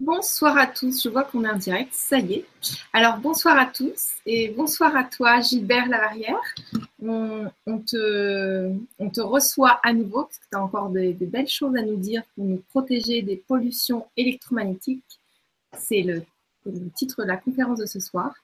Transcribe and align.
Bonsoir 0.00 0.56
à 0.56 0.66
tous, 0.66 1.02
je 1.02 1.10
vois 1.10 1.24
qu'on 1.24 1.44
est 1.44 1.50
en 1.50 1.58
direct, 1.58 1.92
ça 1.92 2.18
y 2.18 2.32
est. 2.32 2.46
Alors 2.90 3.18
bonsoir 3.18 3.58
à 3.58 3.66
tous 3.66 4.14
et 4.24 4.48
bonsoir 4.48 4.96
à 4.96 5.04
toi 5.04 5.42
Gilbert 5.42 5.90
Lavarrière. 5.90 6.40
On, 7.02 7.50
te, 7.86 9.20
reçoit 9.20 9.78
à 9.82 9.92
nouveau 9.92 10.22
parce 10.22 10.38
que 10.38 10.46
tu 10.50 10.56
as 10.56 10.62
encore 10.62 10.88
des, 10.88 11.12
belles 11.12 11.48
choses 11.48 11.76
à 11.76 11.82
nous 11.82 11.98
dire 11.98 12.22
pour 12.34 12.46
nous 12.46 12.62
protéger 12.70 13.20
des 13.20 13.36
pollutions 13.36 14.06
électromagnétiques. 14.16 15.20
C'est 15.76 16.00
le, 16.00 16.22
titre 16.94 17.22
de 17.22 17.28
la 17.28 17.36
conférence 17.36 17.80
de 17.80 17.86
ce 17.86 18.00
soir. 18.00 18.34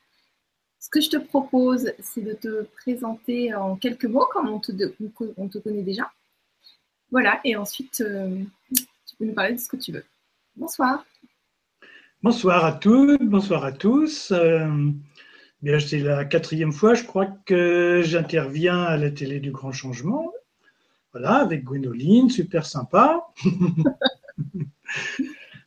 Ce 0.79 0.91
que 0.91 1.01
je 1.01 1.09
te 1.09 1.17
propose, 1.17 1.91
c'est 2.01 2.21
de 2.21 2.35
te 2.35 2.65
présenter 2.83 3.55
en 3.55 3.77
quelques 3.77 4.05
mots 4.05 4.29
comme 4.31 4.51
on 4.51 4.59
te, 4.59 4.73
on 5.39 5.49
te 5.49 5.57
connaît 5.57 5.83
déjà. 5.83 6.13
Voilà, 7.11 7.41
et 7.45 7.57
ensuite 7.57 8.03
euh, 8.03 8.43
tu 8.75 9.17
peux 9.19 9.25
nous 9.25 9.33
parler 9.33 9.55
de 9.55 9.59
ce 9.59 9.69
que 9.69 9.79
tu 9.79 9.93
veux. 9.93 10.05
Bonsoir. 10.55 11.05
Bonsoir 12.27 12.65
à 12.65 12.73
toutes, 12.73 13.23
bonsoir 13.23 13.65
à 13.65 13.71
tous. 13.71 14.33
Euh, 14.33 14.67
bien, 15.63 15.79
c'est 15.79 16.01
la 16.01 16.25
quatrième 16.25 16.73
fois, 16.73 16.95
je 16.95 17.05
crois, 17.05 17.29
que 17.47 18.03
j'interviens 18.05 18.83
à 18.83 18.97
la 18.97 19.13
télé 19.13 19.39
du 19.39 19.53
Grand 19.53 19.71
Changement. 19.71 20.33
Voilà, 21.13 21.37
avec 21.37 21.63
Gwénoline, 21.63 22.29
super 22.29 22.67
sympa. 22.67 23.29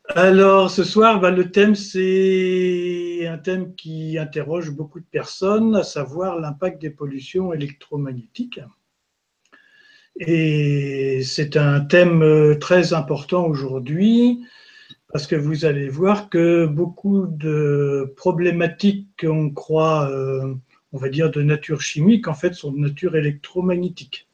Alors, 0.10 0.70
ce 0.70 0.84
soir, 0.84 1.22
bah, 1.22 1.32
le 1.32 1.50
thème, 1.50 1.76
c'est 1.76 3.26
un 3.26 3.38
thème 3.38 3.74
qui 3.76 4.18
interroge 4.18 4.72
beaucoup 4.72 5.00
de 5.00 5.08
personnes, 5.10 5.78
à 5.78 5.84
savoir 5.84 6.42
l'impact 6.42 6.82
des 6.82 6.90
pollutions 6.90 7.54
électromagnétiques. 7.54 8.60
Et 10.20 11.22
c'est 11.24 11.56
un 11.56 11.80
thème 11.80 12.22
euh, 12.22 12.56
très 12.56 12.92
important 12.92 13.46
aujourd'hui 13.46 14.42
parce 15.12 15.26
que 15.26 15.36
vous 15.36 15.66
allez 15.66 15.90
voir 15.90 16.30
que 16.30 16.66
beaucoup 16.66 17.26
de 17.28 18.14
problématiques 18.16 19.08
qu'on 19.20 19.50
croit, 19.50 20.10
euh, 20.12 20.54
on 20.94 20.98
va 20.98 21.10
dire, 21.10 21.32
de 21.32 21.42
nature 21.42 21.82
chimique, 21.82 22.28
en 22.28 22.36
fait, 22.36 22.54
sont 22.54 22.72
de 22.72 22.80
nature 22.80 23.16
électromagnétique. 23.16 24.28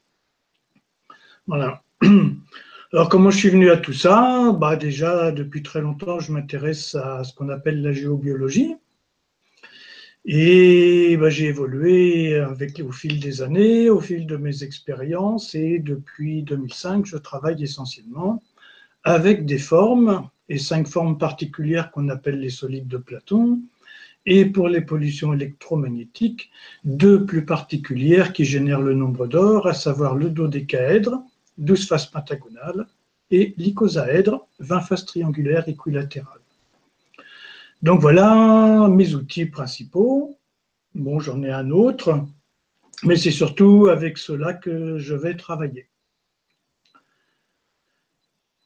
Voilà. 1.47 1.81
Alors, 2.93 3.09
comment 3.09 3.31
je 3.31 3.37
suis 3.37 3.49
venu 3.49 3.69
à 3.69 3.77
tout 3.77 3.93
ça? 3.93 4.51
Bah, 4.59 4.75
Déjà, 4.75 5.31
depuis 5.31 5.63
très 5.63 5.81
longtemps, 5.81 6.19
je 6.19 6.31
m'intéresse 6.33 6.95
à 6.95 7.23
ce 7.23 7.33
qu'on 7.33 7.49
appelle 7.49 7.81
la 7.81 7.93
géobiologie. 7.93 8.75
Et 10.25 11.15
bah, 11.17 11.29
j'ai 11.29 11.45
évolué 11.45 12.43
au 12.83 12.91
fil 12.91 13.19
des 13.19 13.41
années, 13.41 13.89
au 13.89 14.01
fil 14.01 14.25
de 14.25 14.35
mes 14.35 14.63
expériences, 14.63 15.55
et 15.55 15.79
depuis 15.79 16.43
2005, 16.43 17.05
je 17.05 17.17
travaille 17.17 17.63
essentiellement 17.63 18.41
avec 19.05 19.45
des 19.45 19.59
formes 19.59 20.27
et 20.49 20.57
cinq 20.57 20.87
formes 20.87 21.17
particulières 21.17 21.91
qu'on 21.91 22.09
appelle 22.09 22.39
les 22.39 22.49
solides 22.49 22.87
de 22.87 22.97
Platon, 22.97 23.61
et 24.25 24.45
pour 24.45 24.67
les 24.67 24.81
pollutions 24.81 25.33
électromagnétiques, 25.33 26.49
deux 26.83 27.25
plus 27.25 27.45
particulières 27.45 28.33
qui 28.33 28.43
génèrent 28.43 28.81
le 28.81 28.95
nombre 28.95 29.27
d'or, 29.27 29.67
à 29.67 29.75
savoir 29.75 30.15
le 30.15 30.31
dodécaèdre, 30.31 31.23
12 31.59 31.87
faces 31.87 32.07
pentagonales, 32.07 32.87
et 33.29 33.53
l'icosaèdre, 33.57 34.47
20 34.59 34.81
faces 34.81 35.05
triangulaires 35.05 35.69
équilatérales. 35.69 36.41
Donc 37.83 38.01
voilà 38.01 38.87
mes 38.89 39.13
outils 39.13 39.45
principaux. 39.45 40.35
Bon, 40.95 41.19
j'en 41.19 41.43
ai 41.43 41.51
un 41.51 41.69
autre, 41.69 42.25
mais 43.03 43.15
c'est 43.15 43.31
surtout 43.31 43.87
avec 43.89 44.17
cela 44.17 44.53
que 44.53 44.97
je 44.97 45.13
vais 45.13 45.35
travailler. 45.35 45.87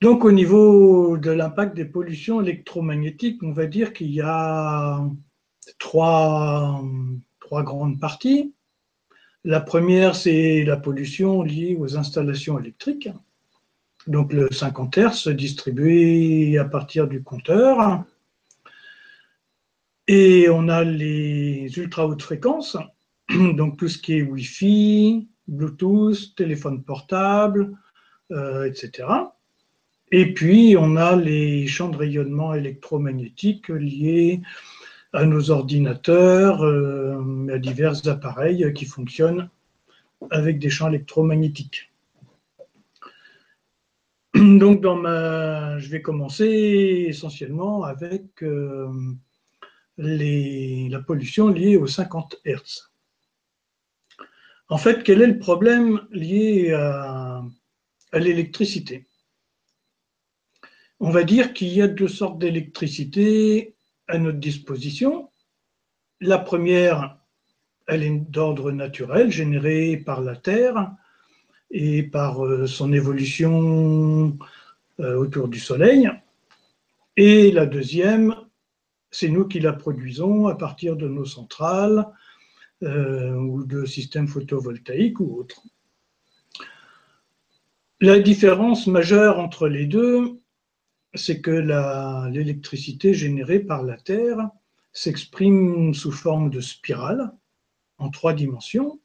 Donc 0.01 0.23
au 0.23 0.31
niveau 0.31 1.17
de 1.17 1.29
l'impact 1.29 1.75
des 1.75 1.83
pollutions 1.83 2.41
électromagnétiques, 2.41 3.43
on 3.43 3.51
va 3.51 3.65
dire 3.65 3.91
qu'il 3.91 4.11
y 4.11 4.21
a 4.21 5.05
trois, 5.77 6.81
grandes 7.51 7.99
parties. 7.99 8.53
La 9.43 9.59
première, 9.59 10.15
c'est 10.15 10.63
la 10.63 10.77
pollution 10.77 11.41
liée 11.41 11.75
aux 11.77 11.97
installations 11.97 12.57
électriques. 12.59 13.09
Donc 14.07 14.31
le 14.31 14.49
50 14.49 14.97
Hz 14.97 15.29
distribué 15.29 16.57
à 16.57 16.65
partir 16.65 17.07
du 17.07 17.21
compteur. 17.21 18.05
Et 20.07 20.47
on 20.49 20.69
a 20.69 20.85
les 20.85 21.77
ultra 21.77 22.07
hautes 22.07 22.23
fréquences, 22.23 22.77
donc 23.29 23.77
tout 23.77 23.89
ce 23.89 23.97
qui 23.97 24.13
est 24.13 24.21
Wi-Fi, 24.21 25.27
Bluetooth, 25.47 26.35
téléphone 26.35 26.83
portable, 26.83 27.77
euh, 28.31 28.63
etc. 28.63 29.07
Et 30.11 30.33
puis, 30.33 30.75
on 30.77 30.95
a 30.95 31.15
les 31.15 31.67
champs 31.67 31.89
de 31.89 31.97
rayonnement 31.97 32.55
électromagnétiques 32.55 33.69
liés 33.69 34.41
à 35.13 35.25
nos 35.25 35.51
ordinateurs, 35.51 36.63
euh, 36.63 37.47
à 37.53 37.59
divers 37.59 38.07
appareils 38.07 38.73
qui 38.73 38.85
fonctionnent 38.85 39.49
avec 40.31 40.57
des 40.57 40.69
champs 40.69 40.89
électromagnétiques. 40.89 41.91
Donc, 44.33 44.81
dans 44.81 44.95
ma, 44.95 45.77
je 45.77 45.89
vais 45.89 46.01
commencer 46.01 47.05
essentiellement 47.07 47.83
avec 47.83 48.41
euh, 48.41 48.89
la 49.97 50.99
pollution 51.01 51.49
liée 51.49 51.77
aux 51.77 51.87
50 51.87 52.37
Hz. 52.45 52.89
En 54.69 54.77
fait, 54.77 55.03
quel 55.03 55.21
est 55.21 55.27
le 55.27 55.39
problème 55.39 56.01
lié 56.11 56.71
à 56.71 57.43
l'électricité? 58.13 59.08
On 60.99 61.11
va 61.11 61.23
dire 61.23 61.53
qu'il 61.53 61.69
y 61.69 61.81
a 61.81 61.87
deux 61.87 62.07
sortes 62.07 62.39
d'électricité 62.39 63.75
à 64.07 64.17
notre 64.17 64.39
disposition. 64.39 65.29
La 66.19 66.37
première, 66.37 67.17
elle 67.87 68.03
est 68.03 68.17
d'ordre 68.17 68.71
naturel, 68.71 69.31
générée 69.31 69.97
par 69.97 70.21
la 70.21 70.35
Terre 70.35 70.91
et 71.71 72.03
par 72.03 72.45
euh, 72.45 72.67
son 72.67 72.91
évolution 72.91 74.37
euh, 74.99 75.15
autour 75.15 75.47
du 75.47 75.59
Soleil. 75.59 76.09
Et 77.15 77.51
la 77.51 77.65
deuxième, 77.65 78.35
c'est 79.11 79.29
nous 79.29 79.47
qui 79.47 79.59
la 79.59 79.73
produisons 79.73 80.47
à 80.47 80.55
partir 80.55 80.95
de 80.95 81.07
nos 81.07 81.25
centrales 81.25 82.05
euh, 82.83 83.33
ou 83.33 83.63
de 83.63 83.85
systèmes 83.85 84.27
photovoltaïques 84.27 85.19
ou 85.19 85.39
autres. 85.39 85.61
La 88.01 88.19
différence 88.19 88.87
majeure 88.87 89.39
entre 89.39 89.67
les 89.67 89.85
deux, 89.85 90.39
c'est 91.13 91.41
que 91.41 92.29
l'électricité 92.29 93.13
générée 93.13 93.59
par 93.59 93.83
la 93.83 93.97
Terre 93.97 94.49
s'exprime 94.93 95.93
sous 95.93 96.11
forme 96.11 96.49
de 96.49 96.61
spirale 96.61 97.31
en 97.97 98.09
trois 98.09 98.33
dimensions. 98.33 98.99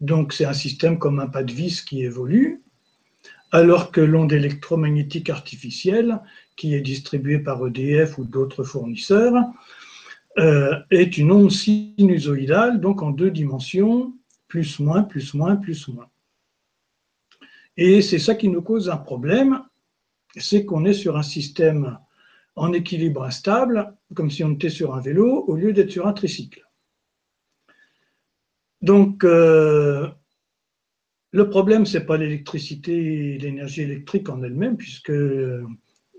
Donc 0.00 0.32
c'est 0.32 0.44
un 0.44 0.52
système 0.52 0.98
comme 0.98 1.20
un 1.20 1.28
pas 1.28 1.42
de 1.42 1.52
vis 1.52 1.82
qui 1.82 2.02
évolue, 2.02 2.62
alors 3.52 3.92
que 3.92 4.00
l'onde 4.00 4.32
électromagnétique 4.32 5.30
artificielle, 5.30 6.20
qui 6.56 6.74
est 6.74 6.80
distribuée 6.80 7.38
par 7.38 7.64
EDF 7.66 8.18
ou 8.18 8.24
d'autres 8.24 8.64
fournisseurs, 8.64 9.34
euh, 10.38 10.76
est 10.90 11.16
une 11.16 11.30
onde 11.30 11.52
sinusoïdale, 11.52 12.80
donc 12.80 13.02
en 13.02 13.12
deux 13.12 13.30
dimensions, 13.30 14.12
plus 14.48 14.80
moins, 14.80 15.04
plus 15.04 15.34
moins, 15.34 15.56
plus 15.56 15.86
moins. 15.88 16.08
Et 17.76 18.02
c'est 18.02 18.18
ça 18.18 18.34
qui 18.34 18.48
nous 18.48 18.62
cause 18.62 18.90
un 18.90 18.96
problème, 18.96 19.62
c'est 20.36 20.64
qu'on 20.64 20.84
est 20.84 20.94
sur 20.94 21.16
un 21.16 21.22
système 21.22 21.98
en 22.56 22.72
équilibre 22.72 23.24
instable, 23.24 23.94
comme 24.14 24.30
si 24.30 24.44
on 24.44 24.52
était 24.52 24.70
sur 24.70 24.94
un 24.94 25.00
vélo, 25.00 25.44
au 25.48 25.56
lieu 25.56 25.72
d'être 25.72 25.90
sur 25.90 26.06
un 26.06 26.12
tricycle. 26.12 26.64
Donc, 28.80 29.24
euh, 29.24 30.08
le 31.30 31.50
problème, 31.50 31.84
ce 31.86 31.98
n'est 31.98 32.04
pas 32.04 32.16
l'électricité 32.16 33.38
l'énergie 33.38 33.82
électrique 33.82 34.28
en 34.28 34.42
elle-même, 34.42 34.76
puisque 34.76 35.12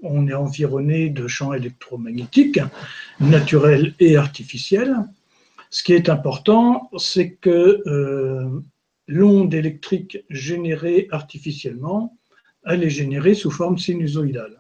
on 0.02 0.28
est 0.28 0.34
environné 0.34 1.10
de 1.10 1.28
champs 1.28 1.54
électromagnétiques, 1.54 2.60
naturels 3.20 3.96
et 4.00 4.18
artificiels. 4.18 4.96
Ce 5.70 5.84
qui 5.84 5.94
est 5.94 6.10
important, 6.10 6.90
c'est 6.98 7.34
que 7.34 7.82
euh, 7.88 8.62
l'onde 9.08 9.54
électrique 9.54 10.20
générée 10.30 11.08
artificiellement 11.12 12.18
elle 12.66 12.84
est 12.84 12.90
générée 12.90 13.36
sous 13.36 13.52
forme 13.52 13.78
sinusoïdale. 13.78 14.60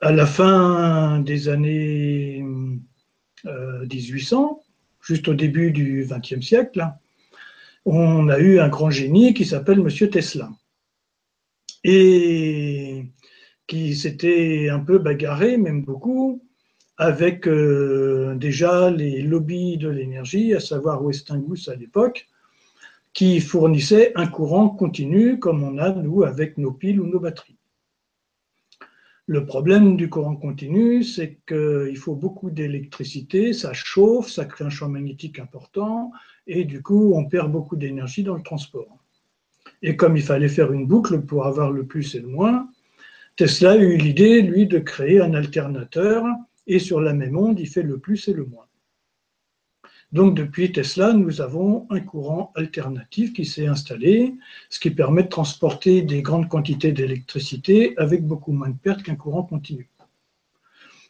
À 0.00 0.12
la 0.12 0.26
fin 0.26 1.20
des 1.20 1.48
années 1.48 2.44
1800, 3.44 3.46
euh, 3.46 4.62
juste 5.00 5.28
au 5.28 5.34
début 5.34 5.70
du 5.70 6.06
XXe 6.08 6.44
siècle, 6.44 6.86
on 7.86 8.28
a 8.28 8.38
eu 8.38 8.58
un 8.58 8.68
grand 8.68 8.90
génie 8.90 9.32
qui 9.32 9.44
s'appelle 9.44 9.80
Monsieur 9.80 10.10
Tesla 10.10 10.50
et 11.84 13.06
qui 13.66 13.94
s'était 13.94 14.68
un 14.68 14.80
peu 14.80 14.98
bagarré, 14.98 15.56
même 15.56 15.82
beaucoup, 15.82 16.42
avec 16.98 17.46
euh, 17.46 18.34
déjà 18.36 18.90
les 18.90 19.22
lobbies 19.22 19.76
de 19.76 19.88
l'énergie, 19.88 20.54
à 20.54 20.60
savoir 20.60 21.02
Westinghouse 21.02 21.68
à 21.68 21.76
l'époque, 21.76 22.26
qui 23.16 23.40
fournissait 23.40 24.12
un 24.14 24.26
courant 24.26 24.68
continu 24.68 25.38
comme 25.38 25.62
on 25.62 25.78
a 25.78 25.90
nous 25.90 26.22
avec 26.22 26.58
nos 26.58 26.70
piles 26.70 27.00
ou 27.00 27.06
nos 27.06 27.18
batteries. 27.18 27.56
Le 29.24 29.46
problème 29.46 29.96
du 29.96 30.10
courant 30.10 30.36
continu, 30.36 31.02
c'est 31.02 31.38
qu'il 31.48 31.96
faut 31.96 32.14
beaucoup 32.14 32.50
d'électricité, 32.50 33.54
ça 33.54 33.72
chauffe, 33.72 34.28
ça 34.28 34.44
crée 34.44 34.66
un 34.66 34.68
champ 34.68 34.90
magnétique 34.90 35.38
important, 35.38 36.12
et 36.46 36.66
du 36.66 36.82
coup, 36.82 37.14
on 37.14 37.24
perd 37.24 37.50
beaucoup 37.50 37.76
d'énergie 37.76 38.22
dans 38.22 38.34
le 38.34 38.42
transport. 38.42 38.98
Et 39.80 39.96
comme 39.96 40.18
il 40.18 40.22
fallait 40.22 40.50
faire 40.50 40.70
une 40.70 40.86
boucle 40.86 41.22
pour 41.22 41.46
avoir 41.46 41.72
le 41.72 41.86
plus 41.86 42.14
et 42.16 42.20
le 42.20 42.28
moins, 42.28 42.68
Tesla 43.36 43.70
a 43.72 43.76
eu 43.76 43.96
l'idée, 43.96 44.42
lui, 44.42 44.66
de 44.66 44.78
créer 44.78 45.22
un 45.22 45.32
alternateur, 45.32 46.22
et 46.66 46.78
sur 46.78 47.00
la 47.00 47.14
même 47.14 47.38
onde, 47.38 47.58
il 47.60 47.66
fait 47.66 47.82
le 47.82 47.98
plus 47.98 48.28
et 48.28 48.34
le 48.34 48.44
moins. 48.44 48.65
Donc 50.16 50.34
depuis 50.34 50.72
Tesla, 50.72 51.12
nous 51.12 51.42
avons 51.42 51.86
un 51.90 52.00
courant 52.00 52.50
alternatif 52.54 53.34
qui 53.34 53.44
s'est 53.44 53.66
installé, 53.66 54.34
ce 54.70 54.80
qui 54.80 54.90
permet 54.90 55.24
de 55.24 55.28
transporter 55.28 56.00
des 56.00 56.22
grandes 56.22 56.48
quantités 56.48 56.90
d'électricité 56.90 57.92
avec 57.98 58.24
beaucoup 58.24 58.52
moins 58.52 58.70
de 58.70 58.78
pertes 58.78 59.02
qu'un 59.02 59.14
courant 59.14 59.42
continu. 59.42 59.90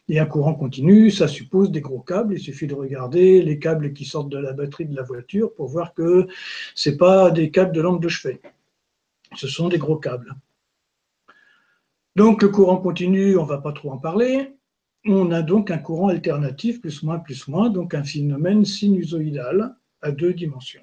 Et 0.09 0.19
un 0.19 0.25
courant 0.25 0.55
continu, 0.55 1.09
ça 1.09 1.29
suppose 1.29 1.71
des 1.71 1.79
gros 1.79 2.01
câbles. 2.01 2.33
Il 2.33 2.41
suffit 2.41 2.67
de 2.67 2.75
regarder 2.75 3.41
les 3.41 3.59
câbles 3.59 3.93
qui 3.93 4.03
sortent 4.03 4.27
de 4.27 4.39
la 4.39 4.51
batterie 4.51 4.87
de 4.87 4.95
la 4.97 5.03
voiture 5.03 5.53
pour 5.53 5.69
voir 5.69 5.93
que 5.93 6.27
ce 6.75 6.89
pas 6.89 7.31
des 7.31 7.49
câbles 7.49 7.71
de 7.71 7.79
lampe 7.79 8.03
de 8.03 8.09
chevet. 8.09 8.41
Ce 9.37 9.47
sont 9.47 9.69
des 9.69 9.77
gros 9.77 9.95
câbles. 9.95 10.35
Donc 12.17 12.41
le 12.41 12.49
courant 12.49 12.75
continu, 12.75 13.37
on 13.37 13.43
ne 13.43 13.47
va 13.47 13.59
pas 13.59 13.71
trop 13.71 13.89
en 13.89 13.99
parler 13.99 14.56
on 15.05 15.31
a 15.31 15.41
donc 15.41 15.71
un 15.71 15.77
courant 15.77 16.09
alternatif, 16.09 16.81
plus 16.81 17.03
moins, 17.03 17.19
plus 17.19 17.47
moins, 17.47 17.69
donc 17.69 17.93
un 17.93 18.03
phénomène 18.03 18.65
sinusoïdal 18.65 19.75
à 20.01 20.11
deux 20.11 20.33
dimensions. 20.33 20.81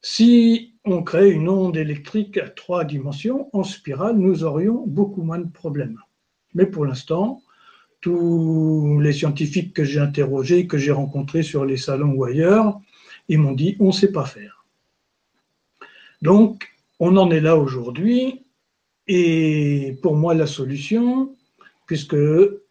Si 0.00 0.74
on 0.84 1.02
crée 1.02 1.30
une 1.30 1.48
onde 1.48 1.76
électrique 1.76 2.36
à 2.38 2.48
trois 2.48 2.84
dimensions, 2.84 3.48
en 3.52 3.62
spirale, 3.62 4.16
nous 4.16 4.42
aurions 4.42 4.84
beaucoup 4.86 5.22
moins 5.22 5.38
de 5.38 5.48
problèmes. 5.48 5.98
Mais 6.54 6.66
pour 6.66 6.84
l'instant, 6.84 7.40
tous 8.00 8.98
les 9.00 9.12
scientifiques 9.12 9.72
que 9.72 9.84
j'ai 9.84 10.00
interrogés, 10.00 10.66
que 10.66 10.76
j'ai 10.76 10.90
rencontrés 10.90 11.44
sur 11.44 11.64
les 11.64 11.76
salons 11.76 12.12
ou 12.14 12.24
ailleurs, 12.24 12.80
ils 13.28 13.38
m'ont 13.38 13.52
dit 13.52 13.76
on 13.78 13.86
ne 13.86 13.92
sait 13.92 14.10
pas 14.10 14.26
faire. 14.26 14.66
Donc, 16.20 16.68
on 16.98 17.16
en 17.16 17.30
est 17.30 17.40
là 17.40 17.56
aujourd'hui. 17.56 18.44
Et 19.06 19.98
pour 20.02 20.16
moi, 20.16 20.34
la 20.34 20.46
solution, 20.46 21.36
puisque 21.92 22.16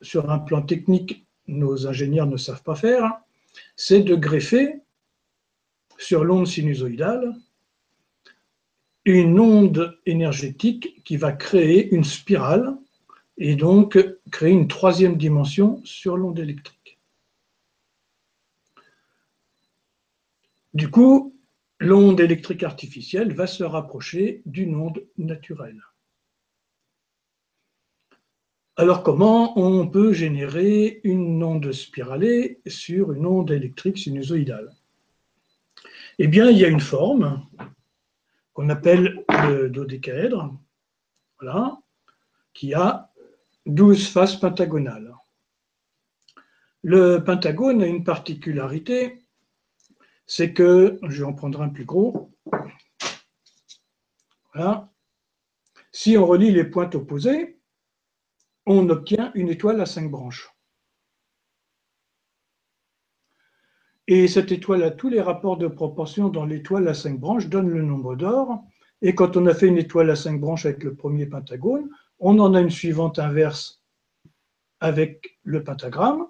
sur 0.01 0.31
un 0.31 0.39
plan 0.39 0.63
technique, 0.63 1.27
nos 1.45 1.85
ingénieurs 1.85 2.25
ne 2.25 2.38
savent 2.38 2.63
pas 2.63 2.73
faire, 2.73 3.21
c'est 3.75 4.01
de 4.01 4.15
greffer 4.15 4.81
sur 6.00 6.23
l'onde 6.23 6.47
sinusoïdale 6.47 7.35
une 9.06 9.39
onde 9.39 10.00
énergétique 10.07 11.03
qui 11.03 11.18
va 11.18 11.33
créer 11.33 11.94
une 11.94 12.03
spirale 12.03 12.75
et 13.38 13.56
donc 13.56 14.00
créer 14.31 14.53
une 14.53 14.68
troisième 14.68 15.18
dimension 15.18 15.79
sur 15.85 16.17
l'onde 16.17 16.39
électrique. 16.39 17.00
Du 20.74 20.89
coup, 20.89 21.39
l'onde 21.77 22.19
électrique 22.19 22.63
artificielle 22.63 23.35
va 23.35 23.45
se 23.45 23.63
rapprocher 23.63 24.41
d'une 24.47 24.75
onde 24.75 25.06
naturelle. 25.19 25.83
Alors 28.81 29.03
comment 29.03 29.59
on 29.59 29.87
peut 29.87 30.11
générer 30.11 31.01
une 31.03 31.43
onde 31.43 31.71
spiralée 31.71 32.61
sur 32.65 33.11
une 33.11 33.27
onde 33.27 33.51
électrique 33.51 33.99
sinusoïdale? 33.99 34.71
Eh 36.17 36.27
bien, 36.27 36.49
il 36.49 36.57
y 36.57 36.65
a 36.65 36.67
une 36.67 36.79
forme 36.79 37.45
qu'on 38.53 38.69
appelle 38.69 39.23
le 39.29 39.69
dodécaèdre, 39.69 40.57
voilà, 41.39 41.77
qui 42.55 42.73
a 42.73 43.11
12 43.67 44.09
faces 44.09 44.37
pentagonales. 44.37 45.15
Le 46.81 47.19
pentagone 47.19 47.83
a 47.83 47.85
une 47.85 48.03
particularité, 48.03 49.23
c'est 50.25 50.53
que, 50.53 50.97
je 51.03 51.19
vais 51.19 51.29
en 51.29 51.33
prendre 51.33 51.61
un 51.61 51.69
plus 51.69 51.85
gros, 51.85 52.31
voilà, 54.55 54.89
si 55.91 56.17
on 56.17 56.25
relie 56.25 56.49
les 56.49 56.63
pointes 56.63 56.95
opposées, 56.95 57.60
on 58.65 58.89
obtient 58.89 59.31
une 59.35 59.49
étoile 59.49 59.81
à 59.81 59.85
cinq 59.85 60.09
branches. 60.09 60.49
Et 64.07 64.27
cette 64.27 64.51
étoile 64.51 64.83
a 64.83 64.91
tous 64.91 65.09
les 65.09 65.21
rapports 65.21 65.57
de 65.57 65.67
proportion 65.67 66.29
dans 66.29 66.45
l'étoile 66.45 66.87
à 66.87 66.93
cinq 66.93 67.19
branches 67.19 67.47
donne 67.47 67.69
le 67.69 67.81
nombre 67.81 68.15
d'or. 68.15 68.63
Et 69.01 69.15
quand 69.15 69.37
on 69.37 69.45
a 69.45 69.53
fait 69.53 69.67
une 69.67 69.77
étoile 69.77 70.09
à 70.09 70.15
cinq 70.15 70.39
branches 70.39 70.65
avec 70.65 70.83
le 70.83 70.95
premier 70.95 71.25
pentagone, 71.25 71.89
on 72.19 72.37
en 72.39 72.53
a 72.53 72.61
une 72.61 72.69
suivante 72.69 73.19
inverse 73.19 73.83
avec 74.79 75.39
le 75.43 75.63
pentagramme. 75.63 76.27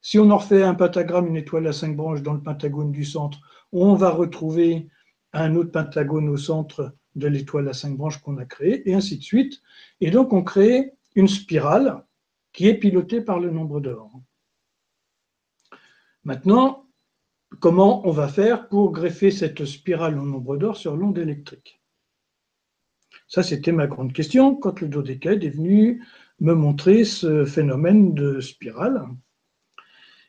Si 0.00 0.18
on 0.18 0.30
en 0.30 0.38
refait 0.38 0.62
un 0.62 0.74
pentagramme, 0.74 1.28
une 1.28 1.36
étoile 1.36 1.66
à 1.66 1.72
cinq 1.72 1.96
branches 1.96 2.22
dans 2.22 2.34
le 2.34 2.42
pentagone 2.42 2.92
du 2.92 3.04
centre, 3.04 3.38
on 3.72 3.94
va 3.94 4.10
retrouver 4.10 4.88
un 5.32 5.54
autre 5.54 5.70
pentagone 5.70 6.28
au 6.28 6.36
centre 6.36 6.94
de 7.14 7.28
l'étoile 7.28 7.68
à 7.68 7.72
cinq 7.72 7.96
branches 7.96 8.18
qu'on 8.18 8.38
a 8.38 8.44
créé, 8.44 8.88
et 8.88 8.94
ainsi 8.94 9.18
de 9.18 9.22
suite. 9.22 9.62
Et 10.00 10.10
donc 10.10 10.32
on 10.32 10.42
crée 10.42 10.95
une 11.16 11.28
spirale 11.28 12.04
qui 12.52 12.68
est 12.68 12.78
pilotée 12.78 13.20
par 13.20 13.40
le 13.40 13.50
nombre 13.50 13.80
d'or. 13.80 14.10
Maintenant, 16.24 16.88
comment 17.60 18.06
on 18.06 18.12
va 18.12 18.28
faire 18.28 18.68
pour 18.68 18.92
greffer 18.92 19.30
cette 19.30 19.64
spirale 19.64 20.18
au 20.18 20.24
nombre 20.24 20.56
d'or 20.56 20.76
sur 20.76 20.96
l'onde 20.96 21.18
électrique? 21.18 21.80
Ça, 23.28 23.42
c'était 23.42 23.72
ma 23.72 23.86
grande 23.86 24.12
question 24.12 24.54
quand 24.54 24.80
le 24.80 24.88
dodécaèdre 24.88 25.44
est 25.44 25.50
venu 25.50 26.04
me 26.38 26.54
montrer 26.54 27.04
ce 27.04 27.44
phénomène 27.44 28.14
de 28.14 28.40
spirale. 28.40 29.06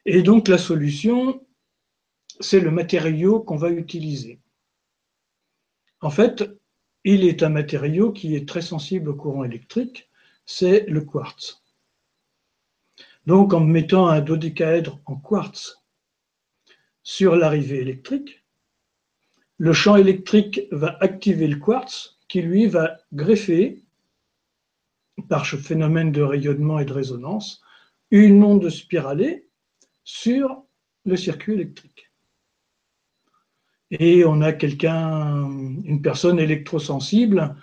Et 0.06 0.24
donc, 0.24 0.48
la 0.48 0.58
solution, 0.58 1.46
c'est 2.40 2.62
le 2.62 2.72
matériau 2.72 3.42
qu'on 3.42 3.58
va 3.58 3.70
utiliser. 3.70 4.40
En 6.00 6.10
fait, 6.10 6.50
il 7.04 7.24
est 7.24 7.44
un 7.44 7.50
matériau 7.50 8.12
qui 8.12 8.36
est 8.36 8.48
très 8.48 8.62
sensible 8.62 9.10
au 9.10 9.16
courant 9.16 9.44
électrique 9.44 10.10
c'est 10.48 10.86
le 10.88 11.02
quartz. 11.02 11.62
Donc 13.28 13.54
en 13.54 13.60
mettant 13.60 14.08
un 14.08 14.22
dodécaèdre 14.22 15.00
en 15.06 15.18
quartz 15.18 15.84
sur 17.04 17.36
l'arrivée 17.36 17.82
électrique, 17.82 18.44
le 19.58 19.74
champ 19.74 19.98
électrique 19.98 20.62
va 20.72 20.98
activer 21.02 21.48
le 21.48 21.58
quartz 21.58 22.18
qui 22.28 22.42
lui 22.42 22.68
va 22.68 22.98
greffer, 23.14 23.84
par 25.30 25.46
ce 25.46 25.58
phénomène 25.58 26.12
de 26.12 26.22
rayonnement 26.22 26.80
et 26.80 26.86
de 26.86 26.94
résonance, 26.94 27.62
une 28.12 28.44
onde 28.44 28.70
spiralée 28.70 29.48
sur 30.04 30.64
le 31.06 31.18
circuit 31.18 31.56
électrique. 31.56 32.12
Et 33.92 34.24
on 34.26 34.42
a 34.42 34.54
quelqu'un, 34.54 35.50
une 35.84 36.02
personne 36.02 36.40
électrosensible 36.40 37.56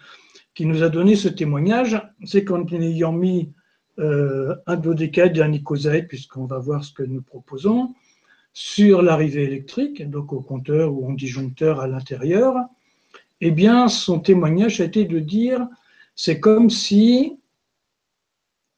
qui 0.54 0.66
nous 0.66 0.82
a 0.82 0.88
donné 0.88 1.16
ce 1.16 1.28
témoignage, 1.28 2.00
c'est 2.24 2.44
qu'en 2.44 2.64
ayant 2.66 3.12
mis 3.12 3.52
euh, 3.98 4.54
un 4.66 4.76
dodécaèdre 4.76 5.40
et 5.40 5.42
un 5.42 5.52
icosaèdre, 5.52 6.08
puisqu'on 6.08 6.46
va 6.46 6.58
voir 6.58 6.84
ce 6.84 6.92
que 6.92 7.02
nous 7.02 7.22
proposons, 7.22 7.94
sur 8.52 9.02
l'arrivée 9.02 9.44
électrique, 9.44 10.08
donc 10.08 10.32
au 10.32 10.40
compteur 10.40 10.94
ou 10.94 11.08
en 11.08 11.12
disjoncteur 11.12 11.80
à 11.80 11.88
l'intérieur, 11.88 12.56
eh 13.40 13.50
bien, 13.50 13.88
son 13.88 14.20
témoignage 14.20 14.80
a 14.80 14.84
été 14.84 15.04
de 15.04 15.18
dire 15.18 15.68
c'est 16.14 16.38
comme 16.38 16.70
si 16.70 17.40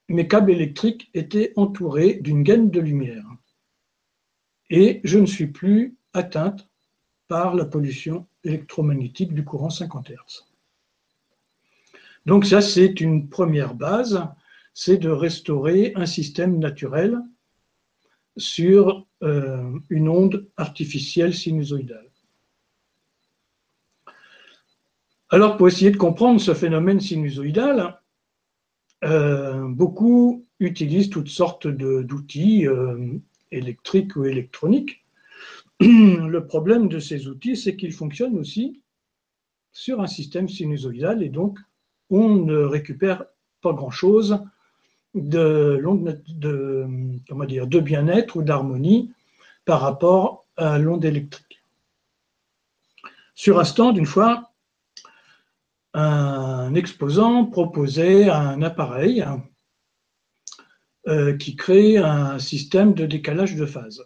mes 0.08 0.26
câbles 0.26 0.50
électriques 0.50 1.10
étaient 1.12 1.52
entourés 1.56 2.14
d'une 2.14 2.42
gaine 2.42 2.70
de 2.70 2.80
lumière. 2.80 3.24
Et 4.70 5.00
je 5.04 5.18
ne 5.18 5.26
suis 5.26 5.46
plus 5.46 5.96
atteinte 6.14 6.68
par 7.28 7.54
la 7.54 7.66
pollution 7.66 8.26
électromagnétique 8.44 9.34
du 9.34 9.44
courant 9.44 9.70
50 9.70 10.10
Hz. 10.10 10.55
Donc 12.26 12.44
ça, 12.44 12.60
c'est 12.60 13.00
une 13.00 13.28
première 13.28 13.74
base, 13.74 14.26
c'est 14.74 14.98
de 14.98 15.08
restaurer 15.08 15.92
un 15.94 16.06
système 16.06 16.58
naturel 16.58 17.20
sur 18.36 19.06
euh, 19.22 19.78
une 19.88 20.08
onde 20.08 20.48
artificielle 20.56 21.32
sinusoïdale. 21.32 22.10
Alors 25.28 25.56
pour 25.56 25.68
essayer 25.68 25.90
de 25.90 25.96
comprendre 25.96 26.40
ce 26.40 26.52
phénomène 26.52 27.00
sinusoïdal, 27.00 28.00
euh, 29.04 29.66
beaucoup 29.68 30.46
utilisent 30.60 31.10
toutes 31.10 31.28
sortes 31.28 31.66
d'outils 31.66 32.66
euh, 32.66 33.18
électriques 33.50 34.16
ou 34.16 34.24
électroniques. 34.24 35.04
Le 35.80 36.40
problème 36.46 36.88
de 36.88 36.98
ces 36.98 37.28
outils, 37.28 37.56
c'est 37.56 37.76
qu'ils 37.76 37.92
fonctionnent 37.92 38.38
aussi 38.38 38.82
sur 39.72 40.00
un 40.00 40.06
système 40.06 40.48
sinusoïdal 40.48 41.22
et 41.22 41.28
donc 41.28 41.58
on 42.10 42.28
ne 42.28 42.58
récupère 42.58 43.24
pas 43.62 43.72
grand-chose 43.72 44.40
de, 45.14 45.80
bien-être 47.80 48.36
ou 48.36 48.42
d'harmonie 48.42 49.12
par 49.64 49.80
rapport 49.80 50.46
à 50.56 50.78
l'onde 50.78 51.04
électrique. 51.04 51.62
Sur 53.34 53.58
un 53.58 53.64
stand, 53.64 53.96
une 53.96 54.06
fois, 54.06 54.52
un 55.94 56.74
exposant 56.74 57.44
proposait 57.46 58.28
un 58.28 58.62
appareil 58.62 59.24
euh, 61.08 61.36
qui 61.36 61.56
crée 61.56 61.96
un 61.98 62.38
système 62.38 62.94
de 62.94 63.06
décalage 63.06 63.56
de 63.56 63.66
phase. 63.66 64.04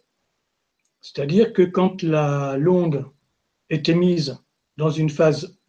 C'est-à-dire 1.01 1.53
que 1.53 1.63
quand 1.63 2.03
l'onde 2.03 3.07
est 3.71 3.89
émise 3.89 4.39
dans 4.77 4.91
une 4.91 5.11
phase 5.11 5.60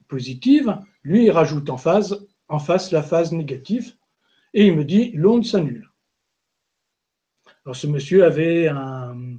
lui, 1.03 1.25
il 1.25 1.32
rajoute 1.32 1.70
en, 1.70 1.77
phase, 1.77 2.27
en 2.48 2.60
face 2.60 2.91
la 2.91 3.03
phase 3.03 3.32
négative 3.32 3.96
et 4.53 4.68
il 4.68 4.75
me 4.75 4.84
dit 4.84 5.12
l'onde 5.13 5.46
s'annule. 5.46 5.89
Alors 7.65 7.75
ce 7.75 7.88
monsieur 7.88 8.25
avait 8.25 8.68
un, 8.68 9.38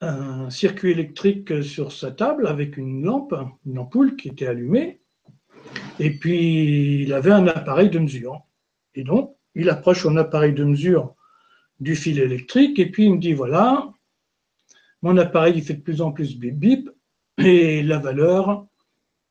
un 0.00 0.50
circuit 0.50 0.92
électrique 0.92 1.62
sur 1.62 1.92
sa 1.92 2.10
table 2.10 2.46
avec 2.46 2.76
une 2.76 3.02
lampe, 3.04 3.34
une 3.66 3.78
ampoule 3.78 4.16
qui 4.16 4.28
était 4.28 4.46
allumée, 4.46 5.00
et 5.98 6.10
puis 6.10 7.02
il 7.02 7.12
avait 7.12 7.32
un 7.32 7.46
appareil 7.46 7.90
de 7.90 7.98
mesure. 7.98 8.42
Et 8.94 9.02
donc, 9.02 9.36
il 9.54 9.68
approche 9.70 10.02
son 10.02 10.16
appareil 10.16 10.52
de 10.52 10.64
mesure 10.64 11.14
du 11.80 11.96
fil 11.96 12.18
électrique, 12.18 12.78
et 12.78 12.90
puis 12.90 13.06
il 13.06 13.14
me 13.14 13.18
dit 13.18 13.32
voilà, 13.32 13.92
mon 15.02 15.16
appareil 15.16 15.54
il 15.56 15.62
fait 15.62 15.74
de 15.74 15.82
plus 15.82 16.00
en 16.00 16.12
plus 16.12 16.38
bip 16.38 16.58
bip, 16.58 16.90
et 17.38 17.82
la 17.82 17.98
valeur 17.98 18.66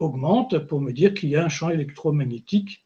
augmente 0.03 0.59
pour 0.59 0.81
me 0.81 0.91
dire 0.91 1.13
qu'il 1.13 1.29
y 1.29 1.35
a 1.35 1.43
un 1.43 1.49
champ 1.49 1.69
électromagnétique 1.69 2.85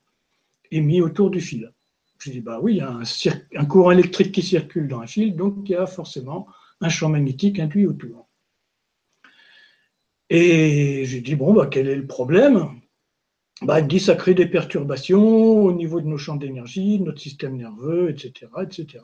émis 0.71 1.01
autour 1.01 1.29
du 1.29 1.41
fil. 1.41 1.74
Je 2.19 2.31
dis 2.31 2.41
bah 2.41 2.59
oui, 2.62 2.74
il 2.74 2.77
y 2.77 2.81
a 2.81 3.00
un, 3.55 3.65
courant 3.65 3.91
électrique 3.91 4.31
qui 4.31 4.41
circule 4.41 4.88
dans 4.88 5.01
un 5.01 5.07
fil, 5.07 5.36
donc 5.36 5.55
il 5.65 5.74
y 5.74 5.75
a 5.75 5.86
forcément 5.86 6.47
un 6.81 6.89
champ 6.89 7.09
magnétique 7.09 7.59
induit 7.59 7.86
autour. 7.86 8.27
Et 10.29 11.05
j'ai 11.05 11.21
dit, 11.21 11.36
bon, 11.36 11.53
bah, 11.53 11.67
quel 11.67 11.88
est 11.88 11.95
le 11.95 12.05
problème? 12.05 12.81
Bah, 13.62 13.79
Il 13.79 13.88
dit, 13.88 14.00
ça 14.00 14.15
crée 14.15 14.33
des 14.33 14.45
perturbations 14.45 15.63
au 15.63 15.71
niveau 15.71 16.01
de 16.01 16.07
nos 16.07 16.17
champs 16.17 16.36
d'énergie, 16.36 17.00
notre 17.00 17.21
système 17.21 17.55
nerveux, 17.55 18.09
etc. 18.09 18.51
etc. 18.62 19.03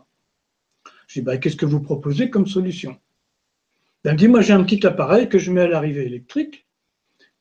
Je 1.08 1.20
dis, 1.20 1.22
bah, 1.22 1.38
qu'est-ce 1.38 1.56
que 1.56 1.66
vous 1.66 1.82
proposez 1.82 2.30
comme 2.30 2.48
solution? 2.48 2.98
Ben, 4.04 4.14
Il 4.14 4.18
dit, 4.18 4.28
moi 4.28 4.42
j'ai 4.42 4.54
un 4.54 4.64
petit 4.64 4.86
appareil 4.86 5.30
que 5.30 5.40
je 5.40 5.52
mets 5.52 5.62
à 5.62 5.68
l'arrivée 5.68 6.06
électrique, 6.06 6.68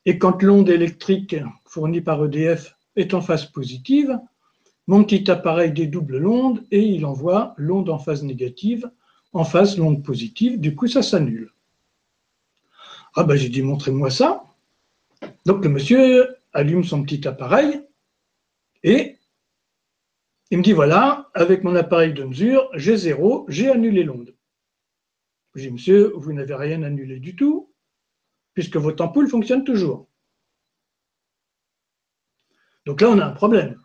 et 0.04 0.18
quand 0.18 0.42
l'onde 0.42 0.68
électrique 0.68 1.36
fournie 1.64 2.00
par 2.00 2.24
EDF 2.24 2.76
est 2.96 3.14
en 3.14 3.20
phase 3.20 3.46
positive, 3.46 4.18
mon 4.86 5.04
petit 5.04 5.30
appareil 5.30 5.72
dédouble 5.72 6.18
l'onde 6.18 6.64
et 6.70 6.80
il 6.80 7.06
envoie 7.06 7.54
l'onde 7.56 7.88
en 7.88 7.98
phase 7.98 8.22
négative 8.22 8.90
en 9.32 9.44
face 9.44 9.78
l'onde 9.78 10.04
positive, 10.04 10.60
du 10.60 10.74
coup 10.74 10.86
ça 10.86 11.02
s'annule. 11.02 11.52
Ah 13.14 13.24
ben 13.24 13.36
j'ai 13.36 13.48
dit 13.48 13.62
montrez-moi 13.62 14.10
ça. 14.10 14.44
Donc 15.46 15.64
le 15.64 15.70
monsieur 15.70 16.36
allume 16.52 16.84
son 16.84 17.02
petit 17.02 17.26
appareil 17.26 17.82
et 18.82 19.16
il 20.50 20.58
me 20.58 20.62
dit 20.62 20.72
voilà, 20.72 21.30
avec 21.32 21.64
mon 21.64 21.74
appareil 21.76 22.12
de 22.12 22.24
mesure, 22.24 22.68
j'ai 22.74 22.96
zéro, 22.96 23.46
j'ai 23.48 23.70
annulé 23.70 24.02
l'onde. 24.02 24.34
J'ai 25.54 25.68
dit 25.68 25.72
monsieur, 25.72 26.12
vous 26.14 26.32
n'avez 26.32 26.54
rien 26.54 26.82
annulé 26.82 27.18
du 27.18 27.36
tout, 27.36 27.71
puisque 28.54 28.76
votre 28.76 29.04
ampoule 29.04 29.28
fonctionne 29.28 29.64
toujours. 29.64 30.08
Donc 32.86 33.00
là, 33.00 33.10
on 33.10 33.18
a 33.18 33.26
un 33.26 33.32
problème. 33.32 33.78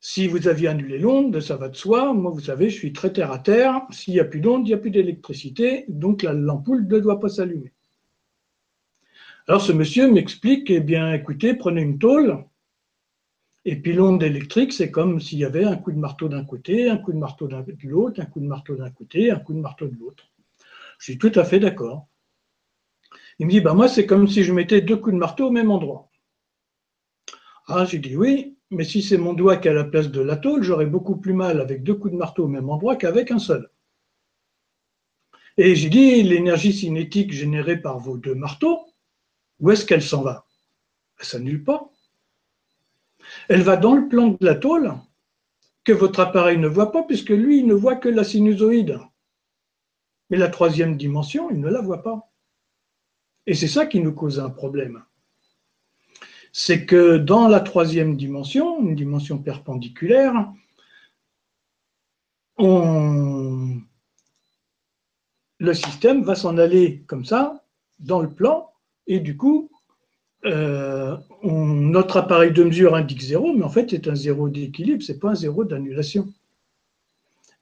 Si 0.00 0.28
vous 0.28 0.48
aviez 0.48 0.68
annulé 0.68 0.98
l'onde, 0.98 1.40
ça 1.40 1.56
va 1.56 1.68
de 1.68 1.76
soi. 1.76 2.12
Moi, 2.12 2.30
vous 2.30 2.40
savez, 2.40 2.68
je 2.68 2.76
suis 2.76 2.92
très 2.92 3.12
terre 3.12 3.32
à 3.32 3.38
terre. 3.38 3.80
S'il 3.90 4.14
n'y 4.14 4.20
a 4.20 4.24
plus 4.24 4.40
d'onde, 4.40 4.66
il 4.66 4.70
n'y 4.70 4.74
a 4.74 4.78
plus 4.78 4.90
d'électricité. 4.90 5.86
Donc 5.88 6.22
l'ampoule 6.22 6.86
ne 6.86 6.98
doit 6.98 7.20
pas 7.20 7.28
s'allumer. 7.28 7.72
Alors 9.46 9.60
ce 9.60 9.72
monsieur 9.72 10.10
m'explique, 10.10 10.70
eh 10.70 10.80
bien 10.80 11.12
écoutez, 11.12 11.54
prenez 11.54 11.82
une 11.82 11.98
tôle, 11.98 12.46
et 13.66 13.76
puis 13.76 13.92
l'onde 13.92 14.22
électrique, 14.22 14.72
c'est 14.72 14.90
comme 14.90 15.20
s'il 15.20 15.38
y 15.38 15.44
avait 15.44 15.64
un 15.64 15.76
coup 15.76 15.92
de 15.92 15.98
marteau 15.98 16.28
d'un 16.28 16.44
côté, 16.44 16.88
un 16.88 16.98
coup 16.98 17.12
de 17.12 17.18
marteau 17.18 17.46
de 17.46 17.88
l'autre, 17.88 18.20
un 18.20 18.26
coup 18.26 18.40
de 18.40 18.46
marteau 18.46 18.76
d'un 18.76 18.90
côté, 18.90 19.30
un 19.30 19.38
coup 19.38 19.52
de 19.52 19.60
marteau 19.60 19.86
de 19.86 19.96
l'autre. 19.98 20.30
Je 20.98 21.04
suis 21.04 21.18
tout 21.18 21.32
à 21.34 21.44
fait 21.44 21.60
d'accord. 21.60 22.08
Il 23.38 23.46
me 23.46 23.50
dit, 23.50 23.60
bah 23.60 23.74
moi, 23.74 23.88
c'est 23.88 24.06
comme 24.06 24.28
si 24.28 24.44
je 24.44 24.52
mettais 24.52 24.80
deux 24.80 24.96
coups 24.96 25.14
de 25.14 25.18
marteau 25.18 25.48
au 25.48 25.50
même 25.50 25.70
endroit. 25.70 26.10
Ah, 27.66 27.84
j'ai 27.84 27.98
dit 27.98 28.16
oui, 28.16 28.56
mais 28.70 28.84
si 28.84 29.02
c'est 29.02 29.16
mon 29.16 29.32
doigt 29.32 29.56
qui 29.56 29.68
est 29.68 29.70
à 29.70 29.74
la 29.74 29.84
place 29.84 30.10
de 30.10 30.20
la 30.20 30.36
tôle, 30.36 30.62
j'aurais 30.62 30.86
beaucoup 30.86 31.16
plus 31.16 31.32
mal 31.32 31.60
avec 31.60 31.82
deux 31.82 31.94
coups 31.94 32.12
de 32.12 32.18
marteau 32.18 32.44
au 32.44 32.48
même 32.48 32.68
endroit 32.68 32.96
qu'avec 32.96 33.30
un 33.30 33.38
seul. 33.38 33.70
Et 35.56 35.74
j'ai 35.74 35.88
dit, 35.88 36.22
l'énergie 36.22 36.72
cinétique 36.72 37.32
générée 37.32 37.80
par 37.80 37.98
vos 37.98 38.18
deux 38.18 38.34
marteaux, 38.34 38.86
où 39.60 39.70
est-ce 39.70 39.86
qu'elle 39.86 40.02
s'en 40.02 40.22
va? 40.22 40.46
Elle 41.18 41.26
s'annule 41.26 41.62
pas. 41.62 41.90
Elle 43.48 43.62
va 43.62 43.76
dans 43.76 43.94
le 43.94 44.08
plan 44.08 44.28
de 44.28 44.44
la 44.44 44.56
tôle 44.56 44.92
que 45.84 45.92
votre 45.92 46.20
appareil 46.20 46.58
ne 46.58 46.68
voit 46.68 46.92
pas, 46.92 47.02
puisque 47.02 47.30
lui, 47.30 47.60
il 47.60 47.66
ne 47.66 47.74
voit 47.74 47.96
que 47.96 48.08
la 48.08 48.24
sinusoïde. 48.24 48.98
Mais 50.28 50.36
la 50.36 50.48
troisième 50.48 50.96
dimension, 50.96 51.50
il 51.50 51.60
ne 51.60 51.68
la 51.68 51.80
voit 51.80 52.02
pas. 52.02 52.30
Et 53.46 53.54
c'est 53.54 53.68
ça 53.68 53.86
qui 53.86 54.00
nous 54.00 54.12
cause 54.12 54.40
un 54.40 54.50
problème 54.50 55.02
c'est 56.56 56.86
que 56.86 57.16
dans 57.16 57.48
la 57.48 57.58
troisième 57.58 58.16
dimension, 58.16 58.80
une 58.80 58.94
dimension 58.94 59.38
perpendiculaire, 59.38 60.52
le 62.58 63.74
système 65.74 66.22
va 66.22 66.36
s'en 66.36 66.56
aller 66.56 67.02
comme 67.08 67.24
ça, 67.24 67.64
dans 67.98 68.20
le 68.20 68.30
plan, 68.30 68.70
et 69.08 69.18
du 69.18 69.36
coup, 69.36 69.68
euh, 70.44 71.16
notre 71.42 72.18
appareil 72.18 72.52
de 72.52 72.62
mesure 72.62 72.94
indique 72.94 73.22
zéro, 73.22 73.52
mais 73.52 73.64
en 73.64 73.68
fait, 73.68 73.90
c'est 73.90 74.06
un 74.06 74.14
zéro 74.14 74.48
d'équilibre, 74.48 75.02
ce 75.02 75.10
n'est 75.10 75.18
pas 75.18 75.30
un 75.30 75.34
zéro 75.34 75.64
d'annulation. 75.64 76.32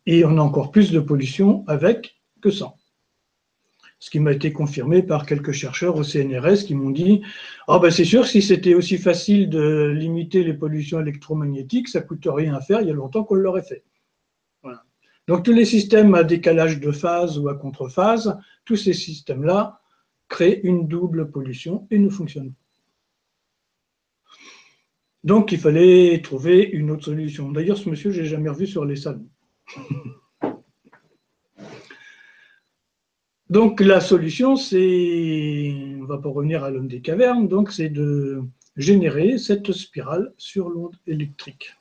Et 0.05 0.27
on 0.27 0.37
a 0.37 0.43
encore 0.43 0.71
plus 0.71 0.93
de 0.93 1.01
pollution 1.01 1.65
avec 1.67 2.21
que 2.43 2.51
sans 2.51 2.77
ce 4.03 4.11
qui 4.11 4.19
m'a 4.19 4.33
été 4.33 4.53
confirmé 4.53 5.05
par 5.05 5.27
quelques 5.27 5.53
chercheurs 5.53 5.95
au 5.95 6.03
CNRS 6.03 6.65
qui 6.67 6.75
m'ont 6.75 6.91
dit 6.91 7.23
Ah, 7.69 7.79
ben 7.79 7.93
c'est 7.93 8.05
sûr, 8.05 8.27
si 8.27 8.43
c'était 8.43 8.75
aussi 8.75 8.99
facile 8.99 9.49
de 9.49 9.95
limiter 9.97 10.43
les 10.43 10.55
pollutions 10.55 10.99
électromagnétiques, 10.99 11.87
ça 11.87 12.01
ne 12.01 12.07
coûte 12.07 12.27
rien 12.27 12.53
à 12.53 12.61
faire, 12.61 12.81
il 12.81 12.89
y 12.89 12.91
a 12.91 12.95
longtemps 12.95 13.23
qu'on 13.23 13.37
l'aurait 13.37 13.63
fait. 13.63 13.85
Donc, 15.29 15.45
tous 15.45 15.53
les 15.53 15.65
systèmes 15.65 16.17
à 16.17 16.25
décalage 16.25 16.81
de 16.81 16.91
phase 16.91 17.39
ou 17.39 17.49
à 17.49 17.55
contrephase, 17.55 18.37
tous 18.65 18.75
ces 18.75 18.93
systèmes-là 18.93 19.81
créent 20.29 20.61
une 20.65 20.89
double 20.89 21.31
pollution 21.31 21.87
et 21.93 21.99
ne 22.01 22.09
fonctionnent 22.09 22.55
pas. 22.55 22.59
Donc, 25.23 25.53
il 25.53 25.59
fallait 25.59 26.21
trouver 26.23 26.65
une 26.65 26.91
autre 26.91 27.05
solution. 27.05 27.53
D'ailleurs, 27.53 27.79
ce 27.79 27.89
monsieur, 27.89 28.11
je 28.11 28.23
n'ai 28.23 28.27
jamais 28.27 28.51
revu 28.51 28.67
sur 28.67 28.85
les 28.85 28.97
salons. 28.97 29.29
Donc 33.53 33.81
la 33.81 34.01
solution, 34.01 34.57
c'est, 34.57 35.75
on 36.01 36.07
va 36.07 36.17
pas 36.17 36.31
revenir 36.31 36.65
à 36.65 36.71
l'homme 36.71 36.89
des 36.89 37.03
cavernes, 37.03 37.49
donc 37.49 37.71
c'est 37.71 37.91
de 37.91 38.45
générer 38.79 39.37
cette 39.37 39.73
spirale 39.73 40.33
sur 40.39 40.71
l'onde 40.71 40.97
électrique. 41.07 41.77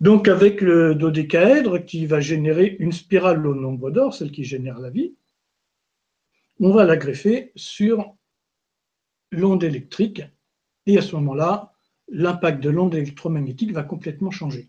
Donc 0.00 0.26
avec 0.26 0.60
le 0.60 0.96
dodécaèdre 0.96 1.84
qui 1.84 2.04
va 2.04 2.18
générer 2.18 2.74
une 2.80 2.90
spirale 2.90 3.46
au 3.46 3.54
nombre 3.54 3.92
d'or, 3.92 4.12
celle 4.12 4.32
qui 4.32 4.42
génère 4.42 4.80
la 4.80 4.90
vie, 4.90 5.14
on 6.58 6.72
va 6.72 6.82
la 6.82 6.96
greffer 6.96 7.52
sur 7.54 8.12
l'onde 9.30 9.62
électrique 9.62 10.24
et 10.86 10.98
à 10.98 11.02
ce 11.02 11.14
moment-là, 11.14 11.74
l'impact 12.08 12.60
de 12.60 12.70
l'onde 12.70 12.96
électromagnétique 12.96 13.70
va 13.70 13.84
complètement 13.84 14.32
changer. 14.32 14.68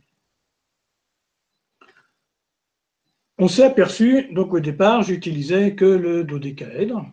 On 3.38 3.50
s'est 3.50 3.64
aperçu, 3.64 4.34
donc 4.34 4.54
au 4.54 4.62
départ, 4.62 5.04
j'utilisais 5.04 5.76
que 5.76 5.84
le 5.84 6.24
dodécaèdre, 6.24 7.06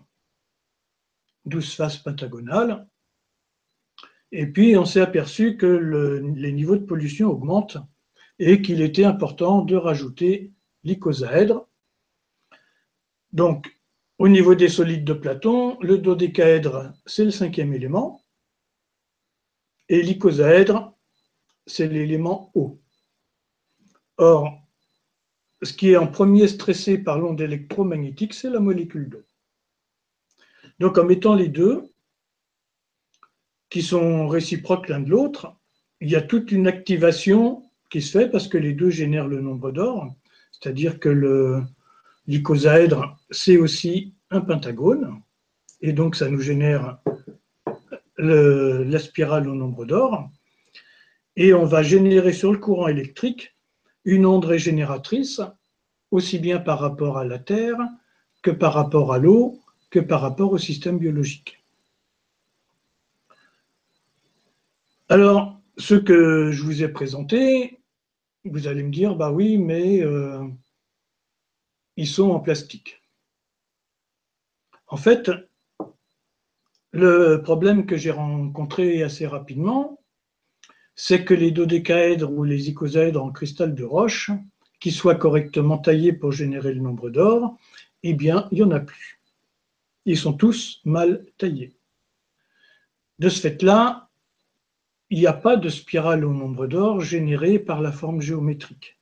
12 1.46 1.74
faces 1.74 1.98
pentagonales, 1.98 2.86
et 4.30 4.46
puis 4.46 4.76
on 4.76 4.84
s'est 4.84 5.00
aperçu 5.00 5.56
que 5.56 5.66
les 5.66 6.52
niveaux 6.52 6.76
de 6.76 6.84
pollution 6.84 7.28
augmentent 7.28 7.78
et 8.38 8.62
qu'il 8.62 8.82
était 8.82 9.04
important 9.04 9.62
de 9.62 9.74
rajouter 9.74 10.52
l'icosaèdre. 10.84 11.68
Donc, 13.32 13.76
au 14.18 14.28
niveau 14.28 14.54
des 14.54 14.68
solides 14.68 15.04
de 15.04 15.14
Platon, 15.14 15.76
le 15.80 15.98
dodécaèdre, 15.98 16.92
c'est 17.04 17.24
le 17.24 17.32
cinquième 17.32 17.72
élément, 17.72 18.24
et 19.88 20.02
l'icosaèdre, 20.02 20.96
c'est 21.66 21.88
l'élément 21.88 22.52
eau. 22.54 22.80
Or, 24.18 24.60
ce 25.62 25.72
qui 25.72 25.90
est 25.90 25.96
en 25.96 26.06
premier 26.06 26.48
stressé 26.48 26.98
par 26.98 27.18
l'onde 27.18 27.40
électromagnétique, 27.40 28.34
c'est 28.34 28.50
la 28.50 28.60
molécule 28.60 29.08
d'eau. 29.08 29.22
Donc 30.78 30.98
en 30.98 31.04
mettant 31.04 31.34
les 31.34 31.48
deux, 31.48 31.84
qui 33.70 33.82
sont 33.82 34.28
réciproques 34.28 34.88
l'un 34.88 35.00
de 35.00 35.08
l'autre, 35.08 35.56
il 36.00 36.10
y 36.10 36.16
a 36.16 36.20
toute 36.20 36.52
une 36.52 36.66
activation 36.66 37.62
qui 37.90 38.02
se 38.02 38.18
fait 38.18 38.28
parce 38.28 38.48
que 38.48 38.58
les 38.58 38.74
deux 38.74 38.90
génèrent 38.90 39.28
le 39.28 39.40
nombre 39.40 39.70
d'or, 39.70 40.14
c'est-à-dire 40.50 40.98
que 40.98 41.62
l'icosaèdre, 42.26 43.16
c'est 43.30 43.56
aussi 43.56 44.12
un 44.30 44.40
pentagone, 44.40 45.22
et 45.80 45.92
donc 45.92 46.16
ça 46.16 46.28
nous 46.28 46.40
génère 46.40 46.98
la 48.18 48.98
spirale 48.98 49.48
au 49.48 49.54
nombre 49.54 49.86
d'or. 49.86 50.28
Et 51.36 51.54
on 51.54 51.64
va 51.64 51.82
générer 51.82 52.32
sur 52.32 52.52
le 52.52 52.58
courant 52.58 52.88
électrique 52.88 53.51
une 54.04 54.26
onde 54.26 54.44
régénératrice, 54.44 55.40
aussi 56.10 56.38
bien 56.38 56.58
par 56.58 56.80
rapport 56.80 57.18
à 57.18 57.24
la 57.24 57.38
Terre 57.38 57.78
que 58.42 58.50
par 58.50 58.74
rapport 58.74 59.12
à 59.12 59.18
l'eau, 59.18 59.60
que 59.90 60.00
par 60.00 60.20
rapport 60.20 60.52
au 60.52 60.58
système 60.58 60.98
biologique. 60.98 61.62
Alors, 65.08 65.60
ce 65.76 65.94
que 65.94 66.50
je 66.50 66.62
vous 66.62 66.82
ai 66.82 66.88
présenté, 66.88 67.80
vous 68.44 68.66
allez 68.66 68.82
me 68.82 68.90
dire, 68.90 69.14
bah 69.14 69.30
oui, 69.30 69.58
mais 69.58 70.02
euh, 70.02 70.42
ils 71.96 72.06
sont 72.06 72.30
en 72.30 72.40
plastique. 72.40 73.02
En 74.86 74.96
fait, 74.96 75.30
le 76.92 77.36
problème 77.36 77.86
que 77.86 77.96
j'ai 77.96 78.10
rencontré 78.10 79.02
assez 79.02 79.26
rapidement, 79.26 80.01
c'est 80.94 81.24
que 81.24 81.34
les 81.34 81.50
dodécaèdres 81.50 82.30
ou 82.30 82.44
les 82.44 82.68
icosaèdres 82.68 83.22
en 83.22 83.30
cristal 83.30 83.74
de 83.74 83.84
roche, 83.84 84.30
qui 84.80 84.90
soient 84.90 85.14
correctement 85.14 85.78
taillés 85.78 86.12
pour 86.12 86.32
générer 86.32 86.74
le 86.74 86.80
nombre 86.80 87.08
d'or, 87.08 87.56
eh 88.02 88.14
bien, 88.14 88.48
il 88.50 88.56
n'y 88.56 88.64
en 88.64 88.72
a 88.72 88.80
plus. 88.80 89.20
Ils 90.04 90.18
sont 90.18 90.32
tous 90.32 90.80
mal 90.84 91.24
taillés. 91.38 91.76
De 93.18 93.28
ce 93.28 93.40
fait-là, 93.40 94.10
il 95.10 95.18
n'y 95.18 95.26
a 95.26 95.32
pas 95.32 95.56
de 95.56 95.68
spirale 95.68 96.24
au 96.24 96.32
nombre 96.32 96.66
d'or 96.66 97.00
générée 97.00 97.58
par 97.58 97.80
la 97.80 97.92
forme 97.92 98.20
géométrique. 98.20 98.98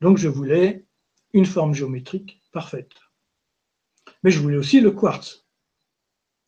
Donc 0.00 0.18
je 0.18 0.28
voulais 0.28 0.84
une 1.32 1.46
forme 1.46 1.74
géométrique 1.74 2.40
parfaite. 2.52 2.92
Mais 4.22 4.30
je 4.30 4.38
voulais 4.38 4.58
aussi 4.58 4.80
le 4.80 4.90
quartz. 4.90 5.44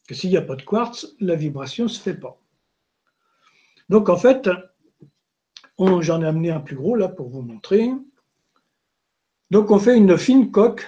Que 0.07 0.15
s'il 0.15 0.31
n'y 0.31 0.37
a 0.37 0.43
pas 0.43 0.57
de 0.57 0.63
quartz, 0.63 1.17
la 1.21 1.35
vibration 1.35 1.85
ne 1.85 1.89
se 1.89 2.01
fait 2.01 2.15
pas. 2.15 2.41
Donc 3.89 4.09
en 4.09 4.17
fait, 4.17 4.49
J'en 5.79 6.23
ai 6.23 6.27
amené 6.27 6.51
un 6.51 6.61
plus 6.61 6.77
gros 6.77 6.97
là 6.97 7.09
pour 7.09 7.29
vous 7.29 7.43
montrer. 7.43 7.91
Donc 9.51 9.71
on 9.71 9.79
fait 9.79 9.97
une 9.97 10.19
fine 10.19 10.51
coque 10.51 10.87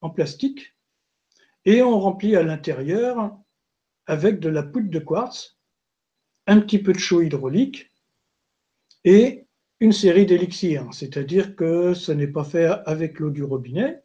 en 0.00 0.10
plastique 0.10 0.74
et 1.64 1.82
on 1.82 2.00
remplit 2.00 2.36
à 2.36 2.42
l'intérieur 2.42 3.36
avec 4.06 4.40
de 4.40 4.48
la 4.48 4.62
poudre 4.62 4.90
de 4.90 4.98
quartz, 4.98 5.58
un 6.46 6.60
petit 6.60 6.78
peu 6.78 6.92
de 6.92 6.98
chaud 6.98 7.22
hydraulique 7.22 7.92
et 9.04 9.46
une 9.80 9.92
série 9.92 10.26
d'élixirs. 10.26 10.88
C'est-à-dire 10.92 11.56
que 11.56 11.94
ce 11.94 12.12
n'est 12.12 12.26
pas 12.26 12.44
fait 12.44 12.66
avec 12.86 13.18
l'eau 13.18 13.30
du 13.30 13.42
robinet. 13.42 14.02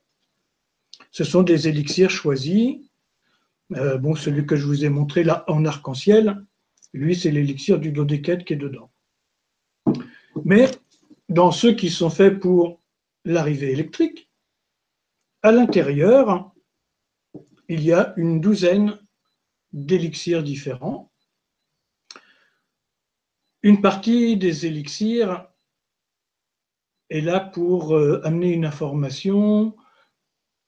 Ce 1.12 1.24
sont 1.24 1.44
des 1.44 1.68
élixirs 1.68 2.10
choisis. 2.10 2.78
Euh, 3.76 3.98
bon, 3.98 4.16
celui 4.16 4.46
que 4.46 4.56
je 4.56 4.66
vous 4.66 4.84
ai 4.84 4.90
montré 4.90 5.24
là 5.24 5.44
en 5.48 5.66
arc-en-ciel, 5.66 6.46
lui, 6.94 7.16
c'est 7.16 7.32
l'élixir 7.32 7.80
du 7.80 7.92
dodécaèdre 7.92 8.44
qui 8.44 8.54
est 8.54 8.58
dedans. 8.58 8.89
Mais 10.50 10.72
dans 11.30 11.52
ceux 11.52 11.74
qui 11.74 11.92
sont 11.92 12.10
faits 12.10 12.40
pour 12.40 12.82
l'arrivée 13.24 13.72
électrique, 13.72 14.32
à 15.44 15.52
l'intérieur, 15.52 16.52
il 17.68 17.84
y 17.84 17.94
a 17.94 18.16
une 18.18 18.42
douzaine 18.42 18.98
d'élixirs 19.74 20.42
différents. 20.42 21.12
Une 23.62 23.80
partie 23.80 24.38
des 24.38 24.66
élixirs 24.66 25.48
est 27.12 27.22
là 27.22 27.42
pour 27.42 27.96
euh, 27.96 28.20
amener 28.24 28.52
une 28.52 28.66
information, 28.66 29.76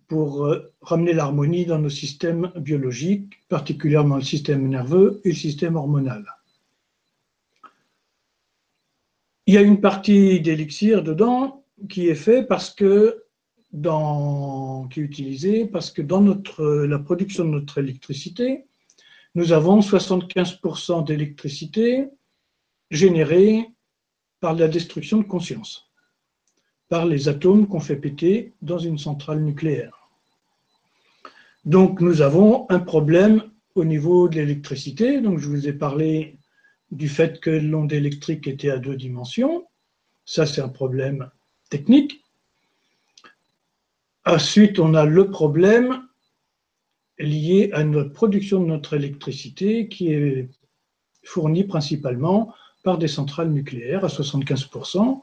pour 0.07 0.45
euh, 0.45 0.75
ramener 0.81 1.13
l'harmonie 1.13 1.65
dans 1.65 1.79
nos 1.79 1.89
systèmes 1.89 2.51
biologiques, 2.55 3.39
particulièrement 3.49 4.17
le 4.17 4.21
système 4.21 4.67
nerveux 4.67 5.21
et 5.23 5.29
le 5.29 5.35
système 5.35 5.75
hormonal. 5.75 6.23
Il 9.47 9.53
y 9.53 9.57
a 9.57 9.61
une 9.61 9.81
partie 9.81 10.39
d'élixir 10.39 11.03
dedans 11.03 11.63
qui 11.89 12.07
est 12.07 12.15
fait 12.15 12.43
parce 12.43 12.69
que 12.69 13.23
dans, 13.73 14.87
qui 14.87 14.99
est 14.99 15.03
utilisée 15.03 15.65
parce 15.65 15.91
que 15.91 16.01
dans 16.01 16.21
notre, 16.21 16.63
la 16.63 16.99
production 16.99 17.45
de 17.45 17.49
notre 17.49 17.77
électricité, 17.77 18.65
nous 19.33 19.53
avons 19.53 19.79
75% 19.79 21.05
d'électricité 21.05 22.09
générée 22.91 23.69
par 24.41 24.53
la 24.53 24.67
destruction 24.67 25.19
de 25.19 25.23
conscience, 25.23 25.89
par 26.89 27.05
les 27.05 27.29
atomes 27.29 27.67
qu'on 27.67 27.79
fait 27.79 27.95
péter 27.95 28.53
dans 28.61 28.79
une 28.79 28.97
centrale 28.97 29.41
nucléaire. 29.41 30.09
Donc 31.63 32.01
nous 32.01 32.21
avons 32.21 32.65
un 32.69 32.79
problème 32.79 33.43
au 33.75 33.85
niveau 33.85 34.27
de 34.27 34.35
l'électricité. 34.35 35.21
Donc 35.21 35.39
je 35.39 35.47
vous 35.47 35.67
ai 35.67 35.73
parlé 35.73 36.37
du 36.91 37.07
fait 37.09 37.39
que 37.39 37.49
l'onde 37.49 37.93
électrique 37.93 38.47
était 38.47 38.69
à 38.69 38.77
deux 38.77 38.95
dimensions. 38.95 39.65
Ça, 40.25 40.45
c'est 40.45 40.61
un 40.61 40.69
problème 40.69 41.29
technique. 41.69 42.23
Ensuite, 44.25 44.77
on 44.77 44.93
a 44.93 45.05
le 45.05 45.29
problème 45.29 46.03
lié 47.17 47.69
à 47.73 47.83
notre 47.83 48.13
production 48.13 48.61
de 48.61 48.65
notre 48.65 48.95
électricité 48.95 49.87
qui 49.87 50.11
est 50.11 50.49
fournie 51.23 51.63
principalement 51.63 52.53
par 52.83 52.97
des 52.97 53.07
centrales 53.07 53.51
nucléaires 53.51 54.05
à 54.05 54.07
75%. 54.07 55.21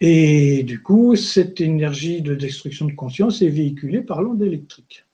Et 0.00 0.62
du 0.64 0.82
coup, 0.82 1.16
cette 1.16 1.60
énergie 1.60 2.22
de 2.22 2.34
destruction 2.34 2.86
de 2.86 2.92
conscience 2.92 3.42
est 3.42 3.48
véhiculée 3.48 4.02
par 4.02 4.22
l'onde 4.22 4.42
électrique. 4.42 5.04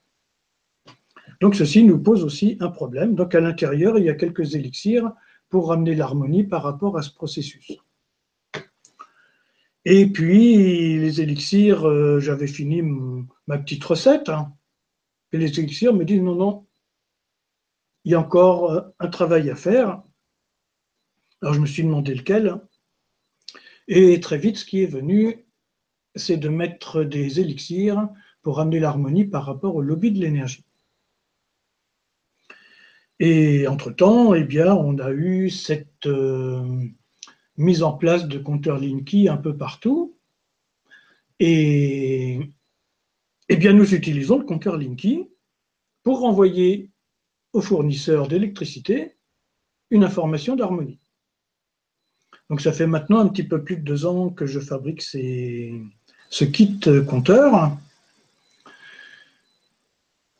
Donc 1.39 1.55
ceci 1.55 1.83
nous 1.83 1.99
pose 1.99 2.23
aussi 2.23 2.57
un 2.59 2.69
problème. 2.69 3.15
Donc 3.15 3.33
à 3.35 3.39
l'intérieur, 3.39 3.97
il 3.97 4.05
y 4.05 4.09
a 4.09 4.13
quelques 4.13 4.55
élixirs 4.55 5.11
pour 5.51 5.67
ramener 5.67 5.93
l'harmonie 5.93 6.43
par 6.43 6.63
rapport 6.63 6.97
à 6.97 7.03
ce 7.03 7.13
processus. 7.13 7.73
Et 9.83 10.07
puis, 10.07 10.97
les 10.97 11.21
élixirs, 11.21 11.87
euh, 11.87 12.19
j'avais 12.19 12.47
fini 12.47 12.81
ma 13.47 13.57
petite 13.57 13.83
recette. 13.83 14.29
Hein. 14.29 14.53
et 15.33 15.37
les 15.37 15.59
élixirs 15.59 15.93
me 15.93 16.05
disent 16.05 16.21
non, 16.21 16.35
non, 16.35 16.67
il 18.05 18.13
y 18.13 18.15
a 18.15 18.19
encore 18.19 18.71
euh, 18.71 18.81
un 18.99 19.09
travail 19.09 19.49
à 19.49 19.55
faire. 19.55 20.01
Alors, 21.41 21.53
je 21.53 21.59
me 21.59 21.65
suis 21.65 21.83
demandé 21.83 22.15
lequel. 22.15 22.61
Et 23.87 24.19
très 24.19 24.37
vite, 24.37 24.57
ce 24.57 24.65
qui 24.65 24.83
est 24.83 24.87
venu, 24.87 25.45
c'est 26.15 26.37
de 26.37 26.49
mettre 26.49 27.03
des 27.03 27.41
élixirs 27.41 28.07
pour 28.41 28.57
ramener 28.57 28.79
l'harmonie 28.79 29.25
par 29.25 29.45
rapport 29.45 29.75
au 29.75 29.81
lobby 29.81 30.11
de 30.11 30.19
l'énergie. 30.19 30.65
Et 33.23 33.67
entre-temps, 33.67 34.33
eh 34.33 34.43
bien, 34.43 34.73
on 34.73 34.97
a 34.97 35.11
eu 35.11 35.51
cette 35.51 36.07
euh, 36.07 36.87
mise 37.55 37.83
en 37.83 37.93
place 37.93 38.27
de 38.27 38.39
compteurs 38.39 38.79
Linky 38.79 39.29
un 39.29 39.37
peu 39.37 39.55
partout. 39.55 40.17
Et 41.39 42.39
eh 43.47 43.55
bien, 43.57 43.73
nous 43.73 43.93
utilisons 43.93 44.39
le 44.39 44.43
compteur 44.43 44.75
Linky 44.75 45.29
pour 46.01 46.21
renvoyer 46.21 46.89
aux 47.53 47.61
fournisseurs 47.61 48.27
d'électricité 48.27 49.15
une 49.91 50.03
information 50.03 50.55
d'harmonie. 50.55 50.99
Donc 52.49 52.59
ça 52.59 52.73
fait 52.73 52.87
maintenant 52.87 53.19
un 53.19 53.27
petit 53.27 53.43
peu 53.43 53.63
plus 53.63 53.77
de 53.77 53.83
deux 53.83 54.07
ans 54.07 54.31
que 54.31 54.47
je 54.47 54.59
fabrique 54.59 55.03
ce 55.03 56.43
kit 56.45 56.79
compteur. 57.07 57.77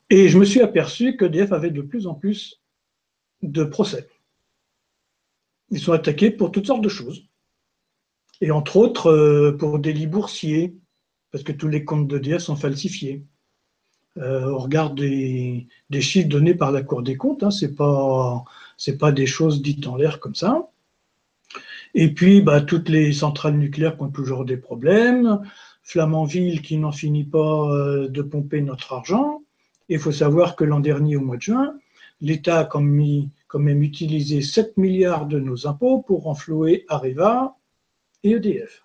Et 0.10 0.30
je 0.30 0.39
me 0.39 0.46
suis 0.46 0.62
aperçu 0.62 1.15
que 1.15 1.26
DF 1.26 1.52
avait 1.52 1.70
de 1.70 1.84
plus 1.84 2.08
en 2.08 2.15
plus 2.15 2.61
de 3.41 3.63
procès. 3.63 4.08
Ils 5.69 5.80
sont 5.80 5.93
attaqués 5.93 6.32
pour 6.32 6.51
toutes 6.51 6.67
sortes 6.67 6.84
de 6.84 6.89
choses. 6.89 7.25
Et 8.41 8.51
entre 8.51 8.77
autres, 8.77 9.08
euh, 9.08 9.56
pour 9.58 9.80
délits 9.80 10.08
boursiers, 10.08 10.75
parce 11.32 11.43
que 11.43 11.51
tous 11.51 11.67
les 11.67 11.86
comptes 11.86 12.08
d'EDF 12.08 12.41
sont 12.41 12.56
falsifiés. 12.56 13.25
Euh, 14.17 14.51
on 14.51 14.58
regarde 14.58 14.95
des, 14.99 15.67
chiffres 16.01 16.27
donnés 16.27 16.56
par 16.56 16.71
la 16.71 16.82
Cour 16.82 17.01
des 17.01 17.15
comptes, 17.15 17.43
hein, 17.43 17.51
ce 17.51 17.65
n'est 17.65 18.97
pas, 18.97 19.12
des 19.12 19.25
choses 19.25 19.62
dites 19.62 19.88
en 19.88 19.95
l'air 19.95 20.19
comme 20.19 20.36
ça. 20.36 20.69
Et 21.93 22.13
puis, 22.13 22.41
bah, 22.41 22.62
toutes 22.62 22.89
les 22.89 23.13
centrales 23.13 23.58
nucléaires 23.58 23.95
qui 23.95 24.04
ont 24.04 24.10
toujours 24.10 24.43
des 24.43 24.58
problèmes, 24.58 25.41
Flamanville 25.84 26.62
qui 26.62 26.77
n'en 26.77 26.91
finit 26.91 27.23
pas 27.23 27.69
euh, 27.71 28.08
de 28.08 28.21
pomper 28.21 28.62
notre 28.62 28.93
argent. 28.93 29.43
Il 29.89 29.99
faut 29.99 30.12
savoir 30.12 30.56
que 30.56 30.63
l'an 30.63 30.80
dernier, 30.80 31.15
au 31.15 31.21
mois 31.21 31.38
de 31.38 31.41
juin, 31.41 31.73
l'État 32.21 32.60
a 32.60 32.65
quand 32.65 32.81
même 32.81 33.84
utilisé 33.84 34.41
7 34.41 34.77
milliards 34.77 35.25
de 35.25 35.39
nos 35.39 35.67
impôts 35.67 36.01
pour 36.01 36.23
renflouer 36.23 36.86
Areva 36.88 37.57
et 38.23 38.31
EDF. 38.31 38.84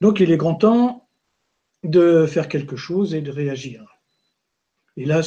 Donc 0.00 0.20
il 0.20 0.30
est 0.30 0.36
grand 0.36 0.54
temps 0.54 1.08
de 1.84 2.26
faire 2.26 2.48
quelque 2.48 2.76
chose 2.76 3.14
et 3.14 3.20
de 3.20 3.30
réagir. 3.30 3.98
Et 4.96 5.04
là, 5.04 5.20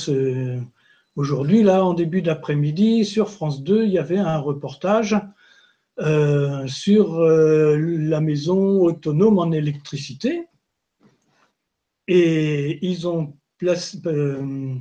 aujourd'hui, 1.15 1.63
là, 1.63 1.83
en 1.83 1.93
début 1.93 2.21
d'après-midi, 2.21 3.05
sur 3.05 3.29
France 3.29 3.63
2, 3.63 3.85
il 3.85 3.91
y 3.91 3.99
avait 3.99 4.17
un 4.17 4.37
reportage 4.37 5.15
euh, 5.99 6.67
sur 6.67 7.15
euh, 7.15 7.77
la 7.77 8.21
maison 8.21 8.81
autonome 8.81 9.39
en 9.39 9.51
électricité. 9.51 10.47
Et 12.07 12.85
ils 12.85 13.07
ont 13.07 13.37
placé, 13.57 13.99
euh, 14.05 14.75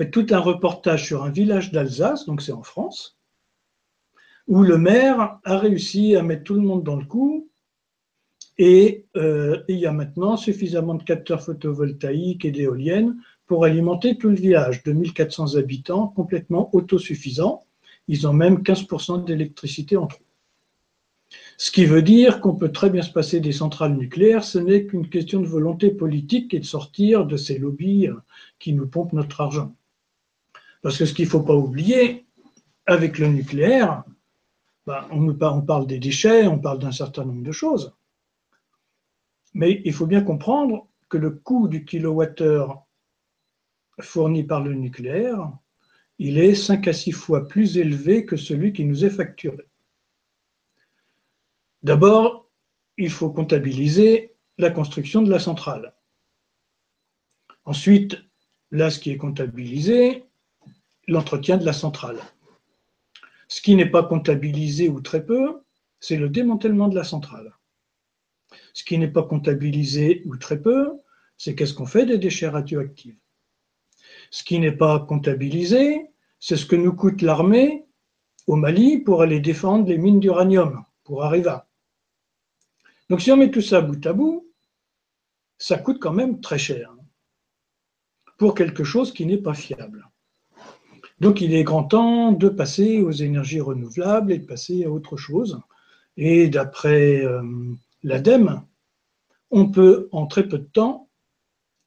fait 0.00 0.10
tout 0.10 0.28
un 0.30 0.38
reportage 0.38 1.04
sur 1.04 1.24
un 1.24 1.30
village 1.30 1.72
d'Alsace, 1.72 2.24
donc 2.24 2.40
c'est 2.40 2.52
en 2.52 2.62
France, 2.62 3.18
où 4.48 4.62
le 4.62 4.78
maire 4.78 5.38
a 5.44 5.58
réussi 5.58 6.16
à 6.16 6.22
mettre 6.22 6.44
tout 6.44 6.54
le 6.54 6.62
monde 6.62 6.82
dans 6.82 6.96
le 6.96 7.04
coup. 7.04 7.50
Et 8.56 9.04
euh, 9.18 9.62
il 9.68 9.76
y 9.76 9.84
a 9.84 9.92
maintenant 9.92 10.38
suffisamment 10.38 10.94
de 10.94 11.02
capteurs 11.02 11.42
photovoltaïques 11.42 12.46
et 12.46 12.50
d'éoliennes 12.50 13.18
pour 13.44 13.66
alimenter 13.66 14.16
tout 14.16 14.30
le 14.30 14.36
village 14.36 14.82
de 14.84 14.92
1400 14.92 15.56
habitants, 15.56 16.08
complètement 16.08 16.74
autosuffisant. 16.74 17.66
Ils 18.08 18.26
ont 18.26 18.32
même 18.32 18.62
15% 18.62 19.26
d'électricité 19.26 19.98
en 19.98 20.06
trop. 20.06 20.24
Ce 21.58 21.70
qui 21.70 21.84
veut 21.84 22.02
dire 22.02 22.40
qu'on 22.40 22.54
peut 22.54 22.72
très 22.72 22.88
bien 22.88 23.02
se 23.02 23.12
passer 23.12 23.40
des 23.40 23.52
centrales 23.52 23.98
nucléaires, 23.98 24.44
ce 24.44 24.58
n'est 24.58 24.86
qu'une 24.86 25.10
question 25.10 25.40
de 25.40 25.46
volonté 25.46 25.90
politique 25.90 26.54
et 26.54 26.58
de 26.58 26.64
sortir 26.64 27.26
de 27.26 27.36
ces 27.36 27.58
lobbies 27.58 28.08
qui 28.58 28.72
nous 28.72 28.86
pompent 28.86 29.12
notre 29.12 29.42
argent. 29.42 29.74
Parce 30.82 30.98
que 30.98 31.04
ce 31.04 31.14
qu'il 31.14 31.26
ne 31.26 31.30
faut 31.30 31.42
pas 31.42 31.54
oublier, 31.54 32.26
avec 32.86 33.18
le 33.18 33.28
nucléaire, 33.28 34.04
bah, 34.86 35.08
on, 35.12 35.62
parle 35.62 35.86
des 35.86 35.98
déchets, 35.98 36.46
on 36.46 36.58
parle 36.58 36.78
d'un 36.78 36.92
certain 36.92 37.24
nombre 37.24 37.42
de 37.42 37.52
choses. 37.52 37.94
Mais 39.54 39.82
il 39.84 39.92
faut 39.92 40.06
bien 40.06 40.22
comprendre 40.22 40.88
que 41.08 41.18
le 41.18 41.30
coût 41.30 41.68
du 41.68 41.84
kilowattheure 41.84 42.86
fourni 44.00 44.44
par 44.44 44.60
le 44.62 44.74
nucléaire, 44.74 45.52
il 46.18 46.38
est 46.38 46.54
5 46.54 46.88
à 46.88 46.92
6 46.92 47.12
fois 47.12 47.46
plus 47.46 47.76
élevé 47.76 48.24
que 48.24 48.36
celui 48.36 48.72
qui 48.72 48.84
nous 48.84 49.04
est 49.04 49.10
facturé. 49.10 49.64
D'abord, 51.82 52.50
il 52.96 53.10
faut 53.10 53.30
comptabiliser 53.30 54.34
la 54.58 54.70
construction 54.70 55.22
de 55.22 55.30
la 55.30 55.38
centrale. 55.38 55.94
Ensuite, 57.64 58.18
là, 58.70 58.90
ce 58.90 58.98
qui 58.98 59.10
est 59.10 59.16
comptabilisé, 59.16 60.24
l'entretien 61.10 61.56
de 61.56 61.66
la 61.66 61.72
centrale. 61.72 62.20
Ce 63.48 63.60
qui 63.60 63.74
n'est 63.74 63.90
pas 63.90 64.04
comptabilisé 64.04 64.88
ou 64.88 65.00
très 65.00 65.26
peu, 65.26 65.62
c'est 65.98 66.16
le 66.16 66.28
démantèlement 66.28 66.88
de 66.88 66.94
la 66.94 67.02
centrale. 67.04 67.52
Ce 68.74 68.84
qui 68.84 68.96
n'est 68.96 69.10
pas 69.10 69.24
comptabilisé 69.24 70.22
ou 70.26 70.36
très 70.36 70.62
peu, 70.62 70.92
c'est 71.36 71.56
qu'est-ce 71.56 71.74
qu'on 71.74 71.86
fait 71.86 72.06
des 72.06 72.18
déchets 72.18 72.48
radioactifs. 72.48 73.18
Ce 74.30 74.44
qui 74.44 74.60
n'est 74.60 74.76
pas 74.76 75.00
comptabilisé, 75.00 76.06
c'est 76.38 76.56
ce 76.56 76.64
que 76.64 76.76
nous 76.76 76.94
coûte 76.94 77.22
l'armée 77.22 77.86
au 78.46 78.54
Mali 78.54 78.98
pour 78.98 79.22
aller 79.22 79.40
défendre 79.40 79.88
les 79.88 79.98
mines 79.98 80.20
d'uranium, 80.20 80.84
pour 81.02 81.24
Arriva. 81.24 81.68
Donc 83.08 83.20
si 83.20 83.32
on 83.32 83.36
met 83.36 83.50
tout 83.50 83.60
ça 83.60 83.80
bout 83.80 84.06
à 84.06 84.12
bout, 84.12 84.48
ça 85.58 85.76
coûte 85.76 85.98
quand 86.00 86.12
même 86.12 86.40
très 86.40 86.58
cher 86.58 86.94
pour 88.38 88.54
quelque 88.54 88.84
chose 88.84 89.12
qui 89.12 89.26
n'est 89.26 89.42
pas 89.42 89.54
fiable. 89.54 90.08
Donc 91.20 91.40
il 91.40 91.54
est 91.54 91.64
grand 91.64 91.84
temps 91.84 92.32
de 92.32 92.48
passer 92.48 93.02
aux 93.02 93.10
énergies 93.10 93.60
renouvelables 93.60 94.32
et 94.32 94.38
de 94.38 94.46
passer 94.46 94.84
à 94.84 94.90
autre 94.90 95.16
chose. 95.16 95.60
Et 96.16 96.48
d'après 96.48 97.24
euh, 97.24 97.42
l'ADEME, 98.02 98.62
on 99.50 99.70
peut 99.70 100.08
en 100.12 100.26
très 100.26 100.48
peu 100.48 100.58
de 100.58 100.64
temps 100.64 101.08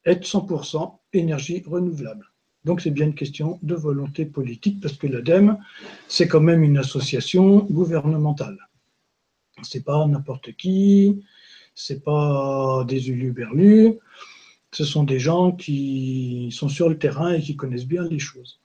être 0.06 0.26
100% 0.26 0.98
énergie 1.14 1.64
renouvelable. 1.66 2.30
Donc 2.64 2.82
c'est 2.82 2.92
bien 2.92 3.08
une 3.08 3.16
question 3.16 3.60
de 3.62 3.76
volonté 3.76 4.26
politique 4.26 4.80
parce 4.80 4.96
que 4.96 5.08
l'ADEME, 5.08 5.58
c'est 6.08 6.28
quand 6.28 6.42
même 6.42 6.64
une 6.64 6.78
association 6.78 7.60
gouvernementale. 7.60 8.58
C'est 9.64 9.84
pas 9.84 10.06
n'importe 10.08 10.54
qui, 10.54 11.24
c'est 11.76 12.04
pas 12.04 12.86
des 12.88 13.10
uluberlus, 13.10 14.00
ce 14.72 14.86
sont 14.86 15.04
des 15.04 15.20
gens 15.20 15.52
qui 15.52 16.50
sont 16.52 16.70
sur 16.70 16.90
le 16.90 16.98
terrain 16.98 17.34
et 17.34 17.42
qui 17.42 17.56
connaissent 17.56 17.86
bien 17.86 18.08
les 18.08 18.20
choses. 18.20 18.63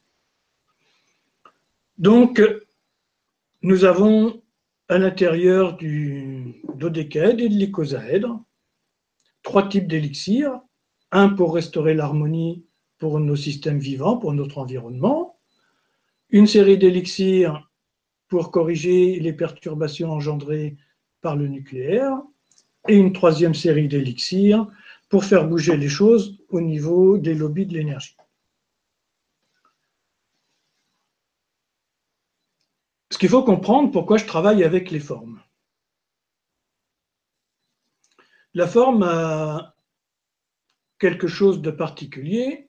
Donc, 1.98 2.40
nous 3.62 3.84
avons 3.84 4.40
à 4.88 4.98
l'intérieur 4.98 5.76
du 5.76 6.62
dodécaèdre 6.76 7.42
et 7.42 7.48
de 7.48 7.54
l'icosaèdre 7.54 8.40
trois 9.42 9.68
types 9.68 9.88
d'élixirs. 9.88 10.60
Un 11.10 11.30
pour 11.30 11.54
restaurer 11.54 11.94
l'harmonie 11.94 12.64
pour 12.98 13.18
nos 13.18 13.36
systèmes 13.36 13.78
vivants, 13.78 14.16
pour 14.16 14.32
notre 14.32 14.58
environnement. 14.58 15.38
Une 16.30 16.46
série 16.46 16.78
d'élixirs 16.78 17.68
pour 18.28 18.50
corriger 18.50 19.18
les 19.18 19.32
perturbations 19.32 20.12
engendrées 20.12 20.76
par 21.20 21.34
le 21.34 21.48
nucléaire. 21.48 22.22
Et 22.86 22.96
une 22.96 23.12
troisième 23.12 23.54
série 23.54 23.88
d'élixirs 23.88 24.68
pour 25.08 25.24
faire 25.24 25.48
bouger 25.48 25.76
les 25.76 25.88
choses 25.88 26.38
au 26.48 26.60
niveau 26.60 27.18
des 27.18 27.34
lobbies 27.34 27.66
de 27.66 27.74
l'énergie. 27.74 28.16
Ce 33.18 33.20
qu'il 33.20 33.30
faut 33.30 33.42
comprendre, 33.42 33.90
pourquoi 33.90 34.16
je 34.16 34.26
travaille 34.26 34.62
avec 34.62 34.92
les 34.92 35.00
formes. 35.00 35.42
La 38.54 38.68
forme 38.68 39.02
a 39.02 39.74
quelque 41.00 41.26
chose 41.26 41.60
de 41.60 41.72
particulier, 41.72 42.68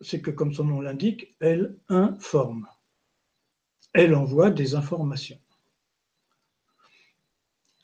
c'est 0.00 0.20
que 0.20 0.32
comme 0.32 0.52
son 0.52 0.64
nom 0.64 0.80
l'indique, 0.80 1.36
elle 1.38 1.78
informe. 1.88 2.66
Elle 3.92 4.16
envoie 4.16 4.50
des 4.50 4.74
informations. 4.74 5.38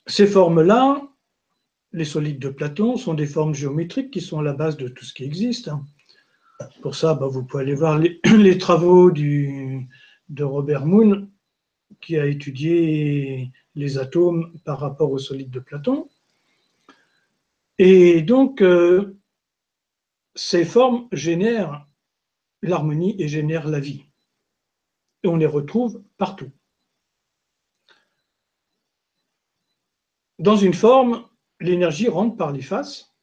Ces 0.05 0.27
formes-là, 0.27 1.01
les 1.93 2.03
solides 2.03 2.39
de 2.39 2.49
Platon, 2.49 2.97
sont 2.97 3.13
des 3.13 3.25
formes 3.25 3.53
géométriques 3.55 4.11
qui 4.11 4.19
sont 4.19 4.39
à 4.39 4.43
la 4.43 4.51
base 4.51 4.75
de 4.75 4.89
tout 4.89 5.05
ce 5.05 5.13
qui 5.13 5.23
existe. 5.23 5.69
Pour 6.81 6.95
ça, 6.95 7.13
bah, 7.13 7.27
vous 7.27 7.45
pouvez 7.45 7.63
aller 7.63 7.75
voir 7.75 7.99
les, 7.99 8.19
travaux 8.57 9.11
de 9.11 10.43
Robert 10.43 10.85
Moon 10.85 11.30
qui 11.99 12.17
a 12.17 12.25
étudié 12.25 13.51
les 13.75 13.97
atomes 13.97 14.57
par 14.65 14.79
rapport 14.79 15.11
aux 15.11 15.19
solides 15.19 15.49
de 15.49 15.59
Platon. 15.59 16.09
Et 17.77 18.21
donc, 18.21 18.61
euh, 18.61 19.17
ces 20.35 20.65
formes 20.65 21.07
génèrent 21.11 21.87
l'harmonie 22.61 23.15
et 23.19 23.27
génèrent 23.27 23.67
la 23.67 23.79
vie. 23.79 24.05
Et 25.23 25.27
on 25.27 25.35
les 25.35 25.45
retrouve 25.45 26.03
partout. 26.17 26.51
Dans 30.39 30.55
une 30.55 30.73
forme, 30.73 31.27
l'énergie 31.59 32.07
rentre 32.07 32.35
par 32.35 32.51
les 32.51 32.61
faces, 32.61 33.13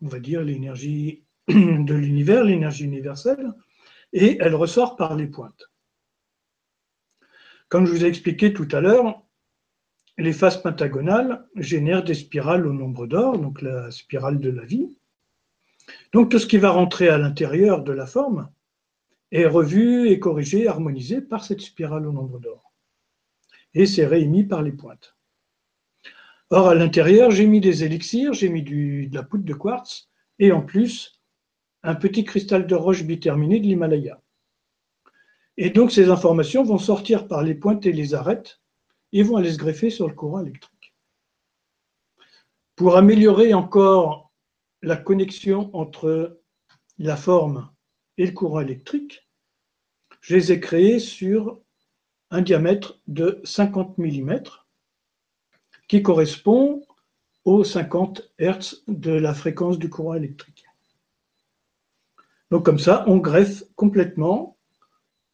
on 0.00 0.08
va 0.08 0.18
dire 0.18 0.42
l'énergie 0.42 1.24
de 1.48 1.94
l'univers, 1.94 2.44
l'énergie 2.44 2.84
universelle, 2.84 3.52
et 4.12 4.38
elle 4.40 4.54
ressort 4.54 4.96
par 4.96 5.14
les 5.16 5.26
pointes. 5.26 5.70
Comme 7.70 7.86
je 7.86 7.92
vous 7.92 8.04
ai 8.04 8.08
expliqué 8.08 8.52
tout 8.52 8.66
à 8.72 8.80
l'heure, 8.80 9.22
les 10.18 10.32
faces 10.32 10.60
pentagonales 10.60 11.46
génèrent 11.54 12.02
des 12.02 12.14
spirales 12.14 12.66
au 12.66 12.72
nombre 12.72 13.06
d'or, 13.06 13.38
donc 13.38 13.62
la 13.62 13.92
spirale 13.92 14.40
de 14.40 14.50
la 14.50 14.64
vie. 14.64 14.98
Donc 16.12 16.30
tout 16.30 16.40
ce 16.40 16.48
qui 16.48 16.58
va 16.58 16.70
rentrer 16.70 17.08
à 17.08 17.16
l'intérieur 17.16 17.84
de 17.84 17.92
la 17.92 18.06
forme 18.06 18.50
est 19.30 19.46
revu 19.46 20.08
et 20.08 20.18
corrigé, 20.18 20.66
harmonisé 20.66 21.20
par 21.20 21.44
cette 21.44 21.60
spirale 21.60 22.08
au 22.08 22.12
nombre 22.12 22.40
d'or. 22.40 22.72
Et 23.74 23.86
c'est 23.86 24.06
réémis 24.06 24.42
par 24.42 24.62
les 24.62 24.72
pointes. 24.72 25.16
Or, 26.50 26.70
à 26.70 26.74
l'intérieur, 26.74 27.30
j'ai 27.30 27.46
mis 27.46 27.60
des 27.60 27.84
élixirs, 27.84 28.32
j'ai 28.32 28.48
mis 28.48 28.64
de 28.64 29.14
la 29.14 29.22
poudre 29.22 29.44
de 29.44 29.54
quartz 29.54 30.10
et 30.40 30.50
en 30.50 30.62
plus 30.62 31.22
un 31.84 31.94
petit 31.94 32.24
cristal 32.24 32.66
de 32.66 32.74
roche 32.74 33.04
biterminé 33.04 33.60
de 33.60 33.66
l'Himalaya. 33.66 34.20
Et 35.56 35.70
donc 35.70 35.92
ces 35.92 36.08
informations 36.08 36.62
vont 36.62 36.78
sortir 36.78 37.28
par 37.28 37.42
les 37.42 37.54
pointes 37.54 37.86
et 37.86 37.92
les 37.92 38.14
arêtes 38.14 38.60
et 39.12 39.22
vont 39.22 39.36
aller 39.36 39.52
se 39.52 39.58
greffer 39.58 39.90
sur 39.90 40.08
le 40.08 40.14
courant 40.14 40.40
électrique. 40.40 40.94
Pour 42.76 42.96
améliorer 42.96 43.52
encore 43.52 44.32
la 44.82 44.96
connexion 44.96 45.70
entre 45.76 46.40
la 46.98 47.16
forme 47.16 47.70
et 48.16 48.26
le 48.26 48.32
courant 48.32 48.60
électrique, 48.60 49.28
je 50.20 50.36
les 50.36 50.52
ai 50.52 50.60
créés 50.60 50.98
sur 50.98 51.60
un 52.30 52.42
diamètre 52.42 53.00
de 53.06 53.40
50 53.44 53.98
mm 53.98 54.42
qui 55.88 56.02
correspond 56.02 56.82
aux 57.44 57.64
50 57.64 58.32
Hz 58.38 58.84
de 58.86 59.12
la 59.12 59.34
fréquence 59.34 59.78
du 59.78 59.90
courant 59.90 60.14
électrique. 60.14 60.64
Donc 62.50 62.64
comme 62.64 62.78
ça, 62.78 63.04
on 63.06 63.18
greffe 63.18 63.64
complètement 63.76 64.56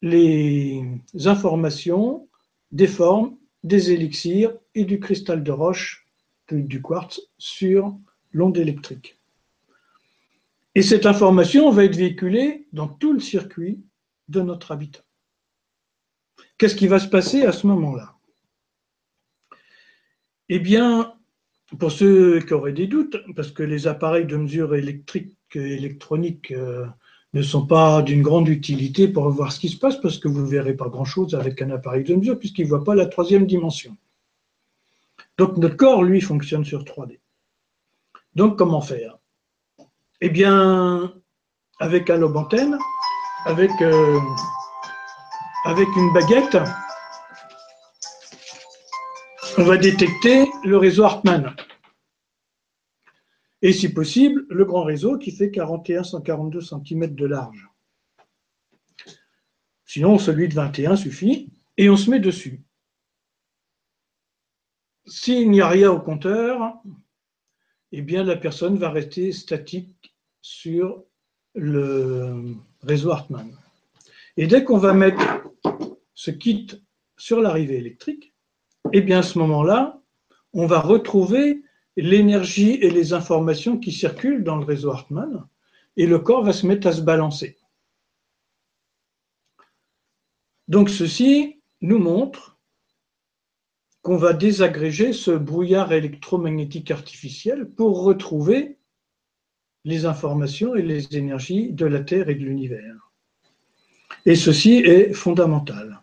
les 0.01 0.83
informations 1.25 2.27
des 2.71 2.87
formes, 2.87 3.37
des 3.63 3.91
élixirs 3.91 4.53
et 4.75 4.85
du 4.85 4.99
cristal 4.99 5.43
de 5.43 5.51
roche, 5.51 6.07
du 6.51 6.81
quartz, 6.81 7.21
sur 7.37 7.97
l'onde 8.31 8.57
électrique. 8.57 9.19
Et 10.75 10.83
cette 10.83 11.05
information 11.05 11.71
va 11.71 11.85
être 11.85 11.95
véhiculée 11.95 12.67
dans 12.71 12.87
tout 12.87 13.11
le 13.11 13.19
circuit 13.19 13.83
de 14.27 14.41
notre 14.41 14.71
habitat. 14.71 15.03
Qu'est-ce 16.57 16.75
qui 16.75 16.87
va 16.87 16.99
se 16.99 17.07
passer 17.07 17.43
à 17.43 17.51
ce 17.51 17.65
moment-là? 17.67 18.15
Eh 20.49 20.59
bien, 20.59 21.15
pour 21.79 21.91
ceux 21.91 22.39
qui 22.39 22.53
auraient 22.53 22.73
des 22.73 22.87
doutes, 22.87 23.17
parce 23.35 23.51
que 23.51 23.63
les 23.63 23.87
appareils 23.87 24.25
de 24.25 24.37
mesure 24.37 24.75
électrique, 24.75 25.35
électronique 25.55 26.51
euh, 26.51 26.85
ne 27.33 27.41
sont 27.41 27.65
pas 27.65 28.01
d'une 28.01 28.21
grande 28.21 28.47
utilité 28.47 29.07
pour 29.07 29.29
voir 29.29 29.51
ce 29.51 29.59
qui 29.59 29.69
se 29.69 29.77
passe 29.77 29.97
parce 29.97 30.17
que 30.17 30.27
vous 30.27 30.41
ne 30.41 30.47
verrez 30.47 30.73
pas 30.73 30.87
grand-chose 30.87 31.35
avec 31.35 31.61
un 31.61 31.71
appareil 31.71 32.03
de 32.03 32.15
mesure 32.15 32.39
puisqu'il 32.39 32.63
ne 32.63 32.69
voit 32.69 32.83
pas 32.83 32.95
la 32.95 33.05
troisième 33.05 33.45
dimension. 33.45 33.95
Donc 35.37 35.57
notre 35.57 35.75
corps, 35.75 36.03
lui, 36.03 36.21
fonctionne 36.21 36.65
sur 36.65 36.83
3D. 36.83 37.19
Donc 38.35 38.57
comment 38.57 38.81
faire? 38.81 39.17
Eh 40.21 40.29
bien, 40.29 41.13
avec 41.79 42.09
un 42.09 42.17
lobe 42.17 42.37
antenne, 42.37 42.77
avec, 43.45 43.71
euh, 43.81 44.19
avec 45.65 45.87
une 45.95 46.11
baguette, 46.13 46.57
on 49.59 49.63
va 49.63 49.77
détecter 49.77 50.49
le 50.63 50.77
réseau 50.77 51.03
Hartmann. 51.03 51.55
Et 53.61 53.73
si 53.73 53.91
possible, 53.91 54.45
le 54.49 54.65
grand 54.65 54.83
réseau 54.83 55.17
qui 55.17 55.31
fait 55.31 55.49
41-142 55.49 56.61
cm 56.61 57.15
de 57.15 57.25
large. 57.25 57.69
Sinon, 59.85 60.19
celui 60.19 60.47
de 60.47 60.53
21 60.53 60.95
suffit, 60.95 61.49
et 61.77 61.89
on 61.89 61.97
se 61.97 62.09
met 62.09 62.19
dessus. 62.19 62.61
S'il 65.05 65.49
n'y 65.49 65.61
a 65.61 65.69
rien 65.69 65.91
au 65.91 65.99
compteur, 65.99 66.81
eh 67.93 68.01
bien 68.01 68.23
la 68.23 68.35
personne 68.35 68.77
va 68.77 68.89
rester 68.89 69.31
statique 69.31 70.13
sur 70.41 71.03
le 71.55 72.55
réseau 72.81 73.11
Hartmann. 73.11 73.57
Et 74.35 74.47
dès 74.47 74.63
qu'on 74.63 74.77
va 74.77 74.93
mettre 74.93 75.49
ce 76.13 76.31
kit 76.31 76.67
sur 77.17 77.41
l'arrivée 77.41 77.77
électrique, 77.77 78.33
eh 78.93 79.01
bien 79.01 79.19
à 79.19 79.23
ce 79.23 79.39
moment-là, 79.39 80.01
on 80.53 80.67
va 80.67 80.79
retrouver 80.79 81.63
l'énergie 82.01 82.73
et 82.75 82.89
les 82.89 83.13
informations 83.13 83.77
qui 83.77 83.91
circulent 83.91 84.43
dans 84.43 84.55
le 84.55 84.65
réseau 84.65 84.91
Hartmann, 84.91 85.47
et 85.97 86.05
le 86.05 86.19
corps 86.19 86.43
va 86.43 86.53
se 86.53 86.65
mettre 86.65 86.87
à 86.87 86.93
se 86.93 87.01
balancer. 87.01 87.57
Donc 90.67 90.89
ceci 90.89 91.61
nous 91.81 91.97
montre 91.97 92.57
qu'on 94.01 94.17
va 94.17 94.33
désagréger 94.33 95.11
ce 95.11 95.31
brouillard 95.31 95.91
électromagnétique 95.91 96.91
artificiel 96.91 97.69
pour 97.69 98.03
retrouver 98.03 98.77
les 99.83 100.05
informations 100.05 100.75
et 100.75 100.81
les 100.81 101.15
énergies 101.15 101.71
de 101.73 101.85
la 101.85 102.01
Terre 102.01 102.29
et 102.29 102.35
de 102.35 102.43
l'univers. 102.43 103.11
Et 104.25 104.35
ceci 104.35 104.75
est 104.77 105.13
fondamental. 105.13 105.96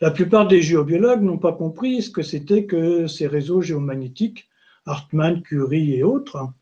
La 0.00 0.10
plupart 0.10 0.46
des 0.46 0.60
géobiologues 0.60 1.22
n'ont 1.22 1.38
pas 1.38 1.54
compris 1.54 2.02
ce 2.02 2.10
que 2.10 2.22
c'était 2.22 2.66
que 2.66 3.06
ces 3.06 3.26
réseaux 3.26 3.62
géomagnétiques, 3.62 4.48
Hartmann, 4.84 5.42
Curie 5.42 5.94
et 5.94 6.02
autres. 6.02 6.52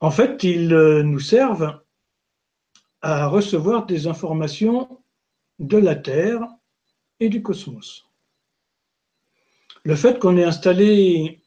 En 0.00 0.10
fait, 0.10 0.42
ils 0.42 0.74
euh, 0.74 1.04
nous 1.04 1.20
servent 1.20 1.80
à 3.02 3.28
recevoir 3.28 3.86
des 3.86 4.08
informations 4.08 5.00
de 5.60 5.78
la 5.78 5.94
Terre 5.94 6.40
et 7.20 7.28
du 7.28 7.40
cosmos. 7.42 8.04
Le 9.84 9.94
fait 9.94 10.18
qu'on 10.18 10.36
ait 10.36 10.44
installé, 10.44 11.40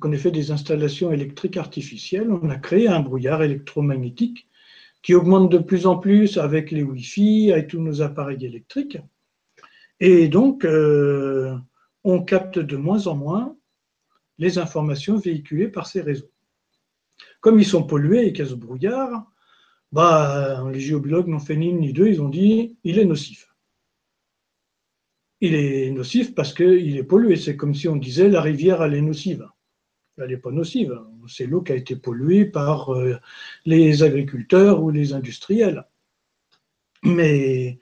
qu'on 0.00 0.12
ait 0.12 0.18
fait 0.18 0.32
des 0.32 0.50
installations 0.50 1.12
électriques 1.12 1.56
artificielles, 1.56 2.30
on 2.30 2.50
a 2.50 2.56
créé 2.56 2.88
un 2.88 3.00
brouillard 3.00 3.42
électromagnétique 3.42 4.48
qui 5.06 5.14
augmente 5.14 5.52
de 5.52 5.58
plus 5.58 5.86
en 5.86 5.98
plus 5.98 6.36
avec 6.36 6.72
les 6.72 6.82
Wi-Fi, 6.82 7.52
avec 7.52 7.68
tous 7.68 7.80
nos 7.80 8.02
appareils 8.02 8.44
électriques. 8.44 8.98
Et 10.00 10.26
donc, 10.26 10.64
euh, 10.64 11.56
on 12.02 12.24
capte 12.24 12.58
de 12.58 12.76
moins 12.76 13.06
en 13.06 13.14
moins 13.14 13.56
les 14.38 14.58
informations 14.58 15.16
véhiculées 15.16 15.68
par 15.68 15.86
ces 15.86 16.00
réseaux. 16.00 16.32
Comme 17.38 17.60
ils 17.60 17.64
sont 17.64 17.84
pollués 17.84 18.26
et 18.26 18.32
qu'il 18.32 18.46
y 18.46 18.48
a 18.48 18.50
ce 18.50 18.56
brouillard, 18.56 19.30
bah, 19.92 20.64
les 20.72 20.80
géobiologues 20.80 21.28
n'ont 21.28 21.38
fait 21.38 21.54
ni 21.54 21.68
une 21.68 21.78
ni 21.78 21.92
deux, 21.92 22.08
ils 22.08 22.20
ont 22.20 22.28
dit 22.28 22.76
il 22.82 22.98
est 22.98 23.04
nocif. 23.04 23.54
Il 25.40 25.54
est 25.54 25.88
nocif 25.92 26.34
parce 26.34 26.52
qu'il 26.52 26.96
est 26.96 27.04
pollué. 27.04 27.36
C'est 27.36 27.56
comme 27.56 27.76
si 27.76 27.86
on 27.86 27.94
disait 27.94 28.28
la 28.28 28.40
rivière, 28.40 28.82
elle 28.82 28.94
est 28.94 29.02
nocive 29.02 29.48
elle 30.18 30.30
n'est 30.30 30.36
pas 30.36 30.50
nocive. 30.50 30.98
C'est 31.28 31.46
l'eau 31.46 31.62
qui 31.62 31.72
a 31.72 31.76
été 31.76 31.96
polluée 31.96 32.44
par 32.44 32.94
euh, 32.94 33.18
les 33.64 34.02
agriculteurs 34.02 34.82
ou 34.82 34.90
les 34.90 35.12
industriels. 35.12 35.84
Mais 37.02 37.78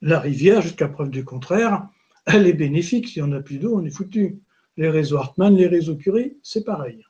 la 0.00 0.20
rivière, 0.20 0.62
jusqu'à 0.62 0.88
preuve 0.88 1.10
du 1.10 1.24
contraire, 1.24 1.88
elle 2.26 2.46
est 2.46 2.52
bénéfique. 2.52 3.08
Si 3.08 3.22
on 3.22 3.28
n'a 3.28 3.40
plus 3.40 3.58
d'eau, 3.58 3.76
on 3.76 3.84
est 3.84 3.90
foutu. 3.90 4.40
Les 4.76 4.88
réseaux 4.88 5.16
Hartmann, 5.16 5.56
les 5.56 5.66
réseaux 5.66 5.96
Curie, 5.96 6.36
c'est 6.42 6.64
pareil. 6.64 7.04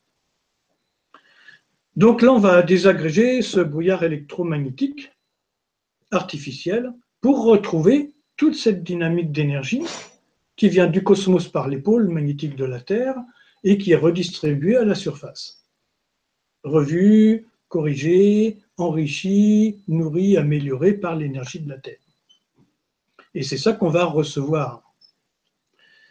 Donc 1.96 2.22
là, 2.22 2.32
on 2.32 2.38
va 2.38 2.62
désagréger 2.62 3.42
ce 3.42 3.60
brouillard 3.60 4.04
électromagnétique 4.04 5.12
artificiel 6.10 6.92
pour 7.20 7.44
retrouver 7.44 8.14
toute 8.36 8.54
cette 8.54 8.84
dynamique 8.84 9.32
d'énergie 9.32 9.82
qui 10.56 10.68
vient 10.68 10.86
du 10.86 11.02
cosmos 11.02 11.48
par 11.48 11.68
les 11.68 11.78
pôles 11.78 12.08
magnétiques 12.08 12.56
de 12.56 12.64
la 12.64 12.80
Terre 12.80 13.16
et 13.64 13.78
qui 13.78 13.92
est 13.92 13.96
redistribué 13.96 14.76
à 14.76 14.84
la 14.84 14.94
surface. 14.94 15.57
Revu, 16.68 17.46
corrigé, 17.68 18.58
enrichi, 18.76 19.82
nourri, 19.88 20.36
amélioré 20.36 20.94
par 20.94 21.16
l'énergie 21.16 21.60
de 21.60 21.68
la 21.68 21.78
Terre. 21.78 21.98
Et 23.34 23.42
c'est 23.42 23.58
ça 23.58 23.72
qu'on 23.72 23.90
va 23.90 24.04
recevoir. 24.04 24.82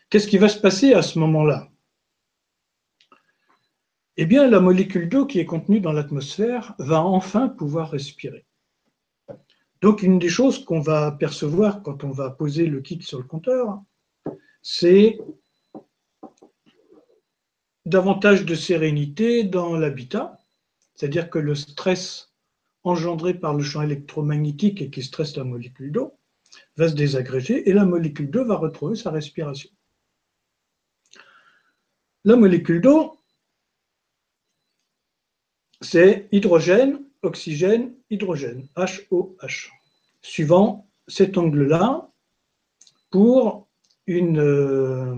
Qu'est-ce 0.09 0.27
qui 0.27 0.37
va 0.37 0.49
se 0.49 0.59
passer 0.59 0.93
à 0.93 1.01
ce 1.01 1.19
moment-là? 1.19 1.69
Eh 4.17 4.25
bien, 4.25 4.47
la 4.47 4.59
molécule 4.59 5.09
d'eau 5.09 5.25
qui 5.25 5.39
est 5.39 5.45
contenue 5.45 5.79
dans 5.79 5.91
l'atmosphère 5.91 6.73
va 6.79 7.01
enfin 7.01 7.49
pouvoir 7.49 7.91
respirer. 7.91 8.45
Donc, 9.81 10.01
une 10.01 10.17
des 10.17 10.29
choses 10.29 10.65
qu'on 10.65 10.79
va 10.79 11.11
percevoir 11.11 11.83
quand 11.83 12.03
on 12.03 12.09
va 12.09 12.31
poser 12.31 12.65
le 12.65 12.81
kit 12.81 13.01
sur 13.01 13.19
le 13.19 13.25
compteur, 13.25 13.79
c'est 14.61 15.19
davantage 17.85 18.43
de 18.43 18.55
sérénité 18.55 19.43
dans 19.43 19.77
l'habitat, 19.77 20.36
c'est-à-dire 20.97 21.29
que 21.29 21.39
le 21.39 21.55
stress 21.55 22.33
engendré 22.83 23.33
par 23.33 23.53
le 23.53 23.63
champ 23.63 23.81
électromagnétique 23.81 24.81
et 24.81 24.89
qui 24.89 25.03
stresse 25.03 25.37
la 25.37 25.45
molécule 25.45 25.91
d'eau 25.91 26.19
va 26.75 26.89
se 26.89 26.95
désagréger 26.95 27.69
et 27.69 27.73
la 27.73 27.85
molécule 27.85 28.29
d'eau 28.29 28.43
va 28.45 28.55
retrouver 28.55 28.95
sa 28.95 29.11
respiration. 29.11 29.69
La 32.25 32.35
molécule 32.35 32.81
d'eau, 32.81 33.21
c'est 35.81 36.27
hydrogène, 36.31 37.05
oxygène, 37.21 37.95
hydrogène, 38.09 38.67
HOH, 38.75 39.71
suivant 40.21 40.89
cet 41.07 41.37
angle-là 41.37 42.11
pour 43.11 43.69
une, 44.07 44.39
euh, 44.39 45.15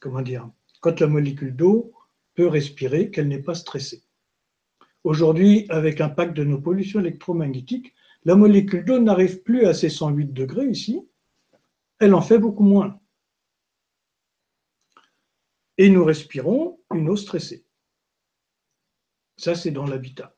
comment 0.00 0.22
dire, 0.22 0.50
quand 0.80 0.98
la 0.98 1.06
molécule 1.06 1.54
d'eau 1.54 1.92
respirer, 2.46 3.10
qu'elle 3.10 3.28
n'est 3.28 3.42
pas 3.42 3.54
stressée. 3.54 4.02
Aujourd'hui, 5.04 5.66
avec 5.68 5.98
l'impact 5.98 6.36
de 6.36 6.44
nos 6.44 6.60
pollutions 6.60 7.00
électromagnétiques, 7.00 7.94
la 8.24 8.34
molécule 8.34 8.84
d'eau 8.84 8.98
n'arrive 8.98 9.42
plus 9.42 9.64
à 9.66 9.74
ses 9.74 9.88
108 9.88 10.32
degrés 10.32 10.66
ici, 10.66 11.00
elle 11.98 12.14
en 12.14 12.20
fait 12.20 12.38
beaucoup 12.38 12.64
moins. 12.64 13.00
Et 15.76 15.88
nous 15.88 16.04
respirons 16.04 16.78
une 16.92 17.08
eau 17.08 17.16
stressée. 17.16 17.64
Ça, 19.36 19.54
c'est 19.54 19.70
dans 19.70 19.86
l'habitat. 19.86 20.34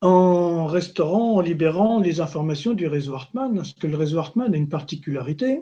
En 0.00 0.66
restaurant, 0.66 1.34
en 1.34 1.40
libérant 1.40 1.98
les 1.98 2.20
informations 2.20 2.72
du 2.72 2.86
réseau 2.86 3.14
Hartmann, 3.14 3.56
parce 3.56 3.72
que 3.72 3.88
le 3.88 3.96
réseau 3.96 4.18
Hartmann 4.18 4.54
a 4.54 4.56
une 4.56 4.68
particularité, 4.68 5.60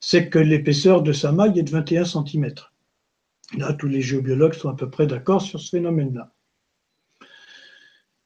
c'est 0.00 0.28
que 0.28 0.38
l'épaisseur 0.38 1.02
de 1.02 1.12
sa 1.12 1.32
maille 1.32 1.58
est 1.58 1.62
de 1.62 1.70
21 1.70 2.04
cm. 2.04 2.52
Là, 3.56 3.72
tous 3.72 3.88
les 3.88 4.02
géobiologues 4.02 4.54
sont 4.54 4.68
à 4.68 4.74
peu 4.74 4.90
près 4.90 5.06
d'accord 5.06 5.42
sur 5.42 5.60
ce 5.60 5.70
phénomène-là. 5.70 6.32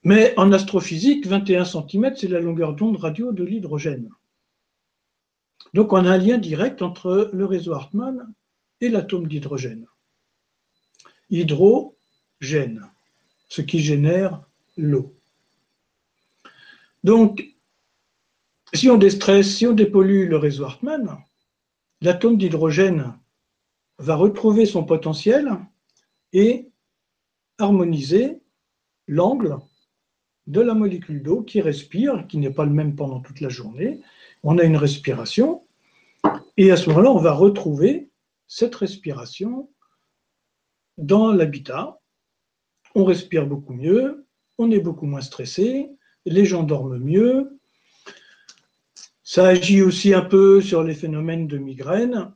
Mais 0.04 0.32
en 0.38 0.52
astrophysique, 0.52 1.26
21 1.26 1.64
cm, 1.64 2.14
c'est 2.16 2.28
la 2.28 2.40
longueur 2.40 2.74
d'onde 2.74 2.96
radio 2.96 3.32
de 3.32 3.44
l'hydrogène. 3.44 4.08
Donc 5.74 5.92
on 5.92 6.04
a 6.04 6.12
un 6.12 6.18
lien 6.18 6.38
direct 6.38 6.82
entre 6.82 7.30
le 7.32 7.44
réseau 7.44 7.74
Hartmann 7.74 8.32
et 8.80 8.88
l'atome 8.88 9.26
d'hydrogène. 9.26 9.86
Hydrogène, 11.30 12.88
ce 13.48 13.60
qui 13.60 13.80
génère 13.80 14.42
l'eau. 14.76 15.14
Donc, 17.04 17.44
si 18.72 18.88
on 18.88 18.96
déstresse, 18.96 19.56
si 19.56 19.66
on 19.66 19.72
dépollue 19.72 20.28
le 20.28 20.36
réseau 20.36 20.64
Hartmann, 20.64 21.18
l'atome 22.00 22.38
d'hydrogène 22.38 23.14
va 23.98 24.16
retrouver 24.16 24.66
son 24.66 24.84
potentiel 24.84 25.50
et 26.32 26.70
harmoniser 27.58 28.40
l'angle 29.06 29.58
de 30.46 30.61
la 30.61 30.74
molécule 30.74 31.22
d'eau 31.22 31.42
qui 31.42 31.61
respire, 31.61 32.26
qui 32.26 32.38
n'est 32.38 32.52
pas 32.52 32.64
le 32.64 32.72
même 32.72 32.94
pendant 32.94 33.20
toute 33.20 33.40
la 33.40 33.48
journée. 33.48 34.00
On 34.42 34.58
a 34.58 34.64
une 34.64 34.76
respiration 34.76 35.66
et 36.56 36.70
à 36.70 36.76
ce 36.76 36.88
moment-là, 36.90 37.11
on 37.11 37.18
va 37.18 37.32
retrouver 37.32 38.11
cette 38.46 38.74
respiration 38.74 39.70
dans 40.96 41.32
l'habitat. 41.32 42.00
on 42.94 43.04
respire 43.04 43.46
beaucoup 43.46 43.74
mieux, 43.74 44.26
on 44.56 44.70
est 44.70 44.80
beaucoup 44.80 45.06
moins 45.06 45.20
stressé, 45.20 45.90
les 46.24 46.44
gens 46.44 46.64
dorment 46.64 46.98
mieux. 46.98 47.61
Ça 49.22 49.46
agit 49.48 49.82
aussi 49.82 50.14
un 50.14 50.22
peu 50.22 50.61
sur 50.61 50.82
les 50.82 50.94
phénomènes 50.94 51.46
de 51.46 51.58
migraine. 51.58 52.32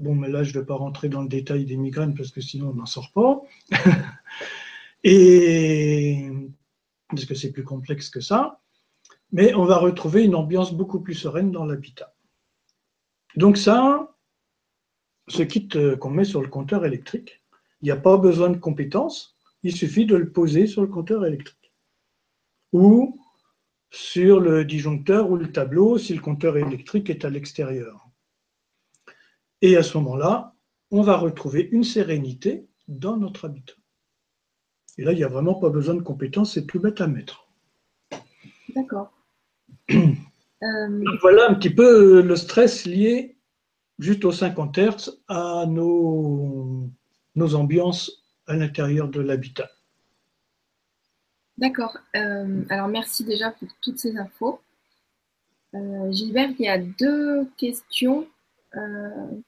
Bon, 0.00 0.14
mais 0.14 0.30
là, 0.30 0.42
je 0.42 0.54
ne 0.54 0.60
vais 0.60 0.66
pas 0.66 0.76
rentrer 0.76 1.10
dans 1.10 1.20
le 1.20 1.28
détail 1.28 1.66
des 1.66 1.76
migraines 1.76 2.14
parce 2.14 2.30
que 2.30 2.40
sinon, 2.40 2.70
on 2.70 2.74
n'en 2.74 2.86
sort 2.86 3.12
pas. 3.12 3.42
Et 5.04 6.26
parce 7.08 7.26
que 7.26 7.34
c'est 7.34 7.52
plus 7.52 7.64
complexe 7.64 8.08
que 8.08 8.20
ça. 8.20 8.62
Mais 9.32 9.54
on 9.54 9.66
va 9.66 9.76
retrouver 9.76 10.24
une 10.24 10.34
ambiance 10.34 10.72
beaucoup 10.72 11.00
plus 11.00 11.14
sereine 11.14 11.52
dans 11.52 11.66
l'habitat. 11.66 12.14
Donc 13.36 13.58
ça, 13.58 14.16
ce 15.28 15.42
kit 15.42 15.68
euh, 15.76 15.96
qu'on 15.96 16.10
met 16.10 16.24
sur 16.24 16.40
le 16.40 16.48
compteur 16.48 16.86
électrique, 16.86 17.42
il 17.82 17.84
n'y 17.84 17.90
a 17.90 17.96
pas 17.96 18.16
besoin 18.16 18.48
de 18.48 18.56
compétences, 18.56 19.36
il 19.62 19.76
suffit 19.76 20.06
de 20.06 20.16
le 20.16 20.32
poser 20.32 20.66
sur 20.66 20.80
le 20.80 20.88
compteur 20.88 21.26
électrique. 21.26 21.72
Ou 22.72 23.20
sur 23.90 24.40
le 24.40 24.64
disjoncteur 24.64 25.30
ou 25.30 25.36
le 25.36 25.52
tableau 25.52 25.98
si 25.98 26.14
le 26.14 26.22
compteur 26.22 26.56
électrique 26.56 27.10
est 27.10 27.24
à 27.24 27.30
l'extérieur. 27.30 28.09
Et 29.62 29.76
à 29.76 29.82
ce 29.82 29.98
moment-là, 29.98 30.54
on 30.90 31.02
va 31.02 31.16
retrouver 31.16 31.68
une 31.72 31.84
sérénité 31.84 32.66
dans 32.88 33.16
notre 33.16 33.44
habitat. 33.46 33.74
Et 34.98 35.04
là, 35.04 35.12
il 35.12 35.16
n'y 35.16 35.24
a 35.24 35.28
vraiment 35.28 35.54
pas 35.54 35.70
besoin 35.70 35.94
de 35.94 36.02
compétences, 36.02 36.54
c'est 36.54 36.66
tout 36.66 36.80
bête 36.80 37.00
à 37.00 37.06
mettre. 37.06 37.48
D'accord. 38.74 39.12
Euh, 40.62 41.04
voilà 41.22 41.48
un 41.48 41.54
petit 41.54 41.70
peu 41.70 42.20
le 42.20 42.36
stress 42.36 42.84
lié 42.84 43.38
juste 43.98 44.26
aux 44.26 44.32
50 44.32 44.76
Hz 44.76 45.22
à 45.26 45.64
nos, 45.66 46.90
nos 47.34 47.54
ambiances 47.54 48.26
à 48.46 48.56
l'intérieur 48.56 49.08
de 49.08 49.22
l'habitat. 49.22 49.70
D'accord. 51.56 51.96
Euh, 52.14 52.62
alors 52.68 52.88
merci 52.88 53.24
déjà 53.24 53.52
pour 53.52 53.68
toutes 53.80 53.98
ces 53.98 54.18
infos. 54.18 54.60
Euh, 55.74 56.12
Gilbert, 56.12 56.50
il 56.58 56.66
y 56.66 56.68
a 56.68 56.76
deux 56.76 57.48
questions 57.56 58.28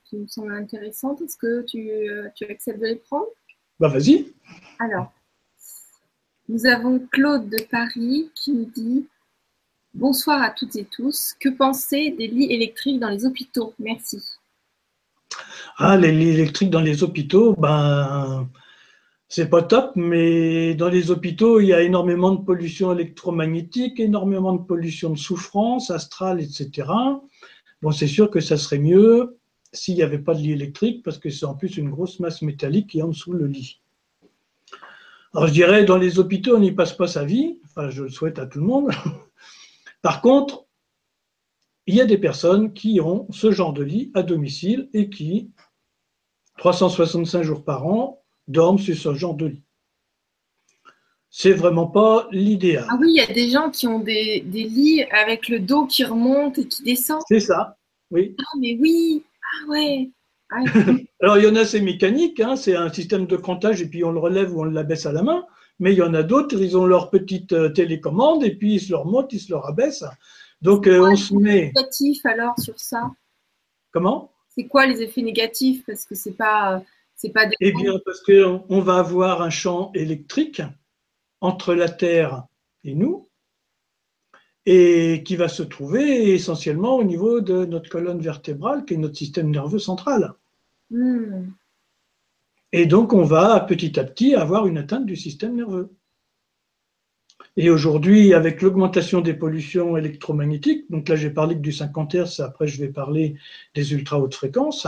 qui 0.05 0.17
me 0.17 0.27
semblent 0.27 0.55
intéressantes. 0.55 1.21
Est-ce 1.23 1.37
que 1.37 1.63
tu, 1.63 1.91
tu, 2.35 2.45
acceptes 2.45 2.81
de 2.81 2.87
les 2.87 2.97
prendre? 2.97 3.27
Bah 3.79 3.89
vas-y. 3.89 4.33
Alors, 4.79 5.13
nous 6.49 6.67
avons 6.67 6.99
Claude 7.11 7.49
de 7.49 7.63
Paris 7.71 8.31
qui 8.35 8.53
nous 8.53 8.67
dit 8.67 9.07
Bonsoir 9.95 10.41
à 10.43 10.51
toutes 10.51 10.77
et 10.77 10.87
tous. 10.87 11.35
Que 11.39 11.51
penser 11.51 12.11
des 12.11 12.27
lits 12.27 12.51
électriques 12.51 12.99
dans 12.99 13.11
les 13.11 13.27
hôpitaux? 13.27 13.75
Merci. 13.79 14.23
Ah, 15.77 15.97
les 15.97 16.13
lits 16.13 16.31
électriques 16.31 16.71
dans 16.71 16.81
les 16.81 17.03
hôpitaux, 17.03 17.55
ben, 17.59 18.49
c'est 19.29 19.51
pas 19.51 19.63
top, 19.63 19.93
mais 19.97 20.75
dans 20.75 20.89
les 20.89 21.11
hôpitaux, 21.11 21.61
il 21.61 21.67
y 21.67 21.73
a 21.73 21.83
énormément 21.83 22.33
de 22.33 22.43
pollution 22.43 22.93
électromagnétique, 22.93 24.01
énormément 24.01 24.55
de 24.55 24.63
pollution 24.63 25.11
de 25.11 25.19
souffrance 25.19 25.91
astrale, 25.91 26.41
etc. 26.41 26.89
Bon, 27.83 27.91
c'est 27.91 28.07
sûr 28.07 28.31
que 28.31 28.41
ça 28.41 28.57
serait 28.57 28.79
mieux 28.79 29.39
s'il 29.73 29.97
n'y 29.97 30.03
avait 30.03 30.19
pas 30.19 30.35
de 30.35 30.41
lit 30.41 30.53
électrique, 30.53 31.03
parce 31.03 31.19
que 31.19 31.31
c'est 31.31 31.47
en 31.47 31.55
plus 31.55 31.77
une 31.77 31.91
grosse 31.91 32.21
masse 32.21 32.43
métallique 32.43 32.91
qui 32.91 32.99
est 33.01 33.03
en 33.03 33.09
dessous 33.09 33.33
le 33.33 33.47
lit. 33.47 33.81
Alors 35.35 35.49
je 35.49 35.53
dirais, 35.53 35.85
dans 35.85 35.97
les 35.97 36.19
hôpitaux, 36.19 36.57
on 36.57 36.61
n'y 36.61 36.73
passe 36.73 36.93
pas 36.93 37.07
sa 37.07 37.25
vie, 37.25 37.59
enfin 37.65 37.91
je 37.91 38.05
le 38.05 38.11
souhaite 38.11 38.39
à 38.39 38.47
tout 38.47 38.61
le 38.61 38.67
monde, 38.67 38.91
Par 40.03 40.21
contre, 40.21 40.67
il 41.87 41.95
y 41.95 42.01
a 42.01 42.07
des 42.07 42.19
personnes 42.19 42.73
qui 42.73 43.01
ont 43.01 43.27
ce 43.31 43.53
genre 43.53 43.73
de 43.73 43.83
lit 43.83 44.11
à 44.15 44.23
domicile 44.23 44.89
et 44.93 45.09
qui, 45.09 45.51
365 46.59 47.43
jours 47.43 47.65
par 47.65 47.87
an, 47.87 48.21
dorment 48.49 48.79
sur 48.79 48.97
ce 48.97 49.15
genre 49.15 49.35
de 49.35 49.47
lit. 49.47 49.63
C'est 51.35 51.55
vraiment 51.55 51.87
pas 51.87 52.29
l'idéal. 52.31 52.85
Ah 52.91 52.99
oui, 53.01 53.07
il 53.09 53.17
y 53.17 53.21
a 53.21 53.27
des 53.33 53.49
gens 53.49 53.71
qui 53.71 53.87
ont 53.87 54.01
des, 54.01 54.43
lits 54.43 55.03
avec 55.11 55.49
le 55.49 55.61
dos 55.61 55.87
qui 55.87 56.05
remonte 56.05 56.59
et 56.59 56.69
qui 56.69 56.83
descend. 56.83 57.23
C'est 57.27 57.41
ça, 57.41 57.79
oui. 58.11 58.37
Ah 58.39 58.59
mais 58.61 58.77
oui, 58.79 59.25
ah 59.43 59.71
ouais. 59.71 60.11
Ah, 60.51 60.63
Alors 61.23 61.39
il 61.39 61.45
y 61.45 61.47
en 61.47 61.57
a, 61.57 61.65
c'est 61.65 61.81
mécanique, 61.81 62.39
hein, 62.39 62.55
c'est 62.55 62.77
un 62.77 62.93
système 62.93 63.25
de 63.25 63.37
comptage 63.37 63.81
et 63.81 63.89
puis 63.89 64.05
on 64.05 64.13
le 64.13 64.19
relève 64.19 64.55
ou 64.55 64.61
on 64.61 64.65
l'abaisse 64.65 65.07
à 65.07 65.13
la 65.13 65.23
main. 65.23 65.47
Mais 65.79 65.93
il 65.93 65.99
y 65.99 66.03
en 66.03 66.13
a 66.13 66.23
d'autres, 66.23 66.61
ils 66.61 66.77
ont 66.77 66.85
leur 66.85 67.09
petite 67.09 67.55
euh, 67.55 67.71
télécommande 67.71 68.45
et 68.45 68.55
puis 68.55 68.75
ils 68.75 68.81
se 68.81 68.93
leur 68.93 69.07
montent, 69.07 69.33
ils 69.33 69.41
se 69.41 69.51
leur 69.51 69.67
abaissent. 69.67 70.05
Donc 70.61 70.87
euh, 70.87 71.01
on 71.01 71.17
se 71.17 71.33
met. 71.33 71.73
Négatifs 71.75 72.27
alors 72.27 72.59
sur 72.61 72.79
ça? 72.79 73.11
Comment? 73.91 74.31
C'est 74.55 74.67
quoi 74.67 74.85
les 74.85 75.01
effets 75.01 75.23
négatifs? 75.23 75.83
Parce 75.87 76.05
que 76.05 76.15
c'est 76.15 76.37
pas 76.37 76.83
c'est 77.17 77.31
pas. 77.31 77.47
Des... 77.47 77.57
Eh 77.61 77.73
bien 77.73 77.99
parce 78.05 78.21
qu'on 78.21 78.81
va 78.83 78.97
avoir 78.97 79.41
un 79.41 79.51
champ 79.51 79.93
électrique 79.95 80.61
entre 81.43 81.75
la 81.75 81.89
Terre 81.89 82.45
et 82.85 82.95
nous 82.95 83.29
et 84.65 85.23
qui 85.25 85.35
va 85.35 85.49
se 85.49 85.65
trouver 85.65 86.33
essentiellement 86.35 86.97
au 86.97 87.05
niveau 87.05 87.41
de 87.41 87.65
notre 87.65 87.91
colonne 87.91 88.21
vertébrale, 88.21 88.85
qui 88.85 88.95
est 88.95 88.97
notre 88.97 89.17
système 89.17 89.51
nerveux 89.51 89.81
central. 89.81 90.35
Hmm. 90.91 91.51
Et 92.71 92.87
donc, 92.87 93.13
on 93.13 93.25
va 93.25 93.59
petit 93.61 93.99
à 93.99 94.05
petit 94.05 94.37
avoir 94.37 94.69
une 94.69 94.79
atteinte 94.79 95.05
du 95.05 95.17
système 95.17 95.57
nerveux. 95.57 95.91
Et 97.57 97.71
aujourd'hui, 97.71 98.35
avec 98.35 98.63
l'augmentation 98.63 99.21
des 99.21 99.35
pollutions 99.35 99.97
électromagnétiques, 99.97 100.89
donc 100.91 101.09
là 101.09 101.17
j'ai 101.17 101.29
parlé 101.29 101.57
que 101.57 101.61
du 101.61 101.73
50 101.73 102.15
Hz, 102.15 102.41
après 102.41 102.69
je 102.69 102.81
vais 102.81 102.89
parler 102.89 103.35
des 103.75 103.93
ultra 103.93 104.21
hautes 104.21 104.37
fréquences, 104.37 104.87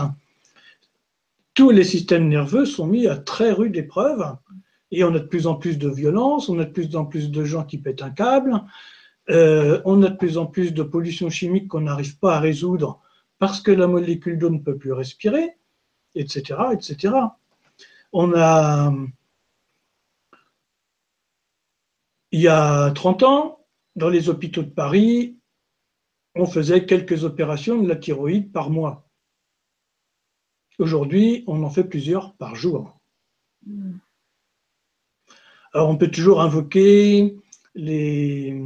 tous 1.53 1.71
les 1.71 1.85
systèmes 1.85 2.29
nerveux 2.29 2.65
sont 2.65 2.87
mis 2.87 3.09
à 3.09 3.17
très 3.17 3.51
rude 3.51 3.77
épreuve 3.77 4.37
et 4.91 5.05
on 5.05 5.15
a 5.15 5.19
de 5.19 5.27
plus 5.27 5.47
en 5.47 5.57
plus 5.57 5.79
de 5.79 5.89
violence, 5.89 6.49
on 6.49 6.59
a 6.59 6.65
de 6.65 6.71
plus 6.71 6.95
en 6.97 7.05
plus 7.05 7.31
de 7.31 7.45
gens 7.45 7.65
qui 7.65 7.79
pètent 7.79 8.03
un 8.03 8.11
câble, 8.11 8.63
euh, 9.31 9.81
on 9.85 10.03
a 10.03 10.11
de 10.11 10.17
plus 10.17 10.39
en 10.39 10.47
plus 10.47 10.73
de 10.73 10.83
pollution 10.83 11.31
chimique 11.31 11.69
qu'on 11.69 11.83
n'arrive 11.83 12.19
pas 12.19 12.37
à 12.37 12.41
résoudre 12.41 13.01
parce 13.39 13.61
que 13.61 13.71
la 13.71 13.87
molécule 13.87 14.39
d'eau 14.39 14.51
ne 14.51 14.59
peut 14.59 14.77
plus 14.77 14.93
respirer, 14.93 15.57
etc., 16.15 16.61
etc. 16.73 17.15
On 18.13 18.33
a, 18.37 18.95
il 22.31 22.41
y 22.41 22.49
a 22.49 22.91
30 22.93 23.23
ans, 23.23 23.67
dans 23.97 24.09
les 24.09 24.29
hôpitaux 24.29 24.63
de 24.63 24.71
Paris, 24.71 25.39
on 26.35 26.47
faisait 26.47 26.85
quelques 26.85 27.25
opérations 27.25 27.81
de 27.81 27.89
la 27.89 27.97
thyroïde 27.97 28.53
par 28.53 28.71
mois. 28.71 29.09
Aujourd'hui, 30.79 31.45
on 31.47 31.63
en 31.63 31.71
fait 31.71 31.85
plusieurs 31.85 32.35
par 32.35 32.57
jour. 32.57 32.99
Alors, 35.75 35.89
on 35.89 35.97
peut 35.97 36.11
toujours 36.11 36.41
invoquer 36.41 37.37
les, 37.75 38.57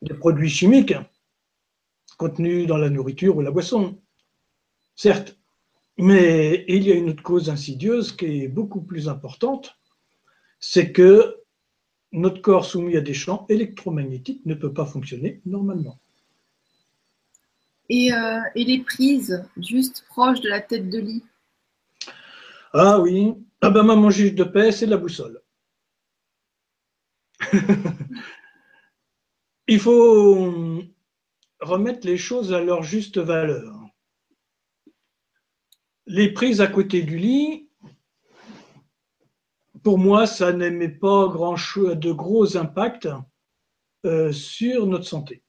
les, 0.00 0.14
produits 0.14 0.48
chimiques 0.48 0.94
contenus 2.16 2.66
dans 2.66 2.78
la 2.78 2.88
nourriture 2.88 3.36
ou 3.36 3.42
la 3.42 3.50
boisson. 3.50 4.00
Certes, 4.96 5.38
mais 5.98 6.64
il 6.68 6.84
y 6.84 6.92
a 6.92 6.94
une 6.94 7.10
autre 7.10 7.22
cause 7.22 7.50
insidieuse 7.50 8.12
qui 8.12 8.44
est 8.44 8.48
beaucoup 8.48 8.80
plus 8.80 9.10
importante, 9.10 9.78
c'est 10.58 10.90
que 10.90 11.36
notre 12.12 12.40
corps 12.40 12.64
soumis 12.64 12.96
à 12.96 13.02
des 13.02 13.12
champs 13.12 13.44
électromagnétiques 13.50 14.44
ne 14.46 14.54
peut 14.54 14.72
pas 14.72 14.86
fonctionner 14.86 15.42
normalement. 15.44 15.98
Et, 17.90 18.10
euh, 18.14 18.40
les 18.54 18.78
prises 18.78 19.44
juste 19.58 20.06
proches 20.08 20.40
de 20.40 20.48
la 20.48 20.62
tête 20.62 20.88
de 20.88 20.98
lit? 20.98 21.24
Ah 22.72 23.00
oui, 23.00 23.34
ah 23.62 23.70
ben 23.70 23.82
maman 23.82 24.10
juge 24.10 24.34
de 24.34 24.44
paix, 24.44 24.72
c'est 24.72 24.86
la 24.86 24.96
boussole. 24.96 25.42
Il 29.68 29.78
faut 29.78 30.82
remettre 31.60 32.06
les 32.06 32.16
choses 32.16 32.52
à 32.52 32.60
leur 32.60 32.82
juste 32.82 33.18
valeur 33.18 33.80
les 36.10 36.32
prises 36.32 36.60
à 36.60 36.66
côté 36.66 37.02
du 37.02 37.16
lit, 37.16 37.70
pour 39.84 39.96
moi, 39.96 40.26
ça 40.26 40.52
n'émet 40.52 40.88
pas 40.88 41.28
grand 41.28 41.54
chose, 41.54 41.96
de 41.96 42.10
gros 42.10 42.56
impacts 42.56 43.08
euh, 44.04 44.32
sur 44.32 44.88
notre 44.88 45.06
santé. 45.06 45.44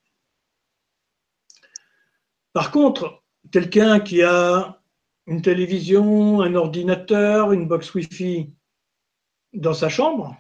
Par 2.54 2.70
contre, 2.70 3.24
quelqu'un 3.52 4.00
qui 4.00 4.22
a 4.22 4.81
une 5.28 5.42
télévision, 5.42 6.42
un 6.42 6.56
ordinateur, 6.56 7.52
une 7.52 7.68
box 7.68 7.94
Wi-Fi 7.94 8.52
dans 9.54 9.74
sa 9.74 9.90
chambre, 9.90 10.36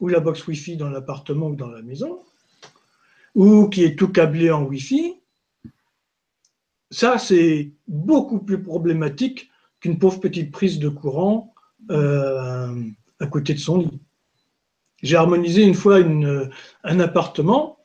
ou 0.00 0.08
la 0.08 0.20
box 0.20 0.46
Wi-Fi 0.46 0.76
dans 0.76 0.90
l'appartement 0.90 1.48
ou 1.48 1.56
dans 1.56 1.70
la 1.70 1.82
maison, 1.82 2.22
ou 3.34 3.68
qui 3.68 3.84
est 3.84 3.96
tout 3.96 4.08
câblé 4.08 4.50
en 4.50 4.64
Wi-Fi, 4.64 5.20
ça, 6.90 7.18
c'est 7.18 7.72
beaucoup 7.86 8.38
plus 8.38 8.62
problématique 8.62 9.50
qu'une 9.80 9.98
pauvre 9.98 10.20
petite 10.20 10.50
prise 10.50 10.78
de 10.78 10.88
courant 10.88 11.54
euh, 11.90 12.82
à 13.20 13.26
côté 13.26 13.52
de 13.54 13.58
son 13.58 13.78
lit. 13.78 14.00
J'ai 15.02 15.16
harmonisé 15.16 15.62
une 15.62 15.74
fois 15.74 15.98
un 15.98 17.00
appartement 17.00 17.77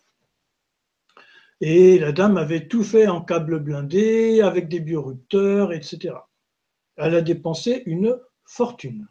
et 1.61 1.97
la 1.99 2.11
dame 2.11 2.37
avait 2.37 2.67
tout 2.67 2.83
fait 2.83 3.07
en 3.07 3.21
câble 3.21 3.59
blindé, 3.59 4.41
avec 4.41 4.67
des 4.67 4.79
biorupteurs, 4.79 5.71
etc. 5.73 6.15
Elle 6.95 7.15
a 7.15 7.21
dépensé 7.21 7.83
une 7.85 8.19
fortune. 8.45 9.07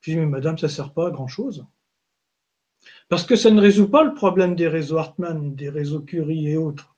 Je 0.00 0.12
dis, 0.12 0.16
mais 0.16 0.26
madame, 0.26 0.58
ça 0.58 0.66
ne 0.66 0.72
sert 0.72 0.92
pas 0.92 1.08
à 1.08 1.10
grand-chose. 1.10 1.66
Parce 3.08 3.24
que 3.24 3.36
ça 3.36 3.50
ne 3.50 3.60
résout 3.60 3.88
pas 3.88 4.04
le 4.04 4.14
problème 4.14 4.54
des 4.54 4.68
réseaux 4.68 4.98
Hartmann, 4.98 5.54
des 5.54 5.68
réseaux 5.68 6.00
Curie 6.00 6.48
et 6.48 6.56
autres. 6.56 6.96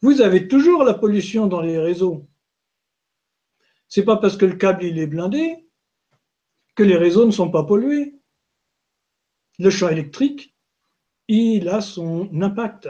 Vous 0.00 0.20
avez 0.20 0.48
toujours 0.48 0.82
la 0.84 0.94
pollution 0.94 1.46
dans 1.46 1.60
les 1.60 1.78
réseaux. 1.78 2.26
C'est 3.88 4.04
pas 4.04 4.16
parce 4.16 4.36
que 4.36 4.46
le 4.46 4.56
câble 4.56 4.84
est 4.84 5.06
blindé 5.06 5.68
que 6.74 6.82
les 6.82 6.96
réseaux 6.96 7.26
ne 7.26 7.30
sont 7.30 7.50
pas 7.50 7.64
pollués. 7.64 8.14
Le 9.58 9.70
champ 9.70 9.88
électrique, 9.88 10.56
il 11.28 11.68
a 11.68 11.80
son 11.80 12.30
impact. 12.42 12.88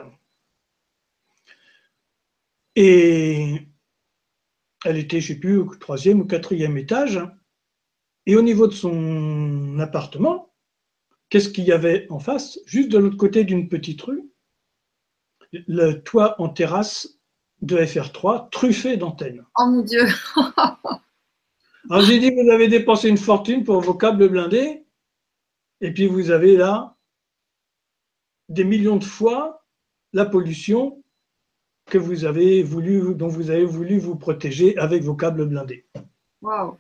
Et 2.77 3.69
elle 4.85 4.99
était, 4.99 5.21
je 5.21 5.33
ne 5.33 5.35
sais 5.35 5.41
plus, 5.41 5.59
au 5.59 5.75
troisième 5.75 6.21
ou 6.21 6.25
quatrième 6.25 6.77
étage. 6.77 7.21
Et 8.27 8.37
au 8.37 8.43
niveau 8.43 8.67
de 8.67 8.73
son 8.73 9.79
appartement, 9.79 10.55
qu'est-ce 11.29 11.49
qu'il 11.49 11.65
y 11.65 11.73
avait 11.73 12.07
en 12.11 12.19
face? 12.19 12.59
Juste 12.67 12.91
de 12.91 12.99
l'autre 12.99 13.17
côté 13.17 13.45
d'une 13.45 13.69
petite 13.69 14.01
rue, 14.03 14.31
le 15.53 16.03
toit 16.03 16.41
en 16.41 16.49
terrasse 16.49 17.19
de 17.61 17.77
FR3 17.79 18.51
truffé 18.51 18.97
d'antennes. 18.97 19.45
Oh 19.59 19.67
mon 19.67 19.83
Dieu 19.83 20.07
Alors 21.91 22.03
j'ai 22.03 22.21
dit, 22.21 22.31
vous 22.31 22.51
avez 22.51 22.69
dépensé 22.69 23.09
une 23.09 23.19
fortune 23.19 23.65
pour 23.65 23.81
vos 23.81 23.95
câbles 23.95 24.29
blindés, 24.29 24.87
et 25.81 25.93
puis 25.93 26.07
vous 26.07 26.31
avez 26.31 26.57
là 26.57 26.97
des 28.49 28.65
millions 28.65 28.97
de 28.97 29.05
fois 29.05 29.65
la 30.13 30.25
pollution 30.25 31.03
que 31.93 31.99
vous 31.99 32.25
avez 32.25 32.63
voulu, 32.63 33.15
dont 33.15 33.29
vous 33.29 33.51
avez 33.51 33.67
voulu 33.67 33.99
vous 33.99 34.17
protéger 34.17 34.79
avec 34.79 35.03
vos 35.03 35.15
câbles 35.15 35.45
blindés. 35.45 35.87
Wow. 36.41 36.79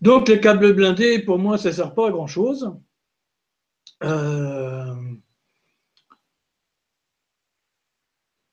Donc 0.00 0.28
les 0.28 0.40
câbles 0.40 0.72
blindés, 0.72 1.18
pour 1.18 1.38
moi, 1.38 1.58
ça 1.58 1.68
ne 1.68 1.74
sert 1.74 1.94
pas 1.94 2.08
à 2.08 2.10
grand-chose. 2.10 2.74
Euh, 4.02 4.94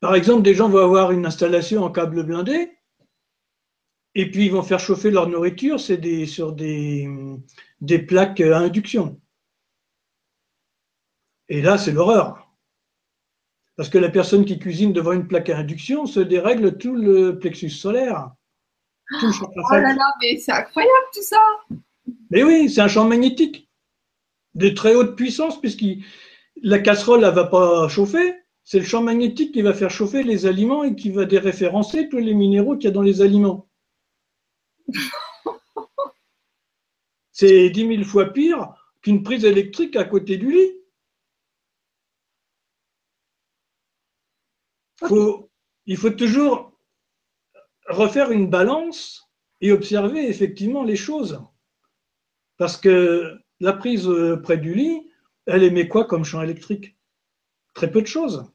par 0.01 0.15
exemple, 0.15 0.41
des 0.41 0.53
gens 0.53 0.67
vont 0.67 0.83
avoir 0.83 1.13
une 1.13 1.25
installation 1.25 1.83
en 1.83 1.89
câble 1.89 2.25
blindé, 2.25 2.77
et 4.15 4.29
puis 4.29 4.47
ils 4.47 4.51
vont 4.51 4.63
faire 4.63 4.81
chauffer 4.81 5.11
leur 5.11 5.29
nourriture, 5.29 5.79
c'est 5.79 5.97
des, 5.97 6.25
sur 6.25 6.51
des, 6.51 7.07
des 7.79 7.99
plaques 7.99 8.41
à 8.41 8.57
induction. 8.57 9.21
Et 11.47 11.61
là, 11.61 11.77
c'est 11.77 11.93
l'horreur. 11.93 12.44
Parce 13.75 13.89
que 13.89 13.97
la 13.97 14.09
personne 14.09 14.45
qui 14.45 14.57
cuisine 14.57 14.93
devant 14.93 15.11
une 15.11 15.27
plaque 15.27 15.49
à 15.49 15.57
induction 15.57 16.05
se 16.05 16.19
dérègle 16.19 16.77
tout 16.77 16.95
le 16.95 17.37
plexus 17.37 17.69
solaire. 17.69 18.31
oh 19.11 19.27
là 19.71 19.93
là, 19.93 20.13
mais 20.21 20.37
c'est 20.37 20.53
incroyable 20.53 21.07
tout 21.13 21.23
ça. 21.23 21.41
Mais 22.29 22.43
oui, 22.43 22.69
c'est 22.69 22.81
un 22.81 22.87
champ 22.87 23.07
magnétique 23.07 23.69
de 24.53 24.69
très 24.69 24.95
haute 24.95 25.15
puissance, 25.15 25.59
puisque 25.59 25.83
la 26.61 26.79
casserole 26.79 27.21
ne 27.21 27.29
va 27.29 27.43
pas 27.45 27.87
chauffer. 27.89 28.35
C'est 28.63 28.79
le 28.79 28.85
champ 28.85 29.03
magnétique 29.03 29.51
qui 29.53 29.61
va 29.61 29.73
faire 29.73 29.91
chauffer 29.91 30.23
les 30.23 30.45
aliments 30.45 30.83
et 30.83 30.95
qui 30.95 31.11
va 31.11 31.25
déréférencer 31.25 32.09
tous 32.09 32.17
les 32.17 32.33
minéraux 32.33 32.77
qu'il 32.77 32.85
y 32.85 32.87
a 32.87 32.91
dans 32.91 33.01
les 33.01 33.21
aliments. 33.21 33.67
c'est 37.31 37.69
dix 37.69 37.85
mille 37.85 38.05
fois 38.05 38.31
pire 38.31 38.73
qu'une 39.01 39.21
prise 39.21 39.45
électrique 39.45 39.95
à 39.95 40.05
côté 40.05 40.37
du 40.37 40.51
lit. 40.51 40.71
Il 45.85 45.97
faut 45.97 46.09
toujours 46.09 46.71
refaire 47.87 48.31
une 48.31 48.49
balance 48.49 49.29
et 49.61 49.71
observer 49.71 50.27
effectivement 50.27 50.83
les 50.83 50.95
choses. 50.95 51.41
Parce 52.57 52.77
que 52.77 53.37
la 53.59 53.73
prise 53.73 54.09
près 54.43 54.57
du 54.57 54.73
lit, 54.73 55.09
elle 55.45 55.63
émet 55.63 55.87
quoi 55.87 56.05
comme 56.05 56.25
champ 56.25 56.41
électrique? 56.41 56.97
Très 57.73 57.91
peu 57.91 58.01
de 58.01 58.07
choses. 58.07 58.51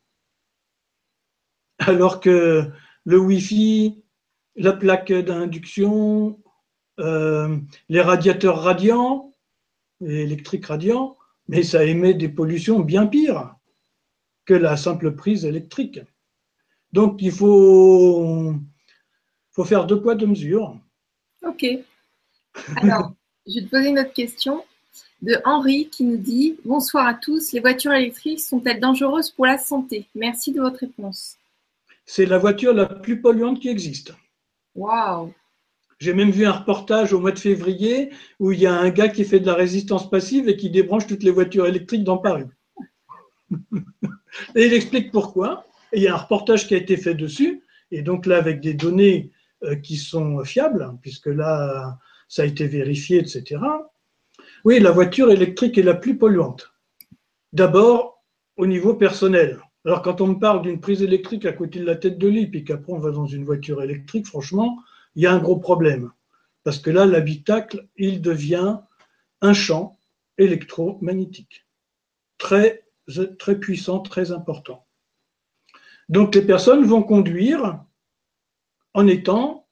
Alors 1.79 2.21
que 2.21 2.71
le 3.05 3.19
Wi-Fi, 3.19 4.03
la 4.57 4.73
plaque 4.73 5.13
d'induction, 5.13 6.43
euh, 6.99 7.57
les 7.89 8.03
radiateurs 8.03 8.63
radiants, 8.63 9.35
électriques 10.01 10.67
radiants, 10.67 11.17
mais 11.49 11.63
ça 11.63 11.85
émet 11.85 12.15
des 12.15 12.29
pollutions 12.29 12.81
bien 12.81 13.07
pires 13.07 13.55
que 14.45 14.55
la 14.55 14.77
simple 14.77 15.15
prise 15.15 15.45
électrique. 15.45 16.01
Donc, 16.93 17.23
il 17.23 17.33
faut, 17.33 18.55
faut 19.53 19.65
faire 19.65 19.87
deux 19.87 20.01
poids, 20.01 20.15
deux 20.15 20.27
mesures. 20.27 20.77
Ok. 21.47 21.65
Alors, 22.77 23.13
je 23.47 23.61
vais 23.61 23.67
te 23.67 23.71
poser 23.71 23.89
une 23.89 23.99
autre 23.99 24.13
question 24.13 24.65
de 25.23 25.37
Henri 25.45 25.89
qui 25.89 26.05
nous 26.05 26.17
dit 26.17 26.57
Bonsoir 26.65 27.07
à 27.07 27.15
tous, 27.15 27.53
les 27.53 27.61
voitures 27.61 27.93
électriques 27.93 28.41
sont-elles 28.41 28.81
dangereuses 28.81 29.31
pour 29.31 29.47
la 29.47 29.59
santé? 29.59 30.07
Merci 30.15 30.53
de 30.53 30.61
votre 30.61 30.81
réponse. 30.81 31.37
C'est 32.07 32.27
la 32.27 32.39
voiture 32.39 32.75
la 32.75 32.87
plus 32.87 33.21
polluante 33.21 33.61
qui 33.61 33.69
existe. 33.69 34.15
Waouh 34.75 35.33
J'ai 35.99 36.15
même 36.15 36.31
vu 36.31 36.45
un 36.45 36.53
reportage 36.53 37.13
au 37.13 37.21
mois 37.21 37.33
de 37.33 37.39
février 37.39 38.11
où 38.39 38.53
il 38.53 38.61
y 38.61 38.67
a 38.67 38.75
un 38.75 38.91
gars 38.91 39.09
qui 39.09 39.25
fait 39.25 39.41
de 39.41 39.47
la 39.47 39.55
résistance 39.55 40.11
passive 40.11 40.49
et 40.49 40.57
qui 40.57 40.71
débranche 40.71 41.07
toutes 41.07 41.23
les 41.23 41.31
voitures 41.31 41.67
électriques 41.67 42.05
dans 42.05 42.19
Paris. 42.19 42.47
et 44.55 44.67
il 44.67 44.73
explique 44.73 45.13
pourquoi. 45.13 45.67
Et 45.93 45.99
il 45.99 46.03
y 46.03 46.09
a 46.09 46.15
un 46.15 46.19
reportage 46.19 46.67
qui 46.67 46.75
a 46.75 46.79
été 46.79 46.97
fait 46.97 47.15
dessus, 47.15 47.65
et 47.91 48.03
donc 48.03 48.27
là, 48.27 48.37
avec 48.37 48.61
des 48.61 48.75
données 48.75 49.33
euh, 49.65 49.77
qui 49.77 49.97
sont 49.97 50.43
fiables, 50.45 50.97
puisque 51.03 51.27
là, 51.27 51.99
ça 52.29 52.43
a 52.43 52.45
été 52.47 52.67
vérifié, 52.67 53.19
etc. 53.19 53.61
Oui, 54.65 54.79
la 54.79 54.91
voiture 54.91 55.31
électrique 55.31 55.79
est 55.79 55.83
la 55.83 55.95
plus 55.95 56.17
polluante. 56.17 56.73
D'abord, 57.53 58.23
au 58.57 58.67
niveau 58.67 58.95
personnel. 58.95 59.59
Alors, 59.85 60.03
quand 60.03 60.21
on 60.21 60.29
me 60.29 60.39
parle 60.39 60.63
d'une 60.63 60.81
prise 60.81 61.03
électrique 61.03 61.47
à 61.47 61.53
côté 61.53 61.81
de 61.81 61.87
la 61.87 61.97
tête 61.97 62.19
de 62.19 62.29
lit, 62.29 62.47
puis 62.47 62.65
qu'après 62.65 62.93
on 62.93 62.99
va 62.99 63.11
dans 63.11 63.27
une 63.27 63.45
voiture 63.45 63.83
électrique, 63.83 64.27
franchement, 64.27 64.79
il 65.15 65.23
y 65.23 65.27
a 65.27 65.33
un 65.33 65.39
gros 65.39 65.57
problème. 65.57 66.13
Parce 66.63 66.79
que 66.79 66.91
là, 66.91 67.07
l'habitacle, 67.07 67.89
il 67.97 68.21
devient 68.21 68.77
un 69.41 69.55
champ 69.55 69.99
électromagnétique. 70.37 71.67
Très, 72.39 72.85
très 73.39 73.59
puissant, 73.59 74.01
très 74.01 74.33
important. 74.33 74.87
Donc 76.11 76.35
les 76.35 76.43
personnes 76.43 76.85
vont 76.85 77.05
conduire 77.05 77.85
en 78.95 79.07
étant 79.07 79.69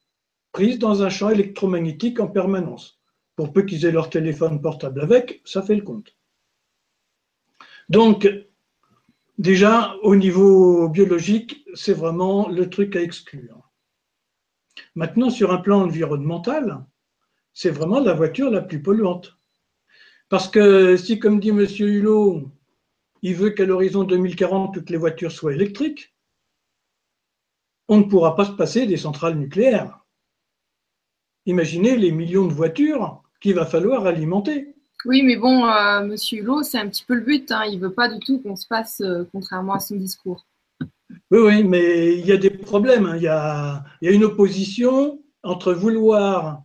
prises 0.52 0.78
dans 0.78 1.02
un 1.02 1.08
champ 1.08 1.30
électromagnétique 1.30 2.20
en 2.20 2.28
permanence. 2.28 3.00
Pour 3.34 3.52
peu 3.52 3.62
qu'ils 3.62 3.84
aient 3.84 3.90
leur 3.90 4.08
téléphone 4.08 4.62
portable 4.62 5.00
avec, 5.00 5.42
ça 5.44 5.62
fait 5.62 5.74
le 5.74 5.82
compte. 5.82 6.16
Donc, 7.88 8.28
déjà, 9.36 9.96
au 10.02 10.14
niveau 10.14 10.88
biologique, 10.88 11.64
c'est 11.74 11.92
vraiment 11.92 12.48
le 12.48 12.70
truc 12.70 12.94
à 12.94 13.02
exclure. 13.02 13.72
Maintenant, 14.94 15.30
sur 15.30 15.52
un 15.52 15.58
plan 15.58 15.82
environnemental, 15.82 16.84
c'est 17.52 17.70
vraiment 17.70 17.98
la 17.98 18.14
voiture 18.14 18.50
la 18.50 18.62
plus 18.62 18.80
polluante. 18.80 19.36
Parce 20.28 20.48
que 20.48 20.96
si, 20.96 21.18
comme 21.18 21.40
dit 21.40 21.48
M. 21.48 21.66
Hulot, 21.80 22.48
il 23.22 23.34
veut 23.34 23.50
qu'à 23.50 23.64
l'horizon 23.64 24.04
2040, 24.04 24.74
toutes 24.74 24.90
les 24.90 24.96
voitures 24.96 25.32
soient 25.32 25.54
électriques, 25.54 26.14
on 27.88 27.98
ne 27.98 28.04
pourra 28.04 28.36
pas 28.36 28.44
se 28.44 28.52
passer 28.52 28.86
des 28.86 28.96
centrales 28.96 29.38
nucléaires. 29.38 30.04
Imaginez 31.46 31.96
les 31.96 32.12
millions 32.12 32.46
de 32.46 32.52
voitures 32.52 33.22
qu'il 33.40 33.54
va 33.54 33.64
falloir 33.64 34.06
alimenter. 34.06 34.74
Oui, 35.04 35.22
mais 35.22 35.36
bon, 35.36 35.64
euh, 35.64 36.04
Monsieur 36.04 36.40
Hulot, 36.40 36.62
c'est 36.64 36.78
un 36.78 36.88
petit 36.88 37.04
peu 37.04 37.14
le 37.14 37.22
but. 37.22 37.50
Hein. 37.50 37.64
Il 37.66 37.78
ne 37.78 37.86
veut 37.86 37.92
pas 37.92 38.08
du 38.08 38.18
tout 38.20 38.40
qu'on 38.40 38.56
se 38.56 38.66
passe, 38.66 39.00
euh, 39.00 39.24
contrairement 39.32 39.74
à 39.74 39.80
son 39.80 39.96
discours. 39.96 40.44
Oui, 41.30 41.38
oui, 41.38 41.64
mais 41.64 42.18
il 42.18 42.26
y 42.26 42.32
a 42.32 42.36
des 42.36 42.50
problèmes. 42.50 43.06
Hein. 43.06 43.16
Il, 43.16 43.22
y 43.22 43.28
a, 43.28 43.84
il 44.02 44.10
y 44.10 44.12
a 44.12 44.14
une 44.14 44.24
opposition 44.24 45.22
entre 45.42 45.72
vouloir, 45.72 46.62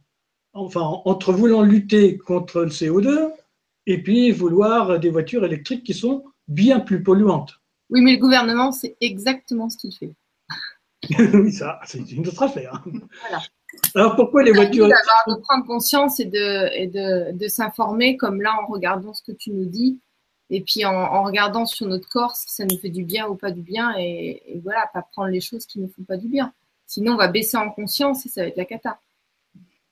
enfin, 0.54 0.82
entre 1.06 1.32
voulant 1.32 1.62
lutter 1.62 2.18
contre 2.18 2.62
le 2.62 2.70
CO2 2.70 3.32
et 3.86 4.02
puis 4.02 4.32
vouloir 4.32 5.00
des 5.00 5.10
voitures 5.10 5.46
électriques 5.46 5.84
qui 5.84 5.94
sont 5.94 6.26
bien 6.48 6.80
plus 6.80 7.04
polluantes. 7.04 7.62
Oui, 7.90 8.02
mais 8.02 8.14
le 8.14 8.20
gouvernement, 8.20 8.72
c'est 8.72 8.98
exactement 9.00 9.70
ce 9.70 9.78
qu'il 9.78 9.94
fait. 9.94 10.16
oui, 11.34 11.51
ça, 11.51 11.80
c'est 11.86 12.12
une 12.12 12.28
autre 12.28 12.43
affaire. 12.43 12.84
Alors 13.95 14.16
pourquoi 14.16 14.43
les 14.43 14.51
voitures 14.51 14.88
de 14.88 15.41
prendre 15.41 15.66
conscience 15.66 16.20
et 16.20 16.26
de, 16.26 17.32
de, 17.32 17.47
s'informer, 17.47 18.18
comme 18.18 18.41
là 18.41 18.56
en 18.62 18.72
regardant 18.72 19.14
ce 19.14 19.22
que 19.24 19.32
tu 19.32 19.51
nous 19.51 19.66
dis, 19.66 19.99
et 20.49 20.62
puis 20.62 20.86
en, 20.86 21.24
regardant 21.24 21.66
sur 21.66 21.88
notre 21.88 22.08
corps 22.08 22.36
si 22.36 22.49
ça 22.49 22.66
nous 22.66 22.78
fait 22.78 22.89
du 22.89 23.04
bien 23.04 23.28
ou 23.28 23.36
pas 23.36 23.51
du 23.51 23.62
bien, 23.62 23.93
et, 23.97 24.60
voilà, 24.64 24.89
pas 24.93 25.01
prendre 25.01 25.30
les 25.30 25.41
choses 25.41 25.66
qui 25.66 25.80
ne 25.80 25.88
font 25.88 26.04
pas 26.04 26.18
du 26.18 26.28
bien. 26.28 26.54
Sinon, 26.86 27.14
on 27.14 27.18
va 27.18 27.28
baisser 27.28 27.58
en 27.58 27.72
conscience 27.72 28.26
et 28.26 28.30
ça 28.30 28.41
va 28.41 28.47
être 28.47 28.58
la 28.58 28.66
cata. 28.66 28.99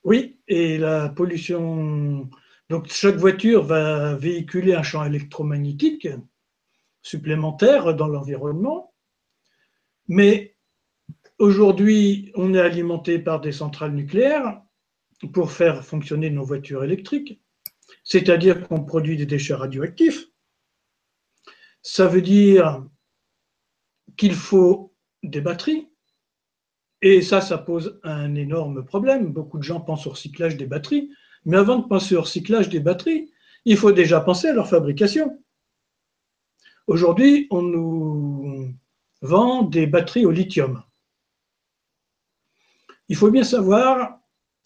Oui, 0.04 0.38
et 0.48 0.78
la 0.78 1.10
pollution. 1.10 2.30
Donc 2.70 2.88
chaque 2.88 3.16
voiture 3.16 3.64
va 3.64 4.16
véhiculer 4.16 4.74
un 4.74 4.84
champ 4.84 5.04
électromagnétique 5.04 6.08
supplémentaire 7.02 7.96
dans 7.96 8.08
l'environnement, 8.08 8.94
mais 10.08 10.51
Aujourd'hui, 11.42 12.32
on 12.36 12.54
est 12.54 12.60
alimenté 12.60 13.18
par 13.18 13.42
des 13.42 13.52
centrales 13.52 13.96
nucléaires 13.96 14.62
pour 15.34 15.52
faire 15.52 15.84
fonctionner 15.84 16.30
nos 16.30 16.44
voitures 16.44 16.84
électriques, 16.84 17.42
c'est-à-dire 18.04 18.68
qu'on 18.68 18.84
produit 18.84 19.18
des 19.18 19.26
déchets 19.26 19.56
radioactifs. 19.56 20.28
Ça 21.82 22.08
veut 22.08 22.22
dire 22.22 22.86
qu'il 24.18 24.36
faut 24.36 24.94
des 25.24 25.42
batteries. 25.42 25.90
Et 27.02 27.24
ça, 27.24 27.42
ça 27.42 27.58
pose 27.58 28.00
un 28.04 28.36
énorme 28.36 28.86
problème. 28.86 29.34
Beaucoup 29.34 29.58
de 29.58 29.64
gens 29.64 29.82
pensent 29.82 30.06
au 30.06 30.12
recyclage 30.12 30.58
des 30.58 30.68
batteries. 30.68 31.10
Mais 31.46 31.58
avant 31.58 31.80
de 31.80 31.88
penser 31.88 32.16
au 32.16 32.22
recyclage 32.22 32.70
des 32.70 32.82
batteries, 32.82 33.32
il 33.66 33.78
faut 33.78 33.92
déjà 33.92 34.22
penser 34.22 34.50
à 34.50 34.54
leur 34.54 34.70
fabrication. 34.70 35.44
Aujourd'hui, 36.86 37.48
on 37.50 37.64
nous 37.64 38.76
vend 39.24 39.64
des 39.64 39.88
batteries 39.88 40.28
au 40.28 40.32
lithium. 40.32 40.84
Il 43.12 43.18
faut 43.18 43.30
bien 43.30 43.44
savoir 43.44 44.22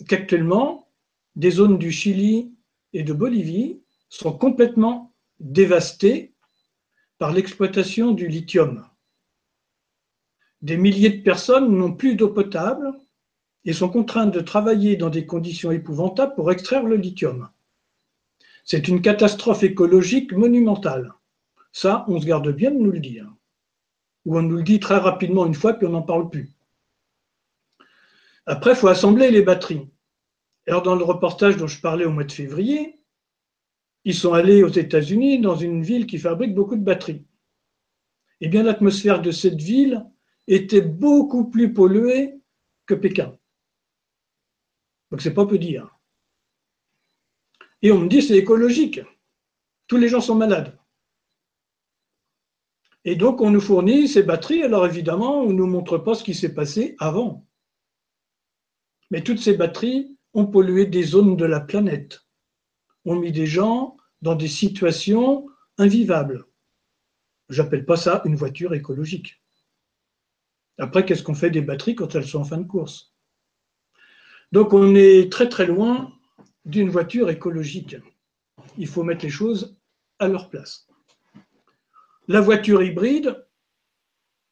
qu'actuellement, 0.08 0.88
des 1.36 1.50
zones 1.50 1.80
du 1.80 1.92
Chili 1.92 2.54
et 2.94 3.02
de 3.02 3.12
Bolivie 3.12 3.82
sont 4.08 4.34
complètement 4.34 5.16
dévastées 5.40 6.36
par 7.18 7.34
l'exploitation 7.34 8.12
du 8.12 8.28
lithium. 8.28 8.88
Des 10.62 10.78
milliers 10.78 11.10
de 11.10 11.24
personnes 11.24 11.76
n'ont 11.76 11.94
plus 11.94 12.14
d'eau 12.14 12.30
potable 12.30 12.94
et 13.64 13.74
sont 13.74 13.90
contraintes 13.90 14.36
de 14.36 14.42
travailler 14.42 14.96
dans 14.96 15.10
des 15.10 15.26
conditions 15.26 15.72
épouvantables 15.72 16.36
pour 16.36 16.52
extraire 16.52 16.84
le 16.84 16.98
lithium. 16.98 17.50
C'est 18.64 18.88
une 18.88 19.02
catastrophe 19.02 19.64
écologique 19.64 20.34
monumentale. 20.34 21.16
Ça, 21.72 22.06
on 22.08 22.22
se 22.22 22.28
garde 22.28 22.52
bien 22.52 22.70
de 22.70 22.78
nous 22.78 22.92
le 22.92 23.00
dire. 23.00 23.28
Ou 24.26 24.38
on 24.38 24.44
nous 24.44 24.58
le 24.58 24.64
dit 24.64 24.80
très 24.80 24.98
rapidement 24.98 25.48
une 25.48 25.56
fois, 25.56 25.74
puis 25.74 25.88
on 25.88 25.94
n'en 25.94 26.04
parle 26.04 26.30
plus. 26.30 26.55
Après, 28.46 28.72
il 28.72 28.76
faut 28.76 28.88
assembler 28.88 29.32
les 29.32 29.42
batteries. 29.42 29.90
Alors, 30.68 30.84
dans 30.84 30.96
le 30.96 31.04
reportage 31.04 31.58
dont 31.58 31.68
je 31.68 31.82
parlais 31.82 32.06
au 32.06 32.12
mois 32.12 32.24
de 32.24 32.32
février, 32.32 33.00
ils 34.04 34.16
sont 34.16 34.34
allés 34.34 34.64
aux 34.64 34.70
États-Unis, 34.70 35.40
dans 35.40 35.56
une 35.56 35.82
ville 35.82 36.06
qui 36.06 36.20
fabrique 36.20 36.54
beaucoup 36.54 36.76
de 36.76 36.84
batteries. 36.84 37.26
Eh 38.42 38.48
bien, 38.48 38.64
l'atmosphère 38.64 39.22
de 39.22 39.32
cette 39.32 39.62
ville 39.62 40.06
était 40.48 40.82
beaucoup 40.82 41.50
plus 41.50 41.74
polluée 41.74 42.40
que 42.86 42.94
Pékin. 42.94 43.38
Donc, 45.10 45.22
c'est 45.22 45.34
pas 45.34 45.48
peu 45.48 45.58
dire. 45.58 45.98
Et 47.82 47.92
on 47.92 48.00
me 48.00 48.08
dit 48.08 48.22
c'est 48.22 48.38
écologique. 48.38 49.02
Tous 49.88 49.98
les 49.98 50.08
gens 50.08 50.22
sont 50.22 50.36
malades. 50.36 50.78
Et 53.06 53.16
donc, 53.16 53.42
on 53.42 53.52
nous 53.52 53.62
fournit 53.62 54.08
ces 54.08 54.24
batteries. 54.24 54.64
Alors, 54.64 54.86
évidemment, 54.86 55.42
on 55.42 55.50
ne 55.50 55.54
nous 55.54 55.68
montre 55.68 55.98
pas 56.00 56.16
ce 56.16 56.24
qui 56.24 56.34
s'est 56.34 56.54
passé 56.54 56.96
avant. 57.00 57.48
Mais 59.16 59.24
toutes 59.24 59.40
ces 59.40 59.56
batteries 59.56 60.18
ont 60.34 60.46
pollué 60.46 60.86
des 60.86 61.04
zones 61.04 61.38
de 61.38 61.46
la 61.46 61.62
planète, 61.62 62.26
ont 63.06 63.16
mis 63.16 63.32
des 63.32 63.46
gens 63.46 63.96
dans 64.22 64.36
des 64.36 64.50
situations 64.50 65.48
invivables. 65.78 66.44
J'appelle 67.48 67.86
pas 67.86 67.96
ça 67.96 68.22
une 68.26 68.36
voiture 68.36 68.74
écologique. 68.74 69.42
Après, 70.80 71.06
qu'est-ce 71.06 71.24
qu'on 71.24 71.34
fait 71.34 71.50
des 71.50 71.62
batteries 71.62 71.96
quand 71.96 72.14
elles 72.14 72.28
sont 72.28 72.42
en 72.42 72.44
fin 72.44 72.58
de 72.58 72.68
course? 72.68 73.16
Donc, 74.52 74.74
on 74.74 74.96
est 74.96 75.32
très 75.32 75.48
très 75.48 75.66
loin 75.66 76.12
d'une 76.66 76.90
voiture 76.90 77.30
écologique. 77.30 77.96
Il 78.78 78.88
faut 78.88 79.04
mettre 79.04 79.24
les 79.24 79.32
choses 79.32 79.78
à 80.20 80.28
leur 80.28 80.50
place. 80.50 80.90
La 82.28 82.42
voiture 82.42 82.84
hybride 82.84 83.48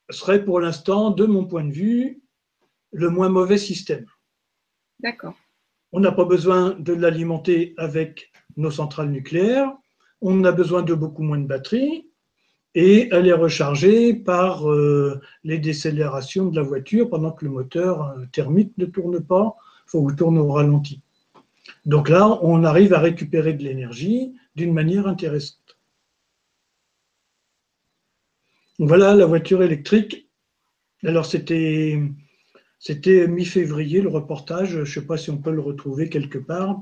serait 0.09 0.45
pour 0.45 0.61
l'instant, 0.61 1.11
de 1.11 1.25
mon 1.25 1.45
point 1.45 1.65
de 1.65 1.73
vue, 1.73 2.23
le 2.93 3.09
moins 3.09 3.27
mauvais 3.27 3.57
système. 3.57 4.05
On 5.91 5.99
n'a 5.99 6.11
pas 6.11 6.25
besoin 6.25 6.71
de 6.71 6.93
l'alimenter 6.93 7.73
avec 7.77 8.31
nos 8.57 8.71
centrales 8.71 9.09
nucléaires, 9.09 9.71
on 10.21 10.43
a 10.45 10.51
besoin 10.51 10.83
de 10.83 10.93
beaucoup 10.93 11.23
moins 11.23 11.37
de 11.37 11.45
batteries 11.45 12.07
et 12.75 13.09
elle 13.11 13.27
est 13.27 13.33
rechargée 13.33 14.13
par 14.13 14.69
euh, 14.69 15.19
les 15.43 15.59
décélérations 15.59 16.47
de 16.47 16.55
la 16.55 16.63
voiture 16.63 17.09
pendant 17.09 17.31
que 17.31 17.45
le 17.45 17.51
moteur 17.51 18.09
euh, 18.09 18.25
thermique 18.31 18.73
ne 18.77 18.85
tourne 18.85 19.19
pas, 19.21 19.55
il 19.85 19.89
faut 19.89 20.07
qu'il 20.07 20.15
tourne 20.15 20.37
au 20.37 20.51
ralenti. 20.51 21.01
Donc 21.85 22.09
là, 22.09 22.39
on 22.41 22.63
arrive 22.63 22.93
à 22.93 22.99
récupérer 22.99 23.53
de 23.53 23.63
l'énergie 23.63 24.33
d'une 24.55 24.73
manière 24.73 25.07
intéressante. 25.07 25.77
Voilà 28.79 29.13
la 29.13 29.25
voiture 29.25 29.61
électrique. 29.61 30.29
Alors 31.03 31.25
c'était 31.25 32.01
c'était 32.85 33.29
mi-février 33.29 34.01
le 34.01 34.09
reportage, 34.09 34.71
je 34.71 34.79
ne 34.81 34.85
sais 34.85 35.05
pas 35.05 35.15
si 35.15 35.31
on 35.31 35.37
peut 35.37 35.53
le 35.53 35.61
retrouver 35.61 36.09
quelque 36.09 36.37
part. 36.37 36.81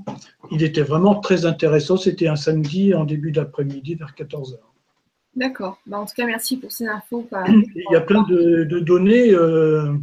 Il 0.49 0.63
était 0.63 0.81
vraiment 0.81 1.19
très 1.19 1.45
intéressant, 1.45 1.95
c'était 1.95 2.27
un 2.27 2.35
samedi 2.35 2.95
en 2.95 3.05
début 3.05 3.31
d'après-midi 3.31 3.93
vers 3.93 4.15
14h. 4.17 4.57
D'accord, 5.35 5.77
bah, 5.85 5.99
en 5.99 6.07
tout 6.07 6.15
cas 6.17 6.25
merci 6.25 6.57
pour 6.57 6.71
ces 6.71 6.87
infos. 6.87 7.27
Il 7.47 7.85
y 7.91 7.95
a 7.95 8.01
plein 8.01 8.23
de, 8.23 8.79
données 8.79 9.31
euh, 9.31 9.93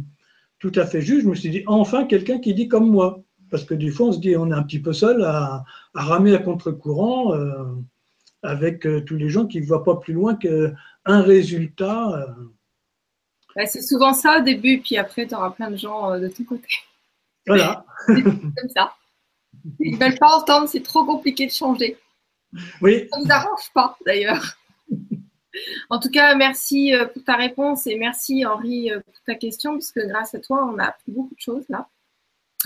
tout 0.59 0.71
à 0.75 0.85
fait 0.85 1.01
justes. 1.01 1.23
Je 1.23 1.29
me 1.29 1.35
suis 1.35 1.49
dit, 1.49 1.63
enfin 1.67 2.05
quelqu'un 2.05 2.39
qui 2.39 2.53
dit 2.53 2.69
comme 2.69 2.89
moi. 2.89 3.21
Parce 3.51 3.65
que 3.65 3.73
du 3.73 3.91
fois 3.91 4.07
on 4.07 4.11
se 4.13 4.19
dit, 4.19 4.37
on 4.37 4.51
est 4.51 4.55
un 4.55 4.63
petit 4.63 4.79
peu 4.79 4.93
seul 4.93 5.21
à, 5.23 5.65
ramer 5.93 6.33
à 6.33 6.37
contre-courant 6.37 7.33
euh, 7.33 7.65
avec 8.41 8.87
euh, 8.87 9.01
tous 9.01 9.17
les 9.17 9.27
gens 9.27 9.47
qui 9.47 9.59
ne 9.59 9.65
voient 9.65 9.83
pas 9.83 9.97
plus 9.97 10.13
loin 10.13 10.35
qu'un 10.35 10.71
résultat. 11.05 12.25
Euh. 13.59 13.63
Bah, 13.63 13.67
c'est 13.67 13.81
souvent 13.81 14.13
ça 14.13 14.39
au 14.39 14.41
début, 14.41 14.79
puis 14.79 14.97
après, 14.97 15.27
tu 15.27 15.35
auras 15.35 15.51
plein 15.51 15.69
de 15.69 15.77
gens 15.77 16.17
de 16.17 16.27
ton 16.27 16.43
côté. 16.43 16.67
Voilà. 17.45 17.85
comme 18.07 18.69
ça. 18.75 18.95
Ils 19.79 19.97
ne 19.97 19.99
veulent 19.99 20.17
pas 20.17 20.37
entendre, 20.37 20.69
c'est 20.69 20.83
trop 20.83 21.05
compliqué 21.05 21.45
de 21.47 21.51
changer. 21.51 21.97
Oui. 22.81 23.07
Ça 23.11 23.19
ne 23.19 23.25
nous 23.25 23.31
arrange 23.31 23.71
pas, 23.73 23.97
d'ailleurs. 24.05 24.57
En 25.89 25.99
tout 25.99 26.09
cas, 26.09 26.35
merci 26.35 26.93
pour 27.13 27.23
ta 27.23 27.35
réponse 27.35 27.87
et 27.87 27.97
merci 27.97 28.45
Henri 28.45 28.91
pour 29.03 29.15
ta 29.25 29.35
question, 29.35 29.73
parce 29.73 29.91
que 29.91 30.07
grâce 30.07 30.35
à 30.35 30.39
toi, 30.39 30.69
on 30.71 30.77
a 30.77 30.85
appris 30.85 31.11
beaucoup 31.11 31.35
de 31.35 31.39
choses 31.39 31.65
là. 31.69 31.87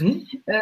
Euh, 0.02 0.14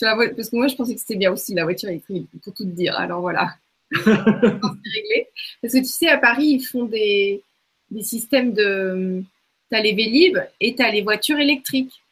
parce 0.00 0.50
que 0.50 0.56
moi, 0.56 0.68
je 0.68 0.76
pensais 0.76 0.94
que 0.94 1.00
c'était 1.00 1.16
bien 1.16 1.32
aussi 1.32 1.54
la 1.54 1.64
voiture 1.64 1.88
électrique, 1.88 2.28
pour 2.42 2.52
tout 2.52 2.64
te 2.64 2.68
dire. 2.68 2.96
Alors 2.98 3.20
voilà. 3.20 3.54
réglé. 3.92 5.28
Parce 5.62 5.74
que 5.74 5.78
tu 5.78 5.84
sais, 5.84 6.08
à 6.08 6.18
Paris, 6.18 6.46
ils 6.46 6.64
font 6.64 6.84
des, 6.84 7.42
des 7.90 8.02
systèmes 8.02 8.52
de. 8.52 9.22
Tu 9.70 9.76
as 9.76 9.82
les 9.82 9.94
Vélib 9.94 10.38
et 10.60 10.74
tu 10.74 10.82
as 10.82 10.90
les 10.90 11.02
voitures 11.02 11.38
électriques. 11.38 12.02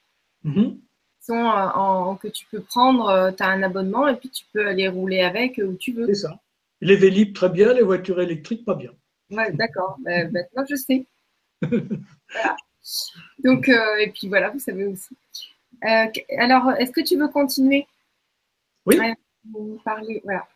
Hmm. 0.44 0.76
Sont 1.20 1.34
en, 1.34 2.16
que 2.16 2.28
tu 2.28 2.46
peux 2.50 2.60
prendre, 2.60 3.08
euh, 3.08 3.32
tu 3.32 3.42
as 3.42 3.48
un 3.48 3.62
abonnement 3.62 4.08
et 4.08 4.16
puis 4.16 4.30
tu 4.30 4.44
peux 4.52 4.66
aller 4.66 4.88
rouler 4.88 5.20
avec 5.20 5.60
où 5.62 5.74
tu 5.74 5.92
veux. 5.92 6.06
C'est 6.06 6.14
ça. 6.14 6.38
Les 6.80 6.96
Vélib, 6.96 7.34
très 7.34 7.50
bien, 7.50 7.74
les 7.74 7.82
voitures 7.82 8.20
électriques, 8.20 8.64
pas 8.64 8.74
bien. 8.74 8.92
Ouais, 9.30 9.52
d'accord. 9.52 9.98
Ben, 10.00 10.30
maintenant, 10.32 10.64
je 10.68 10.76
sais. 10.76 11.04
voilà. 11.60 12.56
Donc, 13.44 13.68
euh, 13.68 13.96
et 13.98 14.10
puis 14.10 14.28
voilà, 14.28 14.50
vous 14.50 14.58
savez 14.58 14.86
aussi. 14.86 15.16
Euh, 15.84 16.06
alors, 16.38 16.72
est-ce 16.78 16.92
que 16.92 17.00
tu 17.00 17.16
veux 17.16 17.28
continuer? 17.28 17.86
Oui. 18.86 18.98
parler 19.84 20.22
voilà. 20.24 20.48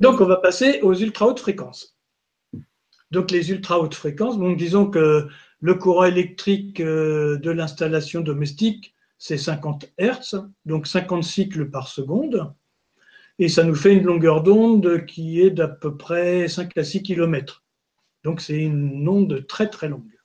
Donc, 0.00 0.20
on 0.20 0.26
va 0.26 0.36
passer 0.36 0.80
aux 0.82 0.94
ultra 0.94 1.26
hautes 1.26 1.40
fréquences. 1.40 1.95
Donc, 3.10 3.30
les 3.30 3.50
ultra 3.50 3.80
hautes 3.80 3.94
fréquences, 3.94 4.38
donc 4.38 4.56
disons 4.56 4.90
que 4.90 5.28
le 5.60 5.74
courant 5.74 6.04
électrique 6.04 6.80
euh, 6.80 7.38
de 7.38 7.50
l'installation 7.50 8.20
domestique, 8.20 8.94
c'est 9.18 9.38
50 9.38 9.86
Hertz, 9.98 10.36
donc 10.64 10.86
50 10.86 11.24
cycles 11.24 11.70
par 11.70 11.88
seconde. 11.88 12.52
Et 13.38 13.48
ça 13.48 13.64
nous 13.64 13.74
fait 13.74 13.94
une 13.94 14.04
longueur 14.04 14.42
d'onde 14.42 15.04
qui 15.06 15.40
est 15.40 15.50
d'à 15.50 15.68
peu 15.68 15.96
près 15.96 16.48
5 16.48 16.76
à 16.76 16.84
6 16.84 17.02
km. 17.02 17.64
Donc, 18.24 18.40
c'est 18.40 18.58
une 18.58 19.08
onde 19.08 19.46
très, 19.46 19.68
très 19.68 19.88
longue. 19.88 20.16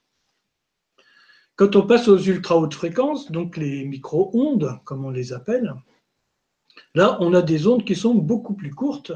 Quand 1.56 1.76
on 1.76 1.86
passe 1.86 2.08
aux 2.08 2.18
ultra 2.18 2.58
hautes 2.58 2.74
fréquences, 2.74 3.32
donc 3.32 3.58
les 3.58 3.86
micro-ondes, 3.86 4.80
comme 4.84 5.06
on 5.06 5.12
les 5.12 5.34
appelle, 5.34 5.76
là, 6.96 7.18
on 7.20 7.34
a 7.34 7.42
des 7.42 7.68
ondes 7.68 7.86
qui 7.86 7.96
sont 7.96 8.16
beaucoup 8.16 8.56
plus 8.56 8.72
courtes, 8.72 9.12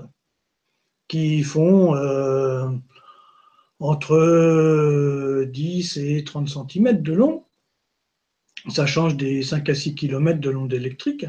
qui 1.08 1.42
font 1.44 1.96
euh, 1.96 2.70
entre 3.80 5.46
10 5.46 5.98
et 5.98 6.24
30 6.24 6.50
cm 6.50 7.02
de 7.02 7.14
long. 7.14 7.46
Ça 8.70 8.86
change 8.86 9.16
des 9.16 9.44
5 9.44 9.70
à 9.70 9.76
6 9.76 9.96
km 9.96 10.40
de 10.40 10.50
l'onde 10.50 10.74
électrique. 10.74 11.26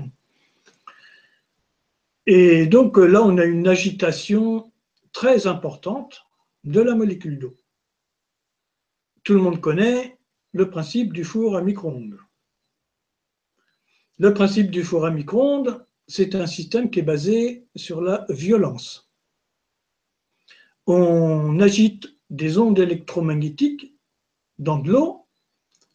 Et 2.26 2.66
donc 2.66 2.96
là, 2.96 3.22
on 3.22 3.38
a 3.38 3.44
une 3.44 3.68
agitation 3.68 4.72
très 5.12 5.46
importante 5.46 6.26
de 6.64 6.80
la 6.80 6.94
molécule 6.94 7.38
d'eau. 7.38 7.56
Tout 9.22 9.34
le 9.34 9.40
monde 9.40 9.60
connaît 9.60 10.18
le 10.52 10.70
principe 10.70 11.12
du 11.12 11.24
four 11.24 11.56
à 11.56 11.62
micro-ondes. 11.62 12.18
Le 14.18 14.32
principe 14.32 14.70
du 14.70 14.82
four 14.82 15.04
à 15.04 15.10
micro-ondes, 15.10 15.86
c'est 16.08 16.34
un 16.34 16.46
système 16.46 16.90
qui 16.90 17.00
est 17.00 17.02
basé 17.02 17.66
sur 17.76 18.00
la 18.00 18.24
violence. 18.30 19.10
On 20.86 21.60
agite 21.60 22.15
des 22.30 22.58
ondes 22.58 22.78
électromagnétiques 22.78 23.94
dans 24.58 24.78
de 24.78 24.90
l'eau 24.90 25.26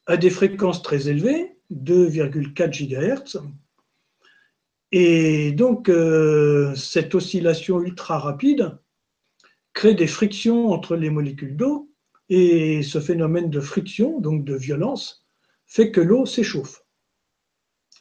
à 0.05 0.17
des 0.17 0.29
fréquences 0.29 0.81
très 0.81 1.09
élevées, 1.09 1.57
2,4 1.71 2.69
GHz, 2.69 3.41
Et 4.91 5.51
donc, 5.53 5.89
euh, 5.89 6.75
cette 6.75 7.15
oscillation 7.15 7.81
ultra 7.81 8.19
rapide 8.19 8.77
crée 9.73 9.93
des 9.93 10.07
frictions 10.07 10.71
entre 10.71 10.95
les 10.95 11.09
molécules 11.09 11.55
d'eau, 11.55 11.89
et 12.29 12.81
ce 12.81 12.99
phénomène 12.99 13.49
de 13.49 13.59
friction, 13.59 14.19
donc 14.19 14.43
de 14.43 14.55
violence, 14.55 15.25
fait 15.65 15.91
que 15.91 16.01
l'eau 16.01 16.25
s'échauffe. 16.25 16.83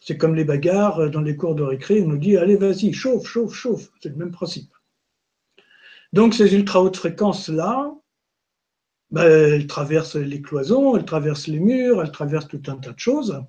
C'est 0.00 0.16
comme 0.16 0.34
les 0.34 0.44
bagarres 0.44 1.10
dans 1.10 1.20
les 1.20 1.36
cours 1.36 1.54
de 1.54 1.62
récré, 1.62 2.02
on 2.02 2.08
nous 2.08 2.16
dit 2.16 2.36
allez 2.36 2.56
vas-y, 2.56 2.92
chauffe, 2.92 3.26
chauffe, 3.26 3.54
chauffe. 3.54 3.90
C'est 4.00 4.08
le 4.08 4.16
même 4.16 4.30
principe. 4.30 4.72
Donc 6.12 6.34
ces 6.34 6.54
ultra 6.54 6.82
hautes 6.82 6.96
fréquences-là, 6.96 7.94
ben, 9.11 9.24
elles 9.24 9.66
traversent 9.66 10.16
les 10.16 10.40
cloisons, 10.40 10.96
elles 10.96 11.04
traversent 11.04 11.48
les 11.48 11.61
murs, 11.61 12.00
elles 12.02 12.12
traversent 12.12 12.48
tout 12.48 12.62
un 12.68 12.76
tas 12.76 12.92
de 12.92 12.98
choses 12.98 13.42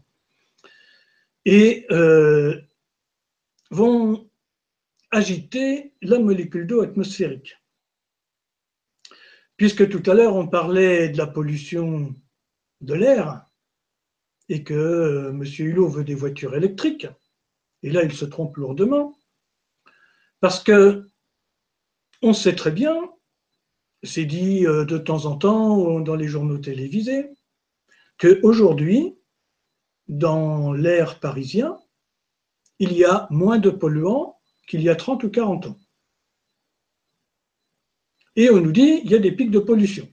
et 1.46 1.86
euh, 1.92 2.60
vont 3.70 4.30
agiter 5.12 5.94
la 6.02 6.20
molécule 6.20 6.68
d'eau 6.68 6.82
atmosphérique. 6.82 7.58
Puisque 9.58 9.90
tout 9.90 10.10
à 10.10 10.14
l'heure 10.14 10.36
on 10.36 10.48
parlait 10.48 11.10
de 11.10 11.18
la 11.18 11.28
pollution 11.28 12.16
de 12.82 12.94
l'air 12.94 13.46
et 14.50 14.64
que 14.64 14.74
euh, 14.74 15.30
M. 15.30 15.44
Hulot 15.44 15.88
veut 15.88 16.04
des 16.04 16.16
voitures 16.16 16.56
électriques, 16.56 17.08
et 17.84 17.90
là 17.90 18.04
il 18.04 18.14
se 18.14 18.26
trompe 18.26 18.58
lourdement, 18.58 19.18
parce 20.40 20.62
que 20.64 21.08
on 22.22 22.34
sait 22.34 22.56
très 22.56 22.72
bien, 22.72 22.96
c'est 24.04 24.26
dit 24.26 24.66
euh, 24.66 24.86
de 24.86 24.98
temps 24.98 25.26
en 25.26 25.38
temps 25.38 26.00
dans 26.00 26.16
les 26.16 26.28
journaux 26.28 26.58
télévisés, 26.58 27.30
qu'aujourd'hui, 28.18 29.16
dans 30.08 30.74
l'air 30.74 31.20
parisien, 31.20 31.78
il 32.80 32.94
y 32.94 33.06
a 33.06 33.28
moins 33.30 33.60
de 33.60 33.70
polluants 33.70 34.40
qu'il 34.68 34.82
y 34.82 34.90
a 34.90 34.96
30 34.96 35.24
ou 35.24 35.30
40 35.30 35.68
ans. 35.68 35.80
Et 38.36 38.50
on 38.50 38.60
nous 38.60 38.72
dit 38.72 39.02
il 39.04 39.12
y 39.12 39.16
a 39.16 39.20
des 39.20 39.32
pics 39.32 39.52
de 39.52 39.60
pollution. 39.60 40.08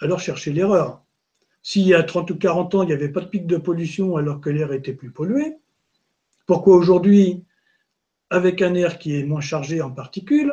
Alors 0.00 0.20
cherchez 0.20 0.52
l'erreur. 0.52 1.04
S'il 1.62 1.86
y 1.86 1.94
a 1.94 2.02
30 2.02 2.30
ou 2.32 2.38
40 2.38 2.74
ans, 2.74 2.82
il 2.82 2.86
n'y 2.86 2.92
avait 2.92 3.12
pas 3.12 3.20
de 3.20 3.26
pic 3.26 3.46
de 3.46 3.56
pollution 3.56 4.16
alors 4.16 4.40
que 4.40 4.50
l'air 4.50 4.72
était 4.72 4.94
plus 4.94 5.12
pollué, 5.12 5.56
pourquoi 6.46 6.76
aujourd'hui, 6.76 7.44
avec 8.30 8.62
un 8.62 8.74
air 8.74 8.98
qui 8.98 9.16
est 9.16 9.24
moins 9.24 9.40
chargé 9.40 9.80
en 9.80 9.92
particules, 9.92 10.52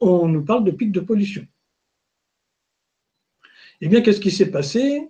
on 0.00 0.28
nous 0.28 0.44
parle 0.44 0.64
de 0.64 0.70
pic 0.70 0.92
de 0.92 1.00
pollution. 1.00 1.46
Eh 3.80 3.88
bien, 3.88 4.00
qu'est-ce 4.00 4.20
qui 4.20 4.30
s'est 4.30 4.50
passé 4.50 5.08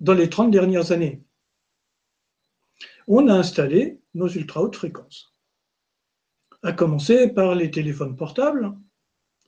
dans 0.00 0.14
les 0.14 0.28
30 0.28 0.50
dernières 0.50 0.92
années? 0.92 1.22
On 3.08 3.28
a 3.28 3.34
installé 3.34 4.00
nos 4.14 4.28
ultra 4.28 4.62
hautes 4.62 4.76
fréquences, 4.76 5.34
à 6.62 6.72
commencer 6.72 7.28
par 7.28 7.54
les 7.54 7.70
téléphones 7.70 8.16
portables 8.16 8.74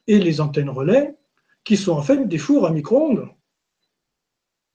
et 0.07 0.18
les 0.18 0.41
antennes 0.41 0.70
relais, 0.70 1.16
qui 1.64 1.76
sont 1.76 1.93
en 1.93 2.03
fait 2.03 2.26
des 2.26 2.39
fours 2.39 2.66
à 2.66 2.70
micro-ondes 2.70 3.29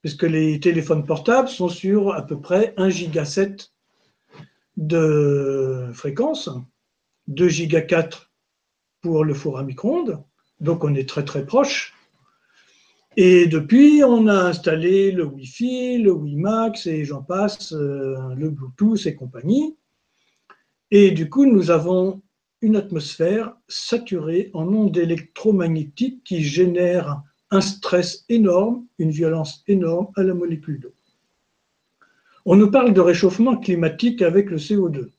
puisque 0.03 0.23
les 0.23 0.59
téléphones 0.59 1.05
portables 1.05 1.47
sont 1.47 1.69
sur 1.69 2.13
à 2.13 2.23
peu 2.23 2.39
près 2.39 2.73
1 2.75 2.89
giga 2.89 3.23
de 4.75 5.89
fréquence, 5.93 6.49
2 7.27 7.47
giga 7.47 7.81
4 7.81 8.32
pour 9.03 9.23
le 9.23 9.35
four 9.35 9.59
à 9.59 9.63
micro-ondes, 9.63 10.23
donc 10.59 10.83
on 10.83 10.95
est 10.95 11.07
très 11.07 11.23
très 11.23 11.45
proche. 11.45 11.93
Et 13.15 13.45
depuis, 13.45 14.03
on 14.03 14.27
a 14.27 14.33
installé 14.33 15.11
le 15.11 15.25
Wi-Fi, 15.25 15.99
le 15.99 16.11
WiMAX 16.11 16.87
et 16.87 17.05
j'en 17.05 17.21
passe, 17.21 17.73
euh, 17.73 18.33
le 18.35 18.49
Bluetooth 18.49 19.05
et 19.05 19.13
compagnie. 19.13 19.77
Et 20.89 21.11
du 21.11 21.29
coup, 21.29 21.45
nous 21.45 21.69
avons 21.69 22.23
une 22.61 22.75
atmosphère 22.75 23.55
saturée 23.67 24.49
en 24.53 24.67
ondes 24.67 24.97
électromagnétiques 24.97 26.23
qui 26.23 26.41
génèrent 26.41 27.21
un 27.51 27.61
stress 27.61 28.25
énorme, 28.29 28.87
une 28.97 29.11
violence 29.11 29.63
énorme 29.67 30.07
à 30.15 30.23
la 30.23 30.33
molécule 30.33 30.79
d'eau. 30.79 30.95
On 32.45 32.55
nous 32.55 32.71
parle 32.71 32.93
de 32.93 33.01
réchauffement 33.01 33.57
climatique 33.57 34.21
avec 34.21 34.49
le 34.49 34.57
CO2. 34.57 35.11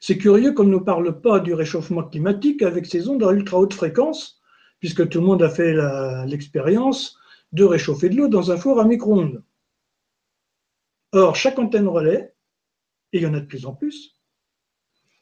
C'est 0.00 0.18
curieux 0.18 0.52
qu'on 0.52 0.64
ne 0.64 0.70
nous 0.70 0.80
parle 0.80 1.20
pas 1.20 1.40
du 1.40 1.54
réchauffement 1.54 2.02
climatique 2.02 2.62
avec 2.62 2.86
ces 2.86 3.08
ondes 3.08 3.22
à 3.22 3.32
ultra 3.32 3.58
haute 3.58 3.74
fréquence, 3.74 4.40
puisque 4.80 5.08
tout 5.08 5.20
le 5.20 5.26
monde 5.26 5.42
a 5.42 5.50
fait 5.50 5.74
l'expérience 6.26 7.18
de 7.52 7.64
réchauffer 7.64 8.08
de 8.08 8.16
l'eau 8.16 8.28
dans 8.28 8.50
un 8.50 8.56
four 8.56 8.80
à 8.80 8.84
micro-ondes. 8.84 9.44
Or, 11.12 11.36
chaque 11.36 11.58
antenne 11.58 11.88
relais, 11.88 12.34
et 13.12 13.18
il 13.18 13.22
y 13.22 13.26
en 13.26 13.34
a 13.34 13.40
de 13.40 13.46
plus 13.46 13.66
en 13.66 13.74
plus, 13.74 14.16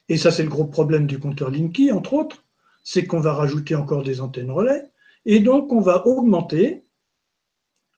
et 0.09 0.17
ça 0.17 0.31
c'est 0.31 0.43
le 0.43 0.49
gros 0.49 0.67
problème 0.67 1.07
du 1.07 1.19
compteur 1.19 1.51
Linky, 1.51 1.91
entre 1.91 2.15
autres, 2.15 2.45
c'est 2.85 3.07
qu'on 3.07 3.21
va 3.21 3.35
rajouter 3.35 3.75
encore 3.75 4.03
des 4.03 4.21
antennes 4.21 4.51
relais, 4.51 4.91
et 5.25 5.41
donc, 5.41 5.73
on 5.73 5.81
va 5.81 6.07
augmenter 6.07 6.87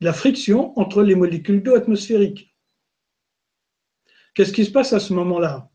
la 0.00 0.12
friction 0.12 0.76
entre 0.78 1.02
les 1.02 1.14
molécules 1.14 1.62
d'eau 1.62 1.74
atmosphériques. 1.74 2.56
Qu'est-ce 4.34 4.52
qui 4.52 4.64
se 4.64 4.72
passe 4.72 4.92
à 4.92 5.00
ce 5.00 5.12
moment-là? 5.12 5.70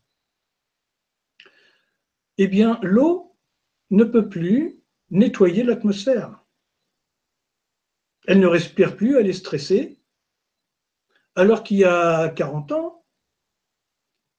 Eh 2.38 2.48
bien, 2.48 2.78
l'eau 2.82 3.36
ne 3.90 4.04
peut 4.04 4.28
plus 4.28 4.80
nettoyer 5.10 5.62
l'atmosphère. 5.62 6.44
Elle 8.26 8.40
ne 8.40 8.46
respire 8.46 8.96
plus, 8.96 9.16
elle 9.16 9.28
est 9.28 9.32
stressée. 9.32 9.98
Alors 11.34 11.62
qu'il 11.62 11.78
y 11.78 11.84
a 11.84 12.28
40 12.30 12.72
ans, 12.72 13.04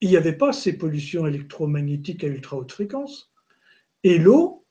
il 0.02 0.10
n'y 0.10 0.18
avait 0.18 0.38
pas 0.38 0.52
ces 0.52 0.78
pollutions 0.78 1.26
électromagnétiques 1.26 2.24
à 2.24 2.28
ultra 2.28 2.58
haute 2.58 2.72
fréquence. 2.72 3.32
Et 4.04 4.18
l'eau 4.18 4.66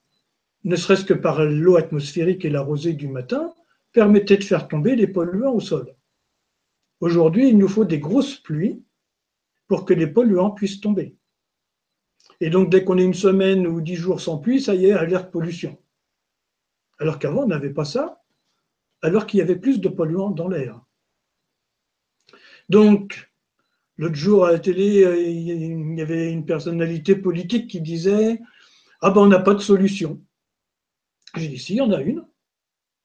ne 0.65 0.77
serait-ce 0.77 1.05
que 1.05 1.15
par 1.15 1.45
l'eau 1.45 1.77
atmosphérique 1.77 2.45
et 2.45 2.51
la 2.51 2.61
rosée 2.61 2.93
du 2.93 3.07
matin, 3.07 3.55
permettait 3.93 4.37
de 4.37 4.45
faire 4.45 4.69
tomber 4.69 4.97
les 4.97 5.07
polluants 5.07 5.55
au 5.55 5.61
sol. 5.61 5.95
Aujourd'hui, 7.01 7.49
il 7.49 7.57
nous 7.57 7.69
faut 7.69 7.85
des 7.85 8.01
grosses 8.01 8.37
pluies 8.37 8.85
pour 9.69 9.85
que 9.85 9.95
les 9.95 10.07
polluants 10.09 10.51
puissent 10.51 10.81
tomber. 10.81 11.17
Et 12.41 12.51
donc, 12.51 12.71
dès 12.71 12.85
qu'on 12.85 12.99
est 12.99 13.05
une 13.05 13.15
semaine 13.15 13.67
ou 13.67 13.81
dix 13.81 13.97
jours 13.97 14.21
sans 14.21 14.39
pluie, 14.39 14.61
ça 14.61 14.75
y 14.75 14.87
est, 14.87 14.93
alerte 14.93 15.31
pollution. 15.31 15.79
Alors 16.99 17.19
qu'avant, 17.19 17.45
on 17.45 17.49
n'avait 17.49 17.73
pas 17.73 17.85
ça, 17.85 18.23
alors 19.03 19.27
qu'il 19.27 19.39
y 19.39 19.43
avait 19.43 19.57
plus 19.57 19.81
de 19.81 19.89
polluants 19.89 20.31
dans 20.31 20.49
l'air. 20.49 20.81
Donc, 22.69 23.31
l'autre 23.97 24.15
jour 24.15 24.47
à 24.47 24.53
la 24.53 24.59
télé, 24.59 25.03
il 25.31 25.99
y 25.99 26.03
avait 26.03 26.33
une 26.33 26.45
personnalité 26.45 27.15
politique 27.15 27.69
qui 27.69 27.81
disait 27.81 28.41
Ah 29.01 29.11
ben, 29.11 29.23
on 29.23 29.27
n'a 29.27 29.39
pas 29.39 29.55
de 29.55 29.61
solution. 29.61 30.23
J'ai 31.37 31.49
dit, 31.49 31.59
si, 31.59 31.75
il 31.75 31.77
y 31.77 31.81
en 31.81 31.93
a 31.93 32.01
une. 32.01 32.25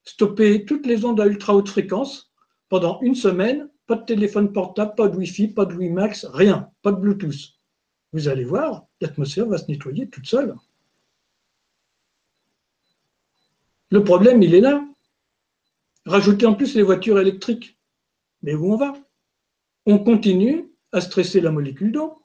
Stopper 0.04 0.64
toutes 0.64 0.86
les 0.86 1.04
ondes 1.04 1.20
à 1.20 1.26
ultra 1.26 1.54
haute 1.54 1.68
fréquence 1.68 2.32
pendant 2.68 3.00
une 3.02 3.14
semaine, 3.14 3.68
pas 3.86 3.96
de 3.96 4.04
téléphone 4.04 4.52
portable, 4.52 4.94
pas 4.96 5.08
de 5.08 5.16
Wi-Fi, 5.16 5.48
pas 5.48 5.66
de 5.66 5.74
WiMAX, 5.74 6.24
rien, 6.24 6.70
pas 6.80 6.92
de 6.92 6.96
Bluetooth. 6.96 7.58
Vous 8.12 8.28
allez 8.28 8.44
voir, 8.44 8.86
l'atmosphère 9.02 9.46
va 9.46 9.58
se 9.58 9.70
nettoyer 9.70 10.08
toute 10.08 10.26
seule. 10.26 10.56
Le 13.90 14.02
problème, 14.02 14.42
il 14.42 14.54
est 14.54 14.60
là. 14.60 14.82
Rajouter 16.06 16.46
en 16.46 16.54
plus 16.54 16.74
les 16.74 16.82
voitures 16.82 17.20
électriques. 17.20 17.78
Mais 18.42 18.54
où 18.54 18.72
on 18.72 18.76
va? 18.76 18.94
On 19.86 19.98
continue 19.98 20.72
à 20.92 21.00
stresser 21.00 21.40
la 21.40 21.50
molécule 21.50 21.92
d'eau 21.92 22.22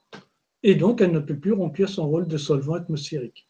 et 0.63 0.75
donc 0.75 1.01
elle 1.01 1.11
ne 1.11 1.19
peut 1.19 1.37
plus 1.37 1.53
remplir 1.53 1.89
son 1.89 2.07
rôle 2.07 2.27
de 2.27 2.37
solvant 2.37 2.73
atmosphérique. 2.73 3.47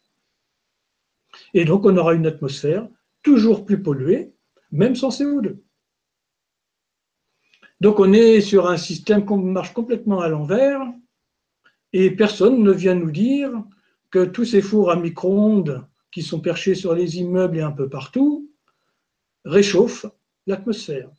Et 1.54 1.64
donc, 1.64 1.84
on 1.84 1.96
aura 1.96 2.14
une 2.14 2.26
atmosphère 2.26 2.88
toujours 3.22 3.64
plus 3.64 3.82
polluée, 3.82 4.32
même 4.70 4.96
sans 4.96 5.10
CO2. 5.10 5.58
Donc, 7.80 8.00
on 8.00 8.12
est 8.12 8.40
sur 8.40 8.68
un 8.68 8.76
système 8.76 9.24
qui 9.24 9.34
marche 9.34 9.72
complètement 9.72 10.20
à 10.20 10.28
l'envers 10.28 10.80
et 11.92 12.10
personne 12.10 12.62
ne 12.62 12.72
vient 12.72 12.94
nous 12.94 13.10
dire 13.10 13.50
que 14.10 14.24
tous 14.24 14.44
ces 14.44 14.62
fours 14.62 14.90
à 14.90 14.96
micro-ondes 14.96 15.86
qui 16.10 16.22
sont 16.22 16.40
perchés 16.40 16.74
sur 16.74 16.94
les 16.94 17.18
immeubles 17.18 17.58
et 17.58 17.62
un 17.62 17.72
peu 17.72 17.88
partout 17.88 18.50
réchauffent 19.44 20.06
l'atmosphère. 20.46 21.10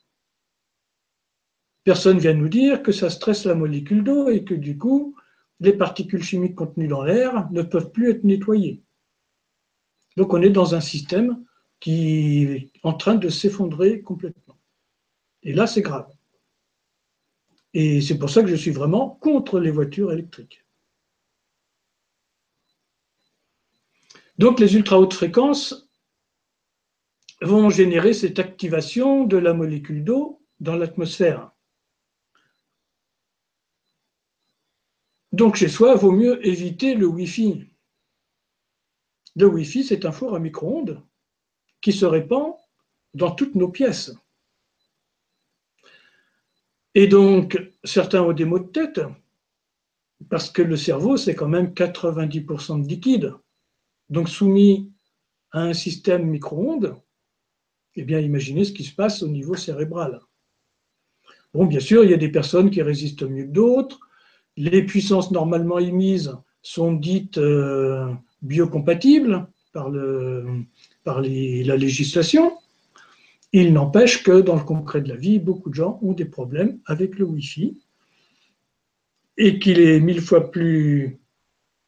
Personne 1.83 2.17
ne 2.17 2.21
vient 2.21 2.33
nous 2.33 2.49
dire 2.49 2.83
que 2.83 2.91
ça 2.91 3.09
stresse 3.09 3.45
la 3.45 3.55
molécule 3.55 4.03
d'eau 4.03 4.29
et 4.29 4.43
que 4.43 4.53
du 4.53 4.77
coup, 4.77 5.15
les 5.59 5.73
particules 5.73 6.23
chimiques 6.23 6.55
contenues 6.55 6.87
dans 6.87 7.03
l'air 7.03 7.49
ne 7.51 7.61
peuvent 7.61 7.91
plus 7.91 8.11
être 8.11 8.23
nettoyées. 8.23 8.83
Donc 10.17 10.33
on 10.33 10.41
est 10.41 10.49
dans 10.49 10.75
un 10.75 10.81
système 10.81 11.43
qui 11.79 12.43
est 12.43 12.71
en 12.83 12.93
train 12.93 13.15
de 13.15 13.29
s'effondrer 13.29 14.01
complètement. 14.01 14.57
Et 15.43 15.53
là, 15.53 15.65
c'est 15.67 15.81
grave. 15.81 16.11
Et 17.73 18.01
c'est 18.01 18.17
pour 18.17 18.29
ça 18.29 18.41
que 18.41 18.47
je 18.49 18.55
suis 18.55 18.71
vraiment 18.71 19.17
contre 19.21 19.59
les 19.59 19.71
voitures 19.71 20.11
électriques. 20.11 20.65
Donc 24.37 24.59
les 24.59 24.75
ultra 24.75 24.99
hautes 24.99 25.13
fréquences 25.13 25.89
vont 27.41 27.69
générer 27.69 28.13
cette 28.13 28.39
activation 28.39 29.25
de 29.25 29.37
la 29.37 29.53
molécule 29.53 30.03
d'eau 30.03 30.41
dans 30.59 30.75
l'atmosphère. 30.75 31.51
Donc 35.31 35.55
chez 35.55 35.67
soi, 35.67 35.93
il 35.95 35.99
vaut 35.99 36.11
mieux 36.11 36.45
éviter 36.45 36.95
le 36.95 37.05
Wi-Fi. 37.05 37.65
Le 39.35 39.45
Wi-Fi, 39.45 39.83
c'est 39.83 40.05
un 40.05 40.11
four 40.11 40.35
à 40.35 40.39
micro-ondes 40.39 41.03
qui 41.81 41.93
se 41.93 42.05
répand 42.05 42.55
dans 43.13 43.31
toutes 43.31 43.55
nos 43.55 43.69
pièces. 43.69 44.11
Et 46.95 47.07
donc, 47.07 47.61
certains 47.83 48.21
ont 48.23 48.33
des 48.33 48.45
maux 48.45 48.59
de 48.59 48.67
tête, 48.67 49.01
parce 50.29 50.49
que 50.49 50.61
le 50.61 50.75
cerveau, 50.75 51.17
c'est 51.17 51.35
quand 51.35 51.47
même 51.47 51.67
90% 51.67 52.83
de 52.83 52.87
liquide. 52.87 53.33
Donc, 54.09 54.27
soumis 54.27 54.91
à 55.51 55.61
un 55.61 55.73
système 55.73 56.25
micro-ondes, 56.25 56.95
eh 57.95 58.03
bien, 58.03 58.19
imaginez 58.19 58.65
ce 58.65 58.71
qui 58.71 58.83
se 58.83 58.95
passe 58.95 59.23
au 59.23 59.27
niveau 59.27 59.55
cérébral. 59.55 60.21
Bon, 61.53 61.65
bien 61.65 61.79
sûr, 61.79 62.03
il 62.03 62.11
y 62.11 62.13
a 62.13 62.17
des 62.17 62.31
personnes 62.31 62.69
qui 62.69 62.81
résistent 62.81 63.23
mieux 63.23 63.45
que 63.45 63.51
d'autres. 63.51 63.99
Les 64.57 64.83
puissances 64.85 65.31
normalement 65.31 65.79
émises 65.79 66.35
sont 66.61 66.93
dites 66.93 67.37
euh, 67.37 68.13
biocompatibles 68.41 69.47
par, 69.73 69.89
la 69.89 71.77
législation. 71.77 72.57
Il 73.51 73.73
n'empêche 73.73 74.23
que 74.23 74.41
dans 74.41 74.55
le 74.55 74.63
concret 74.63 75.01
de 75.01 75.09
la 75.09 75.15
vie, 75.15 75.39
beaucoup 75.39 75.69
de 75.69 75.75
gens 75.75 75.99
ont 76.03 76.13
des 76.13 76.25
problèmes 76.25 76.79
avec 76.85 77.17
le 77.17 77.25
Wi-Fi 77.25 77.77
et 79.37 79.57
qu'il 79.57 79.79
est 79.79 79.99
mille 79.99 80.21
fois 80.21 80.51
plus, 80.51 81.19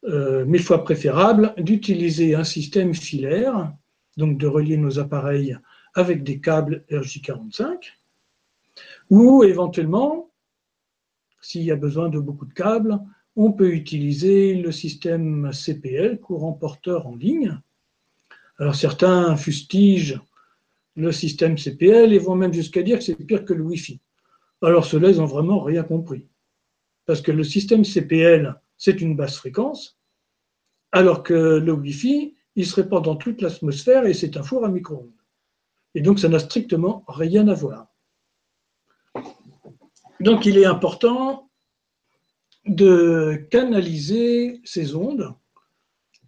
euh, 0.04 0.44
mille 0.44 0.62
fois 0.62 0.82
préférable 0.82 1.54
d'utiliser 1.58 2.34
un 2.34 2.44
système 2.44 2.94
filaire, 2.94 3.72
donc 4.16 4.38
de 4.38 4.46
relier 4.46 4.76
nos 4.76 4.98
appareils 4.98 5.56
avec 5.94 6.24
des 6.24 6.40
câbles 6.40 6.84
RJ45, 6.90 7.92
ou 9.10 9.44
éventuellement, 9.44 10.30
s'il 11.40 11.62
y 11.62 11.70
a 11.70 11.76
besoin 11.76 12.08
de 12.08 12.18
beaucoup 12.18 12.46
de 12.46 12.54
câbles, 12.54 12.98
on 13.36 13.52
peut 13.52 13.72
utiliser 13.72 14.54
le 14.54 14.72
système 14.72 15.50
CPL, 15.52 16.18
courant 16.18 16.52
porteur 16.52 17.06
en 17.06 17.14
ligne. 17.14 17.58
Alors 18.58 18.74
certains 18.74 19.36
fustigent 19.36 20.20
le 20.96 21.12
système 21.12 21.56
CPL 21.56 22.12
et 22.12 22.18
vont 22.18 22.34
même 22.34 22.52
jusqu'à 22.52 22.82
dire 22.82 22.98
que 22.98 23.04
c'est 23.04 23.14
pire 23.14 23.44
que 23.44 23.54
le 23.54 23.62
Wi-Fi. 23.62 24.00
Alors 24.62 24.84
ceux-là, 24.84 25.10
ils 25.10 25.18
n'ont 25.18 25.26
vraiment 25.26 25.60
rien 25.60 25.82
compris. 25.82 26.28
Parce 27.06 27.20
que 27.20 27.32
le 27.32 27.44
système 27.44 27.84
CPL, 27.84 28.54
c'est 28.76 29.00
une 29.00 29.16
basse 29.16 29.36
fréquence, 29.36 29.98
alors 30.92 31.22
que 31.22 31.34
le 31.34 31.72
Wi-Fi, 31.72 32.34
il 32.54 32.66
se 32.66 32.76
répand 32.76 33.02
dans 33.02 33.16
toute 33.16 33.40
l'atmosphère 33.40 34.06
et 34.06 34.14
c'est 34.14 34.36
un 34.36 34.42
four 34.42 34.64
à 34.64 34.68
micro-ondes. 34.68 35.10
Et 35.94 36.00
donc 36.00 36.18
ça 36.18 36.28
n'a 36.28 36.38
strictement 36.38 37.04
rien 37.08 37.48
à 37.48 37.54
voir. 37.54 37.88
Donc 40.20 40.46
il 40.46 40.58
est 40.58 40.66
important 40.66 41.50
de 42.66 43.46
canaliser 43.50 44.60
ces 44.64 44.94
ondes 44.94 45.34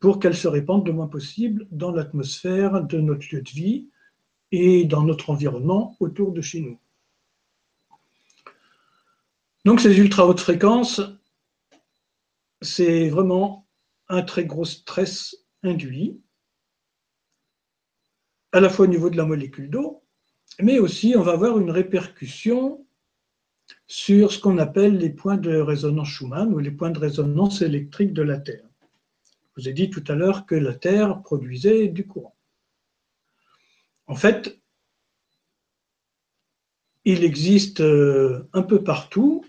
pour 0.00 0.18
qu'elles 0.18 0.36
se 0.36 0.48
répandent 0.48 0.86
le 0.86 0.92
moins 0.92 1.06
possible 1.06 1.66
dans 1.70 1.92
l'atmosphère 1.92 2.82
de 2.82 2.98
notre 2.98 3.26
lieu 3.32 3.40
de 3.40 3.50
vie 3.50 3.88
et 4.54 4.84
dans 4.84 5.02
notre 5.02 5.30
environnement 5.30 5.96
autour 6.00 6.32
de 6.32 6.40
chez 6.40 6.60
nous. 6.60 6.78
Donc 9.64 9.80
ces 9.80 9.98
ultra 9.98 10.26
hautes 10.26 10.40
fréquences, 10.40 11.00
c'est 12.60 13.08
vraiment 13.08 13.66
un 14.08 14.22
très 14.22 14.44
gros 14.44 14.64
stress 14.64 15.36
induit, 15.62 16.20
à 18.52 18.60
la 18.60 18.68
fois 18.68 18.84
au 18.84 18.88
niveau 18.88 19.10
de 19.10 19.16
la 19.16 19.24
molécule 19.24 19.70
d'eau, 19.70 20.02
mais 20.60 20.78
aussi 20.78 21.14
on 21.16 21.22
va 21.22 21.32
avoir 21.32 21.58
une 21.58 21.70
répercussion 21.70 22.86
sur 23.86 24.32
ce 24.32 24.38
qu'on 24.38 24.58
appelle 24.58 24.98
les 24.98 25.10
points 25.10 25.38
de 25.38 25.56
résonance 25.56 26.08
Schumann 26.08 26.52
ou 26.52 26.58
les 26.58 26.70
points 26.70 26.90
de 26.90 26.98
résonance 26.98 27.62
électrique 27.62 28.12
de 28.12 28.22
la 28.22 28.38
Terre. 28.38 28.68
Je 29.56 29.62
vous 29.62 29.68
ai 29.68 29.72
dit 29.72 29.88
tout 29.88 30.04
à 30.08 30.14
l'heure 30.14 30.46
que 30.46 30.54
la 30.54 30.74
Terre 30.74 31.22
produisait 31.22 31.88
du 31.88 32.06
courant. 32.06 32.33
En 34.06 34.16
fait, 34.16 34.60
il 37.04 37.24
existe 37.24 37.80
euh, 37.80 38.48
un 38.52 38.62
peu 38.62 38.82
partout 38.82 39.44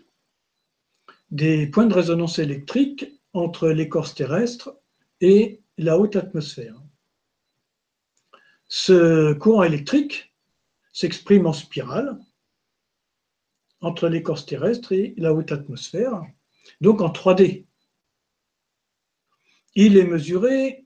des 1.32 1.68
points 1.68 1.86
de 1.86 1.94
résonance 1.94 2.40
électrique 2.40 3.06
entre 3.34 3.70
l'écorce 3.70 4.14
terrestre 4.16 4.78
et 5.22 5.62
la 5.78 5.98
haute 6.00 6.16
atmosphère. 6.16 6.82
Ce 8.68 9.34
courant 9.34 9.64
électrique 9.64 10.34
s'exprime 10.94 11.46
en 11.46 11.54
spirale 11.54 12.18
entre 13.82 14.08
l'écorce 14.08 14.46
terrestre 14.46 14.94
et 14.94 15.14
la 15.18 15.34
haute 15.34 15.52
atmosphère, 15.52 16.24
donc 16.82 17.02
en 17.02 17.10
3D. 17.10 17.66
Il 19.76 19.98
est 19.98 20.08
mesuré, 20.08 20.86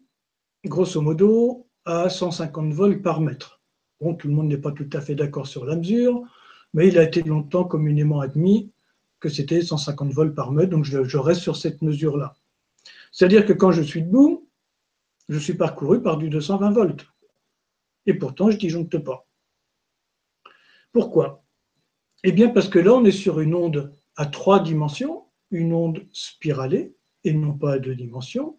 grosso 0.66 1.00
modo, 1.00 1.70
à 1.86 2.10
150 2.10 2.74
volts 2.74 3.02
par 3.02 3.22
mètre. 3.22 3.59
Bon, 4.02 4.14
tout 4.14 4.28
le 4.28 4.34
monde 4.34 4.48
n'est 4.48 4.58
pas 4.58 4.72
tout 4.72 4.90
à 4.94 5.02
fait 5.02 5.16
d'accord 5.16 5.48
sur 5.48 5.66
la 5.66 5.76
mesure, 5.76 6.24
mais 6.74 6.88
il 6.88 6.98
a 6.98 7.04
été 7.04 7.22
longtemps 7.22 7.66
communément 7.66 8.22
admis 8.22 8.72
que 9.20 9.30
c'était 9.30 9.62
150 9.62 10.12
volts 10.14 10.36
par 10.36 10.52
mètre, 10.52 10.70
donc 10.70 10.86
je, 10.86 11.18
reste 11.18 11.42
sur 11.42 11.58
cette 11.58 11.82
mesure-là. 11.82 12.36
C'est-à-dire 13.12 13.46
que 13.46 13.54
quand 13.54 13.72
je 13.72 13.82
suis 13.82 14.02
debout, 14.02 14.48
je 15.28 15.38
suis 15.38 15.56
parcouru 15.56 16.02
par 16.02 16.18
du 16.18 16.30
220 16.30 16.72
volts. 16.72 17.06
Et 18.06 18.14
pourtant, 18.14 18.50
je 18.50 18.56
ne 18.56 18.62
disjoncte 18.62 18.98
pas. 19.00 19.28
Pourquoi? 20.94 21.44
Eh 22.24 22.32
bien, 22.32 22.50
parce 22.50 22.70
que 22.70 22.80
là, 22.80 22.94
on 22.94 23.04
est 23.06 23.12
sur 23.12 23.40
une 23.40 23.54
onde 23.54 23.94
à 24.16 24.26
trois 24.26 24.62
dimensions, 24.62 25.26
une 25.52 25.74
onde 25.74 26.08
spiralée, 26.12 26.96
et 27.24 27.34
non 27.34 27.54
pas 27.54 27.74
à 27.74 27.80
deux 27.80 27.96
dimensions, 27.96 28.58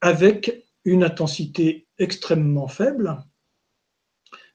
avec 0.00 0.64
une 0.84 1.02
intensité 1.02 1.88
extrêmement 1.98 2.68
faible, 2.68 3.18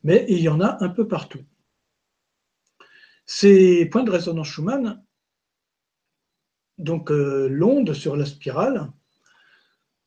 mais 0.06 0.24
il 0.30 0.39
y 0.39 0.49
en 0.49 0.62
a 0.62 0.78
un 0.84 0.89
peu 0.89 1.08
partout. 1.08 1.43
Ces 3.26 3.88
points 3.88 4.03
de 4.03 4.12
résonance 4.12 4.49
Schumann, 4.49 5.03
donc 6.78 7.10
euh, 7.10 7.47
l'onde 7.49 7.91
sur 7.93 8.16
la 8.16 8.28
spirale, 8.28 8.91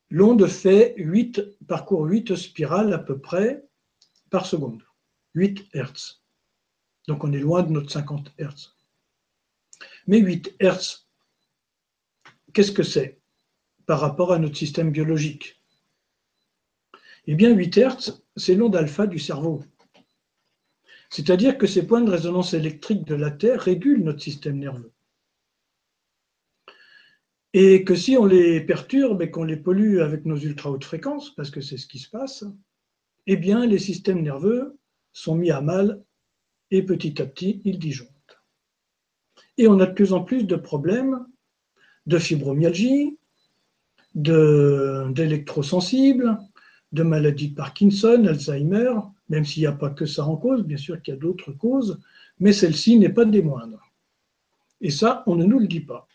l'onde 0.09 0.47
fait 0.47 0.93
8, 0.95 1.65
parcourt 1.67 2.05
8 2.05 2.37
spirales 2.37 2.93
à 2.93 2.97
peu 2.97 3.19
près 3.19 3.67
par 4.29 4.45
seconde, 4.45 4.81
8 5.33 5.67
Hertz. 5.73 6.23
Donc 7.09 7.25
on 7.25 7.33
est 7.33 7.39
loin 7.39 7.63
de 7.63 7.71
notre 7.73 7.91
50 7.91 8.31
Hertz. 8.37 8.77
Mais 10.07 10.19
8 10.19 10.55
Hertz, 10.61 11.09
qu'est-ce 12.53 12.71
que 12.71 12.83
c'est 12.83 13.19
par 13.85 13.99
rapport 13.99 14.31
à 14.31 14.39
notre 14.39 14.55
système 14.55 14.91
biologique? 14.91 15.61
Eh 17.27 17.35
bien 17.35 17.53
8 17.53 17.77
Hertz, 17.77 18.23
c'est 18.37 18.55
l'onde 18.55 18.77
alpha 18.77 19.05
du 19.05 19.19
cerveau. 19.19 19.61
C'est-à-dire 21.09 21.57
que 21.57 21.67
ces 21.67 21.87
points 21.87 22.01
de 22.01 22.11
résonance 22.11 22.53
électrique 22.53 23.05
de 23.05 23.15
la 23.15 23.31
Terre 23.31 23.61
régulent 23.61 24.03
notre 24.03 24.21
système 24.21 24.59
nerveux. 24.59 24.91
Et 27.53 27.83
que 27.83 27.95
si 27.95 28.15
on 28.15 28.25
les 28.25 28.61
perturbe 28.61 29.23
et 29.23 29.31
qu'on 29.31 29.43
les 29.43 29.57
pollue 29.57 30.01
avec 30.01 30.25
nos 30.25 30.37
ultra 30.37 30.69
hautes 30.69 30.83
fréquences, 30.83 31.33
parce 31.35 31.49
que 31.49 31.61
c'est 31.61 31.77
ce 31.77 31.87
qui 31.87 31.97
se 31.97 32.09
passe, 32.09 32.45
eh 33.25 33.37
bien 33.37 33.65
les 33.65 33.79
systèmes 33.79 34.21
nerveux 34.21 34.77
sont 35.11 35.33
mis 35.35 35.49
à 35.49 35.61
mal 35.61 36.03
et 36.69 36.83
petit 36.83 37.19
à 37.21 37.25
petit 37.25 37.61
ils 37.65 37.79
disjonctent. 37.79 38.13
Et 39.57 39.67
on 39.67 39.79
a 39.79 39.87
de 39.87 39.93
plus 39.93 40.13
en 40.13 40.23
plus 40.23 40.43
de 40.43 40.55
problèmes 40.55 41.25
de 42.05 42.19
fibromyalgie, 42.19 43.17
d'électrosensibles, 44.15 46.37
de 46.91 47.03
maladies 47.03 47.49
de 47.49 47.55
Parkinson, 47.55 48.25
Alzheimer, 48.27 48.93
même 49.29 49.45
s'il 49.45 49.61
n'y 49.61 49.67
a 49.67 49.71
pas 49.71 49.89
que 49.89 50.05
ça 50.05 50.25
en 50.25 50.35
cause, 50.35 50.63
bien 50.63 50.77
sûr 50.77 51.01
qu'il 51.01 51.13
y 51.13 51.17
a 51.17 51.19
d'autres 51.19 51.51
causes, 51.51 51.99
mais 52.39 52.53
celle-ci 52.53 52.97
n'est 52.97 53.09
pas 53.09 53.25
des 53.25 53.41
moindres. 53.41 53.91
Et 54.81 54.89
ça, 54.89 55.23
on 55.27 55.35
ne 55.35 55.45
nous 55.45 55.59
le 55.59 55.67
dit 55.67 55.81
pas. 55.81 56.07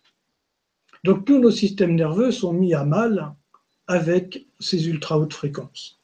Donc 1.05 1.25
tous 1.25 1.39
nos 1.39 1.51
systèmes 1.51 1.95
nerveux 1.95 2.33
sont 2.33 2.53
mis 2.53 2.75
à 2.75 2.85
mal 2.85 3.35
avec 3.87 4.47
ces 4.59 4.89
ultra 4.89 5.19
hautes 5.19 5.35
fréquences. 5.35 6.01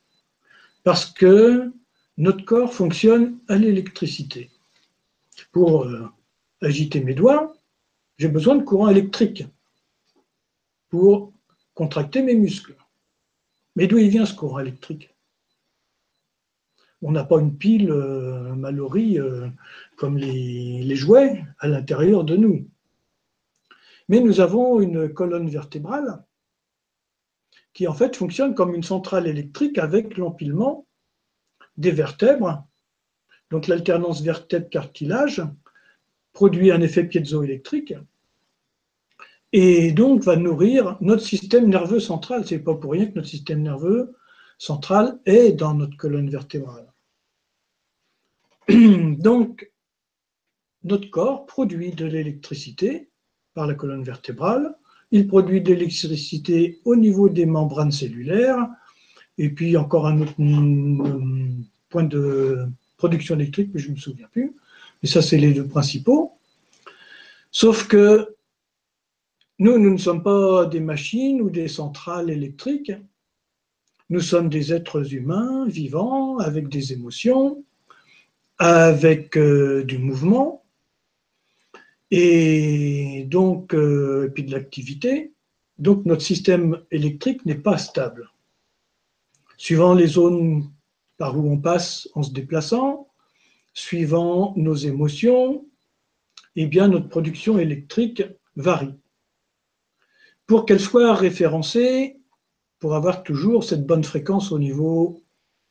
Parce 0.84 1.06
que 1.06 1.72
notre 2.18 2.44
corps 2.44 2.72
fonctionne 2.72 3.38
à 3.48 3.56
l'électricité. 3.56 4.50
Pour 5.52 5.84
euh, 5.84 6.06
agiter 6.60 7.00
mes 7.00 7.14
doigts, 7.14 7.54
j'ai 8.18 8.28
besoin 8.28 8.56
de 8.56 8.62
courant 8.62 8.88
électrique 8.88 9.44
pour 10.90 11.32
contracter 11.72 12.20
mes 12.22 12.34
muscles. 12.34 12.76
Mais 13.76 13.86
d'où 13.86 13.96
il 13.96 14.10
vient 14.10 14.26
ce 14.26 14.34
courant 14.34 14.58
électrique 14.58 15.14
On 17.02 17.12
n'a 17.12 17.24
pas 17.24 17.40
une 17.40 17.56
pile 17.56 17.90
euh, 17.90 18.54
euh, 18.54 19.48
comme 19.96 20.18
les, 20.18 20.96
jouets 20.96 21.44
à 21.58 21.68
l'intérieur 21.68 22.24
de 22.24 22.36
nous. 22.36 22.68
Mais 24.08 24.20
nous 24.20 24.40
avons 24.40 24.80
une 24.80 25.12
colonne 25.12 25.48
vertébrale 25.48 26.22
qui 27.72 27.86
en 27.86 27.94
fait 27.94 28.16
fonctionne 28.16 28.54
comme 28.54 28.74
une 28.74 28.82
centrale 28.82 29.26
électrique 29.26 29.78
avec 29.78 30.16
l'empilement 30.16 30.86
des 31.76 31.92
vertèbres. 31.92 32.66
Donc 33.50 33.66
l'alternance 33.66 34.22
vertèbre-cartilage 34.22 35.42
produit 36.32 36.70
un 36.70 36.80
effet 36.80 37.04
piezoélectrique 37.04 37.94
et 39.52 39.92
donc 39.92 40.22
va 40.22 40.36
nourrir 40.36 40.96
notre 41.00 41.22
système 41.22 41.68
nerveux 41.68 42.00
central. 42.00 42.46
C'est 42.46 42.58
pas 42.58 42.74
pour 42.74 42.92
rien 42.92 43.06
que 43.06 43.16
notre 43.16 43.28
système 43.28 43.62
nerveux 43.62 44.14
central 44.58 45.18
est 45.24 45.52
dans 45.52 45.74
notre 45.74 45.96
colonne 45.96 46.30
vertébrale. 46.30 46.89
Donc, 49.18 49.70
notre 50.84 51.10
corps 51.10 51.46
produit 51.46 51.92
de 51.92 52.06
l'électricité 52.06 53.08
par 53.54 53.66
la 53.66 53.74
colonne 53.74 54.02
vertébrale. 54.02 54.76
Il 55.10 55.26
produit 55.26 55.60
de 55.60 55.72
l'électricité 55.74 56.80
au 56.84 56.96
niveau 56.96 57.28
des 57.28 57.46
membranes 57.46 57.92
cellulaires. 57.92 58.68
Et 59.38 59.48
puis 59.50 59.76
encore 59.76 60.06
un 60.06 60.20
autre 60.20 60.34
point 61.88 62.04
de 62.04 62.66
production 62.96 63.34
électrique, 63.34 63.70
mais 63.72 63.80
je 63.80 63.88
ne 63.88 63.94
me 63.94 63.98
souviens 63.98 64.28
plus. 64.30 64.54
Et 65.02 65.06
ça, 65.06 65.22
c'est 65.22 65.38
les 65.38 65.52
deux 65.52 65.66
principaux. 65.66 66.32
Sauf 67.50 67.88
que 67.88 68.36
nous, 69.58 69.78
nous 69.78 69.90
ne 69.90 69.98
sommes 69.98 70.22
pas 70.22 70.66
des 70.66 70.80
machines 70.80 71.40
ou 71.40 71.50
des 71.50 71.68
centrales 71.68 72.30
électriques. 72.30 72.92
Nous 74.10 74.20
sommes 74.20 74.48
des 74.48 74.72
êtres 74.72 75.14
humains 75.14 75.66
vivants 75.66 76.38
avec 76.38 76.68
des 76.68 76.92
émotions, 76.92 77.64
avec 78.60 79.38
euh, 79.38 79.82
du 79.84 79.96
mouvement 79.96 80.66
et 82.10 83.24
donc 83.26 83.74
euh, 83.74 84.30
puis 84.34 84.44
de 84.44 84.52
l'activité. 84.52 85.32
Donc 85.78 86.04
notre 86.04 86.20
système 86.20 86.82
électrique 86.90 87.46
n'est 87.46 87.54
pas 87.54 87.78
stable. 87.78 88.30
Suivant 89.56 89.94
les 89.94 90.08
zones 90.08 90.70
par 91.16 91.38
où 91.38 91.50
on 91.50 91.58
passe 91.58 92.06
en 92.14 92.22
se 92.22 92.32
déplaçant, 92.32 93.08
suivant 93.72 94.52
nos 94.56 94.74
émotions, 94.74 95.66
eh 96.54 96.66
bien 96.66 96.88
notre 96.88 97.08
production 97.08 97.58
électrique 97.58 98.22
varie. 98.56 98.94
Pour 100.46 100.66
qu'elle 100.66 100.80
soit 100.80 101.14
référencée, 101.14 102.20
pour 102.78 102.94
avoir 102.94 103.22
toujours 103.22 103.64
cette 103.64 103.86
bonne 103.86 104.04
fréquence 104.04 104.52
au 104.52 104.58
niveau 104.58 105.22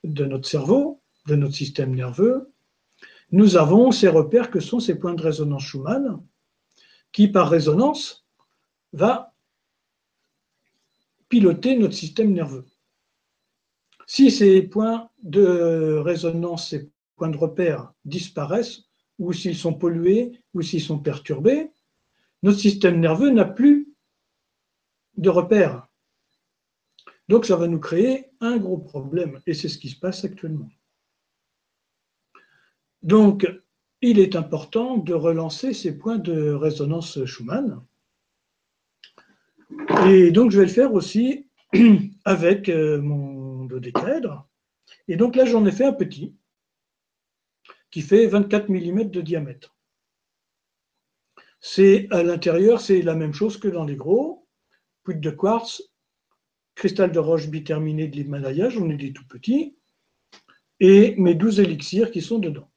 de 0.03 0.25
notre 0.25 0.47
cerveau, 0.47 1.01
de 1.27 1.35
notre 1.35 1.53
système 1.53 1.93
nerveux, 1.93 2.48
nous 3.31 3.57
avons 3.57 3.91
ces 3.91 4.07
repères 4.07 4.49
que 4.51 4.59
sont 4.59 4.79
ces 4.79 4.97
points 4.97 5.13
de 5.13 5.21
résonance 5.21 5.63
Schumann, 5.63 6.23
qui 7.11 7.27
par 7.27 7.49
résonance 7.49 8.25
va 8.93 9.33
piloter 11.27 11.77
notre 11.77 11.93
système 11.93 12.33
nerveux. 12.33 12.65
Si 14.07 14.31
ces 14.31 14.63
points 14.63 15.09
de 15.21 15.97
résonance, 16.03 16.69
ces 16.69 16.89
points 17.15 17.29
de 17.29 17.37
repère 17.37 17.93
disparaissent, 18.05 18.85
ou 19.19 19.33
s'ils 19.33 19.57
sont 19.57 19.73
pollués, 19.73 20.39
ou 20.53 20.61
s'ils 20.61 20.81
sont 20.81 20.99
perturbés, 20.99 21.71
notre 22.41 22.57
système 22.57 22.99
nerveux 22.99 23.29
n'a 23.29 23.45
plus 23.45 23.93
de 25.17 25.29
repères. 25.29 25.87
Donc 27.27 27.45
ça 27.45 27.57
va 27.57 27.67
nous 27.67 27.79
créer 27.79 28.31
un 28.39 28.57
gros 28.57 28.79
problème, 28.79 29.39
et 29.45 29.53
c'est 29.53 29.69
ce 29.69 29.77
qui 29.77 29.89
se 29.89 29.99
passe 29.99 30.23
actuellement. 30.23 30.69
Donc, 33.03 33.47
il 34.01 34.19
est 34.19 34.35
important 34.35 34.97
de 34.97 35.13
relancer 35.13 35.73
ces 35.73 35.97
points 35.97 36.17
de 36.17 36.51
résonance 36.51 37.23
Schumann. 37.25 37.81
Et 40.07 40.31
donc, 40.31 40.51
je 40.51 40.59
vais 40.59 40.65
le 40.65 40.71
faire 40.71 40.93
aussi 40.93 41.47
avec 42.25 42.69
euh, 42.69 43.01
mon 43.01 43.65
dodécaèdre. 43.65 44.47
Et 45.07 45.15
donc 45.15 45.35
là, 45.35 45.45
j'en 45.45 45.65
ai 45.65 45.71
fait 45.71 45.85
un 45.85 45.93
petit 45.93 46.35
qui 47.91 48.01
fait 48.01 48.27
24 48.27 48.69
mm 48.69 49.09
de 49.09 49.21
diamètre. 49.21 49.75
C'est 51.59 52.07
à 52.11 52.23
l'intérieur, 52.23 52.79
c'est 52.79 53.01
la 53.01 53.15
même 53.15 53.33
chose 53.33 53.57
que 53.57 53.67
dans 53.67 53.85
les 53.85 53.95
gros. 53.95 54.47
Poutre 55.03 55.19
de 55.19 55.29
quartz, 55.29 55.81
cristal 56.75 57.11
de 57.11 57.19
roche 57.19 57.47
biterminé 57.47 58.07
de 58.07 58.15
l'Himalaya, 58.15 58.69
j'en 58.69 58.89
ai 58.89 58.95
des 58.95 59.11
tout 59.11 59.27
petits, 59.27 59.75
et 60.79 61.15
mes 61.17 61.35
12 61.35 61.59
élixirs 61.59 62.11
qui 62.11 62.21
sont 62.21 62.39
dedans 62.39 62.68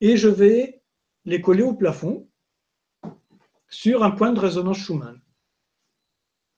et 0.00 0.16
je 0.16 0.28
vais 0.28 0.82
les 1.24 1.40
coller 1.40 1.62
au 1.62 1.74
plafond 1.74 2.28
sur 3.68 4.02
un 4.02 4.10
point 4.10 4.32
de 4.32 4.40
résonance 4.40 4.78
Schumann. 4.78 5.20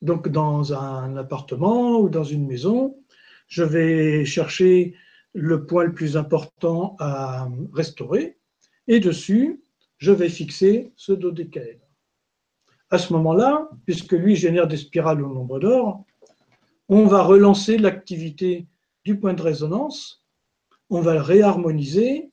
Donc 0.00 0.28
dans 0.28 0.72
un 0.72 1.16
appartement 1.16 2.00
ou 2.00 2.08
dans 2.08 2.24
une 2.24 2.46
maison, 2.46 2.98
je 3.46 3.62
vais 3.62 4.24
chercher 4.24 4.94
le 5.32 5.66
point 5.66 5.84
le 5.84 5.94
plus 5.94 6.16
important 6.16 6.96
à 6.98 7.48
restaurer 7.72 8.38
et 8.88 9.00
dessus, 9.00 9.62
je 9.98 10.12
vais 10.12 10.28
fixer 10.28 10.92
ce 10.96 11.12
dodécaèdre. 11.12 11.86
À 12.90 12.98
ce 12.98 13.12
moment-là, 13.12 13.70
puisque 13.86 14.12
lui 14.12 14.36
génère 14.36 14.66
des 14.66 14.76
spirales 14.76 15.22
au 15.22 15.32
nombre 15.32 15.60
d'or, 15.60 16.04
on 16.88 17.06
va 17.06 17.22
relancer 17.22 17.78
l'activité 17.78 18.66
du 19.04 19.18
point 19.18 19.34
de 19.34 19.42
résonance, 19.42 20.26
on 20.90 21.00
va 21.00 21.14
le 21.14 21.20
réharmoniser 21.20 22.31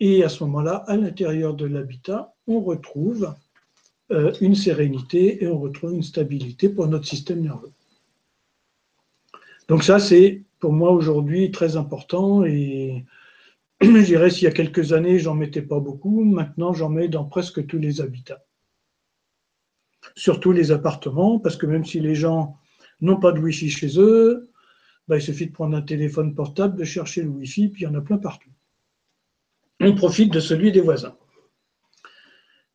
et 0.00 0.24
à 0.24 0.28
ce 0.28 0.42
moment-là, 0.44 0.84
à 0.86 0.96
l'intérieur 0.96 1.54
de 1.54 1.66
l'habitat, 1.66 2.34
on 2.46 2.60
retrouve 2.60 3.34
euh, 4.10 4.32
une 4.40 4.54
sérénité 4.54 5.42
et 5.42 5.46
on 5.46 5.58
retrouve 5.58 5.94
une 5.94 6.02
stabilité 6.02 6.68
pour 6.68 6.86
notre 6.88 7.06
système 7.06 7.40
nerveux. 7.40 7.72
Donc 9.68 9.82
ça, 9.82 9.98
c'est 9.98 10.42
pour 10.58 10.72
moi 10.72 10.90
aujourd'hui 10.90 11.50
très 11.50 11.76
important 11.76 12.44
et 12.44 13.04
je 13.80 14.04
dirais 14.04 14.30
s'il 14.30 14.44
y 14.44 14.48
a 14.48 14.52
quelques 14.52 14.92
années, 14.92 15.18
j'en 15.18 15.34
mettais 15.34 15.62
pas 15.62 15.80
beaucoup, 15.80 16.22
maintenant 16.24 16.72
j'en 16.72 16.90
mets 16.90 17.08
dans 17.08 17.24
presque 17.24 17.66
tous 17.66 17.78
les 17.78 18.00
habitats. 18.00 18.44
Surtout 20.16 20.52
les 20.52 20.70
appartements, 20.70 21.38
parce 21.38 21.56
que 21.56 21.66
même 21.66 21.84
si 21.84 21.98
les 21.98 22.14
gens 22.14 22.58
n'ont 23.00 23.18
pas 23.18 23.32
de 23.32 23.40
Wi-Fi 23.40 23.70
chez 23.70 23.98
eux, 23.98 24.50
bah, 25.08 25.16
il 25.16 25.22
suffit 25.22 25.46
de 25.46 25.52
prendre 25.52 25.76
un 25.76 25.82
téléphone 25.82 26.34
portable, 26.34 26.76
de 26.76 26.84
chercher 26.84 27.22
le 27.22 27.28
Wi-Fi, 27.28 27.68
puis 27.68 27.82
il 27.82 27.84
y 27.84 27.88
en 27.88 27.94
a 27.94 28.00
plein 28.00 28.18
partout 28.18 28.53
on 29.86 29.94
profite 29.94 30.32
de 30.32 30.40
celui 30.40 30.72
des 30.72 30.80
voisins. 30.80 31.16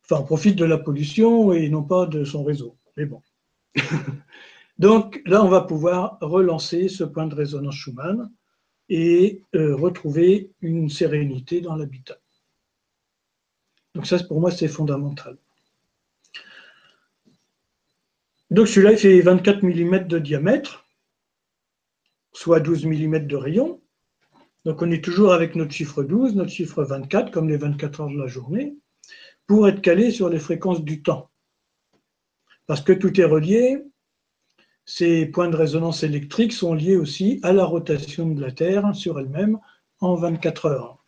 Enfin, 0.04 0.22
on 0.22 0.26
profite 0.26 0.56
de 0.56 0.66
la 0.66 0.78
pollution 0.78 1.54
et 1.54 1.70
non 1.70 1.84
pas 1.84 2.06
de 2.06 2.24
son 2.24 2.44
réseau. 2.44 2.78
Mais 2.98 3.06
bon. 3.06 3.22
Donc 4.80 5.22
là, 5.26 5.44
on 5.44 5.50
va 5.50 5.62
pouvoir 5.62 6.18
relancer 6.22 6.88
ce 6.88 7.04
point 7.04 7.28
de 7.28 7.36
résonance 7.36 7.76
Schumann 7.76 8.32
et 8.88 9.44
euh, 9.56 9.76
retrouver 9.76 10.54
une 10.62 10.90
sérénité 10.90 11.62
dans 11.62 11.76
l'habitat. 11.76 12.18
Donc 13.94 14.08
ça, 14.08 14.18
pour 14.24 14.40
moi, 14.40 14.52
c'est 14.52 14.68
fondamental. 14.68 15.38
Donc 18.50 18.68
celui-là, 18.68 18.94
il 18.94 18.98
fait 18.98 19.22
24 19.22 19.64
mm 19.64 20.08
de 20.08 20.18
diamètre, 20.18 20.86
soit 22.34 22.60
12 22.60 22.86
mm 22.86 23.28
de 23.28 23.36
rayon. 23.36 23.82
Donc 24.66 24.82
on 24.82 24.92
est 24.92 25.04
toujours 25.04 25.34
avec 25.34 25.56
notre 25.56 25.72
chiffre 25.72 26.04
12, 26.04 26.36
notre 26.36 26.52
chiffre 26.52 26.84
24, 26.84 27.32
comme 27.32 27.50
les 27.50 27.58
24 27.58 28.02
heures 28.02 28.10
de 28.10 28.18
la 28.18 28.28
journée, 28.28 28.76
pour 29.48 29.68
être 29.68 29.82
calé 29.82 30.12
sur 30.12 30.30
les 30.30 30.40
fréquences 30.40 30.84
du 30.84 31.02
temps. 31.02 31.30
Parce 32.68 32.82
que 32.82 32.94
tout 32.94 33.20
est 33.20 33.26
relié, 33.26 33.84
ces 34.86 35.26
points 35.26 35.50
de 35.50 35.56
résonance 35.56 36.04
électrique 36.04 36.54
sont 36.54 36.74
liés 36.74 36.98
aussi 36.98 37.40
à 37.44 37.54
la 37.54 37.64
rotation 37.64 38.28
de 38.30 38.42
la 38.42 38.52
Terre 38.52 38.96
sur 38.96 39.20
elle-même 39.20 39.60
en 40.00 40.16
24 40.16 40.66
heures. 40.66 41.04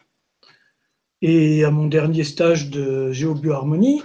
Et 1.22 1.64
à 1.64 1.72
mon 1.72 1.88
dernier 1.88 2.24
stage 2.24 2.70
de 2.70 3.12
géobioharmonie, 3.12 4.02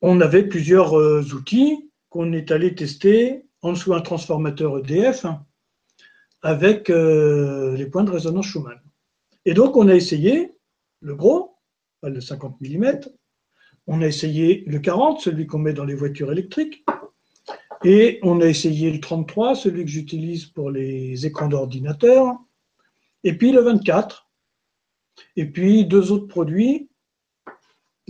on 0.00 0.20
avait 0.20 0.46
plusieurs 0.46 0.98
euh, 0.98 1.22
outils 1.34 1.90
qu'on 2.08 2.32
est 2.32 2.50
allé 2.50 2.74
tester 2.74 3.46
en 3.62 3.72
dessous 3.72 3.94
un 3.94 4.00
transformateur 4.00 4.78
EDF 4.78 5.26
avec 6.46 6.90
euh, 6.90 7.76
les 7.76 7.86
points 7.86 8.04
de 8.04 8.12
résonance 8.12 8.46
Schumann. 8.46 8.80
Et 9.46 9.52
donc, 9.52 9.76
on 9.76 9.88
a 9.88 9.94
essayé 9.96 10.52
le 11.00 11.16
gros, 11.16 11.56
le 12.04 12.20
50 12.20 12.60
mm, 12.60 13.00
on 13.88 14.00
a 14.00 14.06
essayé 14.06 14.62
le 14.68 14.78
40, 14.78 15.20
celui 15.20 15.48
qu'on 15.48 15.58
met 15.58 15.72
dans 15.72 15.84
les 15.84 15.96
voitures 15.96 16.30
électriques, 16.30 16.84
et 17.84 18.20
on 18.22 18.40
a 18.40 18.46
essayé 18.46 18.92
le 18.92 19.00
33, 19.00 19.56
celui 19.56 19.84
que 19.84 19.90
j'utilise 19.90 20.46
pour 20.46 20.70
les 20.70 21.26
écrans 21.26 21.48
d'ordinateur, 21.48 22.38
et 23.24 23.36
puis 23.36 23.50
le 23.50 23.62
24, 23.62 24.30
et 25.34 25.46
puis 25.46 25.84
deux 25.84 26.12
autres 26.12 26.28
produits 26.28 26.88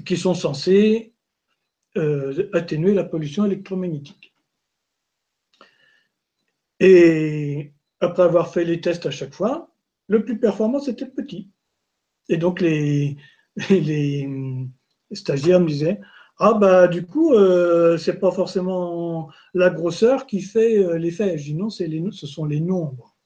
qui 0.05 0.19
sont 0.19 0.35
censés 0.35 1.15
euh, 1.97 2.51
atténuer 2.53 2.93
la 2.93 3.05
pollution 3.05 3.47
électromagnétique. 3.47 4.35
Et 6.81 7.73
après 8.01 8.23
avoir 8.23 8.53
fait 8.53 8.65
les 8.65 8.81
tests 8.81 9.07
à 9.07 9.11
chaque 9.11 9.35
fois, 9.35 9.71
le 10.09 10.25
plus 10.25 10.39
performant, 10.39 10.81
c'était 10.81 11.07
le 11.07 11.13
petit. 11.13 11.51
Et 12.29 12.37
donc, 12.37 12.61
les, 12.61 13.17
stagiaires 15.13 15.61
me 15.61 15.69
disaient 15.69 16.01
Ah, 16.39 16.55
bah, 16.55 16.89
du 16.89 17.07
coup, 17.07 17.33
euh, 17.33 17.97
c'est 17.99 18.19
pas 18.19 18.31
forcément 18.31 19.31
la 19.55 19.71
grosseur 19.71 20.27
qui 20.27 20.41
fait 20.41 20.79
euh, 20.79 20.99
l'effet. 20.99 21.39
Je 21.39 21.45
dis 21.45 21.55
Non, 21.55 21.69
les, 21.79 22.05
ce 22.13 22.27
sont 22.27 22.45
les 22.45 22.61
nombres. 22.61 23.17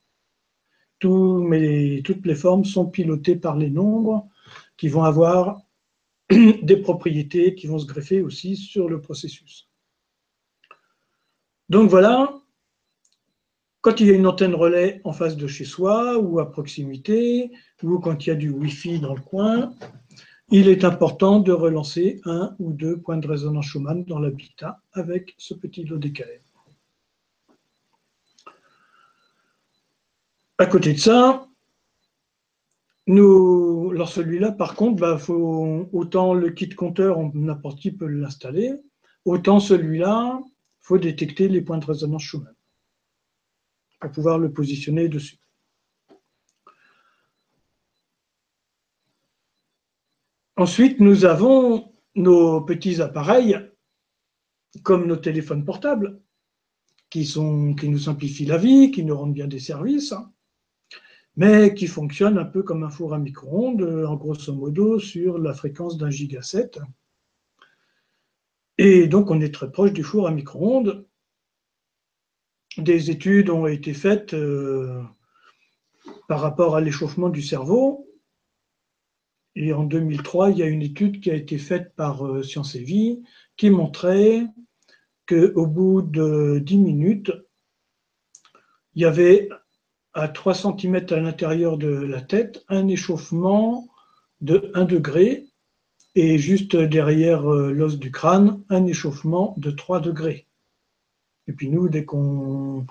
toutes 0.99 2.25
les 2.25 2.35
formes 2.35 2.65
sont 2.65 2.85
pilotées 2.85 3.35
par 3.35 3.57
les 3.57 3.69
nombres 3.69 4.27
qui 4.77 4.87
vont 4.87 5.03
avoir 5.03 5.61
des 6.29 6.77
propriétés 6.77 7.55
qui 7.55 7.67
vont 7.67 7.79
se 7.79 7.85
greffer 7.85 8.21
aussi 8.21 8.55
sur 8.55 8.89
le 8.89 9.01
processus. 9.01 9.69
Donc 11.69 11.89
voilà, 11.89 12.40
quand 13.81 13.99
il 13.99 14.07
y 14.07 14.11
a 14.11 14.13
une 14.13 14.27
antenne 14.27 14.53
relais 14.53 15.01
en 15.03 15.11
face 15.11 15.35
de 15.35 15.47
chez 15.47 15.65
soi 15.65 16.19
ou 16.19 16.39
à 16.39 16.51
proximité, 16.51 17.51
ou 17.83 17.99
quand 17.99 18.25
il 18.25 18.29
y 18.29 18.31
a 18.31 18.35
du 18.35 18.49
Wi-Fi 18.49 18.99
dans 18.99 19.15
le 19.15 19.21
coin, 19.21 19.73
il 20.49 20.67
est 20.67 20.83
important 20.83 21.39
de 21.39 21.51
relancer 21.51 22.21
un 22.25 22.55
ou 22.59 22.73
deux 22.73 22.97
points 22.99 23.17
de 23.17 23.27
résonance 23.27 23.65
Schumann 23.65 24.03
dans 24.03 24.19
l'habitat 24.19 24.81
avec 24.93 25.33
ce 25.37 25.55
petit 25.55 25.83
lot 25.83 25.97
décalé. 25.97 26.41
À 30.59 30.67
côté 30.67 30.93
de 30.93 30.99
ça, 30.99 31.47
nous, 33.07 33.89
alors 33.95 34.09
celui-là, 34.09 34.51
par 34.51 34.75
contre, 34.75 35.01
bah, 35.01 35.17
faut, 35.17 35.89
autant 35.91 36.35
le 36.35 36.51
kit 36.51 36.69
compteur, 36.69 37.17
n'importe 37.33 37.79
qui 37.79 37.91
peut 37.91 38.05
l'installer, 38.05 38.73
autant 39.25 39.59
celui-là, 39.59 40.39
il 40.43 40.81
faut 40.81 40.99
détecter 40.99 41.47
les 41.47 41.61
points 41.61 41.79
de 41.79 41.85
résonance 41.85 42.21
Schumann 42.21 42.53
pour 44.01 44.11
pouvoir 44.11 44.39
le 44.39 44.51
positionner 44.51 45.07
dessus. 45.07 45.37
Ensuite, 50.57 50.99
nous 50.99 51.25
avons 51.25 51.93
nos 52.15 52.61
petits 52.61 53.01
appareils, 53.01 53.57
comme 54.83 55.07
nos 55.07 55.15
téléphones 55.15 55.65
portables, 55.65 56.19
qui, 57.09 57.25
sont, 57.25 57.73
qui 57.73 57.89
nous 57.89 57.99
simplifient 57.99 58.45
la 58.45 58.57
vie, 58.57 58.91
qui 58.91 59.03
nous 59.03 59.17
rendent 59.17 59.33
bien 59.33 59.47
des 59.47 59.59
services, 59.59 60.13
mais 61.35 61.73
qui 61.73 61.87
fonctionnent 61.87 62.37
un 62.37 62.45
peu 62.45 62.63
comme 62.63 62.83
un 62.83 62.89
four 62.89 63.13
à 63.13 63.19
micro-ondes, 63.19 64.05
en 64.07 64.15
grosso 64.15 64.53
modo 64.53 64.99
sur 64.99 65.37
la 65.37 65.53
fréquence 65.53 65.97
d'un 65.97 66.09
giga 66.09 66.41
7. 66.41 66.79
Et 68.77 69.07
donc, 69.07 69.29
on 69.29 69.41
est 69.41 69.53
très 69.53 69.71
proche 69.71 69.93
du 69.93 70.03
four 70.03 70.27
à 70.27 70.31
micro-ondes, 70.31 71.05
des 72.77 73.11
études 73.11 73.49
ont 73.49 73.67
été 73.67 73.93
faites 73.93 74.33
euh, 74.33 75.01
par 76.27 76.41
rapport 76.41 76.75
à 76.75 76.81
l'échauffement 76.81 77.29
du 77.29 77.41
cerveau. 77.41 78.07
Et 79.55 79.73
en 79.73 79.83
2003, 79.83 80.51
il 80.51 80.57
y 80.59 80.63
a 80.63 80.67
une 80.67 80.81
étude 80.81 81.19
qui 81.19 81.29
a 81.29 81.35
été 81.35 81.57
faite 81.57 81.93
par 81.95 82.25
euh, 82.25 82.43
Science 82.43 82.75
et 82.75 82.83
Vie 82.83 83.21
qui 83.57 83.69
montrait 83.69 84.45
qu'au 85.27 85.67
bout 85.67 86.01
de 86.01 86.59
10 86.59 86.77
minutes, 86.77 87.31
il 88.95 89.01
y 89.01 89.05
avait 89.05 89.49
à 90.13 90.27
3 90.27 90.53
cm 90.53 91.05
à 91.09 91.17
l'intérieur 91.17 91.77
de 91.77 91.89
la 91.89 92.21
tête 92.21 92.63
un 92.67 92.87
échauffement 92.87 93.87
de 94.41 94.71
1 94.73 94.85
degré 94.85 95.47
et 96.15 96.37
juste 96.37 96.75
derrière 96.75 97.49
euh, 97.49 97.71
l'os 97.71 97.97
du 97.97 98.11
crâne, 98.11 98.63
un 98.69 98.85
échauffement 98.85 99.53
de 99.57 99.71
3 99.71 100.01
degrés. 100.01 100.47
Et 101.51 101.53
puis 101.53 101.69
nous, 101.69 101.89
dès 101.89 102.05
qu'on 102.05 102.85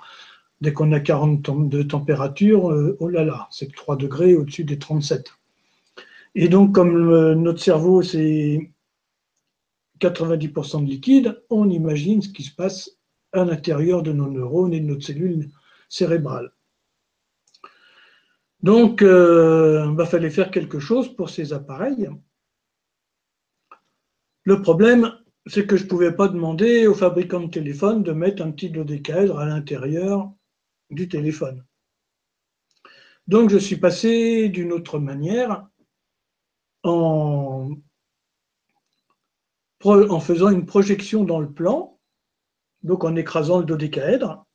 dès 0.60 0.74
qu'on 0.74 0.92
a 0.92 1.00
40 1.00 1.70
de 1.70 1.82
température, 1.82 2.70
euh, 2.70 2.94
oh 3.00 3.08
là 3.08 3.24
là, 3.24 3.48
c'est 3.50 3.74
3 3.74 3.96
degrés 3.96 4.34
au-dessus 4.34 4.64
des 4.64 4.78
37. 4.78 5.32
Et 6.34 6.48
donc, 6.48 6.74
comme 6.74 7.34
notre 7.34 7.60
cerveau, 7.60 8.02
c'est 8.02 8.70
90% 10.00 10.84
de 10.84 10.90
liquide, 10.90 11.42
on 11.48 11.70
imagine 11.70 12.20
ce 12.20 12.28
qui 12.28 12.42
se 12.42 12.54
passe 12.54 12.90
à 13.32 13.46
l'intérieur 13.46 14.02
de 14.02 14.12
nos 14.12 14.28
neurones 14.28 14.74
et 14.74 14.80
de 14.80 14.86
notre 14.86 15.06
cellule 15.06 15.48
cérébrale. 15.88 16.52
Donc, 18.62 18.98
il 19.00 19.06
euh, 19.06 20.04
fallait 20.04 20.28
faire 20.28 20.50
quelque 20.50 20.80
chose 20.80 21.08
pour 21.16 21.30
ces 21.30 21.54
appareils. 21.54 22.10
Le 24.44 24.60
problème, 24.60 25.14
c'est 25.46 25.66
que 25.66 25.76
je 25.76 25.84
ne 25.84 25.88
pouvais 25.88 26.14
pas 26.14 26.28
demander 26.28 26.86
aux 26.86 26.94
fabricants 26.94 27.40
de 27.40 27.50
téléphone 27.50 28.02
de 28.02 28.12
mettre 28.12 28.42
un 28.42 28.50
petit 28.50 28.70
dodécaèdre 28.70 29.38
à 29.38 29.46
l'intérieur 29.46 30.32
du 30.90 31.08
téléphone. 31.08 31.64
Donc 33.26 33.50
je 33.50 33.58
suis 33.58 33.76
passé 33.76 34.48
d'une 34.48 34.72
autre 34.72 34.98
manière 34.98 35.66
en, 36.82 37.70
en, 39.84 40.20
faisant 40.20 40.50
une 40.50 40.66
projection 40.66 41.24
dans 41.24 41.40
le 41.40 41.50
plan, 41.50 41.98
donc 42.82 43.04
en 43.04 43.16
écrasant 43.16 43.58
le 43.58 43.64
dodécaèdre. 43.64 44.46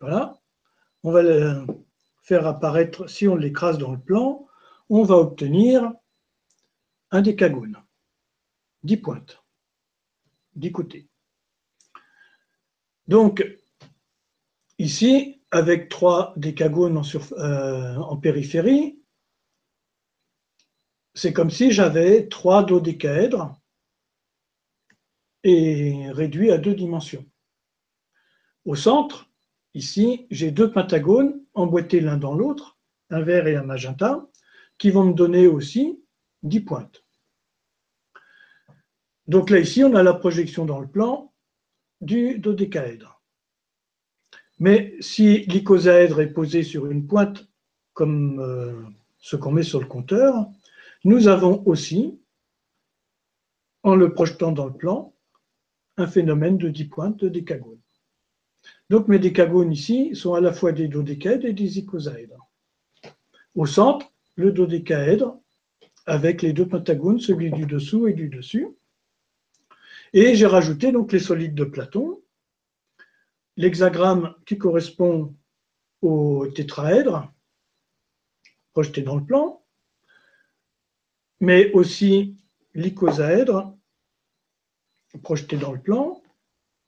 Voilà. 0.00 0.38
On 1.02 1.10
va 1.10 1.22
le 1.22 1.66
faire 2.22 2.46
apparaître, 2.46 3.08
si 3.08 3.28
on 3.28 3.36
l'écrase 3.36 3.78
dans 3.78 3.92
le 3.92 4.00
plan, 4.00 4.46
on 4.88 5.02
va 5.02 5.16
obtenir 5.16 5.92
un 7.10 7.22
décagone, 7.22 7.80
10 8.82 8.96
pointes 8.98 9.45
d'écouter. 10.56 11.08
Donc, 13.06 13.46
ici, 14.78 15.40
avec 15.50 15.88
trois 15.88 16.32
décagones 16.36 16.98
en, 16.98 17.02
euh, 17.32 17.96
en 17.96 18.16
périphérie, 18.16 19.00
c'est 21.14 21.32
comme 21.32 21.50
si 21.50 21.70
j'avais 21.70 22.28
trois 22.28 22.64
dodécaèdres 22.64 23.58
et 25.44 26.10
réduits 26.10 26.50
à 26.50 26.58
deux 26.58 26.74
dimensions. 26.74 27.24
Au 28.64 28.74
centre, 28.74 29.30
ici, 29.74 30.26
j'ai 30.30 30.50
deux 30.50 30.72
pentagones 30.72 31.40
emboîtés 31.54 32.00
l'un 32.00 32.18
dans 32.18 32.34
l'autre, 32.34 32.76
un 33.10 33.22
vert 33.22 33.46
et 33.46 33.56
un 33.56 33.62
magenta, 33.62 34.28
qui 34.76 34.90
vont 34.90 35.04
me 35.04 35.14
donner 35.14 35.46
aussi 35.46 36.02
10 36.42 36.60
pointes. 36.60 37.05
Donc 39.28 39.50
là, 39.50 39.58
ici, 39.58 39.82
on 39.84 39.94
a 39.94 40.02
la 40.02 40.14
projection 40.14 40.64
dans 40.64 40.80
le 40.80 40.86
plan 40.86 41.32
du 42.00 42.38
dodécaèdre. 42.38 43.22
Mais 44.58 44.94
si 45.00 45.40
l'icosaèdre 45.46 46.20
est 46.20 46.32
posé 46.32 46.62
sur 46.62 46.86
une 46.86 47.06
pointe, 47.06 47.48
comme 47.92 48.40
euh, 48.40 48.72
ce 49.18 49.36
qu'on 49.36 49.52
met 49.52 49.62
sur 49.62 49.80
le 49.80 49.86
compteur, 49.86 50.46
nous 51.04 51.28
avons 51.28 51.62
aussi, 51.66 52.18
en 53.82 53.94
le 53.94 54.12
projetant 54.12 54.52
dans 54.52 54.66
le 54.66 54.72
plan, 54.72 55.14
un 55.96 56.06
phénomène 56.06 56.58
de 56.58 56.68
10 56.68 56.84
pointes 56.86 57.18
de 57.18 57.28
décagone. 57.28 57.80
Donc 58.90 59.08
mes 59.08 59.18
décagones 59.18 59.72
ici 59.72 60.14
sont 60.14 60.34
à 60.34 60.40
la 60.40 60.52
fois 60.52 60.72
des 60.72 60.88
dodécaèdres 60.88 61.46
et 61.46 61.52
des 61.52 61.78
icosaèdres. 61.78 62.48
Au 63.54 63.66
centre, 63.66 64.12
le 64.36 64.52
dodécaèdre 64.52 65.38
avec 66.04 66.42
les 66.42 66.52
deux 66.52 66.68
pentagones, 66.68 67.18
celui 67.18 67.50
du 67.50 67.66
dessous 67.66 68.06
et 68.06 68.12
du 68.12 68.28
dessus. 68.28 68.68
Et 70.12 70.34
j'ai 70.34 70.46
rajouté 70.46 70.92
donc 70.92 71.12
les 71.12 71.18
solides 71.18 71.54
de 71.54 71.64
Platon, 71.64 72.22
l'hexagramme 73.56 74.34
qui 74.46 74.58
correspond 74.58 75.34
au 76.02 76.46
tétraèdre 76.48 77.32
projeté 78.72 79.02
dans 79.02 79.16
le 79.16 79.24
plan, 79.24 79.64
mais 81.40 81.72
aussi 81.72 82.36
l'icosaèdre 82.74 83.74
projeté 85.22 85.56
dans 85.56 85.72
le 85.72 85.80
plan, 85.80 86.22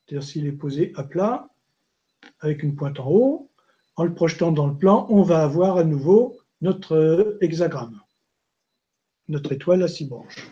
c'est-à-dire 0.07 0.29
s'il 0.29 0.47
est 0.47 0.53
posé 0.53 0.93
à 0.97 1.03
plat 1.03 1.49
avec 2.41 2.63
une 2.63 2.75
pointe 2.75 3.01
en 3.01 3.11
haut, 3.11 3.51
en 3.97 4.05
le 4.05 4.15
projetant 4.15 4.53
dans 4.53 4.67
le 4.67 4.77
plan, 4.77 5.07
on 5.09 5.23
va 5.23 5.43
avoir 5.43 5.79
à 5.79 5.85
nouveau 5.85 6.39
notre 6.61 7.39
hexagramme, 7.41 8.01
notre 9.29 9.53
étoile 9.53 9.83
à 9.83 9.89
six 9.89 10.07
branches. 10.07 10.47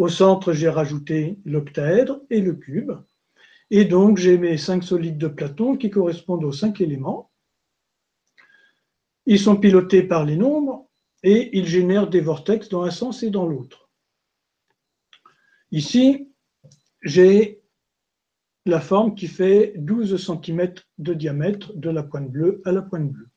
Au 0.00 0.08
centre, 0.08 0.54
j'ai 0.54 0.70
rajouté 0.70 1.38
l'octaèdre 1.44 2.22
et 2.30 2.40
le 2.40 2.54
cube. 2.54 2.92
Et 3.68 3.84
donc, 3.84 4.16
j'ai 4.16 4.38
mes 4.38 4.56
cinq 4.56 4.82
solides 4.82 5.18
de 5.18 5.28
Platon 5.28 5.76
qui 5.76 5.90
correspondent 5.90 6.44
aux 6.44 6.52
cinq 6.52 6.80
éléments. 6.80 7.30
Ils 9.26 9.38
sont 9.38 9.58
pilotés 9.58 10.02
par 10.02 10.24
les 10.24 10.36
nombres 10.36 10.88
et 11.22 11.54
ils 11.54 11.66
génèrent 11.66 12.08
des 12.08 12.22
vortex 12.22 12.70
dans 12.70 12.82
un 12.82 12.90
sens 12.90 13.22
et 13.22 13.28
dans 13.28 13.46
l'autre. 13.46 13.90
Ici, 15.70 16.32
j'ai 17.02 17.60
la 18.64 18.80
forme 18.80 19.14
qui 19.14 19.26
fait 19.26 19.74
12 19.76 20.16
cm 20.16 20.76
de 20.96 21.12
diamètre 21.12 21.74
de 21.74 21.90
la 21.90 22.04
pointe 22.04 22.30
bleue 22.30 22.62
à 22.64 22.72
la 22.72 22.80
pointe 22.80 23.12
bleue. 23.12 23.28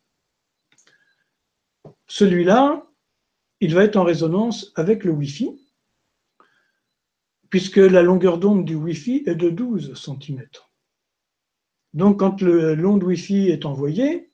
Celui-là, 2.07 2.88
il 3.59 3.76
va 3.76 3.84
être 3.84 3.97
en 3.97 4.05
résonance 4.05 4.72
avec 4.76 5.03
le 5.03 5.11
Wi-Fi 5.11 5.59
puisque 7.54 7.78
la 7.78 8.01
longueur 8.01 8.39
d'onde 8.39 8.66
du 8.66 8.74
Wi-Fi 8.74 9.26
est 9.28 9.36
de 9.36 9.51
12 9.51 9.93
cm. 9.93 10.41
Donc 11.93 12.18
quand 12.18 12.41
l'onde 12.41 13.04
Wi-Fi 13.04 13.49
est 13.49 13.66
envoyée, 13.66 14.32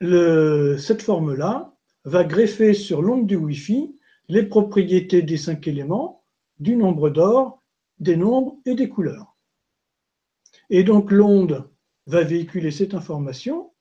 cette 0.00 1.02
forme-là 1.02 1.74
va 2.04 2.22
greffer 2.22 2.74
sur 2.74 3.02
l'onde 3.02 3.26
du 3.26 3.34
Wi-Fi 3.34 3.98
les 4.28 4.44
propriétés 4.44 5.22
des 5.22 5.36
cinq 5.36 5.66
éléments, 5.66 6.22
du 6.60 6.76
nombre 6.76 7.10
d'or, 7.10 7.60
des 7.98 8.16
nombres 8.16 8.58
et 8.64 8.76
des 8.76 8.88
couleurs. 8.88 9.36
Et 10.70 10.84
donc 10.84 11.10
l'onde 11.10 11.68
va 12.06 12.22
véhiculer 12.22 12.70
cette 12.70 12.94
information 12.94 13.72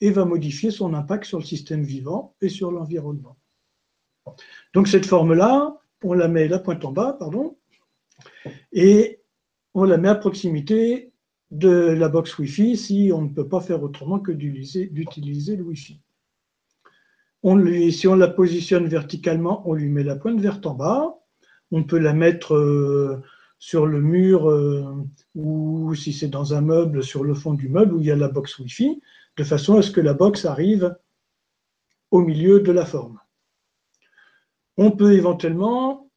et 0.00 0.10
va 0.10 0.24
modifier 0.24 0.72
son 0.72 0.92
impact 0.94 1.24
sur 1.24 1.38
le 1.38 1.44
système 1.44 1.84
vivant 1.84 2.34
et 2.40 2.48
sur 2.48 2.72
l'environnement. 2.72 3.38
Donc 4.74 4.88
cette 4.88 5.06
forme-là, 5.06 5.79
on 6.02 6.14
la 6.14 6.28
met 6.28 6.48
la 6.48 6.58
pointe 6.58 6.84
en 6.84 6.92
bas, 6.92 7.16
pardon, 7.18 7.56
et 8.72 9.20
on 9.74 9.84
la 9.84 9.98
met 9.98 10.08
à 10.08 10.14
proximité 10.14 11.12
de 11.50 11.68
la 11.68 12.08
box 12.08 12.38
Wi-Fi 12.38 12.76
si 12.76 13.10
on 13.14 13.22
ne 13.22 13.28
peut 13.28 13.48
pas 13.48 13.60
faire 13.60 13.82
autrement 13.82 14.20
que 14.20 14.32
d'utiliser 14.32 15.56
le 15.56 15.64
Wi-Fi. 15.64 16.00
si 17.92 18.08
on 18.08 18.14
la 18.14 18.28
positionne 18.28 18.86
verticalement, 18.86 19.68
on 19.68 19.74
lui 19.74 19.88
met 19.88 20.04
la 20.04 20.16
pointe 20.16 20.40
verte 20.40 20.66
en 20.66 20.74
bas. 20.74 21.16
On 21.72 21.84
peut 21.84 21.98
la 21.98 22.12
mettre 22.12 22.54
euh, 22.54 23.22
sur 23.58 23.86
le 23.86 24.00
mur 24.00 24.50
euh, 24.50 25.06
ou 25.36 25.94
si 25.94 26.12
c'est 26.12 26.28
dans 26.28 26.54
un 26.54 26.60
meuble, 26.60 27.02
sur 27.02 27.22
le 27.22 27.34
fond 27.34 27.54
du 27.54 27.68
meuble 27.68 27.94
où 27.94 28.00
il 28.00 28.06
y 28.06 28.10
a 28.10 28.16
la 28.16 28.28
box 28.28 28.58
Wi-Fi, 28.58 29.00
de 29.36 29.44
façon 29.44 29.76
à 29.76 29.82
ce 29.82 29.90
que 29.90 30.00
la 30.00 30.14
box 30.14 30.44
arrive 30.44 30.96
au 32.10 32.20
milieu 32.22 32.60
de 32.60 32.72
la 32.72 32.84
forme. 32.84 33.20
On 34.82 34.92
peut 34.92 35.12
éventuellement 35.12 36.10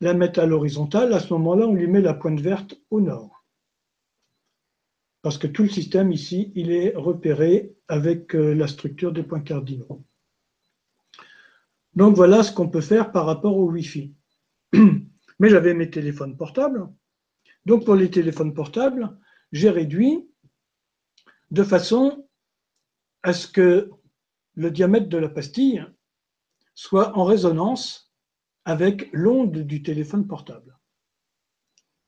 la 0.00 0.14
mettre 0.14 0.38
à 0.38 0.46
l'horizontale. 0.46 1.12
À 1.12 1.18
ce 1.18 1.32
moment-là, 1.32 1.66
on 1.66 1.74
lui 1.74 1.88
met 1.88 2.00
la 2.00 2.14
pointe 2.14 2.38
verte 2.38 2.80
au 2.90 3.00
nord. 3.00 3.44
Parce 5.20 5.36
que 5.36 5.48
tout 5.48 5.64
le 5.64 5.68
système 5.68 6.12
ici, 6.12 6.52
il 6.54 6.70
est 6.70 6.94
repéré 6.94 7.74
avec 7.88 8.36
euh, 8.36 8.54
la 8.54 8.68
structure 8.68 9.10
des 9.10 9.24
points 9.24 9.40
cardinaux. 9.40 10.04
Donc 11.94 12.14
voilà 12.14 12.44
ce 12.44 12.52
qu'on 12.52 12.68
peut 12.68 12.80
faire 12.80 13.10
par 13.10 13.26
rapport 13.26 13.56
au 13.56 13.68
Wi-Fi. 13.72 14.14
Mais 15.40 15.50
j'avais 15.50 15.74
mes 15.74 15.90
téléphones 15.90 16.36
portables. 16.36 16.88
Donc 17.66 17.84
pour 17.84 17.96
les 17.96 18.12
téléphones 18.12 18.54
portables, 18.54 19.18
j'ai 19.50 19.70
réduit 19.70 20.24
de 21.50 21.64
façon 21.64 22.28
à 23.24 23.32
ce 23.32 23.48
que 23.48 23.90
le 24.54 24.70
diamètre 24.70 25.08
de 25.08 25.18
la 25.18 25.28
pastille 25.28 25.84
soit 26.78 27.18
en 27.18 27.24
résonance 27.24 28.14
avec 28.64 29.08
l'onde 29.12 29.58
du 29.58 29.82
téléphone 29.82 30.28
portable. 30.28 30.78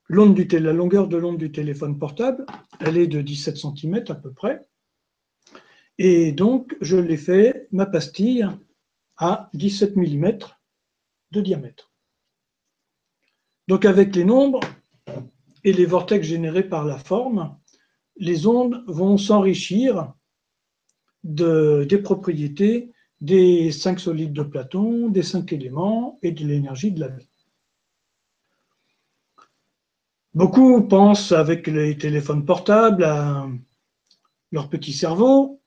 La 0.07 0.71
longueur 0.71 1.09
de 1.09 1.17
l'onde 1.17 1.39
du 1.39 1.51
téléphone 1.51 1.99
portable, 1.99 2.45
elle 2.79 2.95
est 2.95 3.07
de 3.07 3.19
17 3.19 3.57
cm 3.57 4.05
à 4.07 4.15
peu 4.15 4.31
près. 4.31 4.65
Et 5.97 6.31
donc, 6.31 6.77
je 6.79 6.95
l'ai 6.95 7.17
fait, 7.17 7.67
ma 7.73 7.85
pastille, 7.85 8.47
à 9.17 9.49
17 9.55 9.97
mm 9.97 10.37
de 11.31 11.41
diamètre. 11.41 11.91
Donc 13.67 13.83
avec 13.83 14.15
les 14.15 14.23
nombres 14.23 14.61
et 15.65 15.73
les 15.73 15.85
vortex 15.85 16.25
générés 16.25 16.63
par 16.63 16.85
la 16.85 16.97
forme, 16.97 17.57
les 18.15 18.47
ondes 18.47 18.85
vont 18.87 19.17
s'enrichir 19.17 20.13
de, 21.25 21.85
des 21.89 21.97
propriétés 21.97 22.93
des 23.21 23.71
cinq 23.71 23.99
solides 23.99 24.33
de 24.33 24.43
Platon, 24.43 25.07
des 25.09 25.23
cinq 25.23 25.53
éléments 25.53 26.19
et 26.21 26.31
de 26.31 26.45
l'énergie 26.45 26.91
de 26.91 26.99
la 26.99 27.07
vie. 27.07 27.29
Beaucoup 30.33 30.81
pensent 30.81 31.31
avec 31.31 31.67
les 31.67 31.97
téléphones 31.97 32.45
portables 32.45 33.03
à 33.03 33.47
leur 34.51 34.69
petit 34.69 34.93
cerveau, 34.93 35.61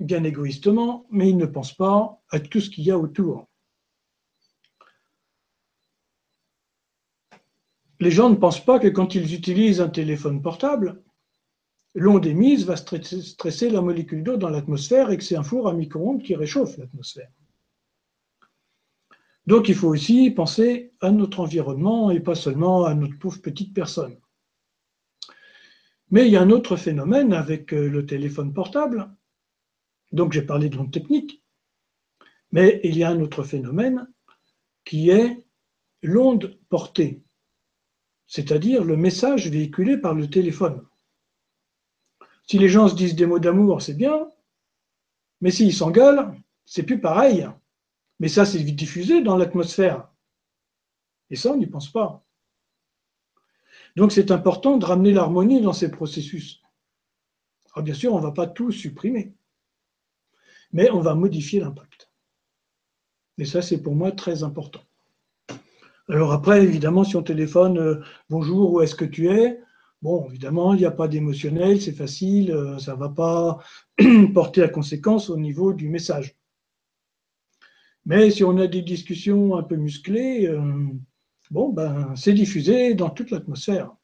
bien 0.00 0.24
égoïstement, 0.24 1.06
mais 1.10 1.28
ils 1.28 1.36
ne 1.36 1.46
pensent 1.46 1.74
pas 1.74 2.20
à 2.30 2.40
tout 2.40 2.60
ce 2.60 2.70
qu'il 2.70 2.84
y 2.84 2.90
a 2.90 2.98
autour. 2.98 3.48
les 8.02 8.10
gens 8.10 8.28
ne 8.28 8.34
pensent 8.34 8.64
pas 8.64 8.80
que 8.80 8.88
quand 8.88 9.14
ils 9.14 9.32
utilisent 9.32 9.80
un 9.80 9.88
téléphone 9.88 10.42
portable, 10.42 11.00
l'onde 11.94 12.26
émise 12.26 12.64
va 12.64 12.76
stresser 12.76 13.70
la 13.70 13.82
molécule 13.82 14.22
d'eau 14.22 14.36
dans 14.36 14.48
l'atmosphère 14.48 15.10
et 15.10 15.18
que 15.18 15.24
c'est 15.24 15.36
un 15.36 15.42
four 15.42 15.68
à 15.68 15.74
micro-ondes 15.74 16.22
qui 16.22 16.34
réchauffe 16.34 16.78
l'atmosphère. 16.78 17.30
Donc 19.46 19.68
il 19.68 19.74
faut 19.74 19.88
aussi 19.88 20.30
penser 20.30 20.92
à 21.00 21.10
notre 21.10 21.40
environnement 21.40 22.10
et 22.10 22.20
pas 22.20 22.34
seulement 22.34 22.84
à 22.84 22.94
notre 22.94 23.18
pauvre 23.18 23.40
petite 23.40 23.74
personne. 23.74 24.16
Mais 26.10 26.26
il 26.26 26.32
y 26.32 26.36
a 26.36 26.42
un 26.42 26.50
autre 26.50 26.76
phénomène 26.76 27.32
avec 27.32 27.72
euh, 27.72 27.88
le 27.88 28.06
téléphone 28.06 28.52
portable. 28.52 29.10
Donc 30.12 30.32
j'ai 30.32 30.42
parlé 30.42 30.68
de 30.68 30.76
l'onde 30.76 30.92
technique. 30.92 31.42
Mais 32.52 32.80
il 32.84 32.96
y 32.96 33.02
a 33.02 33.10
un 33.10 33.20
autre 33.20 33.42
phénomène 33.42 34.06
qui 34.84 35.10
est 35.10 35.44
l'onde 36.02 36.58
portée 36.68 37.22
c'est-à-dire 38.32 38.82
le 38.82 38.96
message 38.96 39.50
véhiculé 39.50 39.98
par 39.98 40.14
le 40.14 40.26
téléphone. 40.26 40.82
Si 42.52 42.58
les 42.58 42.68
gens 42.68 42.86
se 42.86 42.94
disent 42.94 43.14
des 43.14 43.24
mots 43.24 43.38
d'amour, 43.38 43.80
c'est 43.80 43.94
bien, 43.94 44.30
mais 45.40 45.50
s'ils 45.50 45.72
s'engueulent, 45.72 46.34
c'est 46.66 46.82
plus 46.82 47.00
pareil. 47.00 47.48
Mais 48.20 48.28
ça, 48.28 48.44
c'est 48.44 48.62
diffusé 48.62 49.22
dans 49.22 49.38
l'atmosphère. 49.38 50.10
Et 51.30 51.36
ça, 51.36 51.52
on 51.52 51.56
n'y 51.56 51.66
pense 51.66 51.90
pas. 51.90 52.22
Donc 53.96 54.12
c'est 54.12 54.30
important 54.30 54.76
de 54.76 54.84
ramener 54.84 55.12
l'harmonie 55.12 55.62
dans 55.62 55.72
ces 55.72 55.90
processus. 55.90 56.60
Alors 57.72 57.84
bien 57.84 57.94
sûr, 57.94 58.12
on 58.12 58.18
ne 58.18 58.22
va 58.22 58.32
pas 58.32 58.46
tout 58.46 58.70
supprimer, 58.70 59.32
mais 60.74 60.90
on 60.90 61.00
va 61.00 61.14
modifier 61.14 61.58
l'impact. 61.58 62.10
Et 63.38 63.46
ça, 63.46 63.62
c'est 63.62 63.80
pour 63.80 63.94
moi 63.94 64.12
très 64.12 64.42
important. 64.42 64.82
Alors 66.06 66.32
après, 66.34 66.62
évidemment, 66.62 67.04
si 67.04 67.16
on 67.16 67.22
téléphone 67.22 67.78
euh, 67.78 68.04
bonjour, 68.28 68.74
où 68.74 68.82
est-ce 68.82 68.94
que 68.94 69.06
tu 69.06 69.30
es? 69.30 69.58
Bon, 70.02 70.26
évidemment, 70.28 70.74
il 70.74 70.80
n'y 70.80 70.84
a 70.84 70.90
pas 70.90 71.06
d'émotionnel, 71.06 71.80
c'est 71.80 71.92
facile, 71.92 72.50
euh, 72.50 72.76
ça 72.78 72.94
ne 72.94 72.98
va 72.98 73.08
pas 73.08 73.58
porter 74.34 74.64
à 74.64 74.68
conséquence 74.68 75.30
au 75.30 75.36
niveau 75.36 75.72
du 75.72 75.88
message. 75.88 76.36
Mais 78.04 78.32
si 78.32 78.42
on 78.42 78.58
a 78.58 78.66
des 78.66 78.82
discussions 78.82 79.56
un 79.56 79.62
peu 79.62 79.76
musclées, 79.76 80.48
euh, 80.48 80.88
bon, 81.52 81.68
ben, 81.68 82.12
c'est 82.16 82.32
diffusé 82.32 82.94
dans 82.94 83.10
toute 83.10 83.30
l'atmosphère. 83.30 83.94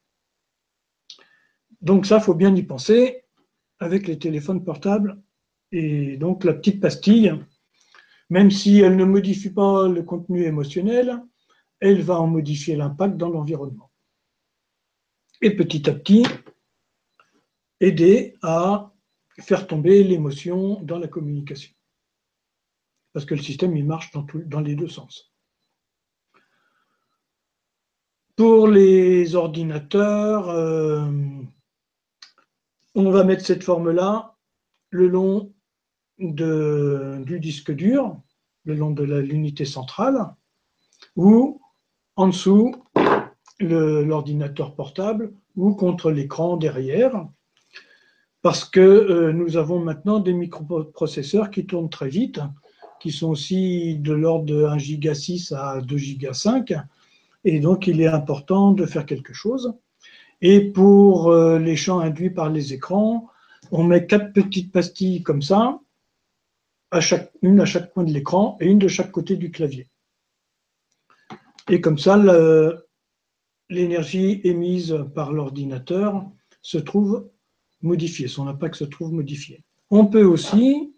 Donc 1.80 2.06
ça, 2.06 2.18
il 2.18 2.22
faut 2.22 2.34
bien 2.34 2.54
y 2.54 2.62
penser 2.62 3.24
avec 3.80 4.06
les 4.06 4.20
téléphones 4.20 4.64
portables. 4.64 5.20
Et 5.72 6.16
donc 6.16 6.44
la 6.44 6.54
petite 6.54 6.80
pastille, 6.80 7.34
même 8.30 8.52
si 8.52 8.78
elle 8.78 8.96
ne 8.96 9.04
modifie 9.04 9.50
pas 9.50 9.88
le 9.88 10.04
contenu 10.04 10.44
émotionnel, 10.44 11.20
elle 11.80 12.02
va 12.02 12.20
en 12.20 12.28
modifier 12.28 12.76
l'impact 12.76 13.16
dans 13.16 13.30
l'environnement. 13.30 13.87
Et 15.40 15.54
petit 15.54 15.88
à 15.88 15.94
petit, 15.94 16.24
aider 17.80 18.36
à 18.42 18.92
faire 19.40 19.66
tomber 19.66 20.02
l'émotion 20.02 20.80
dans 20.82 20.98
la 20.98 21.08
communication. 21.08 21.72
Parce 23.12 23.24
que 23.24 23.34
le 23.34 23.42
système, 23.42 23.76
il 23.76 23.84
marche 23.84 24.10
dans, 24.12 24.26
dans 24.46 24.60
les 24.60 24.74
deux 24.74 24.88
sens. 24.88 25.32
Pour 28.36 28.68
les 28.68 29.34
ordinateurs, 29.34 30.48
euh, 30.48 31.10
on 32.94 33.10
va 33.10 33.24
mettre 33.24 33.44
cette 33.44 33.64
forme-là 33.64 34.36
le 34.90 35.08
long 35.08 35.52
du 36.18 37.40
disque 37.40 37.72
dur, 37.72 38.20
le 38.64 38.74
long 38.74 38.90
de 38.90 39.04
l'unité 39.04 39.64
centrale, 39.64 40.34
ou 41.16 41.60
en 42.16 42.28
dessous 42.28 42.74
l'ordinateur 43.60 44.74
portable 44.74 45.32
ou 45.56 45.74
contre 45.74 46.10
l'écran 46.10 46.56
derrière, 46.56 47.26
parce 48.42 48.64
que 48.64 48.80
euh, 48.80 49.32
nous 49.32 49.56
avons 49.56 49.80
maintenant 49.80 50.20
des 50.20 50.32
microprocesseurs 50.32 51.50
qui 51.50 51.66
tournent 51.66 51.90
très 51.90 52.08
vite, 52.08 52.40
qui 53.00 53.10
sont 53.10 53.28
aussi 53.28 53.96
de 53.96 54.12
l'ordre 54.12 54.46
de 54.46 54.64
1 54.64 54.78
giga 54.78 55.14
6 55.14 55.52
à 55.52 55.80
2 55.80 55.96
giga 55.96 56.32
5, 56.32 56.74
et 57.44 57.60
donc 57.60 57.86
il 57.86 58.00
est 58.00 58.06
important 58.06 58.72
de 58.72 58.86
faire 58.86 59.06
quelque 59.06 59.32
chose. 59.32 59.74
Et 60.40 60.60
pour 60.60 61.28
euh, 61.30 61.58
les 61.58 61.74
champs 61.74 61.98
induits 61.98 62.30
par 62.30 62.50
les 62.50 62.72
écrans, 62.72 63.28
on 63.72 63.82
met 63.82 64.06
quatre 64.06 64.32
petites 64.32 64.72
pastilles 64.72 65.22
comme 65.22 65.42
ça, 65.42 65.80
à 66.90 67.00
chaque, 67.00 67.32
une 67.42 67.60
à 67.60 67.64
chaque 67.64 67.92
coin 67.92 68.04
de 68.04 68.12
l'écran 68.12 68.56
et 68.60 68.66
une 68.66 68.78
de 68.78 68.88
chaque 68.88 69.10
côté 69.10 69.36
du 69.36 69.50
clavier. 69.50 69.88
Et 71.68 71.80
comme 71.80 71.98
ça, 71.98 72.16
l'énergie 73.70 74.40
émise 74.44 75.04
par 75.14 75.32
l'ordinateur 75.32 76.24
se 76.62 76.78
trouve 76.78 77.30
modifiée, 77.82 78.28
son 78.28 78.48
impact 78.48 78.76
se 78.76 78.84
trouve 78.84 79.12
modifié. 79.12 79.62
On 79.90 80.06
peut 80.06 80.24
aussi, 80.24 80.94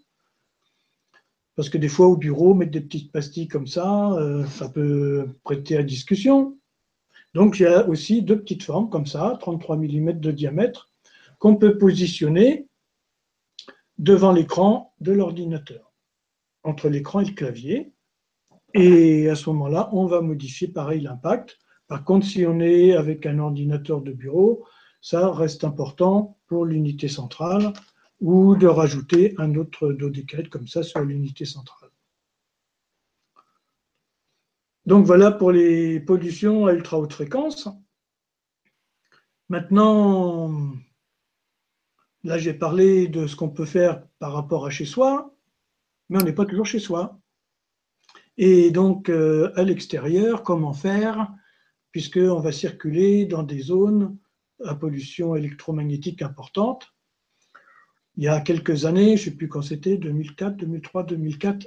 parce 1.56 1.68
que 1.68 1.78
des 1.78 1.88
fois 1.88 2.06
au 2.06 2.16
bureau, 2.16 2.54
mettre 2.54 2.72
des 2.72 2.80
petites 2.80 3.12
pastilles 3.12 3.48
comme 3.48 3.66
ça, 3.66 4.12
euh, 4.12 4.44
ça 4.46 4.68
peut 4.68 5.28
prêter 5.44 5.76
à 5.76 5.82
discussion. 5.82 6.58
Donc 7.34 7.60
il 7.60 7.62
y 7.62 7.66
a 7.66 7.86
aussi 7.88 8.22
deux 8.22 8.40
petites 8.40 8.64
formes 8.64 8.90
comme 8.90 9.06
ça, 9.06 9.36
33 9.40 9.76
mm 9.76 10.12
de 10.18 10.30
diamètre, 10.32 10.90
qu'on 11.38 11.56
peut 11.56 11.78
positionner 11.78 12.66
devant 13.98 14.32
l'écran 14.32 14.94
de 15.00 15.12
l'ordinateur, 15.12 15.92
entre 16.64 16.88
l'écran 16.88 17.20
et 17.20 17.26
le 17.26 17.32
clavier. 17.32 17.92
Et 18.74 19.28
à 19.28 19.34
ce 19.34 19.50
moment-là, 19.50 19.90
on 19.92 20.06
va 20.06 20.20
modifier 20.20 20.68
pareil 20.68 21.00
l'impact. 21.00 21.59
Par 21.90 22.04
contre, 22.04 22.24
si 22.24 22.46
on 22.46 22.60
est 22.60 22.92
avec 22.92 23.26
un 23.26 23.40
ordinateur 23.40 24.00
de 24.00 24.12
bureau, 24.12 24.64
ça 25.00 25.32
reste 25.32 25.64
important 25.64 26.38
pour 26.46 26.64
l'unité 26.64 27.08
centrale 27.08 27.72
ou 28.20 28.54
de 28.54 28.68
rajouter 28.68 29.34
un 29.38 29.56
autre 29.56 29.90
dodécaèdre 29.92 30.50
comme 30.50 30.68
ça 30.68 30.84
sur 30.84 31.00
l'unité 31.00 31.44
centrale. 31.44 31.90
Donc 34.86 35.04
voilà 35.04 35.32
pour 35.32 35.50
les 35.50 35.98
pollutions 35.98 36.66
à 36.66 36.74
ultra 36.74 36.96
haute 36.96 37.12
fréquence. 37.12 37.68
Maintenant, 39.48 40.48
là 42.22 42.38
j'ai 42.38 42.54
parlé 42.54 43.08
de 43.08 43.26
ce 43.26 43.34
qu'on 43.34 43.50
peut 43.50 43.66
faire 43.66 44.06
par 44.20 44.32
rapport 44.32 44.64
à 44.64 44.70
chez 44.70 44.84
soi, 44.84 45.34
mais 46.08 46.22
on 46.22 46.24
n'est 46.24 46.32
pas 46.32 46.46
toujours 46.46 46.66
chez 46.66 46.78
soi. 46.78 47.18
Et 48.36 48.70
donc 48.70 49.08
euh, 49.08 49.52
à 49.56 49.64
l'extérieur, 49.64 50.44
comment 50.44 50.72
faire 50.72 51.34
Puisqu'on 51.92 52.40
va 52.40 52.52
circuler 52.52 53.26
dans 53.26 53.42
des 53.42 53.60
zones 53.60 54.16
à 54.64 54.74
pollution 54.74 55.34
électromagnétique 55.34 56.22
importante. 56.22 56.92
Il 58.16 58.24
y 58.24 58.28
a 58.28 58.40
quelques 58.40 58.84
années, 58.84 59.16
je 59.16 59.22
ne 59.22 59.30
sais 59.30 59.36
plus 59.36 59.48
quand 59.48 59.62
c'était, 59.62 59.96
2004, 59.96 60.56
2003, 60.56 61.04
2004, 61.04 61.66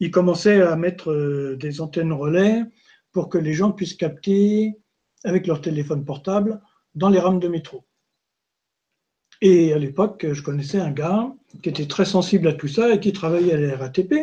ils 0.00 0.10
commençaient 0.10 0.62
à 0.62 0.76
mettre 0.76 1.10
euh, 1.10 1.56
des 1.56 1.80
antennes 1.80 2.12
relais 2.12 2.62
pour 3.12 3.28
que 3.28 3.38
les 3.38 3.52
gens 3.52 3.72
puissent 3.72 3.94
capter 3.94 4.74
avec 5.24 5.46
leur 5.46 5.60
téléphone 5.60 6.04
portable 6.04 6.60
dans 6.94 7.08
les 7.08 7.18
rames 7.18 7.40
de 7.40 7.48
métro. 7.48 7.84
Et 9.40 9.72
à 9.72 9.78
l'époque, 9.78 10.26
je 10.32 10.42
connaissais 10.42 10.78
un 10.78 10.92
gars 10.92 11.34
qui 11.62 11.68
était 11.68 11.86
très 11.86 12.04
sensible 12.04 12.46
à 12.48 12.52
tout 12.52 12.68
ça 12.68 12.94
et 12.94 13.00
qui 13.00 13.12
travaillait 13.12 13.54
à 13.54 13.60
la 13.60 13.76
RATP 13.76 14.14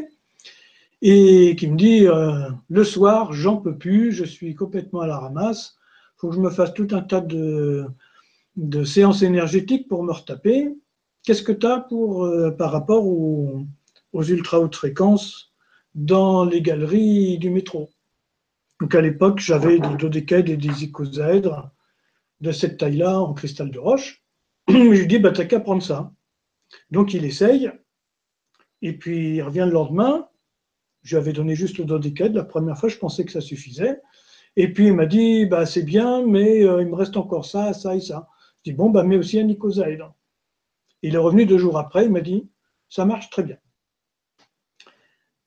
et 1.01 1.55
qui 1.57 1.67
me 1.67 1.77
dit 1.77 2.07
euh, 2.07 2.49
le 2.69 2.83
soir, 2.83 3.33
j'en 3.33 3.57
peux 3.57 3.77
plus, 3.77 4.11
je 4.11 4.25
suis 4.25 4.55
complètement 4.55 5.01
à 5.01 5.07
la 5.07 5.17
ramasse, 5.17 5.77
faut 6.17 6.29
que 6.29 6.35
je 6.35 6.41
me 6.41 6.49
fasse 6.49 6.73
tout 6.73 6.87
un 6.91 7.01
tas 7.01 7.21
de, 7.21 7.85
de 8.57 8.83
séances 8.83 9.21
énergétiques 9.21 9.87
pour 9.87 10.03
me 10.03 10.11
retaper. 10.11 10.75
Qu'est-ce 11.23 11.43
que 11.43 11.51
tu 11.51 11.65
as 11.65 11.79
pour, 11.79 12.25
euh, 12.25 12.51
par 12.51 12.71
rapport 12.71 13.05
aux, 13.05 13.65
aux 14.13 14.23
ultra 14.23 14.59
hautes 14.59 14.75
fréquences 14.75 15.53
dans 15.95 16.43
les 16.43 16.61
galeries 16.61 17.37
du 17.37 17.49
métro? 17.49 17.89
Donc 18.81 18.95
à 18.95 19.01
l'époque, 19.01 19.39
j'avais 19.39 19.79
des 19.79 19.95
dodécaèdres 19.97 20.51
et 20.51 20.57
des 20.57 20.83
icosaèdres 20.83 21.71
de 22.41 22.51
cette 22.51 22.77
taille-là 22.77 23.19
en 23.19 23.33
cristal 23.33 23.71
de 23.71 23.79
roche. 23.79 24.23
je 24.69 24.73
lui 24.73 25.07
dis, 25.07 25.19
bah, 25.19 25.31
t'as 25.31 25.45
qu'à 25.45 25.59
prendre 25.59 25.83
ça. 25.83 26.11
Donc 26.91 27.13
il 27.13 27.25
essaye, 27.25 27.71
et 28.81 28.93
puis 28.93 29.35
il 29.35 29.41
revient 29.41 29.65
le 29.65 29.71
lendemain. 29.71 30.28
Je 31.03 31.15
lui 31.15 31.21
avais 31.21 31.33
donné 31.33 31.55
juste 31.55 31.77
le 31.77 31.85
dodécaèdre. 31.85 32.35
La 32.35 32.43
première 32.43 32.77
fois, 32.77 32.89
je 32.89 32.97
pensais 32.97 33.25
que 33.25 33.31
ça 33.31 33.41
suffisait. 33.41 34.01
Et 34.55 34.73
puis 34.73 34.87
il 34.87 34.93
m'a 34.93 35.05
dit, 35.05 35.45
bah, 35.45 35.65
c'est 35.65 35.83
bien, 35.83 36.25
mais 36.25 36.63
euh, 36.63 36.81
il 36.81 36.87
me 36.87 36.95
reste 36.95 37.17
encore 37.17 37.45
ça, 37.45 37.73
ça 37.73 37.95
et 37.95 38.01
ça. 38.01 38.27
Je 38.57 38.71
dis, 38.71 38.75
bon, 38.75 38.89
bah, 38.89 39.03
mets 39.03 39.17
aussi 39.17 39.39
un 39.39 39.47
icosaèdre. 39.47 40.13
Il 41.01 41.15
est 41.15 41.19
revenu 41.19 41.45
deux 41.45 41.57
jours 41.57 41.77
après, 41.77 42.05
il 42.05 42.11
m'a 42.11 42.21
dit, 42.21 42.49
ça 42.89 43.05
marche 43.05 43.29
très 43.29 43.43
bien. 43.43 43.57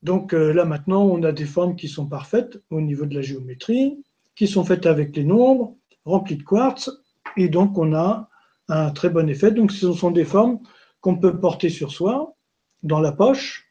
Donc 0.01 0.33
euh, 0.33 0.51
là 0.51 0.65
maintenant, 0.65 1.03
on 1.03 1.23
a 1.23 1.31
des 1.31 1.45
formes 1.45 1.75
qui 1.75 1.87
sont 1.87 2.07
parfaites 2.07 2.61
au 2.69 2.81
niveau 2.81 3.05
de 3.05 3.15
la 3.15 3.21
géométrie, 3.21 4.03
qui 4.35 4.47
sont 4.47 4.65
faites 4.65 4.85
avec 4.85 5.15
les 5.15 5.23
nombres, 5.23 5.77
remplies 6.05 6.37
de 6.37 6.43
quartz, 6.43 6.91
et 7.37 7.47
donc 7.47 7.77
on 7.77 7.93
a 7.93 8.29
un 8.67 8.91
très 8.91 9.09
bon 9.09 9.29
effet. 9.29 9.51
Donc 9.51 9.71
ce 9.71 9.93
sont 9.93 10.11
des 10.11 10.25
formes 10.25 10.59
qu'on 10.99 11.17
peut 11.17 11.39
porter 11.39 11.69
sur 11.69 11.91
soi, 11.91 12.35
dans 12.81 12.99
la 12.99 13.13
poche, 13.13 13.62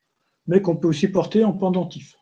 mais 0.47 0.63
qu'on 0.63 0.77
peut 0.77 0.89
aussi 0.89 1.09
porter 1.09 1.45
en 1.45 1.53
pendentif. 1.53 2.17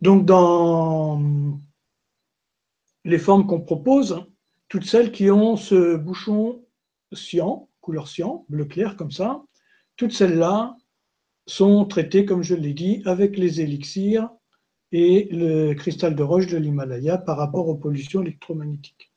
Donc 0.00 0.24
dans 0.26 1.22
les 3.04 3.18
formes 3.18 3.46
qu'on 3.46 3.60
propose, 3.60 4.26
toutes 4.68 4.84
celles 4.84 5.12
qui 5.12 5.30
ont 5.30 5.56
ce 5.56 5.96
bouchon 5.96 6.64
cyan, 7.12 7.68
couleur 7.80 8.08
cyan, 8.08 8.44
bleu 8.48 8.64
clair 8.64 8.96
comme 8.96 9.10
ça, 9.10 9.44
toutes 9.96 10.12
celles-là, 10.12 10.76
sont 11.46 11.84
traités, 11.84 12.24
comme 12.24 12.42
je 12.42 12.54
l'ai 12.54 12.72
dit, 12.72 13.02
avec 13.04 13.36
les 13.36 13.60
élixirs 13.60 14.30
et 14.92 15.28
le 15.30 15.74
cristal 15.74 16.14
de 16.14 16.22
roche 16.22 16.46
de 16.46 16.56
l'Himalaya 16.56 17.18
par 17.18 17.36
rapport 17.36 17.68
aux 17.68 17.76
pollutions 17.76 18.22
électromagnétiques. 18.22 19.11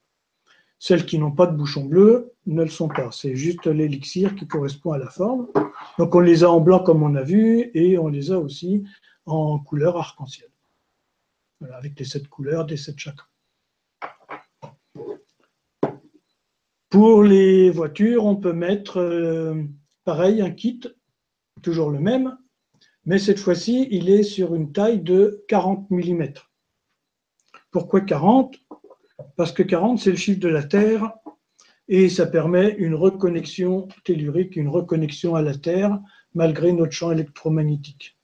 Celles 0.79 1.05
qui 1.05 1.17
n'ont 1.17 1.31
pas 1.31 1.47
de 1.47 1.55
bouchon 1.55 1.85
bleu 1.85 2.33
ne 2.45 2.63
le 2.63 2.69
sont 2.69 2.87
pas. 2.87 3.11
C'est 3.11 3.35
juste 3.35 3.65
l'élixir 3.65 4.35
qui 4.35 4.47
correspond 4.47 4.91
à 4.91 4.97
la 4.97 5.09
forme. 5.09 5.47
Donc 5.97 6.13
on 6.15 6.19
les 6.19 6.43
a 6.43 6.51
en 6.51 6.59
blanc 6.59 6.79
comme 6.79 7.03
on 7.03 7.15
a 7.15 7.23
vu 7.23 7.71
et 7.73 7.97
on 7.97 8.07
les 8.07 8.31
a 8.31 8.39
aussi 8.39 8.83
en 9.25 9.59
couleur 9.59 9.97
arc-en-ciel. 9.97 10.49
avec 11.71 11.97
les 11.97 12.05
sept 12.05 12.27
couleurs 12.27 12.65
des 12.65 12.77
sept 12.77 12.99
chakras. 12.99 13.27
Pour 16.89 17.23
les 17.23 17.71
voitures, 17.71 18.25
on 18.25 18.35
peut 18.35 18.53
mettre 18.53 18.99
euh, 18.99 19.63
pareil 20.03 20.41
un 20.41 20.51
kit 20.51 20.81
toujours 21.61 21.89
le 21.89 21.99
même, 21.99 22.37
mais 23.05 23.19
cette 23.19 23.39
fois-ci, 23.39 23.87
il 23.91 24.09
est 24.09 24.23
sur 24.23 24.55
une 24.55 24.71
taille 24.71 25.01
de 25.01 25.43
40 25.47 25.89
mm. 25.91 26.33
Pourquoi 27.71 28.01
40 28.01 28.55
Parce 29.35 29.51
que 29.51 29.63
40, 29.63 29.99
c'est 29.99 30.11
le 30.11 30.17
chiffre 30.17 30.39
de 30.39 30.49
la 30.49 30.63
Terre 30.63 31.11
et 31.87 32.09
ça 32.09 32.25
permet 32.25 32.75
une 32.77 32.95
reconnexion 32.95 33.87
tellurique, 34.03 34.55
une 34.55 34.69
reconnexion 34.69 35.35
à 35.35 35.41
la 35.41 35.55
Terre 35.55 35.99
malgré 36.33 36.71
notre 36.71 36.91
champ 36.91 37.11
électromagnétique. 37.11 38.17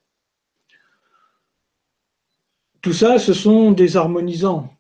Tout 2.82 2.94
ça, 2.94 3.20
ce 3.20 3.34
sont 3.34 3.72
des 3.72 3.96
harmonisants. 3.96 4.76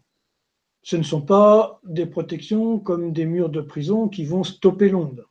Ce 0.81 0.95
ne 0.95 1.03
sont 1.03 1.21
pas 1.21 1.79
des 1.83 2.07
protections 2.07 2.79
comme 2.79 3.13
des 3.13 3.25
murs 3.25 3.49
de 3.49 3.61
prison 3.61 4.09
qui 4.09 4.25
vont 4.25 4.43
stopper 4.43 4.89
l'onde. 4.89 5.25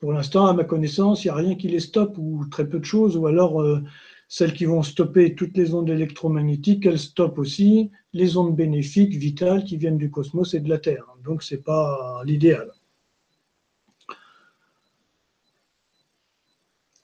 Pour 0.00 0.12
l'instant, 0.12 0.46
à 0.46 0.54
ma 0.54 0.64
connaissance, 0.64 1.24
il 1.24 1.28
n'y 1.28 1.32
a 1.32 1.36
rien 1.36 1.54
qui 1.54 1.68
les 1.68 1.80
stoppe 1.80 2.16
ou 2.16 2.46
très 2.46 2.66
peu 2.66 2.80
de 2.80 2.84
choses, 2.84 3.16
ou 3.16 3.26
alors 3.26 3.60
euh, 3.60 3.84
celles 4.32 4.54
qui 4.54 4.64
vont 4.64 4.82
stopper 4.82 5.34
toutes 5.34 5.58
les 5.58 5.74
ondes 5.74 5.90
électromagnétiques, 5.90 6.86
elles 6.86 6.98
stoppent 6.98 7.36
aussi 7.36 7.90
les 8.14 8.38
ondes 8.38 8.56
bénéfiques, 8.56 9.14
vitales, 9.14 9.62
qui 9.62 9.76
viennent 9.76 9.98
du 9.98 10.10
cosmos 10.10 10.54
et 10.54 10.60
de 10.60 10.70
la 10.70 10.78
Terre. 10.78 11.04
Donc, 11.22 11.42
ce 11.42 11.54
n'est 11.54 11.60
pas 11.60 12.22
l'idéal. 12.24 12.72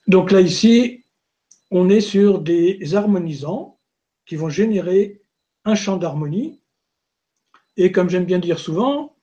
Donc 0.07 0.31
là, 0.31 0.41
ici, 0.41 1.05
on 1.69 1.87
est 1.89 2.01
sur 2.01 2.41
des 2.41 2.95
harmonisants 2.95 3.77
qui 4.25 4.35
vont 4.35 4.49
générer 4.49 5.21
un 5.65 5.75
champ 5.75 5.97
d'harmonie. 5.97 6.59
Et 7.77 7.91
comme 7.91 8.09
j'aime 8.09 8.25
bien 8.25 8.39
dire 8.39 8.57
souvent, 8.57 9.15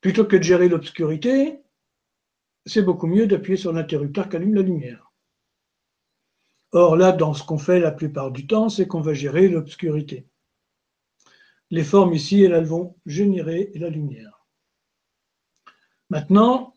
plutôt 0.00 0.24
que 0.24 0.36
de 0.36 0.44
gérer 0.44 0.68
l'obscurité, 0.68 1.58
c'est 2.64 2.82
beaucoup 2.82 3.08
mieux 3.08 3.26
d'appuyer 3.26 3.56
sur 3.56 3.72
l'interrupteur 3.72 4.28
qui 4.28 4.36
allume 4.36 4.54
la 4.54 4.62
lumière. 4.62 5.07
Or 6.72 6.96
là, 6.96 7.12
dans 7.12 7.32
ce 7.32 7.42
qu'on 7.42 7.58
fait 7.58 7.80
la 7.80 7.90
plupart 7.90 8.30
du 8.30 8.46
temps, 8.46 8.68
c'est 8.68 8.86
qu'on 8.86 9.00
va 9.00 9.14
gérer 9.14 9.48
l'obscurité. 9.48 10.26
Les 11.70 11.84
formes 11.84 12.14
ici, 12.14 12.42
elles, 12.42 12.64
vont 12.64 12.96
générer 13.06 13.72
la 13.74 13.88
lumière. 13.88 14.46
Maintenant, 16.10 16.74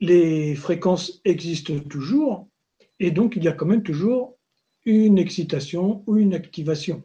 les 0.00 0.54
fréquences 0.54 1.20
existent 1.24 1.78
toujours, 1.80 2.48
et 2.98 3.10
donc 3.10 3.36
il 3.36 3.44
y 3.44 3.48
a 3.48 3.52
quand 3.52 3.66
même 3.66 3.82
toujours 3.82 4.38
une 4.84 5.18
excitation 5.18 6.02
ou 6.06 6.16
une 6.16 6.34
activation. 6.34 7.02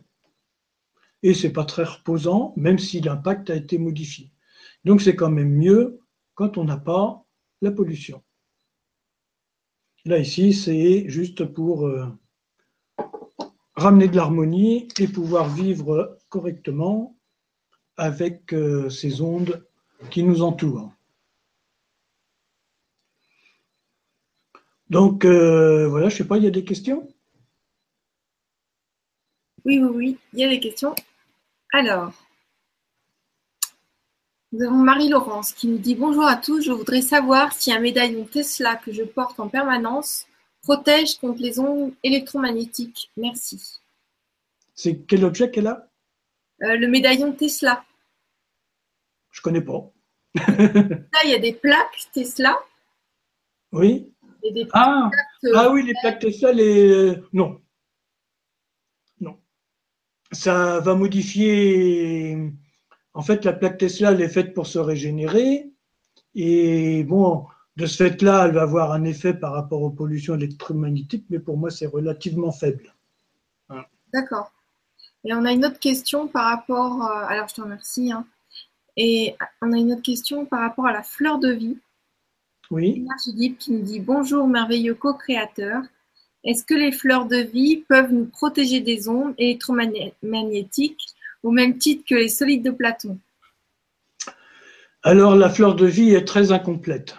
Et 1.24 1.34
ce 1.34 1.48
n'est 1.48 1.54
pas 1.54 1.66
très 1.66 1.84
reposant, 1.84 2.54
même 2.56 2.80
si 2.80 3.02
l'impact 3.02 3.50
a 3.50 3.56
été 3.56 3.78
modifié. 3.78 4.32
Donc 4.86 5.02
c'est 5.02 5.16
quand 5.16 5.32
même 5.32 5.54
mieux 5.54 6.00
quand 6.36 6.58
on 6.58 6.64
n'a 6.64 6.78
pas 6.78 7.26
la 7.62 7.72
pollution. 7.72 8.24
Là, 10.06 10.20
ici, 10.20 10.54
c'est 10.54 11.10
juste 11.10 11.46
pour 11.46 11.88
euh, 11.88 12.06
ramener 13.76 14.08
de 14.08 14.16
l'harmonie 14.16 14.88
et 15.00 15.08
pouvoir 15.08 15.50
vivre 15.50 16.20
correctement 16.30 17.18
avec 17.98 18.54
euh, 18.54 18.88
ces 18.90 19.22
ondes 19.22 19.66
qui 20.12 20.22
nous 20.22 20.44
entourent. 20.44 20.92
Donc, 24.92 25.26
euh, 25.26 25.88
voilà, 25.88 26.10
je 26.10 26.14
ne 26.14 26.18
sais 26.20 26.28
pas, 26.28 26.38
il 26.38 26.44
y 26.44 26.48
a 26.48 26.52
des 26.52 26.64
questions? 26.64 27.08
Oui, 29.66 29.80
oui, 29.80 29.90
oui, 29.92 30.18
il 30.34 30.40
y 30.40 30.44
a 30.44 30.50
des 30.50 30.60
questions. 30.60 30.94
Alors, 31.74 32.14
nous 34.56 34.66
avons 34.66 34.78
Marie-Laurence 34.78 35.52
qui 35.52 35.68
nous 35.68 35.78
dit 35.78 35.96
Bonjour 35.96 36.24
à 36.24 36.38
tous, 36.38 36.62
je 36.62 36.72
voudrais 36.72 37.02
savoir 37.02 37.52
si 37.52 37.74
un 37.74 37.80
médaillon 37.80 38.24
Tesla 38.24 38.78
que 38.78 38.94
je 38.94 39.04
porte 39.04 39.40
en 39.40 39.50
permanence 39.50 40.28
protège 40.62 41.18
contre 41.18 41.42
les 41.42 41.60
ondes 41.60 41.94
électromagnétiques. 42.04 43.12
Merci. 43.18 43.82
C'est 44.74 45.00
quel 45.06 45.26
objet 45.26 45.52
qu'elle 45.52 45.68
a? 45.68 45.90
Euh, 46.64 46.78
Le 46.78 46.88
médaillon 46.88 47.34
Tesla. 47.34 47.84
Je 49.32 49.42
ne 49.42 49.44
connais 49.44 49.62
pas. 49.62 49.92
Là, 50.36 51.20
il 51.26 51.32
y 51.32 51.36
a 51.36 51.40
des 51.40 51.54
plaques 51.54 52.08
Tesla. 52.14 52.58
Oui. 53.74 54.10
ah. 54.72 55.10
Euh, 55.44 55.52
ah 55.54 55.70
oui, 55.72 55.84
les 55.84 55.94
plaques 56.02 56.20
Tesla, 56.20 56.54
les... 56.54 57.16
non. 57.34 57.62
Non. 59.20 59.38
Ça 60.32 60.80
va 60.80 60.96
modifier 60.96 62.54
en 63.16 63.22
fait, 63.22 63.46
la 63.46 63.54
plaque 63.54 63.78
Tesla, 63.78 64.12
elle 64.12 64.22
est 64.22 64.30
faite 64.30 64.54
pour 64.54 64.68
se 64.68 64.78
régénérer. 64.78 65.72
Et 66.36 67.04
bon, 67.06 67.46
de 67.78 67.86
ce 67.86 68.04
fait-là, 68.04 68.46
elle 68.46 68.54
va 68.54 68.64
avoir 68.64 68.92
un 68.92 69.06
effet 69.06 69.34
par 69.34 69.54
rapport 69.54 69.82
aux 69.82 69.90
pollutions 69.90 70.36
électromagnétiques, 70.36 71.26
mais 71.30 71.40
pour 71.40 71.58
moi, 71.58 71.72
c'est 71.72 71.86
relativement 71.86 72.52
faible. 72.52 72.94
D'accord. 74.14 74.52
Et 75.24 75.34
on 75.34 75.46
a 75.46 75.54
une 75.54 75.66
autre 75.66 75.80
question 75.80 76.28
par 76.28 76.46
rapport. 76.46 77.06
euh, 77.06 77.26
alors, 77.28 77.48
je 77.48 77.56
te 77.56 77.62
remercie. 77.62 78.12
hein. 78.12 78.26
Et 78.98 79.36
on 79.62 79.72
a 79.72 79.78
une 79.78 79.94
autre 79.94 80.02
question 80.04 80.46
par 80.46 80.60
rapport 80.60 80.86
à 80.86 80.94
la 80.94 81.04
fleur 81.04 81.40
de 81.40 81.52
vie. 81.52 81.78
Oui. 82.70 83.06
Philippe 83.24 83.58
qui 83.60 83.72
nous 83.72 83.82
dit 83.82 84.00
Bonjour, 84.00 84.48
merveilleux 84.48 84.96
co-créateur. 84.96 85.82
Est-ce 86.44 86.64
que 86.64 86.74
les 86.76 86.92
fleurs 86.92 87.26
de 87.26 87.38
vie 87.38 87.78
peuvent 87.88 88.12
nous 88.14 88.26
protéger 88.26 88.82
des 88.82 89.10
ondes 89.10 89.34
électromagnétiques 89.38 91.15
au 91.46 91.52
même 91.52 91.78
titre 91.78 92.04
que 92.10 92.16
les 92.16 92.28
solides 92.28 92.66
de 92.66 92.72
Platon 92.72 93.20
Alors, 95.04 95.36
la 95.36 95.48
fleur 95.48 95.76
de 95.76 95.86
vie 95.86 96.10
est 96.10 96.26
très 96.26 96.52
incomplète. 96.52 97.16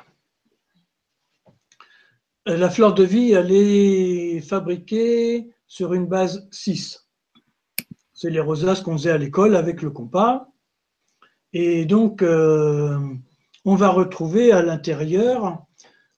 Euh, 2.48 2.56
La 2.56 2.68
fleur 2.68 2.92
de 2.94 3.04
vie, 3.04 3.32
elle 3.32 3.52
est 3.52 4.40
fabriquée 4.40 5.48
sur 5.68 5.94
une 5.94 6.06
base 6.06 6.48
6. 6.50 7.06
C'est 8.14 8.30
les 8.30 8.40
rosaces 8.40 8.80
qu'on 8.80 8.98
faisait 8.98 9.12
à 9.12 9.18
l'école 9.18 9.54
avec 9.54 9.80
le 9.80 9.90
compas. 9.90 10.48
Et 11.52 11.84
donc, 11.84 12.22
euh, 12.22 12.98
on 13.64 13.76
va 13.76 13.90
retrouver 13.90 14.50
à 14.50 14.60
l'intérieur, 14.60 15.64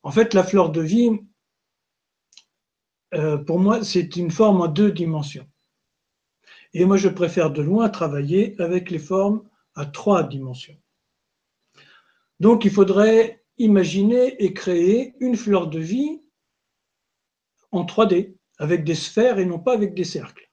en 0.03 0.11
fait, 0.11 0.33
la 0.33 0.45
fleur 0.45 0.71
de 0.71 0.81
vie, 0.81 1.11
euh, 3.13 3.37
pour 3.37 3.59
moi, 3.59 3.85
c'est 3.85 4.17
une 4.17 4.31
forme 4.31 4.63
en 4.63 4.69
deux 4.69 4.93
dimensions. 4.93 5.47
Et 6.75 6.85
moi, 6.85 6.97
je 6.97 7.09
préfère 7.09 7.51
de 7.51 7.63
loin 7.63 7.89
travailler 7.89 8.61
avec 8.61 8.91
les 8.91 8.99
formes 8.99 9.49
à 9.75 9.87
trois 9.87 10.23
dimensions. 10.23 10.77
Donc, 12.41 12.65
il 12.65 12.71
faudrait 12.71 13.45
imaginer 13.59 14.43
et 14.43 14.53
créer 14.53 15.15
une 15.21 15.37
fleur 15.37 15.69
de 15.69 15.79
vie 15.79 16.23
en 17.73 17.85
3D, 17.85 18.37
avec 18.59 18.85
des 18.85 18.95
sphères 18.95 19.39
et 19.39 19.45
non 19.45 19.59
pas 19.59 19.75
avec 19.75 19.95
des 19.95 20.05
cercles. 20.05 20.51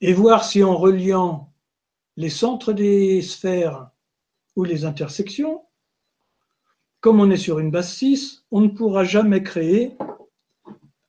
Et 0.00 0.12
voir 0.12 0.44
si 0.44 0.62
en 0.62 0.76
reliant 0.76 1.52
les 2.16 2.30
centres 2.30 2.72
des 2.72 3.22
sphères 3.22 3.90
ou 4.56 4.64
les 4.64 4.84
intersections, 4.84 5.64
comme 7.00 7.20
on 7.20 7.30
est 7.30 7.36
sur 7.36 7.58
une 7.58 7.70
base 7.70 7.92
6, 7.92 8.44
on 8.50 8.60
ne 8.60 8.68
pourra 8.68 9.04
jamais 9.04 9.42
créer 9.42 9.96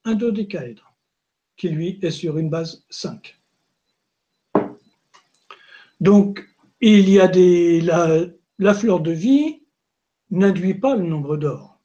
un 0.04 0.16
dodécaèdre, 0.16 0.89
qui 1.60 1.70
lui 1.70 2.00
est 2.02 2.10
sur 2.10 2.38
une 2.38 2.50
base 2.50 2.86
5. 2.90 3.38
Donc, 6.00 6.48
il 6.80 7.10
y 7.10 7.20
a 7.20 7.28
des. 7.28 7.82
La, 7.82 8.26
la 8.58 8.74
fleur 8.74 9.02
de 9.02 9.12
vie 9.12 9.62
n'induit 10.32 10.74
pas 10.74 10.96
le 10.96 11.04
nombre 11.04 11.36
d'or. 11.36 11.78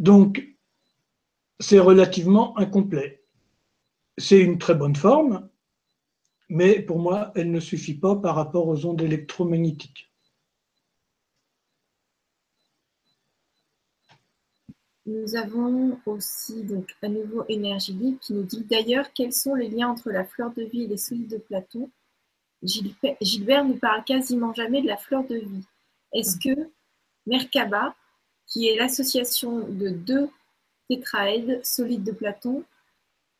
Donc, 0.00 0.44
c'est 1.60 1.78
relativement 1.78 2.58
incomplet. 2.58 3.22
C'est 4.18 4.40
une 4.40 4.58
très 4.58 4.74
bonne 4.74 4.96
forme, 4.96 5.48
mais 6.48 6.82
pour 6.82 6.98
moi, 6.98 7.30
elle 7.36 7.52
ne 7.52 7.60
suffit 7.60 7.94
pas 7.94 8.16
par 8.16 8.34
rapport 8.34 8.66
aux 8.66 8.84
ondes 8.84 9.02
électromagnétiques. 9.02 10.12
Nous 15.06 15.36
avons 15.36 15.98
aussi 16.06 16.62
donc 16.62 16.94
à 17.02 17.08
nouveau 17.08 17.44
Énergie 17.48 17.92
Libre 17.92 18.18
qui 18.20 18.32
nous 18.32 18.42
dit 18.42 18.64
d'ailleurs 18.64 19.12
quels 19.12 19.34
sont 19.34 19.54
les 19.54 19.68
liens 19.68 19.88
entre 19.88 20.10
la 20.10 20.24
fleur 20.24 20.50
de 20.54 20.62
vie 20.62 20.84
et 20.84 20.86
les 20.86 20.96
solides 20.96 21.30
de 21.30 21.36
Platon. 21.36 21.90
Gilbert, 22.62 23.66
ne 23.66 23.74
parle 23.74 24.02
quasiment 24.04 24.54
jamais 24.54 24.80
de 24.80 24.86
la 24.86 24.96
fleur 24.96 25.24
de 25.24 25.36
vie. 25.36 25.66
Est-ce 26.14 26.38
que 26.38 26.70
Merkaba, 27.26 27.94
qui 28.46 28.68
est 28.68 28.76
l'association 28.76 29.68
de 29.68 29.90
deux 29.90 30.30
tétraèdes 30.88 31.62
solides 31.64 32.04
de 32.04 32.12
Platon, 32.12 32.64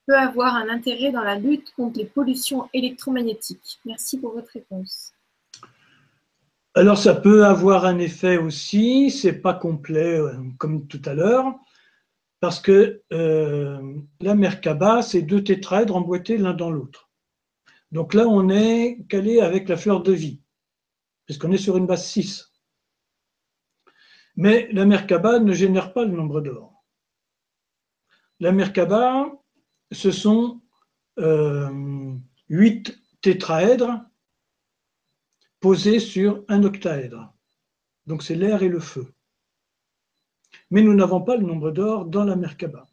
peut 0.07 0.19
avoir 0.19 0.57
un 0.57 0.69
intérêt 0.69 1.13
dans 1.13 1.23
la 1.23 1.37
lutte 1.37 1.73
contre 1.77 1.99
les 1.99 2.05
pollutions 2.05 2.69
électromagnétiques? 2.75 3.79
Merci 3.87 4.19
pour 4.19 4.33
votre 4.33 4.53
réponse. 4.53 5.15
Alors 6.77 6.99
ça 6.99 7.15
peut 7.15 7.47
avoir 7.47 7.85
un 7.85 8.01
effet 8.01 8.37
aussi, 8.37 9.09
c'est 9.13 9.41
pas 9.41 9.55
complet 9.55 10.19
euh, 10.19 10.37
comme 10.59 10.89
tout 10.89 11.01
à 11.05 11.15
l'heure, 11.15 11.55
parce 12.41 12.59
que 12.59 13.01
euh, 13.13 13.81
la 14.21 14.35
Merkaba, 14.35 15.01
c'est 15.01 15.23
deux 15.23 15.45
tétraèdres 15.45 15.95
emboîtés 15.95 16.37
l'un 16.37 16.53
dans 16.53 16.73
l'autre. 16.73 17.11
Donc 17.93 18.13
là, 18.13 18.27
on 18.27 18.49
est 18.49 19.07
calé 19.09 19.41
avec 19.41 19.69
la 19.69 19.77
fleur 19.77 20.03
de 20.03 20.11
vie, 20.11 20.43
puisqu'on 21.27 21.53
est 21.53 21.59
sur 21.59 21.77
une 21.77 21.87
base 21.87 22.07
6. 22.07 22.53
Mais 24.35 24.69
la 24.73 24.85
Merkaba 24.85 25.39
ne 25.39 25.53
génère 25.53 25.93
pas 25.93 26.05
le 26.05 26.11
nombre 26.11 26.41
d'or. 26.41 26.85
La 28.41 28.51
Merkaba, 28.51 29.31
ce 29.93 30.11
sont 30.11 30.61
euh, 31.21 32.17
huit 32.49 33.01
tétraèdres 33.21 34.05
posés 35.65 35.99
sur 35.99 36.45
un 36.49 36.63
octaèdre. 36.63 37.33
Donc 38.07 38.23
c'est 38.23 38.35
l'air 38.35 38.63
et 38.63 38.69
le 38.69 38.81
feu. 38.81 39.15
Mais 40.71 40.83
nous 40.83 40.93
n'avons 40.93 41.23
pas 41.23 41.39
le 41.39 41.47
nombre 41.47 41.71
d'or 41.71 42.05
dans 42.05 42.27
la 42.27 42.37
Merkaba. 42.37 42.87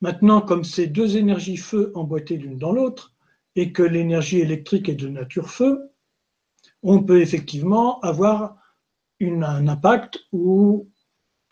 Maintenant, 0.00 0.40
comme 0.40 0.64
ces 0.64 0.88
deux 0.88 1.16
énergies 1.16 1.58
feu 1.58 1.92
emboîtées 1.94 2.38
l'une 2.38 2.58
dans 2.58 2.72
l'autre, 2.72 3.14
et 3.54 3.70
que 3.70 3.84
l'énergie 3.84 4.40
électrique 4.40 4.88
est 4.88 4.96
de 4.96 5.06
nature 5.06 5.48
feu, 5.48 5.92
on 6.82 7.04
peut 7.04 7.20
effectivement 7.20 8.00
avoir 8.00 8.56
un 9.20 9.68
impact 9.68 10.18
ou 10.32 10.90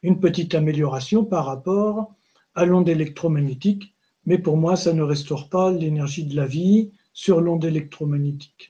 une 0.03 0.19
petite 0.19 0.57
amélioration 0.57 1.25
par 1.25 1.47
rapport 1.47 2.17
à 2.57 2.65
l'onde 2.65 2.89
électromagnétique, 2.89 3.95
mais 4.27 4.39
pour 4.39 4.57
moi, 4.57 4.75
ça 4.75 4.93
ne 4.93 5.03
restaure 5.03 5.49
pas 5.49 5.71
l'énergie 5.71 6.25
de 6.25 6.35
la 6.35 6.47
vie 6.47 6.91
sur 7.13 7.41
l'onde 7.41 7.65
électromagnétique. 7.65 8.70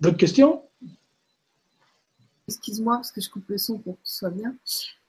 D'autres 0.00 0.16
questions? 0.16 0.62
Excuse-moi 2.48 2.96
parce 2.96 3.12
que 3.12 3.20
je 3.20 3.30
coupe 3.30 3.48
le 3.48 3.58
son 3.58 3.78
pour 3.78 3.94
que 3.94 4.00
ce 4.08 4.16
soit 4.16 4.30
bien. 4.30 4.54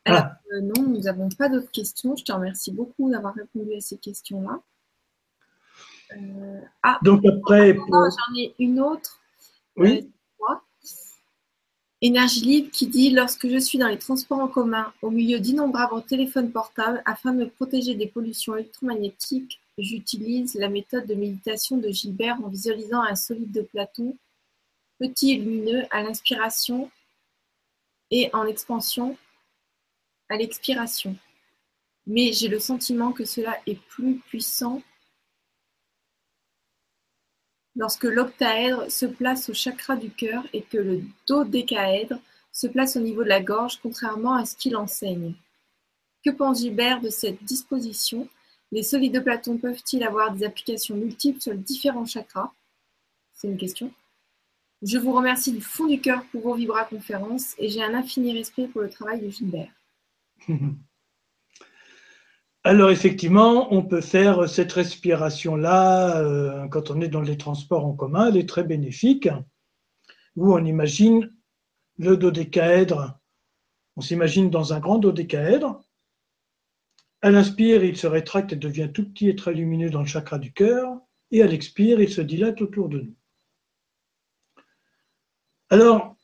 Ah. 0.06 0.38
euh, 0.52 0.62
non, 0.62 0.84
nous 0.84 1.00
n'avons 1.02 1.30
pas 1.30 1.50
d'autres 1.50 1.72
questions. 1.72 2.16
Je 2.16 2.24
te 2.24 2.32
remercie 2.32 2.72
beaucoup 2.72 3.10
d'avoir 3.10 3.34
répondu 3.34 3.74
à 3.74 3.80
ces 3.82 3.98
questions-là. 3.98 4.62
Euh, 6.16 6.62
ah, 6.84 7.00
Donc 7.04 7.26
après, 7.26 7.74
pour- 7.74 7.88
j'en 7.90 8.36
ai 8.38 8.54
une 8.60 8.80
autre. 8.80 9.20
oui, 9.78 10.10
Euh. 10.42 10.56
Énergie 12.06 12.42
libre 12.42 12.70
qui 12.72 12.86
dit 12.88 13.12
Lorsque 13.12 13.48
je 13.48 13.58
suis 13.58 13.78
dans 13.78 13.88
les 13.88 13.98
transports 13.98 14.40
en 14.40 14.50
commun, 14.50 14.92
au 15.02 15.10
milieu 15.10 15.40
d'innombrables 15.40 16.04
téléphones 16.04 16.52
portables, 16.52 17.02
afin 17.06 17.32
de 17.32 17.38
me 17.46 17.50
protéger 17.50 17.96
des 17.96 18.08
pollutions 18.08 18.58
électromagnétiques, 18.58 19.62
j'utilise 19.78 20.56
la 20.56 20.70
méthode 20.70 21.08
de 21.08 21.16
méditation 21.16 21.78
de 21.78 21.90
Gilbert 21.90 22.38
en 22.44 22.50
visualisant 22.50 23.02
un 23.02 23.16
solide 23.16 23.52
de 23.52 23.62
Platon, 23.62 24.18
petit 25.00 25.32
et 25.32 25.38
lumineux 25.38 25.84
à 25.90 26.04
l'inspiration 26.04 26.92
et 28.12 28.30
en 28.34 28.46
expansion 28.46 29.18
à 30.30 30.38
l'expiration. 30.38 31.16
Mais 32.06 32.34
j'ai 32.34 32.48
le 32.48 32.60
sentiment 32.60 33.12
que 33.12 33.26
cela 33.26 33.58
est 33.66 33.80
plus 33.88 34.20
puissant 34.20 34.82
lorsque 37.76 38.04
l'octaèdre 38.04 38.92
se 38.92 39.06
place 39.06 39.50
au 39.50 39.54
chakra 39.54 39.96
du 39.96 40.12
cœur 40.12 40.46
et 40.54 40.62
que 40.62 40.78
le 40.78 41.02
dodécaèdre 41.28 42.20
se 42.52 42.68
place 42.68 42.96
au 42.96 43.00
niveau 43.00 43.24
de 43.24 43.30
la 43.30 43.42
gorge, 43.42 43.80
contrairement 43.82 44.36
à 44.36 44.46
ce 44.46 44.56
qu'il 44.56 44.76
enseigne. 44.76 45.34
Que 46.24 46.30
pense 46.30 46.60
Gilbert 46.60 47.02
de 47.02 47.10
cette 47.10 47.44
disposition? 47.44 48.30
Les 48.74 48.82
solides 48.82 49.14
de 49.14 49.20
Platon 49.20 49.60
peuvent-ils 49.60 50.04
avoir 50.04 50.34
des 50.34 50.44
applications 50.44 50.96
multiples 50.96 51.40
sur 51.40 51.54
différents 51.54 52.08
chakras? 52.08 52.52
C'est 53.32 53.48
une 53.48 53.58
question. 53.58 53.92
Je 54.82 54.98
vous 54.98 55.14
remercie 55.14 55.52
du 55.52 55.62
fond 55.62 55.86
du 55.86 56.02
cœur 56.02 56.26
pour 56.32 56.42
vos 56.42 56.56
Vibra 56.56 56.84
conférences 56.86 57.54
et 57.60 57.70
j'ai 57.70 57.84
un 57.84 57.94
infini 57.94 58.34
respect 58.36 58.68
pour 58.68 58.82
le 58.82 58.90
travail 58.90 59.22
de 59.22 59.30
Gilbert. 59.30 59.72
Alors 62.64 62.90
effectivement, 62.90 63.72
on 63.72 63.84
peut 63.84 64.02
faire 64.02 64.50
cette 64.50 64.72
respiration-là 64.72 66.24
euh, 66.24 66.68
quand 66.70 66.90
on 66.90 67.00
est 67.00 67.10
dans 67.10 67.22
les 67.22 67.38
transports 67.38 67.86
en 67.86 67.94
commun, 67.94 68.30
elle 68.30 68.38
est 68.38 68.50
très 68.50 68.64
bénéfique, 68.64 69.30
où 70.36 70.52
on 70.52 70.66
imagine 70.66 71.32
le 72.00 72.18
dodécaèdre, 72.18 73.20
on 73.98 74.02
s'imagine 74.02 74.50
dans 74.50 74.74
un 74.74 74.80
grand 74.80 74.98
dodécaèdre, 74.98 75.83
à 77.24 77.32
l'inspire, 77.32 77.86
il 77.86 77.96
se 77.96 78.06
rétracte 78.06 78.52
et 78.52 78.58
devient 78.58 78.90
tout 78.94 79.10
petit 79.10 79.30
et 79.30 79.36
très 79.36 79.54
lumineux 79.54 79.90
dans 79.90 80.02
le 80.02 80.06
chakra 80.06 80.38
du 80.38 80.52
cœur, 80.52 81.00
et 81.32 81.42
à 81.42 81.48
l'expire, 81.48 82.02
il 82.02 82.12
se 82.12 82.20
dilate 82.20 82.62
autour 82.62 82.90
de 82.90 83.00
nous. 83.00 83.16
Alors, 85.70 86.18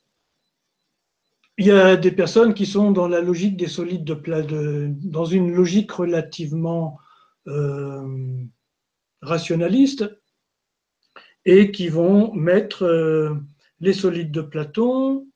il 1.58 1.68
y 1.68 1.72
a 1.72 1.96
des 1.96 2.12
personnes 2.12 2.54
qui 2.54 2.66
sont 2.66 2.92
dans 2.92 3.08
la 3.08 3.22
logique 3.22 3.56
des 3.56 3.70
solides 3.70 4.04
de 4.04 4.14
plat, 4.14 4.42
dans 4.42 5.24
une 5.24 5.54
logique 5.54 5.92
relativement 5.94 7.00
euh, 7.48 8.44
rationaliste 9.22 10.04
et 11.46 11.72
qui 11.72 11.88
vont 11.88 12.34
mettre 12.34 12.84
euh, 12.84 13.36
les 13.80 13.94
solides 13.94 14.32
de 14.32 14.42
Platon 14.42 15.28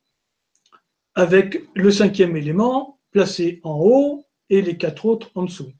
avec 1.15 1.63
le 1.73 1.89
cinquième 1.89 2.35
élément 2.35 2.99
placé 3.11 3.61
en 3.63 3.79
haut 3.79 4.22
et 4.53 4.61
les 4.61 4.77
quatre 4.77 5.05
autres 5.05 5.31
en 5.33 5.43
dessous. 5.43 5.73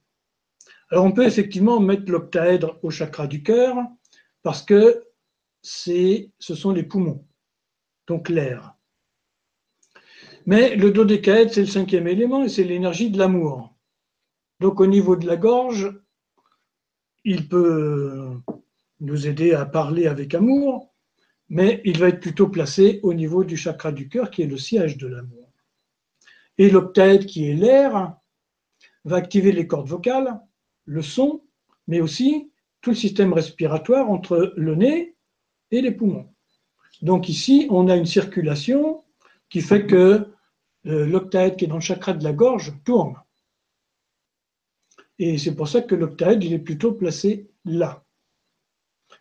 Alors 0.89 1.05
on 1.05 1.11
peut 1.11 1.25
effectivement 1.25 1.79
mettre 1.79 2.11
l'octaèdre 2.11 2.79
au 2.81 2.89
chakra 2.89 3.27
du 3.27 3.43
cœur 3.43 3.77
parce 4.41 4.63
que 4.63 5.05
ce 5.61 6.29
sont 6.39 6.71
les 6.71 6.83
poumons, 6.83 7.25
donc 8.07 8.29
l'air. 8.29 8.75
Mais 10.45 10.75
le 10.75 10.91
dodécaèdre, 10.91 11.53
c'est 11.53 11.61
le 11.61 11.67
cinquième 11.67 12.07
élément 12.07 12.43
et 12.43 12.49
c'est 12.49 12.63
l'énergie 12.63 13.09
de 13.09 13.17
l'amour. 13.17 13.73
Donc 14.59 14.81
au 14.81 14.87
niveau 14.87 15.15
de 15.15 15.25
la 15.25 15.37
gorge, 15.37 15.93
il 17.23 17.47
peut 17.47 18.41
nous 18.99 19.27
aider 19.27 19.53
à 19.53 19.65
parler 19.65 20.07
avec 20.07 20.33
amour, 20.33 20.93
mais 21.47 21.81
il 21.85 21.97
va 21.99 22.09
être 22.09 22.19
plutôt 22.19 22.49
placé 22.49 22.99
au 23.03 23.13
niveau 23.13 23.43
du 23.43 23.55
chakra 23.55 23.91
du 23.91 24.09
cœur 24.09 24.31
qui 24.31 24.41
est 24.41 24.47
le 24.47 24.57
siège 24.57 24.97
de 24.97 25.07
l'amour. 25.07 25.51
Et 26.57 26.69
l'octaèdre 26.69 27.25
qui 27.25 27.49
est 27.49 27.53
l'air 27.53 28.17
va 29.05 29.17
activer 29.17 29.51
les 29.51 29.67
cordes 29.67 29.87
vocales, 29.87 30.39
le 30.85 31.01
son, 31.01 31.43
mais 31.87 32.01
aussi 32.01 32.51
tout 32.81 32.91
le 32.91 32.95
système 32.95 33.33
respiratoire 33.33 34.09
entre 34.09 34.53
le 34.55 34.75
nez 34.75 35.15
et 35.71 35.81
les 35.81 35.91
poumons. 35.91 36.33
Donc 37.01 37.29
ici, 37.29 37.67
on 37.69 37.87
a 37.87 37.95
une 37.95 38.05
circulation 38.05 39.03
qui 39.49 39.61
fait 39.61 39.85
que 39.85 40.27
euh, 40.85 41.05
l'octaèdre 41.05 41.55
qui 41.55 41.65
est 41.65 41.67
dans 41.67 41.75
le 41.75 41.81
chakra 41.81 42.13
de 42.13 42.23
la 42.23 42.33
gorge 42.33 42.73
tourne. 42.83 43.15
Et 45.19 45.37
c'est 45.37 45.55
pour 45.55 45.67
ça 45.67 45.81
que 45.81 45.95
l'octaèdre, 45.95 46.43
il 46.43 46.53
est 46.53 46.59
plutôt 46.59 46.93
placé 46.93 47.49
là. 47.65 48.03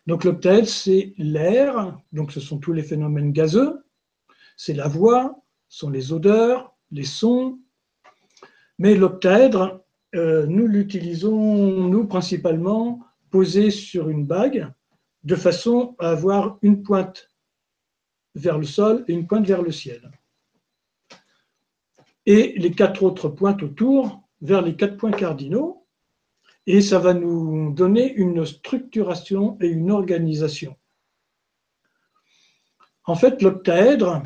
Donc 0.07 0.23
l'octaèdre, 0.23 0.67
c'est 0.67 1.13
l'air, 1.17 1.97
donc 2.11 2.31
ce 2.31 2.39
sont 2.39 2.57
tous 2.57 2.73
les 2.73 2.83
phénomènes 2.83 3.31
gazeux, 3.31 3.85
c'est 4.57 4.73
la 4.73 4.87
voix, 4.87 5.43
ce 5.69 5.79
sont 5.79 5.89
les 5.89 6.11
odeurs, 6.11 6.75
les 6.91 7.05
sons. 7.05 7.59
Mais 8.83 8.95
l'octaèdre, 8.95 9.81
euh, 10.13 10.45
nous 10.45 10.67
l'utilisons, 10.67 11.87
nous, 11.87 12.05
principalement, 12.05 12.99
posé 13.29 13.71
sur 13.71 14.09
une 14.09 14.25
bague, 14.25 14.73
de 15.23 15.37
façon 15.37 15.95
à 15.99 16.09
avoir 16.09 16.57
une 16.61 16.83
pointe 16.83 17.31
vers 18.35 18.57
le 18.57 18.65
sol 18.65 19.05
et 19.07 19.13
une 19.13 19.25
pointe 19.25 19.47
vers 19.47 19.61
le 19.61 19.71
ciel. 19.71 20.11
Et 22.25 22.55
les 22.57 22.71
quatre 22.71 23.03
autres 23.03 23.29
pointes 23.29 23.63
autour 23.63 24.21
vers 24.41 24.61
les 24.61 24.75
quatre 24.75 24.97
points 24.97 25.11
cardinaux. 25.11 25.87
Et 26.67 26.81
ça 26.81 26.99
va 26.99 27.13
nous 27.13 27.73
donner 27.73 28.13
une 28.13 28.45
structuration 28.45 29.57
et 29.61 29.67
une 29.67 29.91
organisation. 29.91 30.75
En 33.05 33.15
fait, 33.15 33.41
l'octaèdre, 33.41 34.23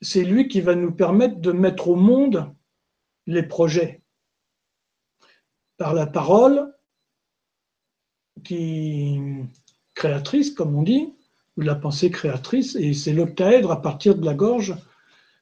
c'est 0.00 0.22
lui 0.22 0.46
qui 0.46 0.60
va 0.60 0.76
nous 0.76 0.92
permettre 0.92 1.40
de 1.40 1.50
mettre 1.50 1.88
au 1.88 1.96
monde 1.96 2.54
les 3.26 3.42
projets 3.42 4.02
par 5.76 5.94
la 5.94 6.06
parole 6.06 6.72
qui 8.42 9.18
créatrice, 9.94 10.50
comme 10.50 10.74
on 10.74 10.82
dit, 10.82 11.14
ou 11.56 11.62
la 11.62 11.74
pensée 11.74 12.10
créatrice, 12.10 12.76
et 12.76 12.94
c'est 12.94 13.12
l'octaèdre 13.12 13.70
à 13.70 13.80
partir 13.80 14.16
de 14.16 14.24
la 14.24 14.34
gorge 14.34 14.74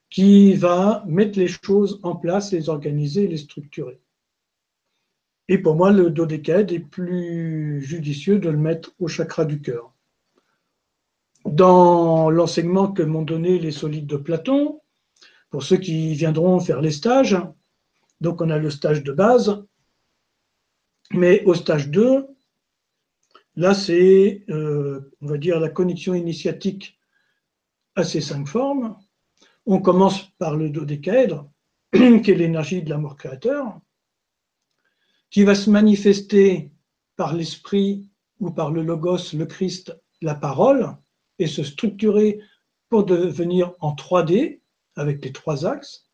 qui 0.09 0.53
va 0.53 1.03
mettre 1.07 1.39
les 1.39 1.47
choses 1.47 1.99
en 2.03 2.15
place, 2.15 2.51
les 2.51 2.69
organiser, 2.69 3.27
les 3.27 3.37
structurer. 3.37 3.99
Et 5.47 5.57
pour 5.57 5.75
moi, 5.75 5.91
le 5.91 6.09
dodécaèdre 6.09 6.73
est 6.73 6.79
plus 6.79 7.81
judicieux 7.81 8.39
de 8.39 8.49
le 8.49 8.57
mettre 8.57 8.93
au 8.99 9.07
chakra 9.07 9.43
du 9.43 9.59
cœur. 9.59 9.93
Dans 11.45 12.29
l'enseignement 12.29 12.91
que 12.91 13.03
m'ont 13.03 13.23
donné 13.23 13.59
les 13.59 13.71
solides 13.71 14.07
de 14.07 14.15
Platon, 14.15 14.79
pour 15.49 15.63
ceux 15.63 15.77
qui 15.77 16.13
viendront 16.13 16.59
faire 16.59 16.79
les 16.79 16.91
stages, 16.91 17.37
donc 18.23 18.41
on 18.41 18.49
a 18.49 18.57
le 18.57 18.69
stage 18.69 19.03
de 19.03 19.11
base, 19.11 19.63
mais 21.11 21.43
au 21.43 21.53
stage 21.53 21.89
2, 21.89 22.25
là, 23.57 23.73
c'est, 23.73 24.45
euh, 24.49 25.11
va 25.19 25.37
dire, 25.37 25.59
la 25.59 25.69
connexion 25.69 26.13
initiatique 26.13 26.97
à 27.95 28.05
ces 28.05 28.21
cinq 28.21 28.47
formes. 28.47 28.97
On 29.65 29.81
commence 29.81 30.23
par 30.39 30.55
le 30.55 30.69
dodécaèdre, 30.69 31.51
qui 31.91 31.99
est 32.31 32.35
l'énergie 32.35 32.81
de 32.81 32.89
l'amour 32.89 33.17
créateur, 33.17 33.81
qui 35.29 35.43
va 35.43 35.53
se 35.53 35.69
manifester 35.69 36.71
par 37.17 37.35
l'esprit 37.35 38.07
ou 38.39 38.51
par 38.51 38.71
le 38.71 38.83
logos, 38.83 39.33
le 39.33 39.45
Christ, 39.45 39.99
la 40.21 40.33
parole, 40.33 40.95
et 41.39 41.47
se 41.47 41.63
structurer 41.63 42.39
pour 42.87 43.03
devenir 43.03 43.73
en 43.81 43.93
3D, 43.93 44.61
avec 44.95 45.25
les 45.25 45.33
trois 45.33 45.65
axes, 45.65 46.07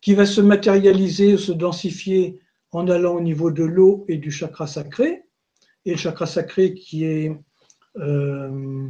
qui 0.00 0.14
va 0.14 0.26
se 0.26 0.40
matérialiser, 0.40 1.36
se 1.36 1.52
densifier 1.52 2.38
en 2.72 2.88
allant 2.88 3.16
au 3.16 3.20
niveau 3.20 3.50
de 3.50 3.64
l'eau 3.64 4.04
et 4.08 4.16
du 4.16 4.30
chakra 4.30 4.66
sacré, 4.66 5.24
et 5.84 5.92
le 5.92 5.96
chakra 5.96 6.26
sacré 6.26 6.74
qui 6.74 7.04
est 7.04 7.32
euh, 7.96 8.88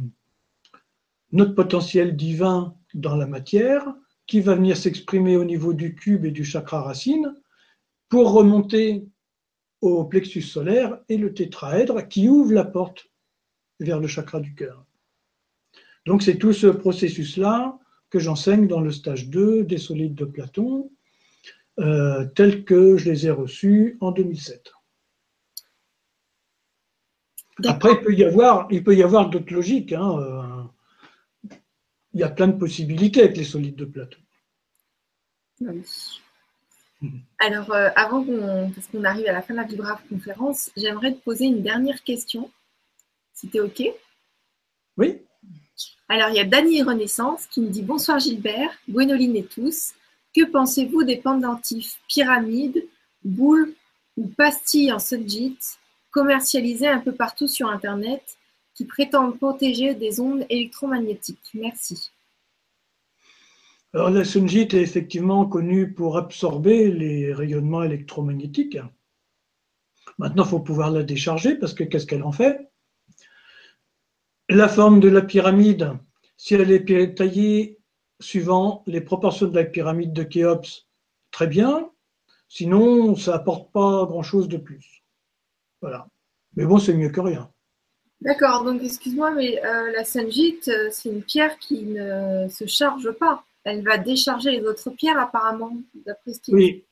notre 1.31 1.55
potentiel 1.55 2.15
divin 2.15 2.75
dans 2.93 3.15
la 3.15 3.27
matière, 3.27 3.85
qui 4.27 4.39
va 4.39 4.55
venir 4.55 4.77
s'exprimer 4.77 5.35
au 5.37 5.43
niveau 5.43 5.73
du 5.73 5.95
cube 5.95 6.25
et 6.25 6.31
du 6.31 6.45
chakra 6.45 6.81
racine, 6.81 7.35
pour 8.09 8.31
remonter 8.31 9.05
au 9.81 10.03
plexus 10.05 10.41
solaire 10.41 10.99
et 11.09 11.17
le 11.17 11.33
tétraèdre 11.33 12.07
qui 12.07 12.29
ouvre 12.29 12.53
la 12.53 12.65
porte 12.65 13.09
vers 13.79 13.99
le 13.99 14.07
chakra 14.07 14.39
du 14.39 14.53
cœur. 14.53 14.85
Donc 16.05 16.21
c'est 16.23 16.37
tout 16.37 16.53
ce 16.53 16.67
processus-là 16.67 17.79
que 18.09 18.19
j'enseigne 18.19 18.67
dans 18.67 18.81
le 18.81 18.91
stage 18.91 19.29
2 19.29 19.63
des 19.63 19.77
solides 19.77 20.15
de 20.15 20.25
Platon, 20.25 20.91
tels 21.77 22.63
que 22.65 22.97
je 22.97 23.09
les 23.09 23.27
ai 23.27 23.31
reçus 23.31 23.97
en 24.01 24.11
2007. 24.11 24.71
Après, 27.65 27.93
il 27.93 28.01
peut 28.01 28.13
y 28.13 28.23
avoir, 28.23 28.67
il 28.71 28.83
peut 28.83 28.95
y 28.95 29.03
avoir 29.03 29.29
d'autres 29.29 29.53
logiques. 29.53 29.93
Hein, 29.93 30.17
euh, 30.19 31.55
il 32.13 32.19
y 32.19 32.23
a 32.23 32.29
plein 32.29 32.47
de 32.47 32.57
possibilités 32.57 33.23
avec 33.23 33.37
les 33.37 33.43
solides 33.43 33.75
de 33.75 33.85
Platon. 33.85 34.19
Alors, 37.39 37.71
euh, 37.71 37.89
avant 37.95 38.23
qu'on, 38.23 38.71
parce 38.73 38.87
qu'on 38.87 39.03
arrive 39.03 39.27
à 39.27 39.31
la 39.31 39.41
fin 39.41 39.53
de 39.53 39.59
la 39.59 39.65
Vibrave 39.65 40.01
conférence, 40.09 40.71
j'aimerais 40.75 41.13
te 41.13 41.19
poser 41.19 41.45
une 41.45 41.61
dernière 41.61 42.03
question, 42.03 42.51
si 43.33 43.49
tu 43.49 43.57
es 43.57 43.59
OK. 43.59 43.83
Oui. 44.97 45.19
Alors, 46.09 46.29
il 46.29 46.35
y 46.35 46.39
a 46.39 46.45
Dany 46.45 46.83
Renaissance 46.83 47.47
qui 47.47 47.61
me 47.61 47.69
dit 47.69 47.81
Bonsoir 47.81 48.19
Gilbert, 48.19 48.71
Gwénoline 48.89 49.35
et 49.35 49.45
tous. 49.45 49.93
Que 50.35 50.45
pensez-vous 50.45 51.03
des 51.03 51.17
pendentifs 51.17 51.99
pyramides, 52.07 52.83
boules 53.23 53.73
ou 54.17 54.27
pastilles 54.27 54.91
en 54.91 54.99
sunjit 54.99 55.57
commercialisées 56.11 56.87
un 56.87 56.99
peu 56.99 57.13
partout 57.13 57.47
sur 57.47 57.69
Internet 57.69 58.37
qui 58.73 58.85
prétendent 58.85 59.37
protéger 59.37 59.93
des 59.93 60.19
ondes 60.19 60.45
électromagnétiques? 60.49 61.51
Merci. 61.53 62.11
Alors 63.93 64.09
la 64.09 64.23
sunjit 64.23 64.69
est 64.71 64.75
effectivement 64.75 65.45
connue 65.45 65.91
pour 65.91 66.17
absorber 66.17 66.89
les 66.89 67.33
rayonnements 67.33 67.83
électromagnétiques. 67.83 68.77
Maintenant, 70.17 70.45
il 70.45 70.49
faut 70.49 70.59
pouvoir 70.59 70.91
la 70.91 71.03
décharger 71.03 71.55
parce 71.55 71.73
que 71.73 71.83
qu'est-ce 71.83 72.05
qu'elle 72.05 72.23
en 72.23 72.31
fait? 72.31 72.71
La 74.47 74.69
forme 74.69 75.01
de 75.01 75.09
la 75.09 75.21
pyramide, 75.21 75.91
si 76.37 76.53
elle 76.53 76.71
est 76.71 77.15
taillée 77.15 77.80
suivant 78.21 78.83
les 78.87 79.01
proportions 79.01 79.47
de 79.47 79.55
la 79.55 79.65
pyramide 79.65 80.13
de 80.13 80.23
Khéops, 80.23 80.87
très 81.31 81.47
bien. 81.47 81.89
Sinon, 82.47 83.15
ça 83.15 83.35
apporte 83.35 83.71
pas 83.71 84.05
grand-chose 84.05 84.47
de 84.47 84.57
plus. 84.57 85.03
Voilà. 85.81 86.07
Mais 86.55 86.65
bon, 86.65 86.79
c'est 86.79 86.93
mieux 86.93 87.09
que 87.09 87.21
rien. 87.21 87.51
D'accord, 88.21 88.63
donc 88.63 88.83
excuse-moi, 88.83 89.31
mais 89.31 89.63
euh, 89.65 89.91
la 89.91 90.05
sanjite, 90.05 90.67
euh, 90.67 90.89
c'est 90.91 91.09
une 91.09 91.23
pierre 91.23 91.57
qui 91.57 91.83
ne 91.83 92.47
se 92.49 92.67
charge 92.67 93.11
pas. 93.13 93.43
Elle 93.63 93.83
va 93.83 93.97
décharger 93.97 94.51
les 94.51 94.61
autres 94.61 94.91
pierres, 94.91 95.19
apparemment, 95.19 95.75
d'après 96.05 96.33
ce 96.33 96.51
oui. 96.51 96.85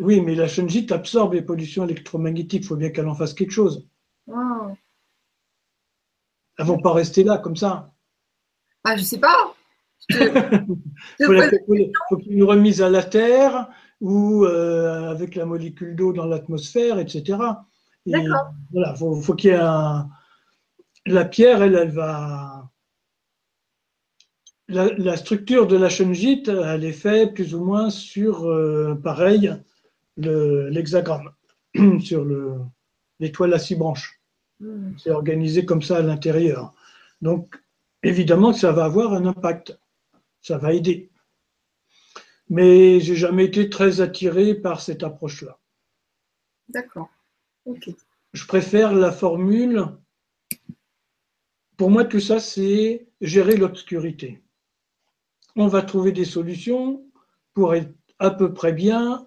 oui, 0.00 0.20
mais 0.20 0.34
la 0.34 0.48
sanjite 0.48 0.92
absorbe 0.92 1.34
les 1.34 1.42
pollutions 1.42 1.84
électromagnétiques. 1.84 2.62
Il 2.62 2.66
faut 2.66 2.76
bien 2.76 2.90
qu'elle 2.90 3.08
en 3.08 3.14
fasse 3.14 3.34
quelque 3.34 3.50
chose. 3.50 3.86
Ah. 4.32 4.72
Elles 6.56 6.64
ne 6.64 6.70
vont 6.70 6.80
pas 6.80 6.92
rester 6.92 7.24
là 7.24 7.38
comme 7.38 7.56
ça. 7.56 7.92
Ah, 8.84 8.96
je 8.96 9.02
sais 9.02 9.18
pas. 9.18 9.54
Il 10.10 11.92
faut, 12.08 12.16
qu'il 12.16 12.32
une 12.32 12.44
remise 12.44 12.80
à 12.82 12.88
la 12.88 13.02
Terre 13.02 13.68
ou 14.00 14.44
euh, 14.44 15.10
avec 15.10 15.34
la 15.34 15.44
molécule 15.44 15.96
d'eau 15.96 16.12
dans 16.12 16.26
l'atmosphère, 16.26 16.98
etc. 16.98 17.38
D'accord. 18.06 18.52
Voilà, 18.72 18.94
faut, 18.94 19.14
faut 19.20 19.34
qu'il 19.34 19.50
y 19.50 19.52
ait 19.52 19.58
un. 19.60 20.08
La 21.06 21.24
pierre, 21.24 21.62
elle, 21.62 21.74
elle 21.74 21.90
va. 21.90 22.70
La, 24.68 25.16
structure 25.16 25.66
de 25.66 25.76
la 25.76 25.88
chenjite, 25.88 26.48
elle 26.48 26.84
est 26.84 26.92
faite 26.92 27.32
plus 27.32 27.54
ou 27.54 27.64
moins 27.64 27.88
sur, 27.88 28.44
euh, 28.44 28.94
pareil, 29.02 29.54
l'hexagramme, 30.18 31.30
sur 32.00 32.26
l'étoile 33.18 33.54
à 33.54 33.58
six 33.58 33.76
branches. 33.76 34.20
Hmm. 34.60 34.92
C'est 34.98 35.10
organisé 35.10 35.64
comme 35.64 35.80
ça 35.80 35.96
à 35.96 36.02
l'intérieur. 36.02 36.74
Donc, 37.22 37.56
évidemment 38.02 38.52
que 38.52 38.58
ça 38.58 38.72
va 38.72 38.84
avoir 38.84 39.14
un 39.14 39.24
impact, 39.24 39.78
ça 40.48 40.56
va 40.56 40.72
aider. 40.72 41.10
Mais 42.48 43.00
j'ai 43.00 43.16
jamais 43.16 43.44
été 43.44 43.68
très 43.68 44.00
attiré 44.00 44.54
par 44.54 44.80
cette 44.80 45.02
approche-là. 45.02 45.58
D'accord. 46.70 47.10
Ok. 47.66 47.90
Je 48.32 48.46
préfère 48.46 48.94
la 48.94 49.12
formule. 49.12 49.86
Pour 51.76 51.90
moi, 51.90 52.04
tout 52.04 52.20
ça, 52.20 52.40
c'est 52.40 53.08
gérer 53.20 53.56
l'obscurité. 53.56 54.42
On 55.54 55.66
va 55.66 55.82
trouver 55.82 56.12
des 56.12 56.24
solutions 56.24 57.04
pour 57.52 57.74
être 57.74 57.92
à 58.18 58.30
peu 58.30 58.54
près 58.54 58.72
bien 58.72 59.26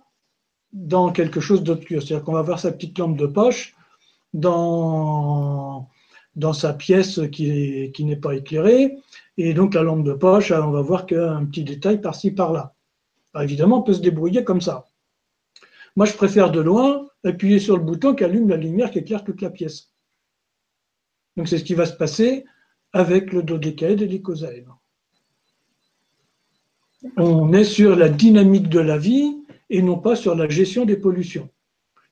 dans 0.73 1.11
quelque 1.11 1.39
chose 1.39 1.61
d'obscur. 1.61 2.01
C'est-à-dire 2.01 2.25
qu'on 2.25 2.33
va 2.33 2.41
voir 2.41 2.59
sa 2.59 2.71
petite 2.71 2.97
lampe 2.97 3.17
de 3.17 3.27
poche 3.27 3.75
dans, 4.33 5.87
dans 6.35 6.53
sa 6.53 6.73
pièce 6.73 7.19
qui, 7.31 7.91
qui 7.93 8.05
n'est 8.05 8.15
pas 8.15 8.33
éclairée. 8.33 8.97
Et 9.43 9.55
donc 9.55 9.73
la 9.73 9.81
lampe 9.81 10.03
de 10.03 10.13
poche, 10.13 10.51
on 10.51 10.69
va 10.69 10.81
voir 10.81 11.07
qu'un 11.07 11.45
petit 11.45 11.63
détail 11.63 11.99
par-ci, 11.99 12.29
par-là. 12.29 12.75
évidemment, 13.39 13.79
on 13.79 13.81
peut 13.81 13.93
se 13.93 13.99
débrouiller 13.99 14.43
comme 14.43 14.61
ça. 14.61 14.87
Moi, 15.95 16.05
je 16.05 16.13
préfère 16.13 16.51
de 16.51 16.59
loin 16.59 17.07
appuyer 17.23 17.57
sur 17.57 17.75
le 17.75 17.83
bouton 17.83 18.13
qui 18.13 18.23
allume 18.23 18.49
la 18.49 18.55
lumière 18.55 18.91
qui 18.91 18.99
éclaire 18.99 19.23
toute 19.23 19.41
la 19.41 19.49
pièce. 19.49 19.91
Donc 21.35 21.47
c'est 21.47 21.57
ce 21.57 21.63
qui 21.63 21.73
va 21.73 21.87
se 21.87 21.93
passer 21.93 22.45
avec 22.93 23.33
le 23.33 23.41
dodécaèdre 23.41 24.03
et 24.03 24.07
l'icosaèdre. 24.07 24.79
On 27.17 27.51
est 27.51 27.63
sur 27.63 27.95
la 27.95 28.09
dynamique 28.09 28.69
de 28.69 28.79
la 28.79 28.99
vie 28.99 29.37
et 29.71 29.81
non 29.81 29.97
pas 29.97 30.15
sur 30.15 30.35
la 30.35 30.47
gestion 30.47 30.85
des 30.85 30.97
pollutions. 30.97 31.49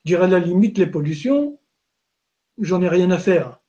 Dire 0.03 0.23
à 0.23 0.27
la 0.27 0.39
limite 0.39 0.79
les 0.79 0.87
pollutions, 0.87 1.59
j'en 2.57 2.81
ai 2.81 2.89
rien 2.89 3.11
à 3.11 3.19
faire. 3.19 3.59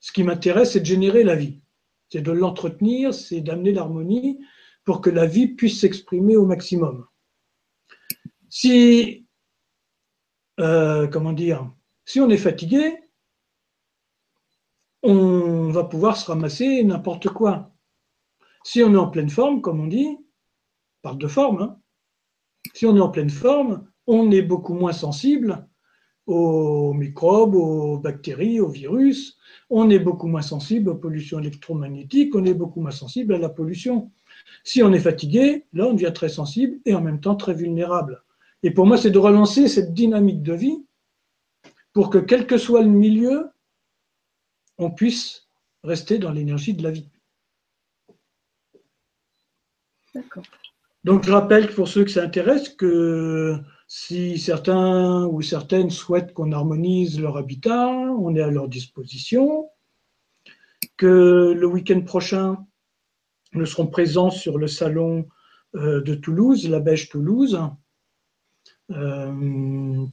Ce 0.00 0.10
qui 0.10 0.24
m'intéresse, 0.24 0.72
c'est 0.72 0.80
de 0.80 0.86
générer 0.86 1.22
la 1.22 1.36
vie, 1.36 1.60
c'est 2.08 2.22
de 2.22 2.32
l'entretenir, 2.32 3.14
c'est 3.14 3.40
d'amener 3.40 3.72
l'harmonie 3.72 4.38
pour 4.84 5.00
que 5.00 5.10
la 5.10 5.26
vie 5.26 5.48
puisse 5.48 5.80
s'exprimer 5.80 6.36
au 6.36 6.46
maximum. 6.46 7.06
Si, 8.48 9.26
euh, 10.60 11.08
comment 11.08 11.32
dire, 11.32 11.70
si 12.04 12.20
on 12.20 12.30
est 12.30 12.36
fatigué, 12.36 12.96
on 15.02 15.70
va 15.70 15.84
pouvoir 15.84 16.16
se 16.16 16.26
ramasser 16.26 16.82
n'importe 16.84 17.28
quoi. 17.28 17.72
Si 18.64 18.82
on 18.82 18.92
est 18.94 18.98
en 18.98 19.08
pleine 19.08 19.30
forme, 19.30 19.60
comme 19.60 19.80
on 19.80 19.86
dit, 19.86 20.16
parle 21.02 21.18
de 21.18 21.28
forme, 21.28 21.62
hein, 21.62 21.80
si 22.74 22.86
on 22.86 22.96
est 22.96 23.00
en 23.00 23.10
pleine 23.10 23.30
forme, 23.30 23.88
on 24.06 24.30
est 24.30 24.42
beaucoup 24.42 24.74
moins 24.74 24.92
sensible 24.92 25.68
aux 26.26 26.92
microbes, 26.92 27.54
aux 27.54 27.98
bactéries, 27.98 28.60
aux 28.60 28.68
virus, 28.68 29.38
on 29.70 29.90
est 29.90 29.98
beaucoup 29.98 30.26
moins 30.26 30.42
sensible 30.42 30.90
aux 30.90 30.96
pollutions 30.96 31.38
électromagnétiques, 31.38 32.34
on 32.34 32.44
est 32.44 32.54
beaucoup 32.54 32.80
moins 32.80 32.90
sensible 32.90 33.34
à 33.34 33.38
la 33.38 33.48
pollution. 33.48 34.10
Si 34.64 34.82
on 34.82 34.92
est 34.92 35.00
fatigué, 35.00 35.64
là, 35.72 35.86
on 35.86 35.94
devient 35.94 36.12
très 36.14 36.28
sensible 36.28 36.78
et 36.84 36.94
en 36.94 37.00
même 37.00 37.20
temps 37.20 37.36
très 37.36 37.54
vulnérable. 37.54 38.22
Et 38.62 38.70
pour 38.70 38.86
moi, 38.86 38.96
c'est 38.96 39.10
de 39.10 39.18
relancer 39.18 39.68
cette 39.68 39.94
dynamique 39.94 40.42
de 40.42 40.54
vie 40.54 40.84
pour 41.92 42.10
que, 42.10 42.18
quel 42.18 42.46
que 42.46 42.58
soit 42.58 42.82
le 42.82 42.88
milieu, 42.88 43.50
on 44.78 44.90
puisse 44.90 45.48
rester 45.82 46.18
dans 46.18 46.32
l'énergie 46.32 46.74
de 46.74 46.82
la 46.82 46.90
vie. 46.90 47.08
D'accord. 50.14 50.44
Donc 51.04 51.24
je 51.24 51.30
rappelle 51.30 51.72
pour 51.72 51.86
ceux 51.88 52.04
que 52.04 52.10
ça 52.10 52.22
intéresse 52.22 52.68
que 52.70 53.60
si 53.86 54.38
certains 54.38 55.26
ou 55.26 55.42
certaines 55.42 55.90
souhaitent 55.90 56.32
qu'on 56.32 56.52
harmonise 56.52 57.20
leur 57.20 57.36
habitat, 57.36 57.88
on 57.88 58.34
est 58.34 58.42
à 58.42 58.50
leur 58.50 58.68
disposition. 58.68 59.68
Que 60.96 61.54
le 61.56 61.66
week-end 61.66 62.00
prochain, 62.00 62.66
nous 63.52 63.66
serons 63.66 63.86
présents 63.86 64.30
sur 64.30 64.58
le 64.58 64.66
salon 64.66 65.28
euh, 65.76 66.00
de 66.02 66.14
Toulouse, 66.14 66.68
la 66.68 66.80
Bêche 66.80 67.08
Toulouse. 67.08 67.60
Euh, 68.90 70.06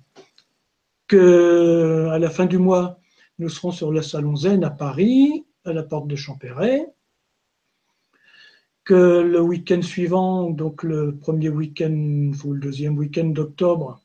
que 1.07 2.07
à 2.11 2.19
la 2.19 2.29
fin 2.29 2.45
du 2.45 2.57
mois, 2.57 2.99
nous 3.39 3.49
serons 3.49 3.71
sur 3.71 3.91
le 3.91 4.01
salon 4.01 4.35
Zen 4.35 4.63
à 4.63 4.69
Paris, 4.69 5.45
à 5.65 5.73
la 5.73 5.83
porte 5.83 6.07
de 6.07 6.15
Champéret 6.15 6.92
que 8.85 9.21
le 9.21 9.41
week-end 9.41 9.81
suivant, 9.81 10.49
donc 10.49 10.83
le 10.83 11.15
premier 11.15 11.49
week-end 11.49 12.31
ou 12.43 12.53
le 12.53 12.59
deuxième 12.59 12.97
week-end 12.97 13.27
d'octobre, 13.27 14.01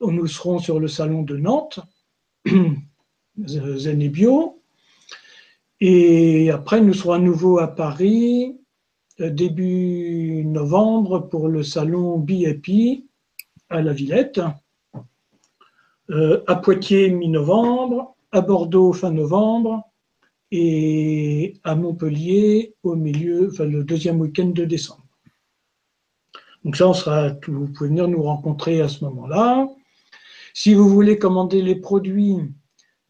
nous 0.00 0.26
serons 0.26 0.58
sur 0.58 0.80
le 0.80 0.88
salon 0.88 1.22
de 1.22 1.36
Nantes, 1.36 1.80
Zen 3.46 4.02
et 4.02 4.08
Bio. 4.08 4.60
Et 5.80 6.50
après, 6.50 6.80
nous 6.80 6.94
serons 6.94 7.12
à 7.12 7.18
nouveau 7.18 7.58
à 7.58 7.68
Paris 7.68 8.58
euh, 9.20 9.30
début 9.30 10.44
novembre 10.44 11.20
pour 11.20 11.48
le 11.48 11.62
salon 11.62 12.18
BIP 12.18 13.04
à 13.68 13.82
la 13.82 13.92
Villette, 13.92 14.40
euh, 16.10 16.42
à 16.46 16.56
Poitiers 16.56 17.10
mi-novembre, 17.10 18.16
à 18.32 18.40
Bordeaux 18.40 18.92
fin 18.92 19.10
novembre, 19.10 19.91
et 20.54 21.54
à 21.64 21.74
Montpellier 21.74 22.74
au 22.82 22.94
milieu, 22.94 23.48
enfin 23.50 23.64
le 23.64 23.84
deuxième 23.84 24.20
week-end 24.20 24.48
de 24.48 24.66
décembre. 24.66 25.06
Donc 26.62 26.76
ça, 26.76 26.86
on 26.86 26.92
sera, 26.92 27.30
vous 27.48 27.68
pouvez 27.68 27.88
venir 27.88 28.06
nous 28.06 28.22
rencontrer 28.22 28.82
à 28.82 28.88
ce 28.88 29.02
moment-là. 29.06 29.66
Si 30.52 30.74
vous 30.74 30.90
voulez 30.90 31.18
commander 31.18 31.62
les 31.62 31.76
produits, 31.76 32.36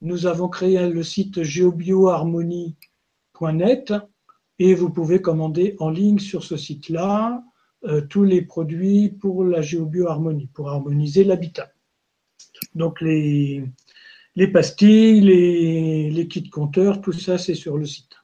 nous 0.01 0.27
avons 0.27 0.48
créé 0.48 0.89
le 0.89 1.02
site 1.02 1.43
geobioharmonie.net 1.43 3.93
et 4.60 4.74
vous 4.74 4.90
pouvez 4.90 5.20
commander 5.20 5.74
en 5.81 5.90
ligne 5.90 6.20
sur 6.20 6.44
ce 6.44 6.56
site-là 6.56 7.43
euh, 7.85 8.02
tous 8.02 8.23
les 8.23 8.43
produits 8.43 9.09
pour 9.09 9.43
la 9.43 9.62
géobioharmonie, 9.62 10.47
pour 10.55 10.70
harmoniser 10.70 11.24
l'habitat. 11.24 11.73
Donc 12.77 13.01
les, 13.01 13.64
les 14.34 14.48
pastilles, 14.48 15.20
les, 15.20 16.28
kits 16.28 16.48
compteurs, 16.48 17.00
tout 17.00 17.12
ça, 17.12 17.38
c'est 17.38 17.54
sur 17.54 17.76
le 17.76 17.84
site. 17.84 18.16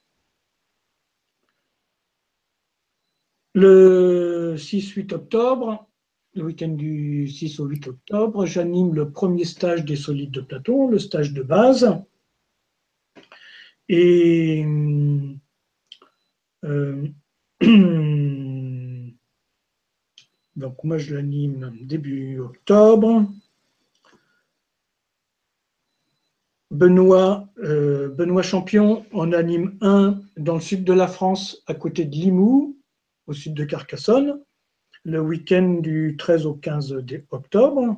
Le 3.54 4.54
6-8 4.56 5.14
octobre, 5.14 5.88
le 6.34 6.44
week-end 6.44 6.68
du 6.68 7.28
6 7.28 7.60
au 7.60 7.66
8 7.66 7.88
octobre, 7.88 8.46
j'anime 8.46 8.94
le 8.94 9.10
premier 9.10 9.44
stage 9.44 9.84
des 9.84 9.96
solides 9.96 10.30
de 10.30 10.40
Platon, 10.40 10.88
le 10.88 10.98
stage 10.98 11.32
de 11.32 11.42
base. 11.42 12.00
Et 13.88 14.64
euh, 16.64 17.08
donc 20.56 20.84
moi 20.84 20.98
je 20.98 21.14
l'anime 21.14 21.76
début 21.82 22.38
octobre. 22.38 23.26
Benoît, 26.70 27.48
euh, 27.58 28.08
Benoît 28.08 28.42
Champion 28.42 29.06
en 29.12 29.32
anime 29.32 29.78
un 29.80 30.20
dans 30.36 30.54
le 30.54 30.60
sud 30.60 30.84
de 30.84 30.92
la 30.92 31.08
France, 31.08 31.62
à 31.66 31.74
côté 31.74 32.04
de 32.04 32.14
Limoux, 32.14 32.78
au 33.26 33.32
sud 33.32 33.54
de 33.54 33.64
Carcassonne, 33.64 34.40
le 35.04 35.20
week-end 35.20 35.78
du 35.80 36.16
13 36.18 36.46
au 36.46 36.54
15 36.54 37.04
octobre. 37.30 37.96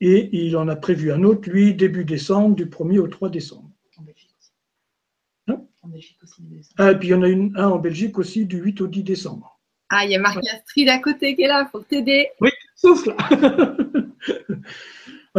Et 0.00 0.28
il 0.32 0.56
en 0.56 0.68
a 0.68 0.76
prévu 0.76 1.10
un 1.10 1.24
autre, 1.24 1.50
lui, 1.50 1.74
début 1.74 2.04
décembre, 2.04 2.54
du 2.54 2.66
1er 2.66 3.00
au 3.00 3.08
3 3.08 3.30
décembre. 3.30 3.70
En 3.96 4.02
Belgique 4.02 4.30
aussi. 4.38 4.52
Hein? 5.48 5.64
En 5.82 5.88
Belgique 5.88 6.18
aussi. 6.22 6.42
Ah, 6.76 6.92
et 6.92 6.98
puis 6.98 7.08
il 7.08 7.10
y 7.10 7.14
en 7.14 7.22
a 7.22 7.28
une, 7.28 7.56
un 7.56 7.68
en 7.68 7.78
Belgique 7.80 8.16
aussi, 8.18 8.46
du 8.46 8.58
8 8.58 8.80
au 8.82 8.86
10 8.86 9.02
décembre. 9.02 9.58
Ah, 9.90 10.04
il 10.04 10.12
y 10.12 10.14
a 10.14 10.20
Marie-Astrid 10.20 10.88
à 10.88 10.98
côté 10.98 11.34
qui 11.34 11.42
est 11.42 11.48
là, 11.48 11.64
il 11.66 11.70
faut 11.70 11.80
t'aider. 11.80 12.28
Oui, 12.40 12.50
sauf 12.76 13.06
là. 13.06 13.16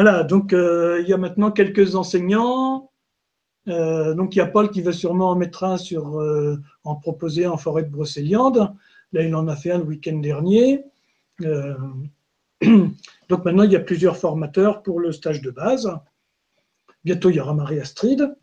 Voilà, 0.02 0.24
donc 0.24 0.54
euh, 0.54 1.02
il 1.02 1.10
y 1.10 1.14
a 1.14 1.18
maintenant 1.18 1.52
quelques 1.52 1.96
enseignants. 1.96 2.90
Euh, 3.68 4.14
donc 4.14 4.34
il 4.34 4.38
y 4.38 4.42
a 4.42 4.46
Paul 4.46 4.72
qui 4.72 4.82
va 4.82 4.94
sûrement 4.94 5.32
en 5.32 5.36
mettre 5.36 5.66
un 5.66 5.78
sur 5.78 6.22
euh, 6.22 6.56
en 6.86 6.96
proposer 6.96 7.48
en 7.48 7.58
forêt 7.58 7.84
de 7.84 7.90
Brocéliande. 7.90 8.74
Là, 9.12 9.24
il 9.24 9.36
en 9.36 9.50
a 9.50 9.58
fait 9.58 9.72
un 9.72 9.80
le 9.80 9.84
week-end 9.84 10.16
dernier. 10.20 10.86
donc 11.42 11.76
maintenant, 13.44 13.64
il 13.64 13.74
y 13.74 13.76
a 13.76 13.82
plusieurs 13.82 14.16
formateurs 14.16 14.84
pour 14.84 15.02
le 15.02 15.12
stage 15.12 15.42
de 15.42 15.52
base. 15.52 15.94
Bientôt, 17.04 17.30
il 17.30 17.36
y 17.36 17.42
aura 17.42 17.54
Marie-Astrid. 17.54 18.34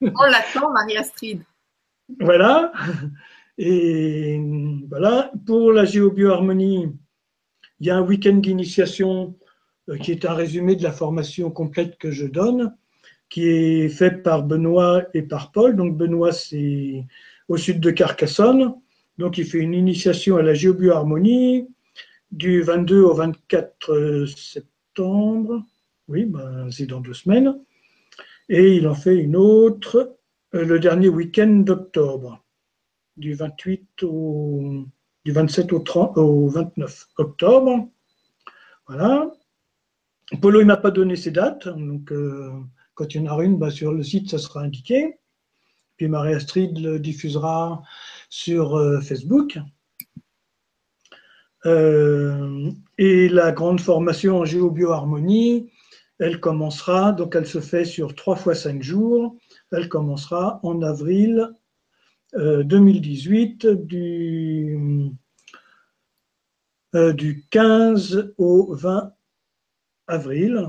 On 0.00 0.24
l'attend, 0.24 0.72
Marie-Astrid. 0.72 1.44
Voilà. 2.18 2.72
Et 3.56 4.42
voilà, 4.88 5.30
pour 5.46 5.70
la 5.70 5.84
géobioharmonie, 5.84 6.92
il 7.78 7.86
y 7.86 7.90
a 7.90 7.96
un 7.96 8.02
week-end 8.02 8.34
d'initiation 8.38 9.36
qui 10.00 10.12
est 10.12 10.24
un 10.24 10.34
résumé 10.34 10.76
de 10.76 10.82
la 10.82 10.92
formation 10.92 11.50
complète 11.50 11.98
que 11.98 12.10
je 12.10 12.26
donne, 12.26 12.74
qui 13.28 13.48
est 13.48 13.88
faite 13.88 14.22
par 14.22 14.42
Benoît 14.42 15.04
et 15.14 15.22
par 15.22 15.52
Paul. 15.52 15.76
Donc 15.76 15.96
Benoît, 15.96 16.32
c'est 16.32 17.04
au 17.48 17.56
sud 17.56 17.80
de 17.80 17.90
Carcassonne. 17.90 18.74
Donc 19.18 19.38
il 19.38 19.46
fait 19.46 19.58
une 19.58 19.74
initiation 19.74 20.36
à 20.36 20.42
la 20.42 20.54
géobioharmonie 20.54 21.68
du 22.30 22.62
22 22.62 23.02
au 23.02 23.14
24 23.14 24.26
septembre. 24.26 25.64
Oui, 26.08 26.24
ben, 26.24 26.70
c'est 26.70 26.86
dans 26.86 27.00
deux 27.00 27.14
semaines. 27.14 27.58
Et 28.48 28.76
il 28.76 28.86
en 28.86 28.94
fait 28.94 29.16
une 29.16 29.36
autre 29.36 30.16
le 30.52 30.78
dernier 30.78 31.08
week-end 31.08 31.62
d'octobre, 31.64 32.44
du 33.16 33.34
28 33.34 34.04
au, 34.04 34.84
du 35.24 35.32
27 35.32 35.72
au, 35.72 35.80
30, 35.80 36.16
au 36.18 36.48
29 36.48 37.08
octobre. 37.18 37.88
Voilà. 38.86 39.30
Polo, 40.40 40.60
il 40.60 40.66
m'a 40.66 40.76
pas 40.76 40.90
donné 40.90 41.16
ses 41.16 41.30
dates, 41.30 41.68
donc 41.68 42.12
quand 42.94 43.14
il 43.14 43.22
y 43.22 43.28
en 43.28 43.32
aura 43.32 43.44
une, 43.44 43.58
bah, 43.58 43.70
sur 43.70 43.92
le 43.92 44.02
site, 44.02 44.30
ça 44.30 44.38
sera 44.38 44.60
indiqué. 44.60 45.18
Puis 45.96 46.08
Marie-Astrid 46.08 46.78
le 46.78 46.98
diffusera 46.98 47.82
sur 48.28 48.78
Facebook. 49.02 49.58
Euh, 51.66 52.70
et 52.96 53.28
la 53.28 53.50
grande 53.50 53.80
formation 53.80 54.38
en 54.38 54.44
géobioharmonie, 54.44 55.72
elle 56.18 56.38
commencera, 56.38 57.12
donc 57.12 57.34
elle 57.34 57.46
se 57.46 57.60
fait 57.60 57.84
sur 57.84 58.14
3 58.14 58.36
fois 58.36 58.54
5 58.54 58.82
jours, 58.82 59.36
elle 59.72 59.88
commencera 59.88 60.60
en 60.62 60.80
avril 60.82 61.50
2018 62.34 63.64
euh, 63.64 63.74
du, 63.74 65.10
euh, 66.94 67.12
du 67.12 67.46
15 67.50 68.34
au 68.38 68.74
20 68.74 69.12
avril. 70.06 70.68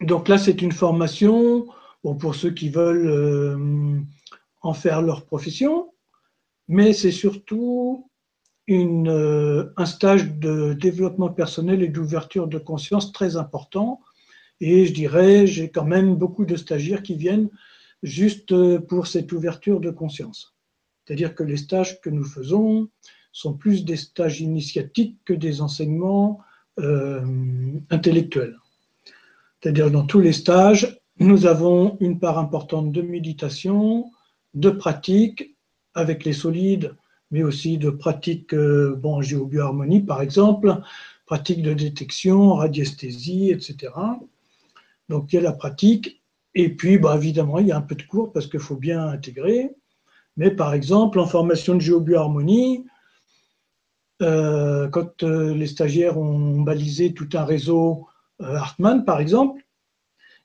Donc 0.00 0.28
là, 0.28 0.38
c'est 0.38 0.62
une 0.62 0.72
formation 0.72 1.66
pour 2.02 2.34
ceux 2.34 2.50
qui 2.50 2.68
veulent 2.68 4.06
en 4.62 4.74
faire 4.74 5.02
leur 5.02 5.24
profession, 5.24 5.92
mais 6.68 6.92
c'est 6.92 7.12
surtout 7.12 8.10
euh, 8.70 9.70
un 9.76 9.84
stage 9.84 10.38
de 10.38 10.72
développement 10.72 11.28
personnel 11.28 11.82
et 11.82 11.88
d'ouverture 11.88 12.48
de 12.48 12.58
conscience 12.58 13.12
très 13.12 13.36
important. 13.36 14.00
Et 14.60 14.86
je 14.86 14.94
dirais, 14.94 15.46
j'ai 15.46 15.70
quand 15.70 15.84
même 15.84 16.16
beaucoup 16.16 16.46
de 16.46 16.56
stagiaires 16.56 17.02
qui 17.02 17.14
viennent 17.14 17.50
juste 18.02 18.54
pour 18.86 19.06
cette 19.06 19.32
ouverture 19.32 19.80
de 19.80 19.90
conscience. 19.90 20.56
C'est-à-dire 21.04 21.34
que 21.34 21.42
les 21.42 21.58
stages 21.58 22.00
que 22.00 22.08
nous 22.08 22.24
faisons 22.24 22.88
sont 23.32 23.54
plus 23.54 23.84
des 23.84 23.96
stages 23.96 24.40
initiatiques 24.40 25.18
que 25.26 25.34
des 25.34 25.60
enseignements 25.60 26.40
euh, 26.80 27.20
intellectuels. 27.90 28.58
C'est-à-dire 29.60 29.90
dans 29.90 30.04
tous 30.04 30.20
les 30.20 30.32
stages, 30.32 31.00
nous 31.18 31.46
avons 31.46 31.96
une 32.00 32.18
part 32.18 32.38
importante 32.38 32.92
de 32.92 33.02
méditation, 33.02 34.10
de 34.54 34.70
pratique 34.70 35.56
avec 35.94 36.24
les 36.24 36.32
solides 36.32 36.94
mais 37.34 37.42
aussi 37.42 37.78
de 37.78 37.90
pratiques 37.90 38.54
euh, 38.54 38.94
bon, 38.94 39.20
géobioharmonie, 39.20 40.02
par 40.02 40.22
exemple, 40.22 40.80
pratiques 41.26 41.62
de 41.62 41.74
détection, 41.74 42.54
radiesthésie, 42.54 43.50
etc. 43.50 43.92
Donc 45.08 45.32
il 45.32 45.36
y 45.36 45.38
a 45.40 45.42
la 45.42 45.52
pratique, 45.52 46.22
et 46.54 46.68
puis 46.68 46.96
bah, 46.96 47.16
évidemment 47.16 47.58
il 47.58 47.66
y 47.66 47.72
a 47.72 47.76
un 47.76 47.82
peu 47.82 47.96
de 47.96 48.04
cours 48.04 48.32
parce 48.32 48.46
qu'il 48.46 48.60
faut 48.60 48.76
bien 48.76 49.08
intégrer. 49.08 49.72
Mais 50.36 50.52
par 50.52 50.74
exemple, 50.74 51.18
en 51.18 51.26
formation 51.26 51.74
de 51.74 51.80
géobioharmonie, 51.80 52.84
euh, 54.24 54.88
quand 54.88 55.22
euh, 55.22 55.54
les 55.54 55.66
stagiaires 55.66 56.18
ont 56.18 56.60
balisé 56.60 57.14
tout 57.14 57.28
un 57.34 57.44
réseau 57.44 58.08
Hartmann, 58.40 59.04
par 59.04 59.20
exemple, 59.20 59.64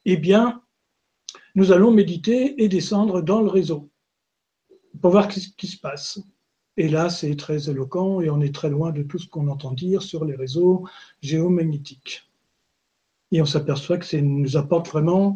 eh 0.05 0.17
bien, 0.17 0.61
nous 1.55 1.71
allons 1.71 1.91
méditer 1.91 2.61
et 2.61 2.69
descendre 2.69 3.21
dans 3.21 3.41
le 3.41 3.49
réseau 3.49 3.89
pour 5.01 5.11
voir 5.11 5.31
ce 5.31 5.49
qui 5.57 5.67
se 5.67 5.79
passe. 5.79 6.19
Et 6.77 6.87
là, 6.87 7.09
c'est 7.09 7.35
très 7.35 7.69
éloquent 7.69 8.21
et 8.21 8.29
on 8.29 8.41
est 8.41 8.53
très 8.53 8.69
loin 8.69 8.91
de 8.91 9.03
tout 9.03 9.17
ce 9.17 9.27
qu'on 9.27 9.47
entend 9.47 9.71
dire 9.71 10.01
sur 10.01 10.23
les 10.23 10.35
réseaux 10.35 10.87
géomagnétiques. 11.21 12.29
Et 13.31 13.41
on 13.41 13.45
s'aperçoit 13.45 13.97
que 13.97 14.05
ça 14.05 14.21
nous 14.21 14.57
apporte 14.57 14.87
vraiment 14.87 15.35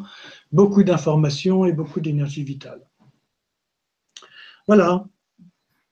beaucoup 0.52 0.84
d'informations 0.84 1.66
et 1.66 1.74
beaucoup 1.74 2.00
d'énergie 2.00 2.44
vitale. 2.44 2.82
Voilà. 4.68 5.06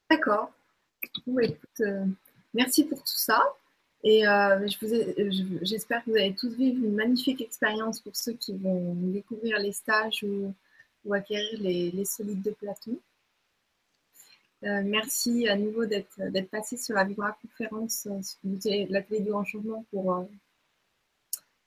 D'accord. 0.09 0.51
Euh, 1.81 2.05
merci 2.53 2.83
pour 2.83 2.99
tout 2.99 3.17
ça. 3.17 3.41
Et 4.03 4.27
euh, 4.27 4.67
j'espère 5.61 6.03
que 6.03 6.09
vous 6.09 6.17
avez 6.17 6.33
tous 6.33 6.49
vécu 6.49 6.79
une 6.79 6.95
magnifique 6.95 7.41
expérience 7.41 7.99
pour 7.99 8.15
ceux 8.15 8.33
qui 8.33 8.55
vont 8.57 8.95
découvrir 8.95 9.59
les 9.59 9.71
stages 9.71 10.23
ou, 10.23 10.53
acquérir 11.13 11.59
les, 11.61 12.05
solides 12.05 12.41
de 12.41 12.51
Platon. 12.51 12.97
Euh, 14.63 14.81
merci 14.85 15.47
à 15.47 15.55
nouveau 15.55 15.85
d'être 15.85 16.49
passé 16.51 16.77
sur 16.77 16.93
la 16.93 17.03
Vibra 17.03 17.35
conférence 17.41 18.07
euh, 18.07 18.21
sur 18.21 18.71
la 18.89 19.01
télé 19.01 19.21
du 19.21 19.31
changement 19.31 19.83
pour, 19.89 20.15
euh, 20.15 20.23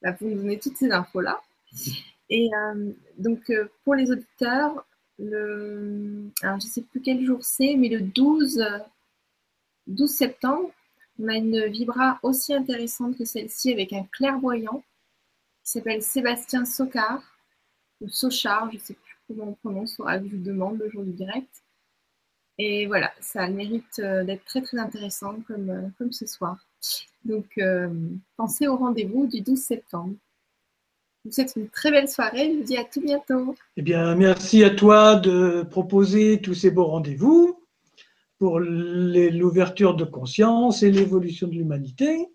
bah, 0.01 0.17
nous 0.21 0.35
donner 0.35 0.61
toutes 0.61 0.77
ces 0.77 0.93
infos-là. 0.93 1.41
Et 2.31 2.51
donc, 3.19 3.53
pour 3.85 3.95
les 3.95 4.11
auditeurs, 4.11 4.87
je 5.19 5.25
ne 5.25 6.61
sais 6.61 6.81
plus 6.83 7.01
quel 7.01 7.25
jour 7.25 7.39
c'est, 7.43 7.75
mais 7.77 7.89
le 7.89 8.01
12, 8.01 8.65
12 9.87 10.11
septembre, 10.11 10.71
on 11.19 11.29
a 11.29 11.35
une 11.35 11.67
vibra 11.67 12.19
aussi 12.23 12.55
intéressante 12.55 13.17
que 13.17 13.25
celle-ci 13.25 13.73
avec 13.73 13.93
un 13.93 14.05
clairvoyant 14.13 14.83
qui 15.63 15.71
s'appelle 15.71 16.03
Sébastien 16.03 16.65
Socard, 16.65 17.23
ou 18.01 18.09
Sochard, 18.09 18.71
je 18.71 18.77
ne 18.77 18.83
sais 18.83 18.95
plus 18.95 19.17
comment 19.29 19.51
on 19.51 19.55
prononce, 19.55 19.97
je 19.99 20.29
vous 20.29 20.43
demande 20.43 20.79
le 20.79 20.91
jour 20.91 21.03
du 21.03 21.13
direct. 21.13 21.49
Et 22.59 22.87
voilà, 22.87 23.13
ça 23.21 23.49
mérite 23.49 23.99
euh, 23.99 24.23
d'être 24.23 24.45
très 24.45 24.63
très 24.63 24.79
intéressant 24.79 25.37
comme, 25.49 25.71
euh, 25.71 25.89
comme 25.99 26.13
ce 26.13 26.27
soir. 26.27 26.57
Donc, 27.25 27.47
euh, 27.59 27.89
pensez 28.37 28.69
au 28.69 28.77
rendez-vous 28.77 29.27
du 29.27 29.41
12 29.41 29.59
septembre. 29.59 30.15
Vous 31.25 31.33
souhaite 31.33 31.55
une 31.57 31.69
très 31.69 31.91
belle 31.91 32.09
soirée. 32.09 32.53
Je 32.53 32.59
vous 32.59 32.65
dis 32.65 32.77
à 32.77 32.85
tout 32.85 33.01
bientôt. 33.01 33.57
Eh 33.77 33.83
bien, 33.83 34.15
merci 34.15 34.63
à 34.63 34.71
toi 34.71 35.17
de 35.17 35.67
proposer 35.69 36.41
tous 36.41 36.55
ces 36.55 36.71
beaux 36.71 36.85
rendez-vous 36.85 37.59
pour 38.39 38.61
l'ouverture 38.61 39.95
de 39.95 40.05
conscience 40.05 40.83
et 40.83 40.91
l'évolution 40.91 41.49
de 41.49 41.55
l'humanité. 41.55 42.29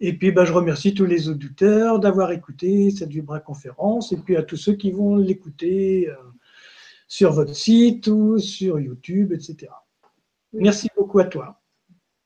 Et 0.00 0.12
puis, 0.18 0.32
ben, 0.32 0.44
je 0.44 0.52
remercie 0.52 0.94
tous 0.94 1.06
les 1.06 1.28
auditeurs 1.28 2.00
d'avoir 2.00 2.32
écouté 2.32 2.90
cette 2.90 3.10
Vibra 3.10 3.40
conférence 3.40 4.12
et 4.12 4.16
puis 4.16 4.36
à 4.36 4.42
tous 4.42 4.56
ceux 4.56 4.74
qui 4.74 4.90
vont 4.90 5.16
l'écouter 5.16 6.08
sur 7.06 7.32
votre 7.32 7.54
site 7.54 8.06
ou 8.08 8.38
sur 8.38 8.80
YouTube, 8.80 9.32
etc. 9.32 9.70
Merci 10.52 10.88
beaucoup 10.96 11.18
à 11.18 11.24
toi. 11.24 11.60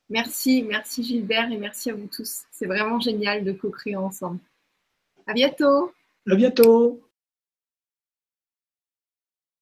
Merci, 0.09 0.63
merci 0.63 1.03
Gilbert 1.03 1.51
et 1.51 1.57
merci 1.57 1.89
à 1.89 1.93
vous 1.93 2.07
tous. 2.07 2.43
C'est 2.51 2.65
vraiment 2.65 2.99
génial 2.99 3.43
de 3.43 3.51
co-créer 3.51 3.95
ensemble. 3.95 4.39
À 5.25 5.33
bientôt. 5.33 5.91
À 6.29 6.35
bientôt. 6.35 7.01